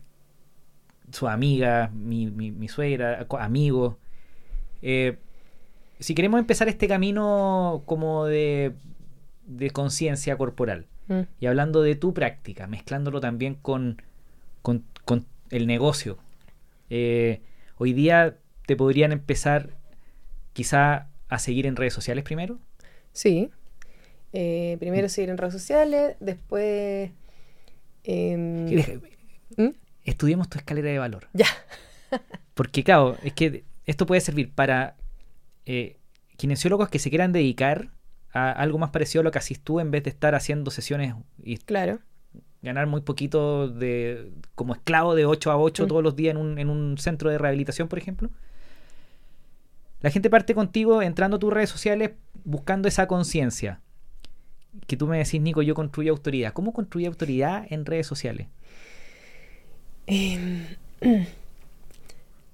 su 1.11 1.27
amiga, 1.27 1.91
mi, 1.93 2.27
mi, 2.27 2.67
suegra, 2.67 3.25
amigos. 3.39 3.95
Eh, 4.81 5.17
si 5.99 6.15
queremos 6.15 6.39
empezar 6.39 6.67
este 6.67 6.87
camino 6.87 7.83
como 7.85 8.25
de, 8.25 8.73
de 9.45 9.69
conciencia 9.71 10.37
corporal, 10.37 10.87
mm. 11.07 11.21
y 11.39 11.45
hablando 11.45 11.81
de 11.81 11.95
tu 11.95 12.13
práctica, 12.13 12.67
mezclándolo 12.67 13.21
también 13.21 13.55
con, 13.55 14.01
con, 14.61 14.85
el 15.49 15.67
negocio, 15.67 16.17
eh, 16.89 17.41
hoy 17.77 17.93
día 17.93 18.37
te 18.65 18.75
podrían 18.75 19.11
empezar 19.11 19.69
quizá 20.53 21.09
a 21.29 21.39
seguir 21.39 21.67
en 21.67 21.75
redes 21.75 21.93
sociales 21.93 22.23
primero. 22.23 22.57
Sí. 23.11 23.51
Eh, 24.33 24.77
primero 24.79 25.07
seguir 25.09 25.29
en 25.29 25.37
redes 25.37 25.53
sociales, 25.53 26.15
después... 26.19 27.11
¿Mm? 28.05 29.67
Estudiemos 30.03 30.49
tu 30.49 30.57
escalera 30.57 30.89
de 30.89 30.99
valor. 30.99 31.27
Ya. 31.33 31.45
Porque, 32.53 32.83
claro, 32.83 33.15
es 33.23 33.33
que 33.33 33.63
esto 33.85 34.05
puede 34.05 34.19
servir 34.21 34.51
para 34.51 34.95
eh, 35.65 35.97
kinesiólogos 36.37 36.89
que 36.89 36.99
se 36.99 37.09
quieran 37.09 37.31
dedicar 37.31 37.91
a 38.33 38.51
algo 38.51 38.79
más 38.79 38.89
parecido 38.89 39.21
a 39.21 39.23
lo 39.23 39.31
que 39.31 39.37
haces 39.37 39.59
tú 39.59 39.79
en 39.79 39.91
vez 39.91 40.03
de 40.03 40.09
estar 40.09 40.33
haciendo 40.35 40.71
sesiones 40.71 41.13
y 41.41 41.57
claro. 41.57 41.99
ganar 42.63 42.87
muy 42.87 43.01
poquito 43.01 43.69
de 43.69 44.31
como 44.55 44.73
esclavo 44.73 45.13
de 45.13 45.25
8 45.25 45.51
a 45.51 45.57
8 45.57 45.83
mm. 45.83 45.87
todos 45.87 46.03
los 46.03 46.15
días 46.15 46.31
en 46.31 46.37
un, 46.37 46.57
en 46.57 46.69
un 46.69 46.97
centro 46.97 47.29
de 47.29 47.37
rehabilitación, 47.37 47.87
por 47.87 47.99
ejemplo. 47.99 48.29
La 50.01 50.09
gente 50.09 50.29
parte 50.29 50.55
contigo 50.55 51.01
entrando 51.01 51.37
a 51.37 51.39
tus 51.39 51.53
redes 51.53 51.69
sociales 51.69 52.11
buscando 52.43 52.87
esa 52.87 53.07
conciencia 53.07 53.79
que 54.87 54.97
tú 54.97 55.07
me 55.07 55.17
decís, 55.17 55.41
Nico, 55.41 55.61
yo 55.61 55.75
construyo 55.75 56.11
autoridad. 56.11 56.53
¿Cómo 56.53 56.73
construye 56.73 57.07
autoridad 57.07 57.65
en 57.69 57.85
redes 57.85 58.07
sociales? 58.07 58.47
Em, 60.07 60.65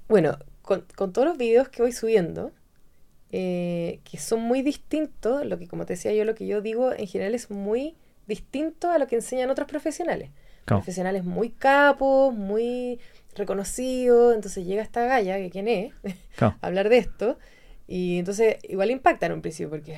bueno, 0.07 0.37
con, 0.61 0.83
todos 0.85 1.27
los 1.27 1.37
videos 1.37 1.69
que 1.69 1.81
voy 1.81 1.91
subiendo, 1.91 2.51
eh, 3.31 3.99
que 4.03 4.17
son 4.17 4.41
muy 4.41 4.61
distintos, 4.61 5.45
lo 5.45 5.57
que 5.57 5.67
como 5.67 5.85
te 5.85 5.93
decía 5.93 6.13
yo, 6.13 6.25
lo 6.25 6.35
que 6.35 6.47
yo 6.47 6.61
digo 6.61 6.93
en 6.93 7.07
general 7.07 7.35
es 7.35 7.49
muy 7.49 7.95
distinto 8.27 8.91
a 8.91 8.99
lo 8.99 9.07
que 9.07 9.15
enseñan 9.15 9.49
otros 9.49 9.67
profesionales. 9.67 10.29
Profesionales 10.65 11.23
muy 11.23 11.49
capos, 11.49 12.35
muy 12.35 12.99
reconocidos, 13.35 14.35
entonces 14.35 14.67
llega 14.67 14.83
esta 14.83 15.05
galla, 15.05 15.37
que 15.37 15.49
quién 15.49 15.67
es, 15.67 15.93
a 16.39 16.55
hablar 16.61 16.89
de 16.89 16.99
esto, 16.99 17.39
y 17.91 18.19
entonces 18.19 18.57
igual 18.69 18.91
impacta 18.91 19.25
en 19.25 19.31
un 19.31 19.41
principio, 19.41 19.71
porque 19.71 19.97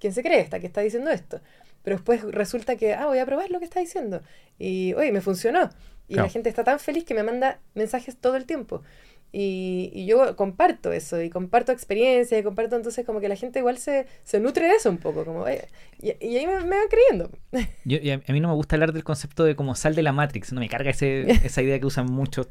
¿quién 0.00 0.14
se 0.14 0.22
cree 0.22 0.40
esta 0.40 0.60
que 0.60 0.66
está 0.66 0.80
diciendo 0.80 1.10
esto? 1.10 1.42
Pero 1.82 1.96
después 1.96 2.22
resulta 2.22 2.76
que, 2.76 2.94
ah, 2.94 3.04
voy 3.04 3.18
a 3.18 3.26
probar 3.26 3.50
lo 3.50 3.58
que 3.58 3.66
está 3.66 3.80
diciendo. 3.80 4.22
Y, 4.58 4.94
oye, 4.94 5.12
me 5.12 5.20
funcionó. 5.20 5.68
Y 6.08 6.14
la 6.14 6.30
gente 6.30 6.48
está 6.48 6.64
tan 6.64 6.80
feliz 6.80 7.04
que 7.04 7.12
me 7.12 7.22
manda 7.22 7.60
mensajes 7.74 8.16
todo 8.16 8.36
el 8.36 8.46
tiempo. 8.46 8.82
Y, 9.30 10.06
yo 10.06 10.36
comparto 10.36 10.90
eso, 10.90 11.20
y 11.20 11.28
comparto 11.28 11.70
experiencias, 11.70 12.40
y 12.40 12.42
comparto 12.42 12.76
entonces 12.76 13.04
como 13.04 13.20
que 13.20 13.28
la 13.28 13.36
gente 13.36 13.58
igual 13.58 13.76
se, 13.76 14.06
se 14.24 14.40
nutre 14.40 14.66
de 14.66 14.76
eso 14.76 14.88
un 14.88 14.96
poco, 14.96 15.26
como, 15.26 15.44
y, 15.50 15.58
y, 16.00 16.36
ahí 16.38 16.46
me, 16.46 16.60
me, 16.60 16.76
van 16.76 16.88
creyendo. 16.88 17.30
Yo, 17.84 17.98
y 17.98 18.10
a, 18.10 18.22
mí 18.28 18.40
no 18.40 18.48
me 18.48 18.54
gusta 18.54 18.76
hablar 18.76 18.94
del 18.94 19.04
concepto 19.04 19.44
de 19.44 19.54
como 19.54 19.74
sal 19.74 19.94
de 19.94 20.02
la 20.02 20.12
Matrix, 20.12 20.54
no 20.54 20.60
me 20.60 20.70
carga 20.70 20.92
ese, 20.92 21.30
esa 21.44 21.60
idea 21.60 21.78
que 21.78 21.84
usan 21.84 22.06
muchos, 22.06 22.48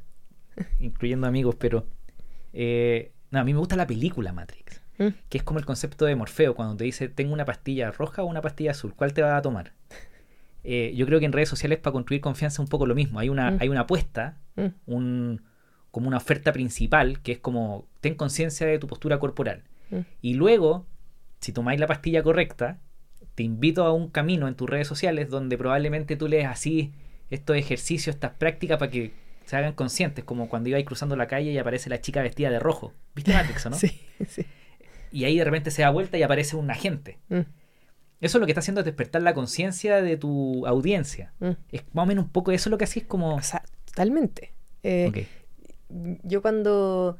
incluyendo 0.80 1.26
amigos, 1.26 1.56
pero 1.56 1.88
eh, 2.54 3.12
no, 3.36 3.42
a 3.42 3.44
mí 3.44 3.54
me 3.54 3.60
gusta 3.60 3.76
la 3.76 3.86
película 3.86 4.34
Matrix, 4.34 4.82
mm. 4.98 5.08
que 5.30 5.38
es 5.38 5.44
como 5.44 5.60
el 5.60 5.66
concepto 5.66 6.06
de 6.06 6.16
Morfeo, 6.16 6.56
cuando 6.56 6.76
te 6.76 6.86
dice, 6.86 7.10
tengo 7.10 7.34
una 7.34 7.46
pastilla 7.46 7.92
roja 7.92 8.24
o 8.24 8.26
una 8.26 8.42
pastilla 8.42 8.72
azul, 8.72 8.94
¿cuál 8.96 9.14
te 9.14 9.22
va 9.22 9.38
a 9.38 9.42
tomar? 9.42 9.74
Eh, 10.64 10.94
yo 10.96 11.06
creo 11.06 11.20
que 11.20 11.26
en 11.26 11.32
redes 11.32 11.50
sociales 11.50 11.78
para 11.78 11.94
construir 11.94 12.22
confianza 12.22 12.56
es 12.56 12.60
un 12.60 12.68
poco 12.68 12.88
lo 12.88 12.96
mismo. 12.96 13.20
Hay 13.20 13.30
una, 13.30 13.52
mm. 13.52 13.58
hay 13.62 13.70
una 13.70 13.82
apuesta, 13.82 14.40
mm. 14.56 14.66
un, 14.88 15.44
como 15.92 16.08
una 16.08 16.18
oferta 16.18 16.52
principal, 16.52 17.22
que 17.22 17.34
es 17.34 17.40
como, 17.40 17.88
ten 18.02 18.16
conciencia 18.16 18.66
de 18.66 18.80
tu 18.80 18.88
postura 18.88 19.20
corporal. 19.20 19.64
Y 20.22 20.34
luego, 20.34 20.88
si 21.40 21.54
tomáis 21.54 21.80
la 21.80 21.88
pastilla 21.88 22.24
correcta, 22.24 22.80
te 23.36 23.44
invito 23.44 23.84
a 23.84 23.94
un 23.94 24.10
camino 24.10 24.48
en 24.48 24.56
tus 24.56 24.70
redes 24.70 24.88
sociales 24.88 25.30
donde 25.30 25.58
probablemente 25.58 26.18
tú 26.18 26.28
lees 26.28 26.48
así 26.48 26.92
estos 27.30 27.56
ejercicios, 27.56 28.16
estas 28.16 28.32
prácticas 28.32 28.80
para 28.80 28.90
que 28.90 29.14
se 29.46 29.56
hagan 29.56 29.74
conscientes, 29.74 30.26
como 30.26 30.50
cuando 30.50 30.70
iba 30.70 30.84
cruzando 30.84 31.16
la 31.16 31.28
calle 31.28 31.52
y 31.52 31.58
aparece 31.58 31.90
la 31.90 32.02
chica 32.02 32.22
vestida 32.22 32.50
de 32.50 32.60
rojo. 32.60 32.94
¿Viste 33.16 33.34
Matrix, 33.34 33.66
no? 33.70 33.76
sí, 33.76 34.02
sí. 34.28 34.46
Y 35.12 35.24
ahí 35.24 35.38
de 35.38 35.46
repente 35.46 35.72
se 35.72 35.82
da 35.82 35.92
vuelta 35.92 36.18
y 36.18 36.24
aparece 36.24 36.56
un 36.56 36.70
agente. 36.70 37.20
Mm. 37.30 37.42
Eso 38.22 38.40
lo 38.40 38.46
que 38.46 38.52
está 38.52 38.60
haciendo 38.60 38.82
es 38.82 38.86
despertar 38.86 39.22
la 39.22 39.34
conciencia 39.34 40.02
de 40.02 40.18
tu 40.18 40.66
audiencia. 40.66 41.34
Mm. 41.40 41.52
Es 41.72 41.84
más 41.94 42.04
o 42.04 42.06
menos 42.06 42.26
un 42.26 42.32
poco 42.32 42.52
eso 42.52 42.70
lo 42.70 42.78
que 42.78 42.86
así 42.86 43.00
es 43.00 43.06
como... 43.06 43.36
O 43.36 43.42
sea, 43.42 43.64
totalmente. 43.86 44.54
Eh, 44.84 45.28
yo 45.90 46.42
cuando... 46.42 47.18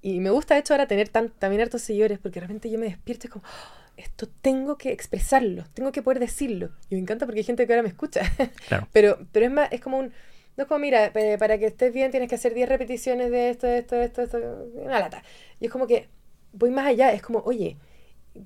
Y 0.00 0.20
me 0.20 0.30
gusta, 0.30 0.54
de 0.54 0.60
hecho, 0.60 0.74
ahora 0.74 0.86
tener 0.86 1.08
tan, 1.08 1.28
también 1.30 1.60
hartos 1.60 1.82
seguidores, 1.82 2.18
porque 2.18 2.40
de 2.40 2.46
repente 2.46 2.70
yo 2.70 2.78
me 2.78 2.86
despierto 2.86 3.26
y 3.26 3.30
como, 3.30 3.44
oh, 3.44 3.92
esto 3.96 4.28
tengo 4.40 4.78
que 4.78 4.92
expresarlo, 4.92 5.64
tengo 5.74 5.92
que 5.92 6.02
poder 6.02 6.20
decirlo. 6.20 6.70
Y 6.88 6.94
me 6.94 7.00
encanta 7.00 7.26
porque 7.26 7.40
hay 7.40 7.44
gente 7.44 7.66
que 7.66 7.72
ahora 7.72 7.82
me 7.82 7.88
escucha. 7.88 8.22
Claro. 8.68 8.88
pero, 8.92 9.18
pero 9.32 9.46
es 9.46 9.52
más, 9.52 9.68
es 9.72 9.80
como 9.80 9.98
un 9.98 10.12
no 10.58 10.64
es 10.64 10.68
como, 10.68 10.80
mira, 10.80 11.12
para 11.38 11.56
que 11.56 11.66
estés 11.66 11.92
bien 11.92 12.10
tienes 12.10 12.28
que 12.28 12.34
hacer 12.34 12.52
10 12.52 12.68
repeticiones 12.68 13.30
de 13.30 13.50
esto, 13.50 13.68
esto, 13.68 13.94
esto, 13.94 14.22
esto, 14.22 14.38
una 14.74 14.98
lata. 14.98 15.22
Y 15.60 15.66
es 15.66 15.72
como 15.72 15.86
que 15.86 16.08
voy 16.52 16.70
más 16.70 16.88
allá, 16.88 17.12
es 17.12 17.22
como, 17.22 17.38
oye, 17.44 17.76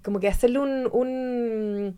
como 0.02 0.20
que 0.20 0.28
hacerle 0.28 0.58
un, 0.58 0.90
un 0.92 1.96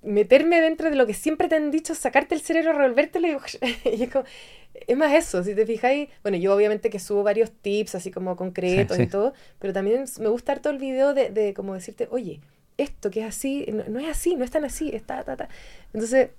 meterme 0.00 0.62
dentro 0.62 0.88
de 0.88 0.96
lo 0.96 1.06
que 1.06 1.12
siempre 1.12 1.46
te 1.46 1.56
han 1.56 1.70
dicho, 1.70 1.94
sacarte 1.94 2.34
el 2.34 2.40
cerebro, 2.40 2.72
revolvértelo 2.72 3.28
y, 3.28 3.36
y 3.84 4.02
es 4.04 4.10
como, 4.10 4.24
es 4.72 4.96
más 4.96 5.12
eso, 5.12 5.44
si 5.44 5.54
te 5.54 5.66
fijáis, 5.66 6.08
bueno, 6.22 6.38
yo 6.38 6.54
obviamente 6.54 6.88
que 6.88 6.98
subo 6.98 7.22
varios 7.22 7.50
tips 7.52 7.96
así 7.96 8.10
como 8.10 8.34
concretos 8.34 8.98
y 8.98 9.06
todo, 9.08 9.34
pero 9.58 9.74
también 9.74 10.06
me 10.20 10.28
gusta 10.28 10.56
todo 10.56 10.72
el 10.72 10.78
video 10.78 11.12
de, 11.12 11.28
de 11.28 11.52
como 11.52 11.74
decirte, 11.74 12.08
oye, 12.10 12.40
esto 12.78 13.10
que 13.10 13.20
es 13.20 13.26
así, 13.26 13.66
no, 13.88 14.00
es 14.00 14.08
así, 14.08 14.36
no 14.36 14.44
es 14.44 14.50
tan 14.50 14.64
así, 14.64 14.88
está, 14.94 15.22
ta, 15.22 15.36
ta. 15.36 15.50
Entonces, 15.92 16.30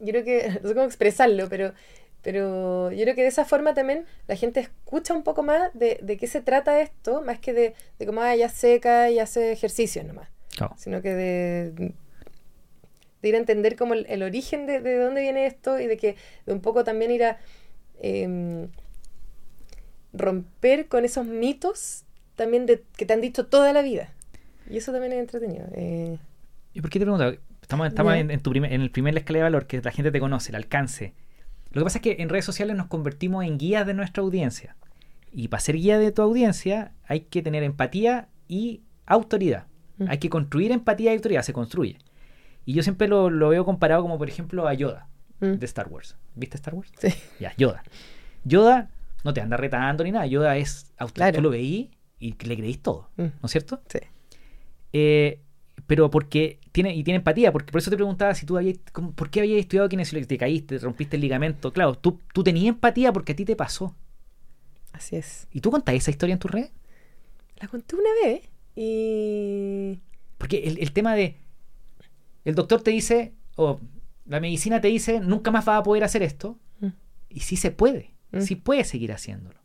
yo 0.00 0.06
creo 0.06 0.24
que, 0.24 0.48
no 0.62 0.68
sé 0.68 0.74
cómo 0.74 0.86
expresarlo, 0.86 1.48
pero, 1.48 1.72
pero 2.22 2.90
yo 2.92 3.02
creo 3.02 3.14
que 3.14 3.22
de 3.22 3.28
esa 3.28 3.44
forma 3.44 3.74
también 3.74 4.06
la 4.26 4.36
gente 4.36 4.60
escucha 4.60 5.14
un 5.14 5.22
poco 5.22 5.42
más 5.42 5.70
de, 5.74 5.98
de 6.02 6.16
qué 6.16 6.26
se 6.26 6.40
trata 6.40 6.80
esto, 6.80 7.22
más 7.22 7.38
que 7.38 7.52
de, 7.52 7.74
de 7.98 8.06
cómo 8.06 8.20
ah, 8.20 8.34
ella 8.34 8.48
seca 8.48 9.10
y 9.10 9.18
hace 9.18 9.52
ejercicio 9.52 10.04
nomás. 10.04 10.28
Sino 10.76 11.02
que 11.02 11.12
de, 11.14 11.94
de, 13.22 13.28
ir 13.28 13.34
a 13.34 13.38
entender 13.38 13.74
como 13.74 13.94
el, 13.94 14.22
origen 14.22 14.66
de, 14.66 14.80
de, 14.80 14.98
dónde 14.98 15.22
viene 15.22 15.46
esto 15.46 15.80
y 15.80 15.86
de 15.86 15.96
que 15.96 16.16
de 16.46 16.52
un 16.52 16.60
poco 16.60 16.84
también 16.84 17.10
ir 17.10 17.24
a... 17.24 17.38
Em, 18.00 18.68
romper 20.12 20.88
con 20.88 21.04
esos 21.04 21.26
mitos 21.26 22.04
también 22.36 22.66
de, 22.66 22.84
que 22.96 23.06
te 23.06 23.12
han 23.12 23.20
dicho 23.20 23.46
toda 23.46 23.72
la 23.72 23.82
vida. 23.82 24.12
Y 24.68 24.76
eso 24.76 24.92
también 24.92 25.12
es 25.12 25.20
entretenido. 25.20 25.66
Eh, 25.74 26.18
¿Y 26.74 26.80
por 26.80 26.90
qué 26.90 26.98
te 26.98 27.04
pregunto? 27.04 27.38
Estamos, 27.72 27.86
estamos 27.88 28.14
en, 28.14 28.30
en 28.30 28.40
tu 28.40 28.50
primer- 28.50 28.72
en 28.72 28.82
el 28.82 28.90
primer 28.90 29.16
escalera 29.16 29.46
de 29.46 29.50
valor, 29.52 29.66
que 29.66 29.80
la 29.80 29.90
gente 29.92 30.10
te 30.10 30.20
conoce, 30.20 30.50
el 30.50 30.56
alcance. 30.56 31.14
Lo 31.72 31.80
que 31.80 31.84
pasa 31.84 31.98
es 31.98 32.02
que 32.02 32.16
en 32.20 32.28
redes 32.28 32.44
sociales 32.44 32.76
nos 32.76 32.86
convertimos 32.86 33.44
en 33.44 33.56
guías 33.58 33.86
de 33.86 33.94
nuestra 33.94 34.22
audiencia. 34.22 34.76
Y 35.32 35.48
para 35.48 35.60
ser 35.62 35.76
guía 35.76 35.98
de 35.98 36.12
tu 36.12 36.20
audiencia 36.22 36.92
hay 37.06 37.20
que 37.20 37.40
tener 37.42 37.62
empatía 37.62 38.28
y 38.46 38.82
autoridad. 39.06 39.66
Mm. 39.96 40.04
Hay 40.10 40.18
que 40.18 40.28
construir 40.28 40.70
empatía 40.72 41.12
y 41.12 41.16
autoridad, 41.16 41.42
se 41.42 41.54
construye. 41.54 41.96
Y 42.66 42.74
yo 42.74 42.82
siempre 42.82 43.08
lo, 43.08 43.30
lo 43.30 43.48
veo 43.48 43.64
comparado 43.64 44.02
como, 44.02 44.18
por 44.18 44.28
ejemplo, 44.28 44.68
a 44.68 44.74
Yoda 44.74 45.08
mm, 45.40 45.52
de 45.54 45.64
Star 45.66 45.88
Wars. 45.88 46.16
¿Viste 46.34 46.56
Star 46.58 46.74
Wars? 46.74 46.92
sí. 46.98 47.08
Ya, 47.40 47.54
Yoda. 47.56 47.82
Yoda 48.44 48.90
no 49.24 49.32
te 49.32 49.40
anda 49.40 49.56
retando 49.56 50.04
ni 50.04 50.12
nada. 50.12 50.26
Yoda 50.26 50.56
es. 50.58 50.92
Claro. 51.14 51.36
Tú 51.36 51.42
lo 51.42 51.50
veí 51.50 51.90
y 52.18 52.34
le 52.44 52.56
creís 52.56 52.82
todo. 52.82 53.08
Mm, 53.16 53.22
¿No 53.22 53.44
es 53.46 53.50
cierto? 53.50 53.80
sí. 53.88 53.98
Eh, 54.92 55.40
pero 55.86 56.10
porque 56.10 56.58
tiene, 56.72 56.94
y 56.94 57.04
tiene 57.04 57.16
empatía, 57.18 57.52
porque 57.52 57.70
por 57.70 57.80
eso 57.80 57.90
te 57.90 57.96
preguntaba 57.96 58.34
si 58.34 58.46
tú 58.46 58.56
habías, 58.56 58.78
cómo- 58.92 59.12
¿por 59.12 59.30
qué 59.30 59.40
habías 59.40 59.60
estudiado 59.60 59.88
kinesiología? 59.88 60.26
Te 60.28 60.38
caíste, 60.38 60.78
rompiste 60.78 61.16
el 61.16 61.22
ligamento. 61.22 61.72
Claro, 61.72 61.94
tú, 61.96 62.18
tú 62.32 62.42
tenías 62.42 62.66
empatía 62.66 63.12
porque 63.12 63.32
a 63.32 63.36
ti 63.36 63.44
te 63.44 63.56
pasó. 63.56 63.94
Así 64.92 65.16
es. 65.16 65.46
¿Y 65.52 65.60
tú 65.60 65.70
contás 65.70 65.94
esa 65.94 66.10
historia 66.10 66.32
en 66.34 66.38
tus 66.38 66.50
redes? 66.50 66.70
La 67.56 67.68
conté 67.68 67.94
una 67.96 68.10
vez 68.24 68.42
y... 68.74 70.00
Porque 70.38 70.58
el, 70.64 70.78
el 70.80 70.92
tema 70.92 71.14
de. 71.14 71.36
El 72.44 72.54
doctor 72.56 72.82
te 72.82 72.90
dice, 72.90 73.32
o 73.54 73.78
la 74.26 74.40
medicina 74.40 74.80
te 74.80 74.88
dice, 74.88 75.20
nunca 75.20 75.50
más 75.52 75.64
vas 75.64 75.78
a 75.78 75.82
poder 75.84 76.02
hacer 76.02 76.22
esto. 76.24 76.58
Mm. 76.80 76.88
Y 77.28 77.40
sí 77.40 77.56
se 77.56 77.70
puede. 77.70 78.10
Mm. 78.32 78.40
Sí 78.40 78.56
puedes 78.56 78.88
seguir 78.88 79.12
haciéndolo. 79.12 79.60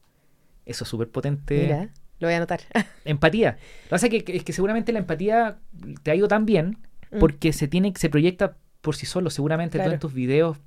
Eso 0.66 0.84
es 0.84 0.90
súper 0.90 1.10
potente. 1.10 1.60
Mira, 1.64 1.90
lo 2.20 2.28
voy 2.28 2.34
a 2.36 2.38
anotar. 2.38 2.62
Empatía. 3.06 3.52
Lo 3.54 3.58
que 3.86 3.90
pasa 3.90 4.08
es 4.08 4.24
que, 4.24 4.36
es 4.38 4.44
que 4.44 4.54
seguramente 4.54 4.92
la 4.92 5.00
empatía 5.00 5.58
te 6.04 6.12
ha 6.12 6.16
ido 6.16 6.28
tan 6.28 6.46
bien 6.46 6.78
Mm. 7.12 7.20
porque 7.20 7.54
se 7.54 7.68
tiene 7.68 7.94
se 7.96 8.10
proyecta 8.10 8.58
por 8.82 8.96
sí 8.96 9.06
solo. 9.06 9.30
Seguramente 9.30 9.78
tú 9.78 9.84
Claro. 9.84 9.94
en 9.94 10.00
tus 10.00 10.14
videos 10.14 10.58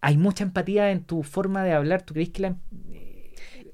hay 0.00 0.16
mucha 0.16 0.44
empatía 0.44 0.90
en 0.90 1.02
tu 1.04 1.22
forma 1.22 1.64
de 1.64 1.72
hablar. 1.72 2.02
¿Tú 2.02 2.14
crees 2.14 2.30
que 2.30 2.42
la 2.42 2.48
em- 2.48 2.58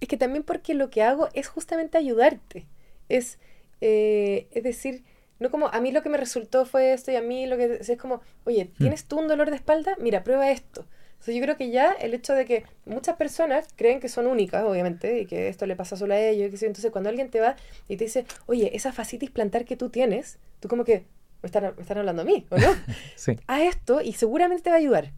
Es 0.00 0.08
que 0.08 0.16
también 0.16 0.42
porque 0.42 0.74
lo 0.74 0.90
que 0.90 1.02
hago 1.02 1.28
es 1.34 1.48
justamente 1.48 1.96
ayudarte. 1.98 2.66
Es, 3.08 3.38
eh, 3.80 4.48
es 4.52 4.62
decir, 4.62 5.02
no 5.38 5.50
como 5.50 5.68
a 5.68 5.80
mí 5.80 5.92
lo 5.92 6.02
que 6.02 6.08
me 6.08 6.18
resultó 6.18 6.64
fue 6.66 6.92
esto 6.92 7.10
y 7.10 7.16
a 7.16 7.22
mí 7.22 7.46
lo 7.46 7.56
que 7.56 7.78
es 7.80 7.98
como, 7.98 8.20
oye, 8.44 8.70
¿tienes 8.78 9.04
tú 9.06 9.18
un 9.18 9.28
dolor 9.28 9.50
de 9.50 9.56
espalda? 9.56 9.96
Mira, 9.98 10.22
prueba 10.24 10.50
esto. 10.50 10.86
Sea, 11.20 11.34
yo 11.34 11.40
creo 11.40 11.56
que 11.56 11.70
ya 11.70 11.92
el 11.92 12.12
hecho 12.12 12.34
de 12.34 12.44
que 12.44 12.64
muchas 12.84 13.16
personas 13.16 13.66
creen 13.76 13.98
que 13.98 14.10
son 14.10 14.26
únicas, 14.26 14.62
obviamente, 14.64 15.20
y 15.20 15.26
que 15.26 15.48
esto 15.48 15.64
le 15.64 15.74
pasa 15.74 15.96
solo 15.96 16.12
a 16.12 16.18
ellos, 16.20 16.48
y 16.52 16.58
que 16.58 16.66
entonces 16.66 16.90
cuando 16.90 17.08
alguien 17.08 17.30
te 17.30 17.40
va 17.40 17.56
y 17.88 17.96
te 17.96 18.04
dice, 18.04 18.26
oye, 18.44 18.76
esa 18.76 18.92
fascitis 18.92 19.30
plantar 19.30 19.64
que 19.64 19.76
tú 19.76 19.88
tienes, 19.88 20.38
tú 20.60 20.68
como 20.68 20.84
que, 20.84 21.04
me 21.44 21.46
están, 21.46 21.74
me 21.76 21.82
están 21.82 21.98
hablando 21.98 22.22
a 22.22 22.24
mí, 22.24 22.46
¿o 22.48 22.56
no? 22.56 22.68
Sí. 23.16 23.38
a 23.46 23.62
esto 23.62 24.00
y 24.00 24.14
seguramente 24.14 24.62
te 24.62 24.70
va 24.70 24.76
a 24.76 24.78
ayudar. 24.78 25.12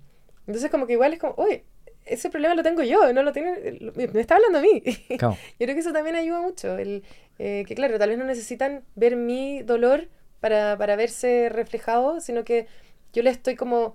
Entonces 0.49 0.71
como 0.71 0.87
que 0.89 0.95
igual 0.95 1.13
es 1.13 1.21
como, 1.21 1.35
oye, 1.37 1.65
ese 2.05 2.31
problema 2.31 2.57
lo 2.57 2.65
tengo 2.65 2.83
yo, 2.83 3.13
no 3.13 3.23
lo 3.23 3.33
tiene, 3.33 3.79
me 3.95 4.21
está 4.21 4.35
hablando 4.35 4.59
a 4.59 4.63
mí. 4.63 4.83
Claro. 5.19 5.37
Yo 5.59 5.67
creo 5.67 5.75
que 5.75 5.81
eso 5.81 5.93
también 5.93 6.17
ayuda 6.17 6.41
mucho. 6.41 6.77
El, 6.79 7.05
eh, 7.39 7.65
que 7.67 7.75
claro, 7.77 7.97
tal 7.99 8.09
vez 8.09 8.19
no 8.19 8.25
necesitan 8.25 8.83
ver 8.97 9.15
mi 9.15 9.63
dolor 9.63 10.09
para, 10.41 10.77
para 10.77 10.97
verse 10.97 11.49
reflejado, 11.49 12.21
sino 12.21 12.45
que 12.45 12.67
yo 13.13 13.23
le 13.23 13.31
estoy 13.31 13.55
como 13.55 13.95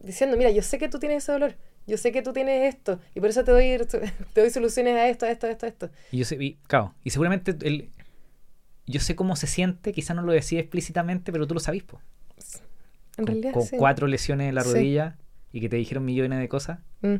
diciendo, 0.00 0.36
mira, 0.36 0.50
yo 0.50 0.62
sé 0.62 0.78
que 0.78 0.88
tú 0.88 1.00
tienes 1.00 1.24
ese 1.24 1.32
dolor, 1.32 1.56
yo 1.88 1.96
sé 1.96 2.12
que 2.12 2.22
tú 2.22 2.32
tienes 2.32 2.72
esto, 2.72 3.00
y 3.14 3.20
por 3.20 3.30
eso 3.30 3.42
te 3.42 3.50
doy, 3.50 3.76
te 4.34 4.40
doy 4.40 4.50
soluciones 4.50 4.94
a 4.94 5.08
esto, 5.08 5.26
a 5.26 5.30
esto, 5.30 5.48
a 5.48 5.50
esto, 5.50 5.66
a 5.66 5.68
esto. 5.68 5.90
Y 6.12 6.18
yo 6.18 6.24
sé, 6.24 6.36
y, 6.40 6.54
claro, 6.68 6.94
y 7.02 7.10
seguramente 7.10 7.56
el, 7.66 7.90
yo 8.92 9.00
sé 9.00 9.16
cómo 9.16 9.34
se 9.36 9.46
siente, 9.48 9.92
quizás 9.92 10.14
no 10.14 10.22
lo 10.22 10.32
decía 10.32 10.60
explícitamente, 10.60 11.32
pero 11.32 11.46
tú 11.48 11.54
lo 11.54 11.60
sabís, 11.60 11.82
po. 11.82 12.00
En 13.16 13.24
con, 13.24 13.26
realidad, 13.26 13.52
con 13.52 13.62
sí. 13.64 13.76
cuatro 13.76 14.06
lesiones 14.06 14.48
en 14.48 14.54
la 14.54 14.62
Sí. 14.62 14.72
rodilla 14.72 15.18
y 15.52 15.60
que 15.60 15.68
te 15.68 15.76
dijeron 15.76 16.04
millones 16.04 16.38
de 16.38 16.48
cosas. 16.48 16.78
Mm, 17.00 17.16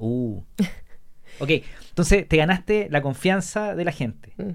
Uh. 0.00 0.42
ok, 1.40 1.50
entonces 1.88 2.28
te 2.28 2.36
ganaste 2.36 2.86
la 2.90 3.02
confianza 3.02 3.74
de 3.74 3.84
la 3.84 3.92
gente. 3.92 4.32
mm. 4.36 4.50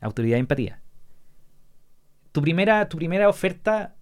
Autoridad 0.00 0.36
y 0.36 0.40
empatía. 0.40 0.80
Tu 2.32 2.42
primera, 2.42 2.88
tu 2.88 2.96
primera 2.96 3.28
oferta 3.28 3.94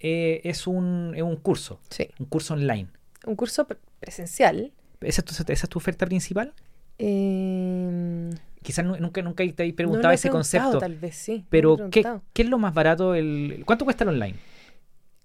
eh, 0.00 0.40
es, 0.44 0.66
un, 0.66 1.12
es 1.16 1.22
un 1.22 1.36
curso, 1.36 1.80
Sí. 1.90 2.08
un 2.18 2.26
curso 2.26 2.54
online. 2.54 2.88
Un 3.26 3.34
curso 3.36 3.66
pre- 3.66 3.78
presencial. 4.00 4.72
¿Esa 5.00 5.22
es 5.22 5.24
tu, 5.24 5.32
esa 5.52 5.52
es 5.64 5.68
tu 5.68 5.78
oferta 5.78 6.04
principal? 6.06 6.52
eh, 6.98 8.30
Quizás 8.68 8.84
nu- 8.84 8.98
nunca, 8.98 9.22
nunca 9.22 9.42
te 9.54 9.64
he 9.64 9.86
no 9.86 10.10
ese 10.10 10.28
concepto. 10.28 10.78
Tal 10.78 10.94
vez 10.96 11.16
sí. 11.16 11.46
Pero, 11.48 11.88
¿qué, 11.90 12.04
qué 12.34 12.42
es 12.42 12.50
lo 12.50 12.58
más 12.58 12.74
barato? 12.74 13.14
El, 13.14 13.62
¿Cuánto 13.64 13.86
cuesta 13.86 14.04
el 14.04 14.10
online? 14.10 14.34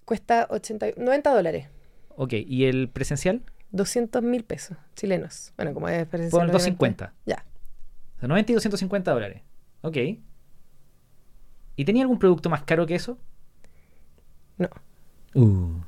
Cuesta 0.06 0.46
80, 0.48 0.92
90 0.96 1.34
dólares. 1.34 1.68
Ok, 2.16 2.32
¿y 2.32 2.64
el 2.64 2.88
presencial? 2.88 3.42
200 3.72 4.22
mil 4.22 4.44
pesos 4.44 4.78
chilenos. 4.96 5.52
Bueno, 5.58 5.74
como 5.74 5.90
es 5.90 6.06
presencial. 6.06 6.40
Obviamente. 6.40 6.52
250. 6.54 7.12
Ya. 7.26 7.44
O 8.16 8.20
sea, 8.20 8.28
90 8.28 8.52
y 8.52 8.54
250 8.54 9.12
dólares. 9.12 9.42
Ok. 9.82 9.96
¿Y 11.76 11.84
tenía 11.84 12.00
algún 12.00 12.18
producto 12.18 12.48
más 12.48 12.62
caro 12.62 12.86
que 12.86 12.94
eso? 12.94 13.18
No. 14.56 14.70
Uh. 15.34 15.82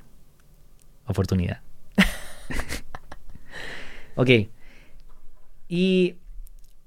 Oportunidad. 1.07 1.63
ok. 4.17 4.29
Y 5.71 6.17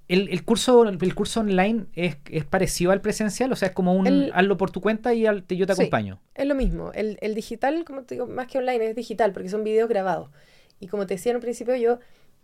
el, 0.10 0.28
el 0.30 0.44
curso, 0.44 0.84
el 0.84 1.16
curso 1.16 1.40
online 1.40 1.86
es, 1.96 2.18
es 2.30 2.44
parecido 2.44 2.92
al 2.92 3.00
presencial, 3.00 3.52
o 3.54 3.56
sea, 3.56 3.70
es 3.70 3.74
como 3.74 3.94
un 3.94 4.08
El- 4.08 4.32
hazlo 4.34 4.58
por 4.58 4.72
tu 4.72 4.82
cuenta 4.82 5.14
y 5.14 5.26
al- 5.26 5.44
te- 5.44 5.56
yo 5.56 5.66
te 5.66 5.76
Sí. 5.76 5.84
acompaño. 5.84 6.20
Es 6.36 6.46
lo 6.46 6.56
mismo. 6.56 6.92
El, 6.94 7.18
el 7.22 7.34
digital, 7.36 7.86
como 7.86 8.04
te 8.04 8.16
digo, 8.16 8.28
más 8.28 8.48
que 8.48 8.58
online, 8.58 8.90
es 8.90 8.96
digital 8.96 9.32
porque 9.32 9.48
son 9.50 9.64
videos 9.64 9.88
grabados. 9.88 10.30
Y 10.82 10.88
como 10.88 11.06
te 11.08 11.14
decía 11.14 11.32
en 11.32 11.38
un 11.38 11.42
principio, 11.42 11.76
yo 11.76 12.00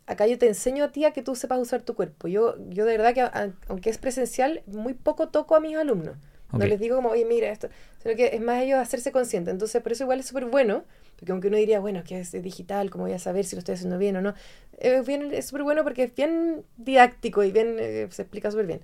acá 0.07 0.27
yo 0.27 0.37
te 0.37 0.47
enseño 0.47 0.83
a 0.83 0.91
ti 0.91 1.03
a 1.05 1.11
que 1.11 1.23
tú 1.23 1.35
sepas 1.35 1.59
usar 1.59 1.81
tu 1.81 1.95
cuerpo. 1.95 2.27
Yo, 2.27 2.55
yo 2.69 2.85
de 2.85 2.97
verdad 2.97 3.13
que, 3.13 3.21
a- 3.21 3.53
aunque 3.67 3.89
es 3.89 3.97
presencial, 3.97 4.61
muy 4.67 4.93
poco 4.93 5.29
toco 5.29 5.55
a 5.55 5.59
mis 5.59 5.75
alumnos. 5.75 6.15
No 6.53 6.65
les 6.65 6.79
digo 6.79 6.95
como, 6.95 7.09
oye, 7.09 7.25
mira 7.25 7.49
esto, 7.49 7.67
sino 8.01 8.15
que 8.15 8.27
es 8.27 8.39
más 8.39 8.61
ellos 8.63 8.77
hacerse 8.79 9.11
conscientes. 9.11 9.51
Entonces, 9.51 9.81
por 9.81 9.91
eso 9.91 10.03
igual 10.05 10.19
es 10.21 10.27
súper 10.27 10.45
bueno, 10.45 10.85
porque 11.17 11.31
aunque 11.31 11.47
uno 11.47 11.57
diría, 11.57 11.79
bueno, 11.79 12.03
que 12.03 12.19
es 12.19 12.31
digital, 12.41 12.89
¿cómo 12.89 13.05
voy 13.05 13.13
a 13.13 13.19
saber 13.19 13.45
si 13.45 13.55
lo 13.55 13.59
estoy 13.59 13.75
haciendo 13.75 13.97
bien 13.97 14.15
o 14.17 14.21
no? 14.21 14.33
Es 14.77 15.05
bien- 15.05 15.33
es 15.33 15.47
súper 15.47 15.63
bueno 15.63 15.83
porque 15.83 16.03
es 16.03 16.15
bien 16.15 16.63
didáctico 16.77 17.43
y 17.43 17.51
bien, 17.51 17.77
eh, 17.79 18.07
se 18.11 18.21
explica 18.23 18.51
súper 18.51 18.67
bien. 18.67 18.81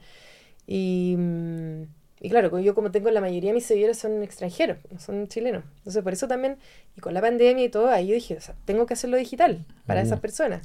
Y, 0.67 1.15
mm, 1.17 1.83
y 2.21 2.29
claro, 2.29 2.59
yo 2.59 2.75
como 2.75 2.91
tengo 2.91 3.09
la 3.11 3.21
mayoría 3.21 3.49
de 3.49 3.55
mis 3.55 3.65
seguidores 3.65 3.97
son 3.97 4.23
extranjeros, 4.23 4.77
no 4.91 4.99
son 4.99 5.27
chilenos. 5.27 5.63
Entonces, 5.77 6.03
por 6.03 6.13
eso 6.13 6.27
también, 6.27 6.57
y 6.95 7.01
con 7.01 7.13
la 7.13 7.21
pandemia 7.21 7.63
y 7.65 7.69
todo, 7.69 7.89
ahí 7.89 8.07
yo 8.07 8.13
dije, 8.13 8.37
o 8.37 8.41
sea, 8.41 8.55
tengo 8.65 8.85
que 8.85 8.93
hacerlo 8.93 9.17
digital 9.17 9.65
para 9.87 10.01
Uh. 10.01 10.05
esas 10.05 10.19
personas. 10.19 10.61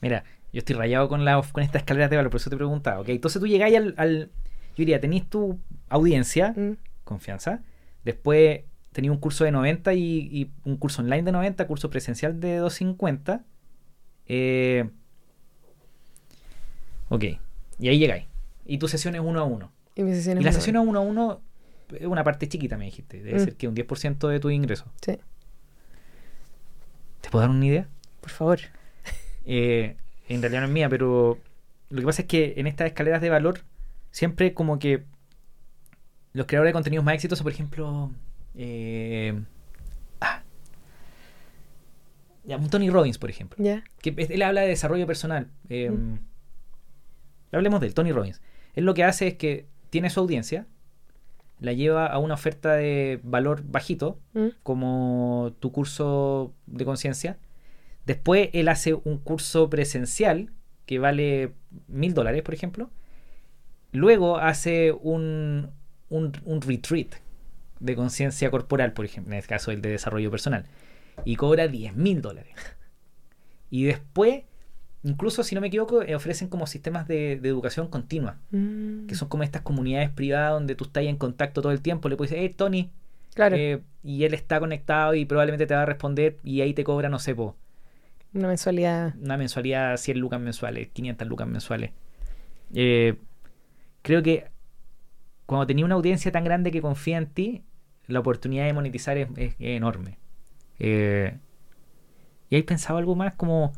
Mira, 0.00 0.24
yo 0.52 0.58
estoy 0.58 0.76
rayado 0.76 1.08
con, 1.08 1.24
la, 1.24 1.42
con 1.52 1.62
estas 1.62 1.82
escaleras 1.82 2.10
de 2.10 2.16
valor, 2.16 2.30
por 2.30 2.40
eso 2.40 2.50
te 2.50 2.56
preguntaba. 2.56 3.00
Ok, 3.00 3.08
entonces 3.08 3.40
tú 3.40 3.46
llegáis 3.46 3.76
al, 3.76 3.94
al- 3.96 4.30
Yo 4.74 4.76
diría, 4.76 5.00
tenéis 5.00 5.28
tu 5.28 5.58
audiencia, 5.88 6.54
Mm, 6.56 6.72
confianza. 7.04 7.62
Después 8.04 8.62
tenía 8.92 9.10
un 9.12 9.18
curso 9.18 9.44
de 9.44 9.50
90 9.52 9.94
y, 9.94 10.00
y 10.30 10.50
un 10.64 10.76
curso 10.76 11.02
online 11.02 11.22
de 11.22 11.32
90, 11.32 11.66
curso 11.66 11.90
presencial 11.90 12.40
de 12.40 12.56
250. 12.56 13.44
Eh, 14.26 14.88
ok, 17.08 17.24
y 17.78 17.88
ahí 17.88 17.98
llegáis. 17.98 18.26
Y 18.66 18.78
tu 18.78 18.88
sesión 18.88 19.14
es 19.14 19.20
uno 19.20 19.40
a 19.40 19.44
uno. 19.44 19.72
Y 19.94 20.02
mis 20.02 20.16
sesiones 20.16 20.42
Y 20.42 20.44
la 20.44 20.52
sesión 20.52 20.76
a 20.76 20.80
uno 20.80 20.98
a 21.00 21.02
uno 21.02 21.40
es 21.90 22.06
una 22.06 22.24
parte 22.24 22.48
chiquita, 22.48 22.76
me 22.78 22.86
dijiste. 22.86 23.22
Debe 23.22 23.38
Mm. 23.40 23.44
ser 23.44 23.56
que 23.56 23.68
un 23.68 23.74
10% 23.74 24.28
de 24.28 24.40
tu 24.40 24.50
ingreso. 24.50 24.86
Sí, 25.04 25.18
¿Te 27.20 27.30
puedo 27.30 27.42
dar 27.42 27.50
una 27.50 27.66
idea? 27.66 27.88
por 28.20 28.30
favor. 28.30 28.58
Eh, 29.44 29.96
en 30.28 30.40
realidad 30.40 30.60
no 30.60 30.68
es 30.68 30.72
mía, 30.72 30.88
pero 30.88 31.36
lo 31.90 32.00
que 32.00 32.06
pasa 32.06 32.22
es 32.22 32.28
que 32.28 32.54
en 32.58 32.68
estas 32.68 32.86
escaleras 32.86 33.20
de 33.20 33.28
valor, 33.28 33.58
siempre 34.12 34.54
como 34.54 34.78
que 34.78 35.02
los 36.32 36.46
creadores 36.46 36.68
de 36.70 36.74
contenidos 36.74 37.04
más 37.04 37.14
exitosos, 37.16 37.42
por 37.42 37.50
ejemplo, 37.50 38.12
eh, 38.54 39.40
ah, 40.20 40.42
ya, 42.44 42.58
Tony 42.68 42.90
Robbins, 42.90 43.18
por 43.18 43.30
ejemplo, 43.30 43.62
que 44.00 44.14
él 44.28 44.42
habla 44.42 44.62
de 44.62 44.68
desarrollo 44.68 45.06
personal. 45.06 45.48
eh, 45.68 45.90
Mm. 45.90 46.18
Hablemos 47.52 47.80
de 47.80 47.86
él, 47.88 47.94
Tony 47.94 48.12
Robbins. 48.12 48.40
Él 48.74 48.84
lo 48.84 48.94
que 48.94 49.04
hace 49.04 49.28
es 49.28 49.34
que 49.34 49.66
tiene 49.90 50.08
su 50.08 50.20
audiencia, 50.20 50.66
la 51.60 51.72
lleva 51.74 52.06
a 52.06 52.18
una 52.18 52.34
oferta 52.34 52.74
de 52.74 53.20
valor 53.22 53.62
bajito, 53.64 54.18
Mm, 54.32 54.48
como 54.62 55.52
tu 55.60 55.70
curso 55.70 56.54
de 56.66 56.84
conciencia. 56.84 57.38
Después 58.06 58.48
él 58.54 58.68
hace 58.68 58.94
un 58.94 59.18
curso 59.18 59.68
presencial 59.70 60.50
que 60.86 60.98
vale 60.98 61.52
mil 61.88 62.14
dólares, 62.14 62.42
por 62.42 62.54
ejemplo. 62.54 62.90
Luego 63.92 64.38
hace 64.38 64.90
un, 64.92 65.70
un, 66.08 66.32
un 66.44 66.60
retreat 66.62 67.08
de 67.82 67.96
conciencia 67.96 68.50
corporal, 68.50 68.92
por 68.92 69.04
ejemplo, 69.04 69.32
en 69.32 69.38
este 69.38 69.48
caso 69.48 69.70
el 69.70 69.82
de 69.82 69.90
desarrollo 69.90 70.30
personal, 70.30 70.66
y 71.24 71.36
cobra 71.36 71.68
10 71.68 71.94
mil 71.96 72.22
dólares. 72.22 72.54
Y 73.70 73.84
después 73.84 74.44
incluso, 75.04 75.42
si 75.42 75.54
no 75.56 75.60
me 75.60 75.66
equivoco, 75.66 76.02
eh, 76.02 76.14
ofrecen 76.14 76.48
como 76.48 76.66
sistemas 76.68 77.08
de, 77.08 77.36
de 77.40 77.48
educación 77.48 77.88
continua, 77.88 78.38
Mm. 78.52 79.06
que 79.06 79.14
son 79.16 79.28
como 79.28 79.42
estas 79.42 79.62
comunidades 79.62 80.10
privadas 80.10 80.52
donde 80.52 80.74
tú 80.76 80.84
estás 80.84 81.04
en 81.04 81.16
contacto 81.16 81.60
todo 81.60 81.72
el 81.72 81.80
tiempo. 81.80 82.08
Le 82.08 82.16
puedes 82.16 82.30
decir, 82.30 82.46
hey, 82.48 82.54
Tony, 82.56 82.90
Claro, 83.34 83.56
eh, 83.56 83.80
y 84.04 84.24
él 84.24 84.34
está 84.34 84.60
conectado 84.60 85.14
y 85.14 85.24
probablemente 85.24 85.66
te 85.66 85.74
va 85.74 85.82
a 85.82 85.86
responder 85.86 86.38
y 86.44 86.60
ahí 86.60 86.72
te 86.74 86.84
cobra, 86.84 87.08
no 87.08 87.18
sé, 87.18 87.34
po, 87.34 87.56
una 88.34 88.46
mensualidad. 88.48 89.14
una 89.20 89.36
mensualidad 89.36 89.96
100 89.96 90.18
lucas 90.18 90.40
mensuales, 90.40 90.88
500 90.92 91.26
lucas 91.26 91.48
mensuales. 91.48 91.90
Eh, 92.74 93.16
creo 94.02 94.22
que 94.22 94.46
cuando 95.46 95.66
tenía 95.66 95.84
una 95.84 95.94
audiencia 95.96 96.30
tan 96.30 96.44
grande 96.44 96.70
que 96.70 96.80
confía 96.80 97.18
en 97.18 97.26
ti, 97.26 97.62
la 98.12 98.20
oportunidad 98.20 98.66
de 98.66 98.72
monetizar 98.72 99.16
es, 99.18 99.28
es 99.36 99.54
enorme. 99.58 100.18
Eh, 100.78 101.38
¿Y 102.50 102.56
hay 102.56 102.62
pensado 102.62 102.98
algo 102.98 103.14
más 103.14 103.34
como... 103.34 103.72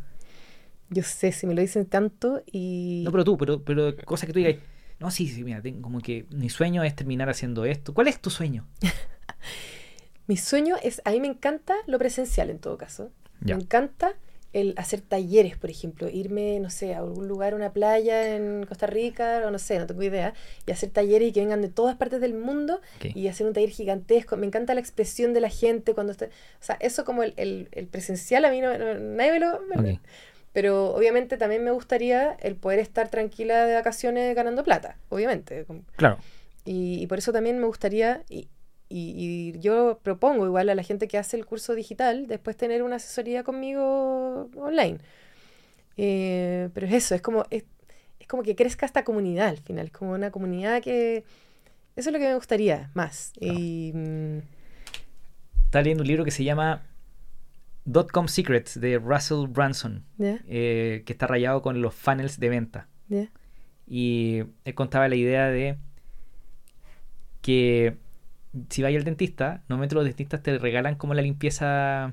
Yo 0.91 1.03
sé, 1.03 1.33
si 1.33 1.47
me 1.47 1.55
lo 1.55 1.61
dicen 1.61 1.87
tanto 1.87 2.43
y... 2.51 3.03
No, 3.05 3.13
pero 3.13 3.25
tú, 3.25 3.39
pero, 3.39 3.63
pero 3.63 3.97
cosas 4.05 4.27
que 4.27 4.33
tú 4.33 4.39
digas... 4.39 4.57
No, 5.01 5.11
sí, 5.11 5.29
sí, 5.29 5.43
mira, 5.45 5.61
tengo 5.61 5.83
como 5.83 6.01
que 6.01 6.27
mi 6.31 6.49
sueño 6.49 6.83
es 6.85 6.95
terminar 6.95 7.29
haciendo 7.29 7.65
esto. 7.65 7.95
¿Cuál 7.95 8.09
es 8.09 8.21
tu 8.21 8.31
sueño? 8.31 8.67
Mi 10.27 10.39
sueño 10.39 10.77
es, 10.83 11.03
a 11.05 11.11
mí 11.11 11.21
me 11.21 11.27
encanta 11.27 11.75
lo 11.87 11.99
presencial 11.99 12.49
en 12.49 12.59
todo 12.59 12.79
caso. 12.79 13.13
Ya. 13.43 13.57
Me 13.57 13.63
encanta 13.63 14.15
el 14.55 14.73
hacer 14.79 15.03
talleres, 15.03 15.59
por 15.59 15.69
ejemplo, 15.69 16.09
irme, 16.09 16.59
no 16.61 16.71
sé, 16.71 16.95
a 16.95 16.99
algún 17.01 17.29
lugar, 17.29 17.55
una 17.55 17.73
playa 17.73 18.35
en 18.37 18.65
Costa 18.67 18.87
Rica, 18.87 19.43
o 19.47 19.51
no 19.51 19.59
sé, 19.59 19.79
no 19.79 19.87
tengo 19.87 20.03
idea, 20.03 20.33
y 20.67 20.71
hacer 20.73 20.89
talleres 20.91 21.29
y 21.29 21.33
que 21.33 21.41
vengan 21.41 21.61
de 21.61 21.69
todas 21.69 21.97
partes 21.97 22.21
del 22.23 22.33
mundo 22.35 22.81
y 23.15 23.29
hacer 23.29 23.47
un 23.47 23.53
taller 23.53 23.71
gigantesco. 23.71 24.37
Me 24.39 24.47
encanta 24.47 24.73
la 24.73 24.81
expresión 24.81 25.35
de 25.35 25.41
la 25.41 25.51
gente 25.51 25.93
cuando 25.93 26.13
está... 26.13 26.25
O 26.27 26.29
sea, 26.65 26.77
eso 26.81 27.05
como 27.05 27.23
el, 27.23 27.35
el- 27.37 27.69
el 27.73 27.87
presencial 27.89 28.45
a 28.47 28.51
mí 28.51 28.61
no, 28.63 28.79
no- 28.79 28.95
nadie 28.99 29.33
me 29.33 29.41
lo... 29.41 29.61
me-. 29.63 30.01
Pero 30.53 30.95
obviamente 30.95 31.37
también 31.37 31.65
me 31.65 31.73
gustaría 31.73 32.37
el 32.41 32.55
poder 32.55 32.79
estar 32.79 33.09
tranquila 33.11 33.67
de 33.67 33.75
vacaciones 33.75 34.35
ganando 34.37 34.63
plata, 34.63 34.97
obviamente. 35.09 35.67
Claro. 35.97 36.19
y, 36.65 37.03
y 37.03 37.07
por 37.09 37.19
eso 37.19 37.33
también 37.33 37.59
me 37.59 37.67
gustaría, 37.67 38.23
y, 38.31 38.47
y- 38.97 39.53
y 39.55 39.59
yo 39.61 39.99
propongo 40.03 40.47
igual 40.47 40.69
a 40.69 40.75
la 40.75 40.83
gente 40.83 41.09
que 41.09 41.19
hace 41.19 41.37
el 41.37 41.47
curso 41.47 41.75
digital, 41.75 42.27
después 42.27 42.57
tener 42.57 42.83
una 42.83 42.97
asesoría 42.97 43.43
conmigo 43.45 44.49
online. 44.57 44.99
Eh, 45.97 46.69
pero 46.75 46.87
es 46.87 46.93
eso, 46.95 47.15
es 47.15 47.23
como, 47.23 47.45
es, 47.51 47.65
es 48.21 48.27
como 48.27 48.43
que 48.43 48.55
crezca 48.57 48.87
esta 48.87 49.05
comunidad 49.05 49.49
al 49.49 49.59
final, 49.59 49.91
como 49.91 50.13
una 50.13 50.31
comunidad 50.31 50.83
que... 50.83 51.25
Eso 51.97 52.11
es 52.11 52.13
lo 52.13 52.19
que 52.19 52.27
me 52.27 52.35
gustaría 52.35 52.91
más. 52.95 53.33
Y, 53.41 53.93
mm, 53.95 54.39
Estaba 55.67 55.83
leyendo 55.83 56.03
un 56.03 56.09
libro 56.09 56.25
que 56.25 56.31
se 56.33 56.43
llama 56.45 56.83
Dotcom 57.85 58.27
Secrets 58.29 58.81
de 58.81 58.99
Russell 58.99 59.47
Branson, 59.49 60.05
eh, 60.21 61.03
que 61.07 61.13
está 61.13 61.27
rayado 61.27 61.63
con 61.63 61.81
los 61.83 61.95
funnels 61.95 62.39
de 62.41 62.49
venta. 62.49 62.89
Y 63.87 64.43
él 64.65 64.75
contaba 64.75 65.09
la 65.09 65.15
idea 65.17 65.49
de 65.51 65.77
que 67.43 67.97
si 68.71 68.83
vais 68.83 68.97
al 68.97 69.05
dentista, 69.05 69.63
normalmente 69.69 69.95
los 69.95 70.05
dentistas 70.05 70.43
te 70.43 70.59
regalan 70.59 70.95
como 70.97 71.15
la 71.15 71.23
limpieza 71.23 72.13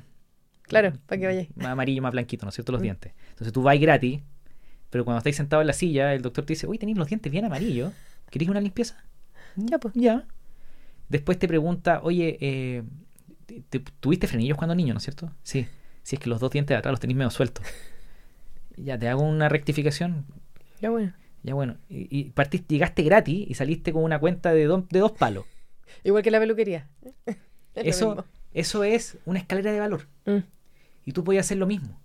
Claro, 0.63 0.93
para 1.05 1.19
que 1.19 1.25
vayáis. 1.27 1.49
más 1.57 1.67
amarillo, 1.67 2.01
más 2.01 2.11
blanquito, 2.11 2.45
¿no 2.45 2.49
es 2.49 2.55
cierto? 2.55 2.71
Los 2.71 2.81
Mm. 2.81 2.83
dientes. 2.83 3.13
Entonces 3.31 3.51
tú 3.53 3.61
vas 3.61 3.79
gratis, 3.79 4.21
pero 4.89 5.05
cuando 5.05 5.19
estáis 5.19 5.35
sentado 5.35 5.61
en 5.61 5.67
la 5.67 5.73
silla, 5.73 6.13
el 6.13 6.21
doctor 6.21 6.45
te 6.45 6.53
dice, 6.53 6.67
uy, 6.67 6.77
tenéis 6.77 6.97
los 6.97 7.07
dientes 7.07 7.31
bien 7.31 7.45
amarillos, 7.45 7.91
¿queréis 8.29 8.49
una 8.49 8.61
limpieza? 8.61 9.03
Ya, 9.55 9.77
pues. 9.79 9.93
Ya. 9.95 10.25
Después 11.09 11.37
te 11.39 11.47
pregunta, 11.47 11.99
oye, 12.03 12.37
eh, 12.39 12.83
te- 13.45 13.61
te- 13.69 13.79
¿tuviste 13.99 14.27
frenillos 14.27 14.57
cuando 14.57 14.75
niño, 14.75 14.93
no 14.93 14.97
es 14.99 15.03
cierto? 15.03 15.31
Sí. 15.43 15.67
Si 16.03 16.15
es 16.15 16.21
que 16.21 16.29
los 16.29 16.39
dos 16.39 16.51
dientes 16.51 16.73
de 16.73 16.77
atrás 16.79 16.91
los 16.93 16.99
tenéis 16.99 17.17
medio 17.17 17.29
sueltos. 17.31 17.65
Ya, 18.77 18.97
te 18.97 19.07
hago 19.09 19.21
una 19.21 19.49
rectificación. 19.49 20.25
Ya 20.81 20.89
bueno. 20.89 21.13
Ya 21.43 21.53
bueno. 21.53 21.75
Y, 21.89 22.07
y 22.19 22.23
partiste, 22.31 22.73
llegaste 22.73 23.03
gratis 23.03 23.45
y 23.49 23.53
saliste 23.53 23.91
con 23.93 24.03
una 24.03 24.17
cuenta 24.19 24.53
de, 24.53 24.65
do- 24.65 24.87
de 24.89 24.99
dos 24.99 25.11
palos. 25.11 25.45
Igual 26.03 26.23
que 26.23 26.31
la 26.31 26.39
peluquería. 26.39 26.87
Es 27.73 27.95
Eso, 27.95 28.25
eso 28.53 28.83
es 28.83 29.17
una 29.25 29.39
escalera 29.39 29.71
de 29.71 29.79
valor. 29.79 30.07
Mm. 30.25 30.39
Y 31.05 31.11
tú 31.13 31.23
podías 31.23 31.45
hacer 31.45 31.57
lo 31.57 31.65
mismo. 31.67 32.01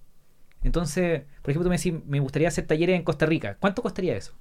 Entonces, 0.63 1.23
por 1.43 1.51
ejemplo, 1.51 1.65
tú 1.65 1.71
me 1.71 1.77
decís, 1.77 1.93
me 2.07 2.21
gustaría 2.21 2.47
hacer 2.49 2.67
talleres 2.67 2.95
en 2.97 3.03
Costa 3.03 3.27
Rica. 3.27 3.57
¿Cuánto 3.59 3.83
costaría 3.83 4.17
eso? 4.17 4.33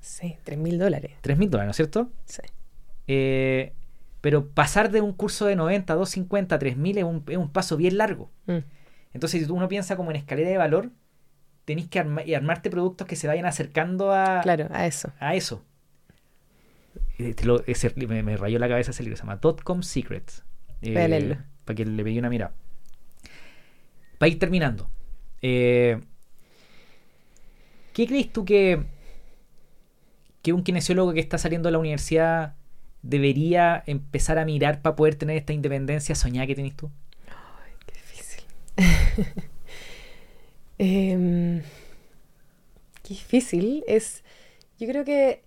Sí, 0.00 0.36
tres 0.44 0.58
mil 0.58 0.78
dólares. 0.78 1.12
Tres 1.20 1.36
mil 1.36 1.50
dólares, 1.50 1.66
¿no 1.66 1.70
es 1.72 1.76
cierto? 1.76 2.10
Sí. 2.24 2.40
Eh, 3.06 3.74
pero 4.22 4.48
pasar 4.48 4.90
de 4.90 5.00
un 5.02 5.12
curso 5.12 5.46
de 5.46 5.56
90 5.56 5.92
a 5.92 5.96
250 5.96 6.54
a 6.54 6.58
3000 6.58 6.98
es 6.98 7.04
un, 7.04 7.22
es 7.28 7.36
un 7.36 7.50
paso 7.50 7.76
bien 7.76 7.98
largo. 7.98 8.30
Mm. 8.46 8.58
Entonces, 9.12 9.40
si 9.42 9.46
tú 9.46 9.54
uno 9.54 9.68
piensa 9.68 9.96
como 9.96 10.10
en 10.10 10.16
escalera 10.16 10.48
de 10.48 10.56
valor, 10.56 10.90
tenés 11.66 11.86
que 11.88 11.98
arma- 12.00 12.24
y 12.24 12.34
armarte 12.34 12.70
productos 12.70 13.06
que 13.06 13.16
se 13.16 13.26
vayan 13.26 13.44
acercando 13.46 14.12
a, 14.12 14.40
Claro, 14.42 14.68
a 14.70 14.86
eso. 14.86 15.12
a 15.20 15.34
eso. 15.34 15.62
Eh, 17.22 17.34
te 17.34 17.44
lo- 17.44 17.64
ese- 17.66 17.92
me, 18.06 18.22
me 18.22 18.36
rayó 18.36 18.58
la 18.58 18.68
cabeza 18.68 18.90
ese 18.92 19.02
libro, 19.02 19.16
se 19.16 19.22
llama 19.22 19.36
Dotcom 19.36 19.82
Secrets. 19.82 20.44
Leerlo. 20.80 21.36
Para 21.64 21.76
que 21.76 21.84
le 21.84 22.02
pegue 22.04 22.18
una 22.18 22.30
mirada. 22.30 22.54
Para 24.18 24.28
ir 24.30 24.38
terminando. 24.38 24.90
eh, 25.42 26.00
¿Qué 27.92 28.06
crees 28.06 28.32
tú 28.32 28.44
que, 28.44 28.80
que 30.42 30.52
un 30.52 30.62
kinesiólogo 30.62 31.12
que 31.12 31.20
está 31.20 31.38
saliendo 31.38 31.68
de 31.68 31.72
la 31.72 31.78
universidad 31.78 32.54
debería 33.02 33.82
empezar 33.86 34.38
a 34.38 34.44
mirar 34.44 34.82
para 34.82 34.96
poder 34.96 35.14
tener 35.14 35.36
esta 35.36 35.52
independencia 35.52 36.14
soñada 36.14 36.46
que 36.46 36.54
tienes 36.54 36.76
tú? 36.76 36.90
Qué 37.86 37.94
difícil. 37.94 38.44
Em, 40.78 41.62
qué 43.02 43.08
difícil 43.14 43.84
es. 43.86 44.24
Yo 44.78 44.88
creo 44.88 45.04
que, 45.04 45.42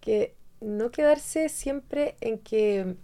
que 0.00 0.34
no 0.60 0.90
quedarse 0.90 1.48
siempre 1.48 2.16
en 2.20 2.38
que 2.38 2.96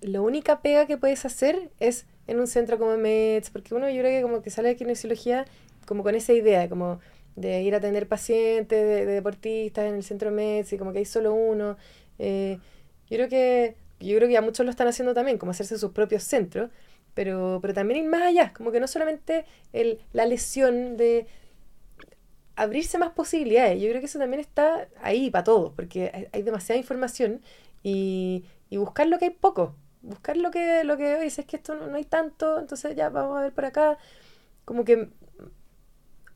la 0.00 0.20
única 0.20 0.60
pega 0.62 0.86
que 0.86 0.96
puedes 0.96 1.24
hacer 1.24 1.70
es 1.80 2.06
en 2.26 2.38
un 2.40 2.46
centro 2.46 2.78
como 2.78 2.96
MEDS, 2.96 3.50
porque 3.50 3.74
uno 3.74 3.88
yo 3.88 4.00
creo 4.00 4.18
que 4.18 4.22
como 4.22 4.42
que 4.42 4.50
sale 4.50 4.68
de 4.70 4.76
kinesiología 4.76 5.46
como 5.86 6.02
con 6.02 6.14
esa 6.14 6.32
idea, 6.32 6.68
como 6.68 7.00
de 7.36 7.62
ir 7.62 7.74
a 7.74 7.78
atender 7.78 8.06
pacientes, 8.08 8.78
de, 8.78 9.06
de 9.06 9.12
deportistas 9.12 9.86
en 9.86 9.94
el 9.94 10.02
centro 10.02 10.30
MEDS 10.30 10.72
y 10.74 10.78
como 10.78 10.92
que 10.92 10.98
hay 10.98 11.04
solo 11.04 11.34
uno. 11.34 11.76
Eh, 12.18 12.58
yo 13.08 13.16
creo 13.16 13.28
que 13.28 13.76
yo 14.00 14.16
creo 14.16 14.28
que 14.28 14.34
ya 14.34 14.42
muchos 14.42 14.64
lo 14.64 14.70
están 14.70 14.88
haciendo 14.88 15.14
también, 15.14 15.38
como 15.38 15.50
hacerse 15.50 15.78
sus 15.78 15.92
propios 15.92 16.22
centros, 16.22 16.70
pero, 17.14 17.58
pero 17.60 17.74
también 17.74 18.04
ir 18.04 18.10
más 18.10 18.22
allá, 18.22 18.52
como 18.52 18.70
que 18.70 18.80
no 18.80 18.86
solamente 18.86 19.44
el, 19.72 19.98
la 20.12 20.24
lesión 20.26 20.96
de 20.96 21.26
abrirse 22.58 22.98
más 22.98 23.10
posibilidades, 23.10 23.80
yo 23.80 23.88
creo 23.88 24.00
que 24.00 24.06
eso 24.06 24.18
también 24.18 24.40
está 24.40 24.88
ahí 25.02 25.30
para 25.30 25.44
todos, 25.44 25.72
porque 25.74 26.28
hay, 26.32 26.42
demasiada 26.42 26.78
información 26.78 27.40
y, 27.82 28.44
y 28.70 28.76
buscar 28.76 29.06
lo 29.06 29.18
que 29.18 29.26
hay 29.26 29.30
poco, 29.30 29.74
buscar 30.02 30.36
lo 30.36 30.50
que, 30.50 30.84
lo 30.84 30.96
que 30.96 31.16
oye, 31.16 31.30
si 31.30 31.40
es 31.40 31.46
que 31.46 31.56
esto 31.56 31.74
no, 31.74 31.86
no 31.86 31.96
hay 31.96 32.04
tanto, 32.04 32.58
entonces 32.58 32.96
ya 32.96 33.10
vamos 33.10 33.38
a 33.38 33.42
ver 33.42 33.52
por 33.52 33.64
acá, 33.64 33.98
como 34.64 34.84
que 34.84 35.08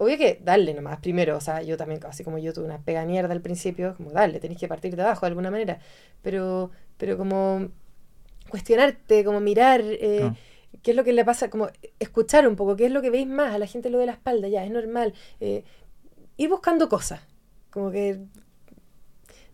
obvio 0.03 0.19
que 0.19 0.41
darle 0.43 0.75
nomás 0.75 0.99
primero, 1.01 1.37
o 1.37 1.41
sea, 1.41 1.63
yo 1.63 1.77
también, 1.77 2.01
así 2.07 2.25
como 2.25 2.39
yo 2.39 2.53
tuve 2.53 2.65
una 2.67 2.79
pega 2.83 3.05
mierda 3.05 3.33
al 3.33 3.41
principio, 3.41 3.95
como 3.97 4.11
darle, 4.11 4.41
tenés 4.41 4.59
que 4.59 4.69
partir 4.69 4.97
de 4.97 5.03
abajo 5.03 5.27
de 5.27 5.29
alguna 5.29 5.51
manera, 5.51 5.79
pero, 6.23 6.71
pero 6.99 7.17
como 7.17 7.69
cuestionarte, 8.49 9.25
como 9.25 9.41
mirar 9.41 9.81
eh, 9.85 10.19
Claro. 10.19 10.37
qué 10.83 10.91
es 10.91 10.97
lo 10.97 11.05
que 11.05 11.13
le 11.13 11.25
pasa, 11.25 11.51
como 11.51 11.69
escuchar 12.01 12.49
un 12.49 12.57
poco, 12.57 12.77
qué 12.77 12.87
es 12.87 12.93
lo 12.93 13.03
que 13.03 13.11
veis 13.11 13.27
más, 13.27 13.55
a 13.55 13.59
la 13.59 13.67
gente 13.67 13.91
lo 13.91 13.99
de 13.99 14.07
la 14.07 14.13
espalda, 14.13 14.49
ya, 14.49 14.65
es 14.65 14.71
normal, 14.71 15.15
eh, 15.41 15.65
ir 16.37 16.49
buscando 16.49 16.89
cosas, 16.89 17.21
como 17.71 17.91
que, 17.91 18.21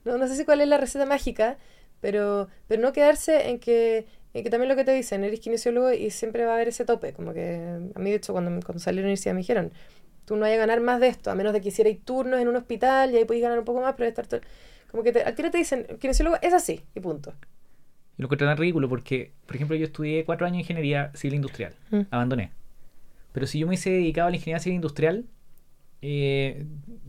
no, 0.04 0.18
no 0.18 0.26
sé 0.26 0.36
si 0.36 0.44
cuál 0.44 0.60
es 0.60 0.68
la 0.68 0.78
receta 0.78 1.06
mágica, 1.06 1.58
pero, 2.00 2.48
pero 2.66 2.80
no 2.82 2.92
quedarse 2.92 3.50
en 3.50 3.58
que, 3.58 4.06
en 4.34 4.44
que 4.44 4.50
también 4.50 4.68
lo 4.68 4.76
que 4.76 4.84
te 4.84 4.92
dicen, 4.92 5.24
eres 5.24 5.40
kinesiólogo 5.40 5.92
y 5.92 6.10
siempre 6.10 6.44
va 6.44 6.52
a 6.52 6.54
haber 6.54 6.68
ese 6.68 6.84
tope, 6.84 7.12
como 7.12 7.32
que 7.32 7.78
a 7.94 7.98
mí 7.98 8.10
de 8.10 8.16
hecho 8.16 8.32
cuando, 8.32 8.50
cuando 8.64 8.78
salí 8.78 8.96
de 8.96 9.02
la 9.02 9.06
universidad 9.06 9.34
me 9.34 9.40
dijeron, 9.40 9.72
tú 10.24 10.36
no 10.36 10.42
vayas 10.42 10.58
a 10.58 10.60
ganar 10.60 10.80
más 10.80 11.00
de 11.00 11.08
esto, 11.08 11.30
a 11.30 11.34
menos 11.34 11.52
de 11.52 11.60
que 11.60 11.68
hicierais 11.68 12.04
turnos 12.04 12.40
en 12.40 12.48
un 12.48 12.56
hospital 12.56 13.12
y 13.12 13.16
ahí 13.16 13.24
podéis 13.24 13.42
ganar 13.42 13.58
un 13.58 13.64
poco 13.64 13.80
más, 13.80 13.94
pero 13.96 14.08
estar 14.08 14.26
todo... 14.26 14.40
Como 14.90 15.02
que 15.02 15.12
te, 15.12 15.22
al 15.22 15.34
tiro 15.34 15.50
te 15.50 15.58
dicen, 15.58 15.86
kinesiólogo 15.98 16.36
es 16.40 16.54
así, 16.54 16.82
y 16.94 17.00
punto. 17.00 17.34
Y 18.16 18.22
lo 18.22 18.26
encuentro 18.26 18.46
tan 18.46 18.56
ridículo 18.56 18.88
porque, 18.88 19.32
por 19.46 19.54
ejemplo, 19.54 19.76
yo 19.76 19.84
estudié 19.84 20.24
cuatro 20.24 20.46
años 20.46 20.56
de 20.56 20.60
ingeniería 20.60 21.12
civil 21.14 21.34
industrial. 21.36 21.74
Mm. 21.90 22.00
Abandoné. 22.10 22.52
Pero 23.32 23.46
si 23.46 23.58
yo 23.58 23.66
me 23.66 23.70
hubiese 23.70 23.90
dedicado 23.90 24.28
a 24.28 24.30
la 24.30 24.36
ingeniería 24.36 24.60
civil 24.60 24.76
industrial, 24.76 25.26
eh, 26.02 26.66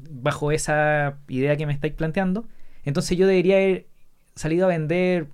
bajo 0.10 0.52
esa 0.52 1.20
idea 1.28 1.56
que 1.58 1.66
me 1.66 1.74
estáis 1.74 1.94
planteando, 1.94 2.48
entonces 2.84 3.18
yo 3.18 3.28
debería 3.28 3.58
haber 3.58 3.88
salido 4.36 4.66
a 4.66 4.70
vender 4.70 5.28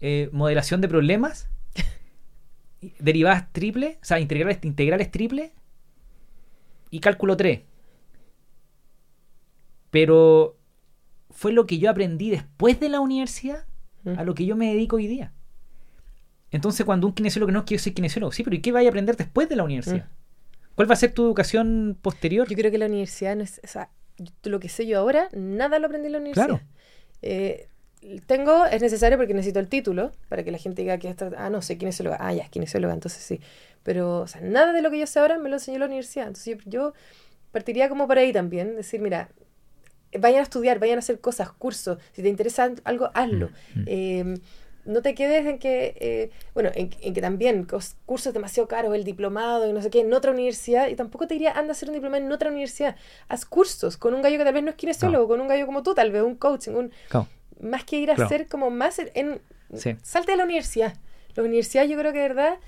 eh, 0.00 0.28
modelación 0.32 0.80
de 0.80 0.88
problemas, 0.88 1.48
derivadas 2.98 3.52
triples, 3.52 3.96
o 4.02 4.04
sea, 4.04 4.20
integrales, 4.20 4.58
integrales 4.62 5.10
triples 5.10 5.52
y 6.90 7.00
cálculo 7.00 7.36
3. 7.36 7.60
Pero 9.90 10.58
fue 11.30 11.52
lo 11.52 11.66
que 11.66 11.78
yo 11.78 11.90
aprendí 11.90 12.30
después 12.30 12.80
de 12.80 12.88
la 12.88 13.00
universidad 13.00 13.64
Mm. 14.04 14.18
a 14.18 14.24
lo 14.24 14.34
que 14.34 14.44
yo 14.46 14.56
me 14.56 14.66
dedico 14.72 14.96
hoy 14.96 15.06
día. 15.06 15.32
Entonces, 16.50 16.86
cuando 16.86 17.06
un 17.06 17.14
kinesiólogo 17.14 17.50
no 17.50 17.64
quiere 17.64 17.82
ser 17.82 17.94
kinesiólogo, 17.94 18.32
sí, 18.32 18.44
pero 18.44 18.54
¿y 18.54 18.60
qué 18.60 18.70
vaya 18.70 18.88
a 18.88 18.90
aprender 18.90 19.16
después 19.16 19.48
de 19.48 19.56
la 19.56 19.64
universidad? 19.64 20.08
¿Cuál 20.74 20.90
va 20.90 20.94
a 20.94 20.96
ser 20.96 21.12
tu 21.12 21.24
educación 21.24 21.96
posterior? 22.00 22.48
Yo 22.48 22.56
creo 22.56 22.70
que 22.70 22.78
la 22.78 22.86
universidad 22.86 23.36
no 23.36 23.44
es, 23.44 23.60
o 23.62 23.66
sea, 23.66 23.90
lo 24.44 24.60
que 24.60 24.68
sé 24.68 24.86
yo 24.86 24.98
ahora, 24.98 25.28
nada 25.32 25.78
lo 25.78 25.86
aprendí 25.86 26.06
en 26.06 26.12
la 26.12 26.18
universidad. 26.18 26.46
Claro. 26.46 26.62
Eh, 27.22 27.68
tengo, 28.26 28.66
es 28.66 28.82
necesario 28.82 29.16
porque 29.16 29.34
necesito 29.34 29.60
el 29.60 29.68
título 29.68 30.12
para 30.28 30.42
que 30.42 30.50
la 30.50 30.58
gente 30.58 30.82
diga 30.82 30.98
que 30.98 31.08
esto, 31.08 31.30
ah, 31.36 31.48
no, 31.48 31.62
sé 31.62 31.78
kinesióloga, 31.78 32.18
ah, 32.20 32.32
ya, 32.32 32.42
es 32.42 32.50
kinesióloga, 32.50 32.92
entonces 32.92 33.22
sí. 33.22 33.40
Pero, 33.82 34.20
o 34.20 34.26
sea, 34.26 34.40
nada 34.40 34.72
de 34.72 34.82
lo 34.82 34.90
que 34.90 34.98
yo 34.98 35.06
sé 35.06 35.20
ahora 35.20 35.38
me 35.38 35.48
lo 35.48 35.56
enseñó 35.56 35.78
la 35.78 35.86
universidad. 35.86 36.26
Entonces 36.26 36.58
yo, 36.64 36.70
yo 36.70 36.92
partiría 37.50 37.88
como 37.88 38.06
por 38.06 38.18
ahí 38.18 38.32
también, 38.32 38.76
decir, 38.76 39.00
mira, 39.00 39.30
vayan 40.18 40.40
a 40.40 40.42
estudiar, 40.42 40.78
vayan 40.78 40.96
a 40.96 41.00
hacer 41.00 41.20
cosas, 41.20 41.50
cursos, 41.52 41.98
si 42.12 42.22
te 42.22 42.28
interesa 42.28 42.72
algo, 42.84 43.10
hazlo. 43.14 43.50
Mm, 43.74 43.80
mm. 43.80 43.84
Eh, 43.86 44.34
no 44.84 45.02
te 45.02 45.14
quedes 45.14 45.46
en 45.46 45.58
que, 45.58 45.96
eh, 46.00 46.30
bueno, 46.54 46.70
en, 46.74 46.90
en 47.00 47.14
que 47.14 47.20
también 47.20 47.66
cursos 48.06 48.32
demasiado 48.34 48.68
caros, 48.68 48.94
el 48.94 49.04
diplomado 49.04 49.68
y 49.68 49.72
no 49.72 49.80
sé 49.82 49.90
qué, 49.90 50.00
en 50.00 50.12
otra 50.12 50.30
universidad, 50.32 50.88
y 50.88 50.94
tampoco 50.94 51.26
te 51.26 51.34
diría, 51.34 51.52
anda 51.52 51.70
a 51.70 51.72
hacer 51.72 51.88
un 51.88 51.94
diplomado 51.94 52.24
en 52.24 52.30
otra 52.32 52.50
universidad. 52.50 52.96
Haz 53.28 53.44
cursos 53.46 53.96
con 53.96 54.14
un 54.14 54.22
gallo 54.22 54.38
que 54.38 54.44
tal 54.44 54.54
vez 54.54 54.62
no 54.62 54.70
es 54.70 54.76
kinesiólogo, 54.76 55.28
con 55.28 55.40
un 55.40 55.48
gallo 55.48 55.66
como 55.66 55.82
tú, 55.82 55.94
tal 55.94 56.10
vez 56.12 56.22
un 56.22 56.36
coaching, 56.36 56.72
un, 56.72 56.92
más 57.60 57.84
que 57.84 57.96
ir 57.96 58.10
a 58.10 58.16
hacer 58.26 58.46
como 58.48 58.70
más 58.70 58.98
en... 58.98 59.10
en- 59.14 59.40
Sí. 59.76 59.96
Salte 60.02 60.32
de 60.32 60.36
la 60.36 60.44
universidad. 60.44 60.94
Las 61.34 61.44
universidades 61.44 61.90
yo 61.90 61.98
creo 61.98 62.12
que 62.12 62.18
de 62.20 62.28
verdad 62.28 62.58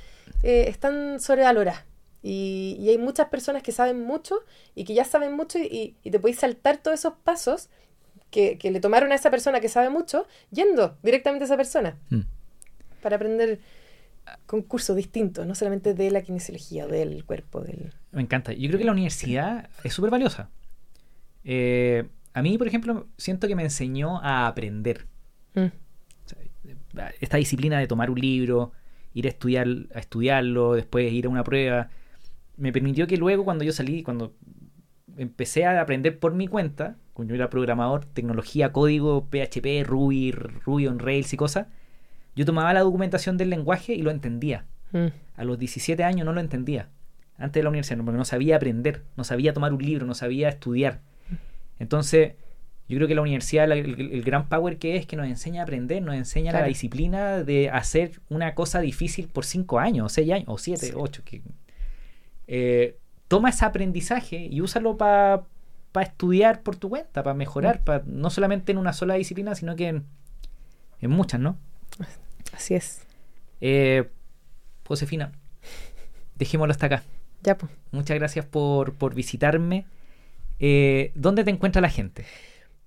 eh, 0.43 0.65
están 0.69 1.21
sobrevaloradas. 1.21 1.85
Y, 2.23 2.77
y 2.81 2.89
hay 2.89 2.99
muchas 2.99 3.29
personas 3.29 3.63
que 3.63 3.71
saben 3.71 4.03
mucho 4.03 4.41
y 4.75 4.83
que 4.85 4.95
ya 4.95 5.05
saben 5.05 5.35
mucho 5.35 5.59
y, 5.61 5.95
y 6.03 6.11
te 6.11 6.19
podéis 6.19 6.41
saltar 6.41 6.79
todos 6.79 6.99
esos 6.99 7.13
pasos 7.23 7.69
que, 8.37 8.59
que 8.59 8.71
le 8.71 8.81
tomaron 8.81 9.13
a 9.13 9.15
esa 9.15 9.31
persona 9.31 9.61
que 9.61 9.69
sabe 9.71 9.89
mucho 9.89 10.27
yendo 10.51 10.99
directamente 11.03 11.45
a 11.45 11.47
esa 11.47 11.57
persona 11.57 11.97
Mm. 12.11 12.21
para 13.03 13.17
aprender 13.17 13.61
con 14.45 14.61
cursos 14.61 14.95
distintos, 14.95 15.47
no 15.47 15.55
solamente 15.55 15.95
de 15.95 16.11
la 16.11 16.21
kinesiología 16.21 16.87
del 16.87 17.25
cuerpo. 17.25 17.63
del 17.63 17.95
Me 18.13 18.21
encanta. 18.21 18.53
Yo 18.53 18.69
creo 18.69 18.79
que 18.79 18.85
la 18.85 18.93
universidad 18.93 19.71
es 19.85 19.95
súper 19.95 20.11
valiosa. 20.11 20.51
Eh, 21.45 22.05
a 22.35 22.43
mí, 22.43 22.59
por 22.59 22.67
ejemplo, 22.67 23.07
siento 23.17 23.49
que 23.49 23.55
me 23.55 23.63
enseñó 23.63 24.21
a 24.21 24.49
aprender. 24.49 25.07
Mm. 25.55 25.67
Esta 27.21 27.37
disciplina 27.39 27.79
de 27.79 27.87
tomar 27.87 28.11
un 28.11 28.19
libro, 28.21 28.73
ir 29.15 29.27
a 29.27 29.31
estudiar, 29.31 29.67
a 29.95 29.99
estudiarlo, 30.01 30.75
después 30.75 31.11
ir 31.11 31.25
a 31.27 31.29
una 31.31 31.45
prueba, 31.45 31.89
me 32.59 32.71
permitió 32.73 33.07
que 33.07 33.17
luego 33.17 33.45
cuando 33.45 33.65
yo 33.65 33.73
salí, 33.73 34.03
cuando 34.03 34.35
empecé 35.17 35.65
a 35.65 35.81
aprender 35.81 36.19
por 36.19 36.35
mi 36.35 36.49
cuenta, 36.49 36.97
cuando 37.17 37.33
yo 37.33 37.37
era 37.37 37.49
programador, 37.51 38.05
tecnología, 38.05 38.73
código, 38.73 39.27
PHP, 39.31 39.85
Ruby, 39.85 40.33
Ruby 40.33 40.87
on 40.87 40.99
Rails 40.99 41.33
y 41.33 41.37
cosas, 41.39 41.67
yo 42.37 42.45
tomaba 42.45 42.75
la 42.75 42.81
documentación 42.81 43.39
del 43.39 43.49
lenguaje 43.51 43.95
y 43.95 44.03
lo 44.03 44.11
entendía. 44.11 44.67
Mm. 44.93 45.07
A 45.37 45.45
los 45.45 45.59
17 45.59 46.05
años 46.05 46.27
no 46.27 46.33
lo 46.35 46.41
entendía. 46.41 46.91
Antes 47.39 47.61
de 47.61 47.63
la 47.65 47.71
universidad, 47.71 47.99
porque 48.05 48.19
no 48.19 48.25
sabía 48.27 48.57
aprender, 48.57 49.03
no 49.17 49.25
sabía 49.25 49.53
tomar 49.55 49.73
un 49.73 49.83
libro, 49.83 50.07
no 50.07 50.15
sabía 50.15 50.51
estudiar. 50.51 51.01
Entonces, 51.79 52.35
yo 52.89 52.97
creo 52.99 53.09
que 53.09 53.15
la 53.15 53.23
universidad, 53.23 53.67
la- 53.67 53.75
el, 53.77 54.13
el 54.13 54.23
gran 54.23 54.49
power 54.49 54.79
que 54.79 54.97
es 54.97 55.07
que 55.07 55.17
nos 55.17 55.27
enseña 55.27 55.63
a 55.63 55.65
aprender, 55.65 56.03
nos 56.03 56.15
enseña 56.15 56.53
la 56.53 56.59
disciplina 56.69 57.43
de 57.43 57.71
hacer 57.71 58.21
una 58.29 58.55
cosa 58.55 58.81
difícil 58.81 59.29
por 59.29 59.45
5 59.45 59.79
años, 59.79 60.07
o 60.07 60.09
6 60.11 60.33
años, 60.33 60.45
o 60.49 60.59
7, 60.59 60.87
Sí. 60.87 60.93
8. 60.95 61.23
Que, 61.25 61.43
eh, 62.47 62.97
toma 63.29 63.49
ese 63.51 63.65
aprendizaje 63.65 64.47
y 64.51 64.61
úsalo 64.61 64.97
para 64.97 65.43
estudiar 66.05 66.63
por 66.63 66.77
tu 66.77 66.89
cuenta, 66.91 67.23
para 67.23 67.35
mejorar, 67.35 67.83
pa- 67.85 68.03
no 68.05 68.29
solamente 68.31 68.73
en 68.73 68.79
una 68.79 68.93
sola 68.93 69.15
disciplina, 69.15 69.55
sino 69.55 69.75
que 69.77 69.89
en, 69.89 70.05
en 71.01 71.11
muchas, 71.11 71.41
¿no? 71.41 71.57
Así 72.53 72.75
es. 72.75 73.03
Eh, 73.61 74.09
Josefina, 74.87 75.33
dejémoslo 76.37 76.73
hasta 76.73 76.87
acá. 76.87 77.03
Ya, 77.43 77.57
pues. 77.59 77.71
Muchas 77.93 78.19
gracias 78.19 78.45
por, 78.45 78.95
por 78.95 79.15
visitarme. 79.15 79.87
Eh, 80.59 81.13
¿Dónde 81.15 81.45
te 81.45 81.51
encuentra 81.51 81.81
la 81.83 81.91
gente? 81.91 82.25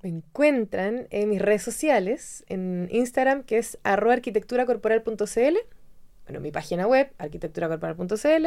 Me 0.01 0.09
encuentran 0.09 1.07
en 1.09 1.29
mis 1.29 1.41
redes 1.41 1.61
sociales, 1.61 2.43
en 2.47 2.87
Instagram, 2.91 3.43
que 3.43 3.57
es 3.57 3.77
arroba 3.83 4.13
arquitecturacorporal.cl, 4.13 5.57
bueno, 6.29 6.41
mi 6.41 6.51
página 6.51 6.85
web, 6.85 7.11
arquitecturacorporal.cl, 7.17 8.45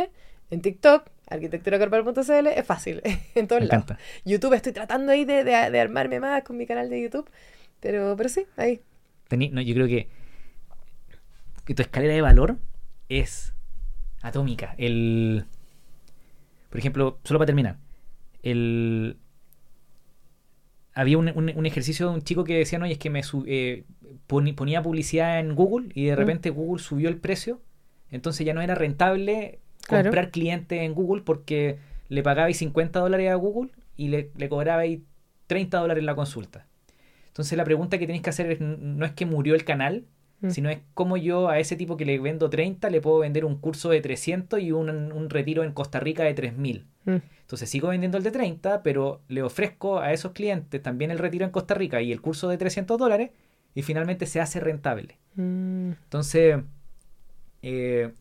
en 0.51 0.61
TikTok, 0.63 1.09
arquitecturacorporal.cl, 1.29 2.47
es 2.47 2.65
fácil, 2.65 3.03
en 3.35 3.49
todos 3.49 3.63
Me 3.63 3.67
lados. 3.67 3.85
encanta. 3.85 4.03
YouTube, 4.25 4.53
estoy 4.55 4.73
tratando 4.73 5.11
ahí 5.11 5.25
de, 5.25 5.43
de- 5.43 5.71
de 5.71 5.81
armarme 5.81 6.21
más 6.21 6.45
con 6.45 6.57
mi 6.57 6.65
canal 6.67 6.89
de 6.89 7.03
YouTube, 7.03 7.29
pero, 7.81 8.15
pero 8.17 8.29
sí, 8.29 8.45
ahí. 8.57 8.81
Tení- 9.29 9.51
no, 9.51 9.61
yo 9.61 9.75
creo 9.75 9.89
que, 9.89 10.09
que 11.65 11.75
tu 11.75 11.83
escalera 11.83 12.15
de 12.15 12.21
valor 12.23 12.57
es 13.09 13.53
atómica. 14.23 14.77
El, 14.79 15.45
por 16.71 16.79
ejemplo, 16.79 17.19
solo 17.25 17.41
para 17.41 17.47
terminar, 17.47 17.79
el, 18.45 19.17
había 20.95 21.19
un, 21.19 21.31
un- 21.37 21.53
un 21.57 21.67
ejercicio 21.67 22.09
de 22.11 22.15
un 22.15 22.23
chico 22.23 22.45
que 22.45 22.59
decía, 22.59 22.79
no, 22.79 22.87
y 22.87 22.93
es 22.93 22.99
que 22.99 23.11
me 23.11 23.25
su- 23.25 23.45
eh, 23.49 23.83
ponía 24.29 24.83
publicidad 24.83 25.41
en 25.41 25.57
Google 25.57 25.89
y 25.95 26.05
de 26.05 26.13
Mm. 26.13 26.19
repente 26.19 26.51
Google 26.51 26.81
subió 26.81 27.09
el 27.09 27.17
precio, 27.17 27.61
entonces 28.13 28.47
ya 28.47 28.55
no 28.55 28.63
era 28.63 28.75
rentable 28.77 29.59
Claro. 29.89 30.05
comprar 30.05 30.31
clientes 30.31 30.81
en 30.81 30.95
Google 30.95 31.23
porque 31.23 31.79
le 32.09 32.23
pagabais 32.23 32.57
50 32.57 33.01
dólares 33.01 33.31
a 33.31 33.35
Google 33.35 33.71
y 33.97 34.09
le, 34.09 34.31
le 34.37 34.49
cobrabais 34.49 35.01
30 35.49 35.79
dólares 35.81 36.05
la 36.05 36.15
consulta. 36.15 36.67
Entonces 37.27 37.57
la 37.59 37.65
pregunta 37.65 37.99
que 37.99 38.07
tenéis 38.07 38.23
que 38.23 38.31
hacer 38.31 38.51
es, 38.53 38.61
no 38.61 39.05
es 39.05 39.13
que 39.13 39.27
murió 39.27 39.55
el 39.57 39.65
canal, 39.65 40.05
Mm. 40.43 40.51
sino 40.51 40.71
es 40.71 40.81
cómo 40.95 41.17
yo 41.17 41.49
a 41.51 41.61
ese 41.61 41.77
tipo 41.77 41.97
que 41.97 42.05
le 42.05 42.19
vendo 42.19 42.51
30 42.51 42.91
le 42.91 43.01
puedo 43.01 43.21
vender 43.21 43.45
un 43.45 43.59
curso 43.59 43.91
de 43.91 44.01
300 44.01 44.59
y 44.61 44.73
un, 44.73 44.91
un 44.91 45.31
retiro 45.31 45.63
en 45.63 45.71
Costa 45.71 46.01
Rica 46.01 46.25
de 46.25 46.35
3000. 46.35 46.85
Mm. 47.05 47.17
Entonces 47.43 47.71
sigo 47.71 47.89
vendiendo 47.91 48.19
el 48.19 48.25
de 48.25 48.33
30, 48.33 48.83
pero 48.83 49.21
le 49.29 49.45
ofrezco 49.45 50.01
a 50.01 50.13
esos 50.13 50.33
clientes 50.33 50.83
también 50.83 51.13
el 51.13 51.19
retiro 51.21 51.45
en 51.45 51.53
Costa 51.53 51.75
Rica 51.75 52.03
y 52.03 52.11
el 52.11 52.21
curso 52.21 52.49
de 52.49 52.59
300 52.59 52.99
dólares 52.99 53.31
y 53.73 53.83
finalmente 53.83 54.27
se 54.27 54.41
hace 54.41 54.59
rentable. 54.59 55.17
Mm. 55.37 55.93
Entonces, 56.03 56.57
eh, 57.63 58.13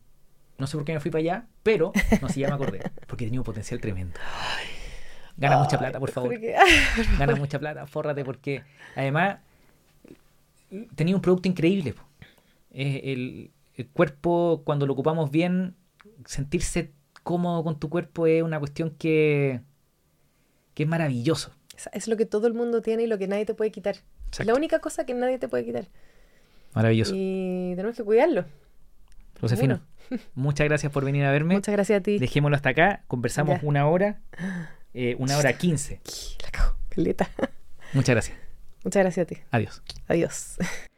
no 0.58 0.66
sé 0.66 0.76
por 0.76 0.84
qué 0.86 0.92
me 0.94 1.00
fui 1.00 1.10
para 1.10 1.20
allá, 1.20 1.46
pero 1.62 1.92
no 2.20 2.28
sé, 2.28 2.40
ya 2.40 2.48
me 2.48 2.54
acordé, 2.54 2.80
porque 3.06 3.24
tenía 3.24 3.40
un 3.40 3.44
potencial 3.44 3.80
tremendo. 3.80 4.18
Gana 5.36 5.58
mucha 5.58 5.78
plata, 5.78 5.98
por 5.98 6.10
favor. 6.10 6.30
Porque- 6.30 6.54
Gana 7.18 7.34
mucha 7.36 7.58
plata, 7.58 7.86
fórrate, 7.86 8.24
porque 8.24 8.62
además 8.94 9.38
tenía 10.94 11.14
un 11.14 11.22
producto 11.22 11.48
increíble. 11.48 11.94
el, 12.70 13.50
el 13.74 13.88
cuerpo, 13.88 14.62
cuando 14.64 14.86
lo 14.86 14.92
ocupamos 14.92 15.30
bien, 15.30 15.74
sentirse 16.26 16.92
cómodo 17.22 17.62
con 17.64 17.78
tu 17.78 17.88
cuerpo 17.88 18.26
es 18.26 18.42
una 18.42 18.58
cuestión 18.58 18.90
que, 18.90 19.60
que 20.74 20.82
es 20.84 20.88
maravilloso. 20.88 21.52
Es- 21.92 22.06
lo 22.08 22.16
que 22.16 22.26
todo 22.26 22.46
el 22.46 22.54
mundo 22.54 22.82
tiene 22.82 23.04
y 23.04 23.06
lo 23.06 23.18
que 23.18 23.26
nadie 23.28 23.46
te 23.46 23.54
puede 23.54 23.70
quitar. 23.72 23.96
Es 24.38 24.46
la 24.46 24.54
única 24.54 24.78
cosa 24.80 25.04
que 25.04 25.14
nadie 25.14 25.38
te 25.38 25.48
puede 25.48 25.64
quitar. 25.64 25.88
Maravilloso. 26.74 27.12
Y 27.16 27.72
tenemos 27.76 27.96
que 27.96 28.04
cuidarlo. 28.04 28.44
Josefina, 29.42 29.82
muchas 30.34 30.64
gracias 30.66 30.90
por 30.92 31.04
venir 31.04 31.24
a 31.24 31.30
verme. 31.32 31.54
Muchas 31.54 31.72
gracias 31.74 31.98
a 32.00 32.02
ti. 32.02 32.18
Dejémoslo 32.18 32.56
hasta 32.56 32.70
acá. 32.70 33.02
Conversamos 33.08 33.60
Ya. 33.60 33.66
una 33.68 33.86
hora, 33.88 34.20
eh, 34.94 35.16
una 35.18 35.36
hora 35.36 35.52
quince. 35.54 36.00
La 36.42 36.50
cago, 36.50 36.76
caleta. 36.88 37.28
Muchas 37.92 38.14
gracias. 38.14 38.38
Muchas 38.84 39.02
gracias 39.02 39.24
a 39.24 39.26
ti. 39.28 39.36
Adiós. 39.50 39.82
Adiós. 40.08 40.56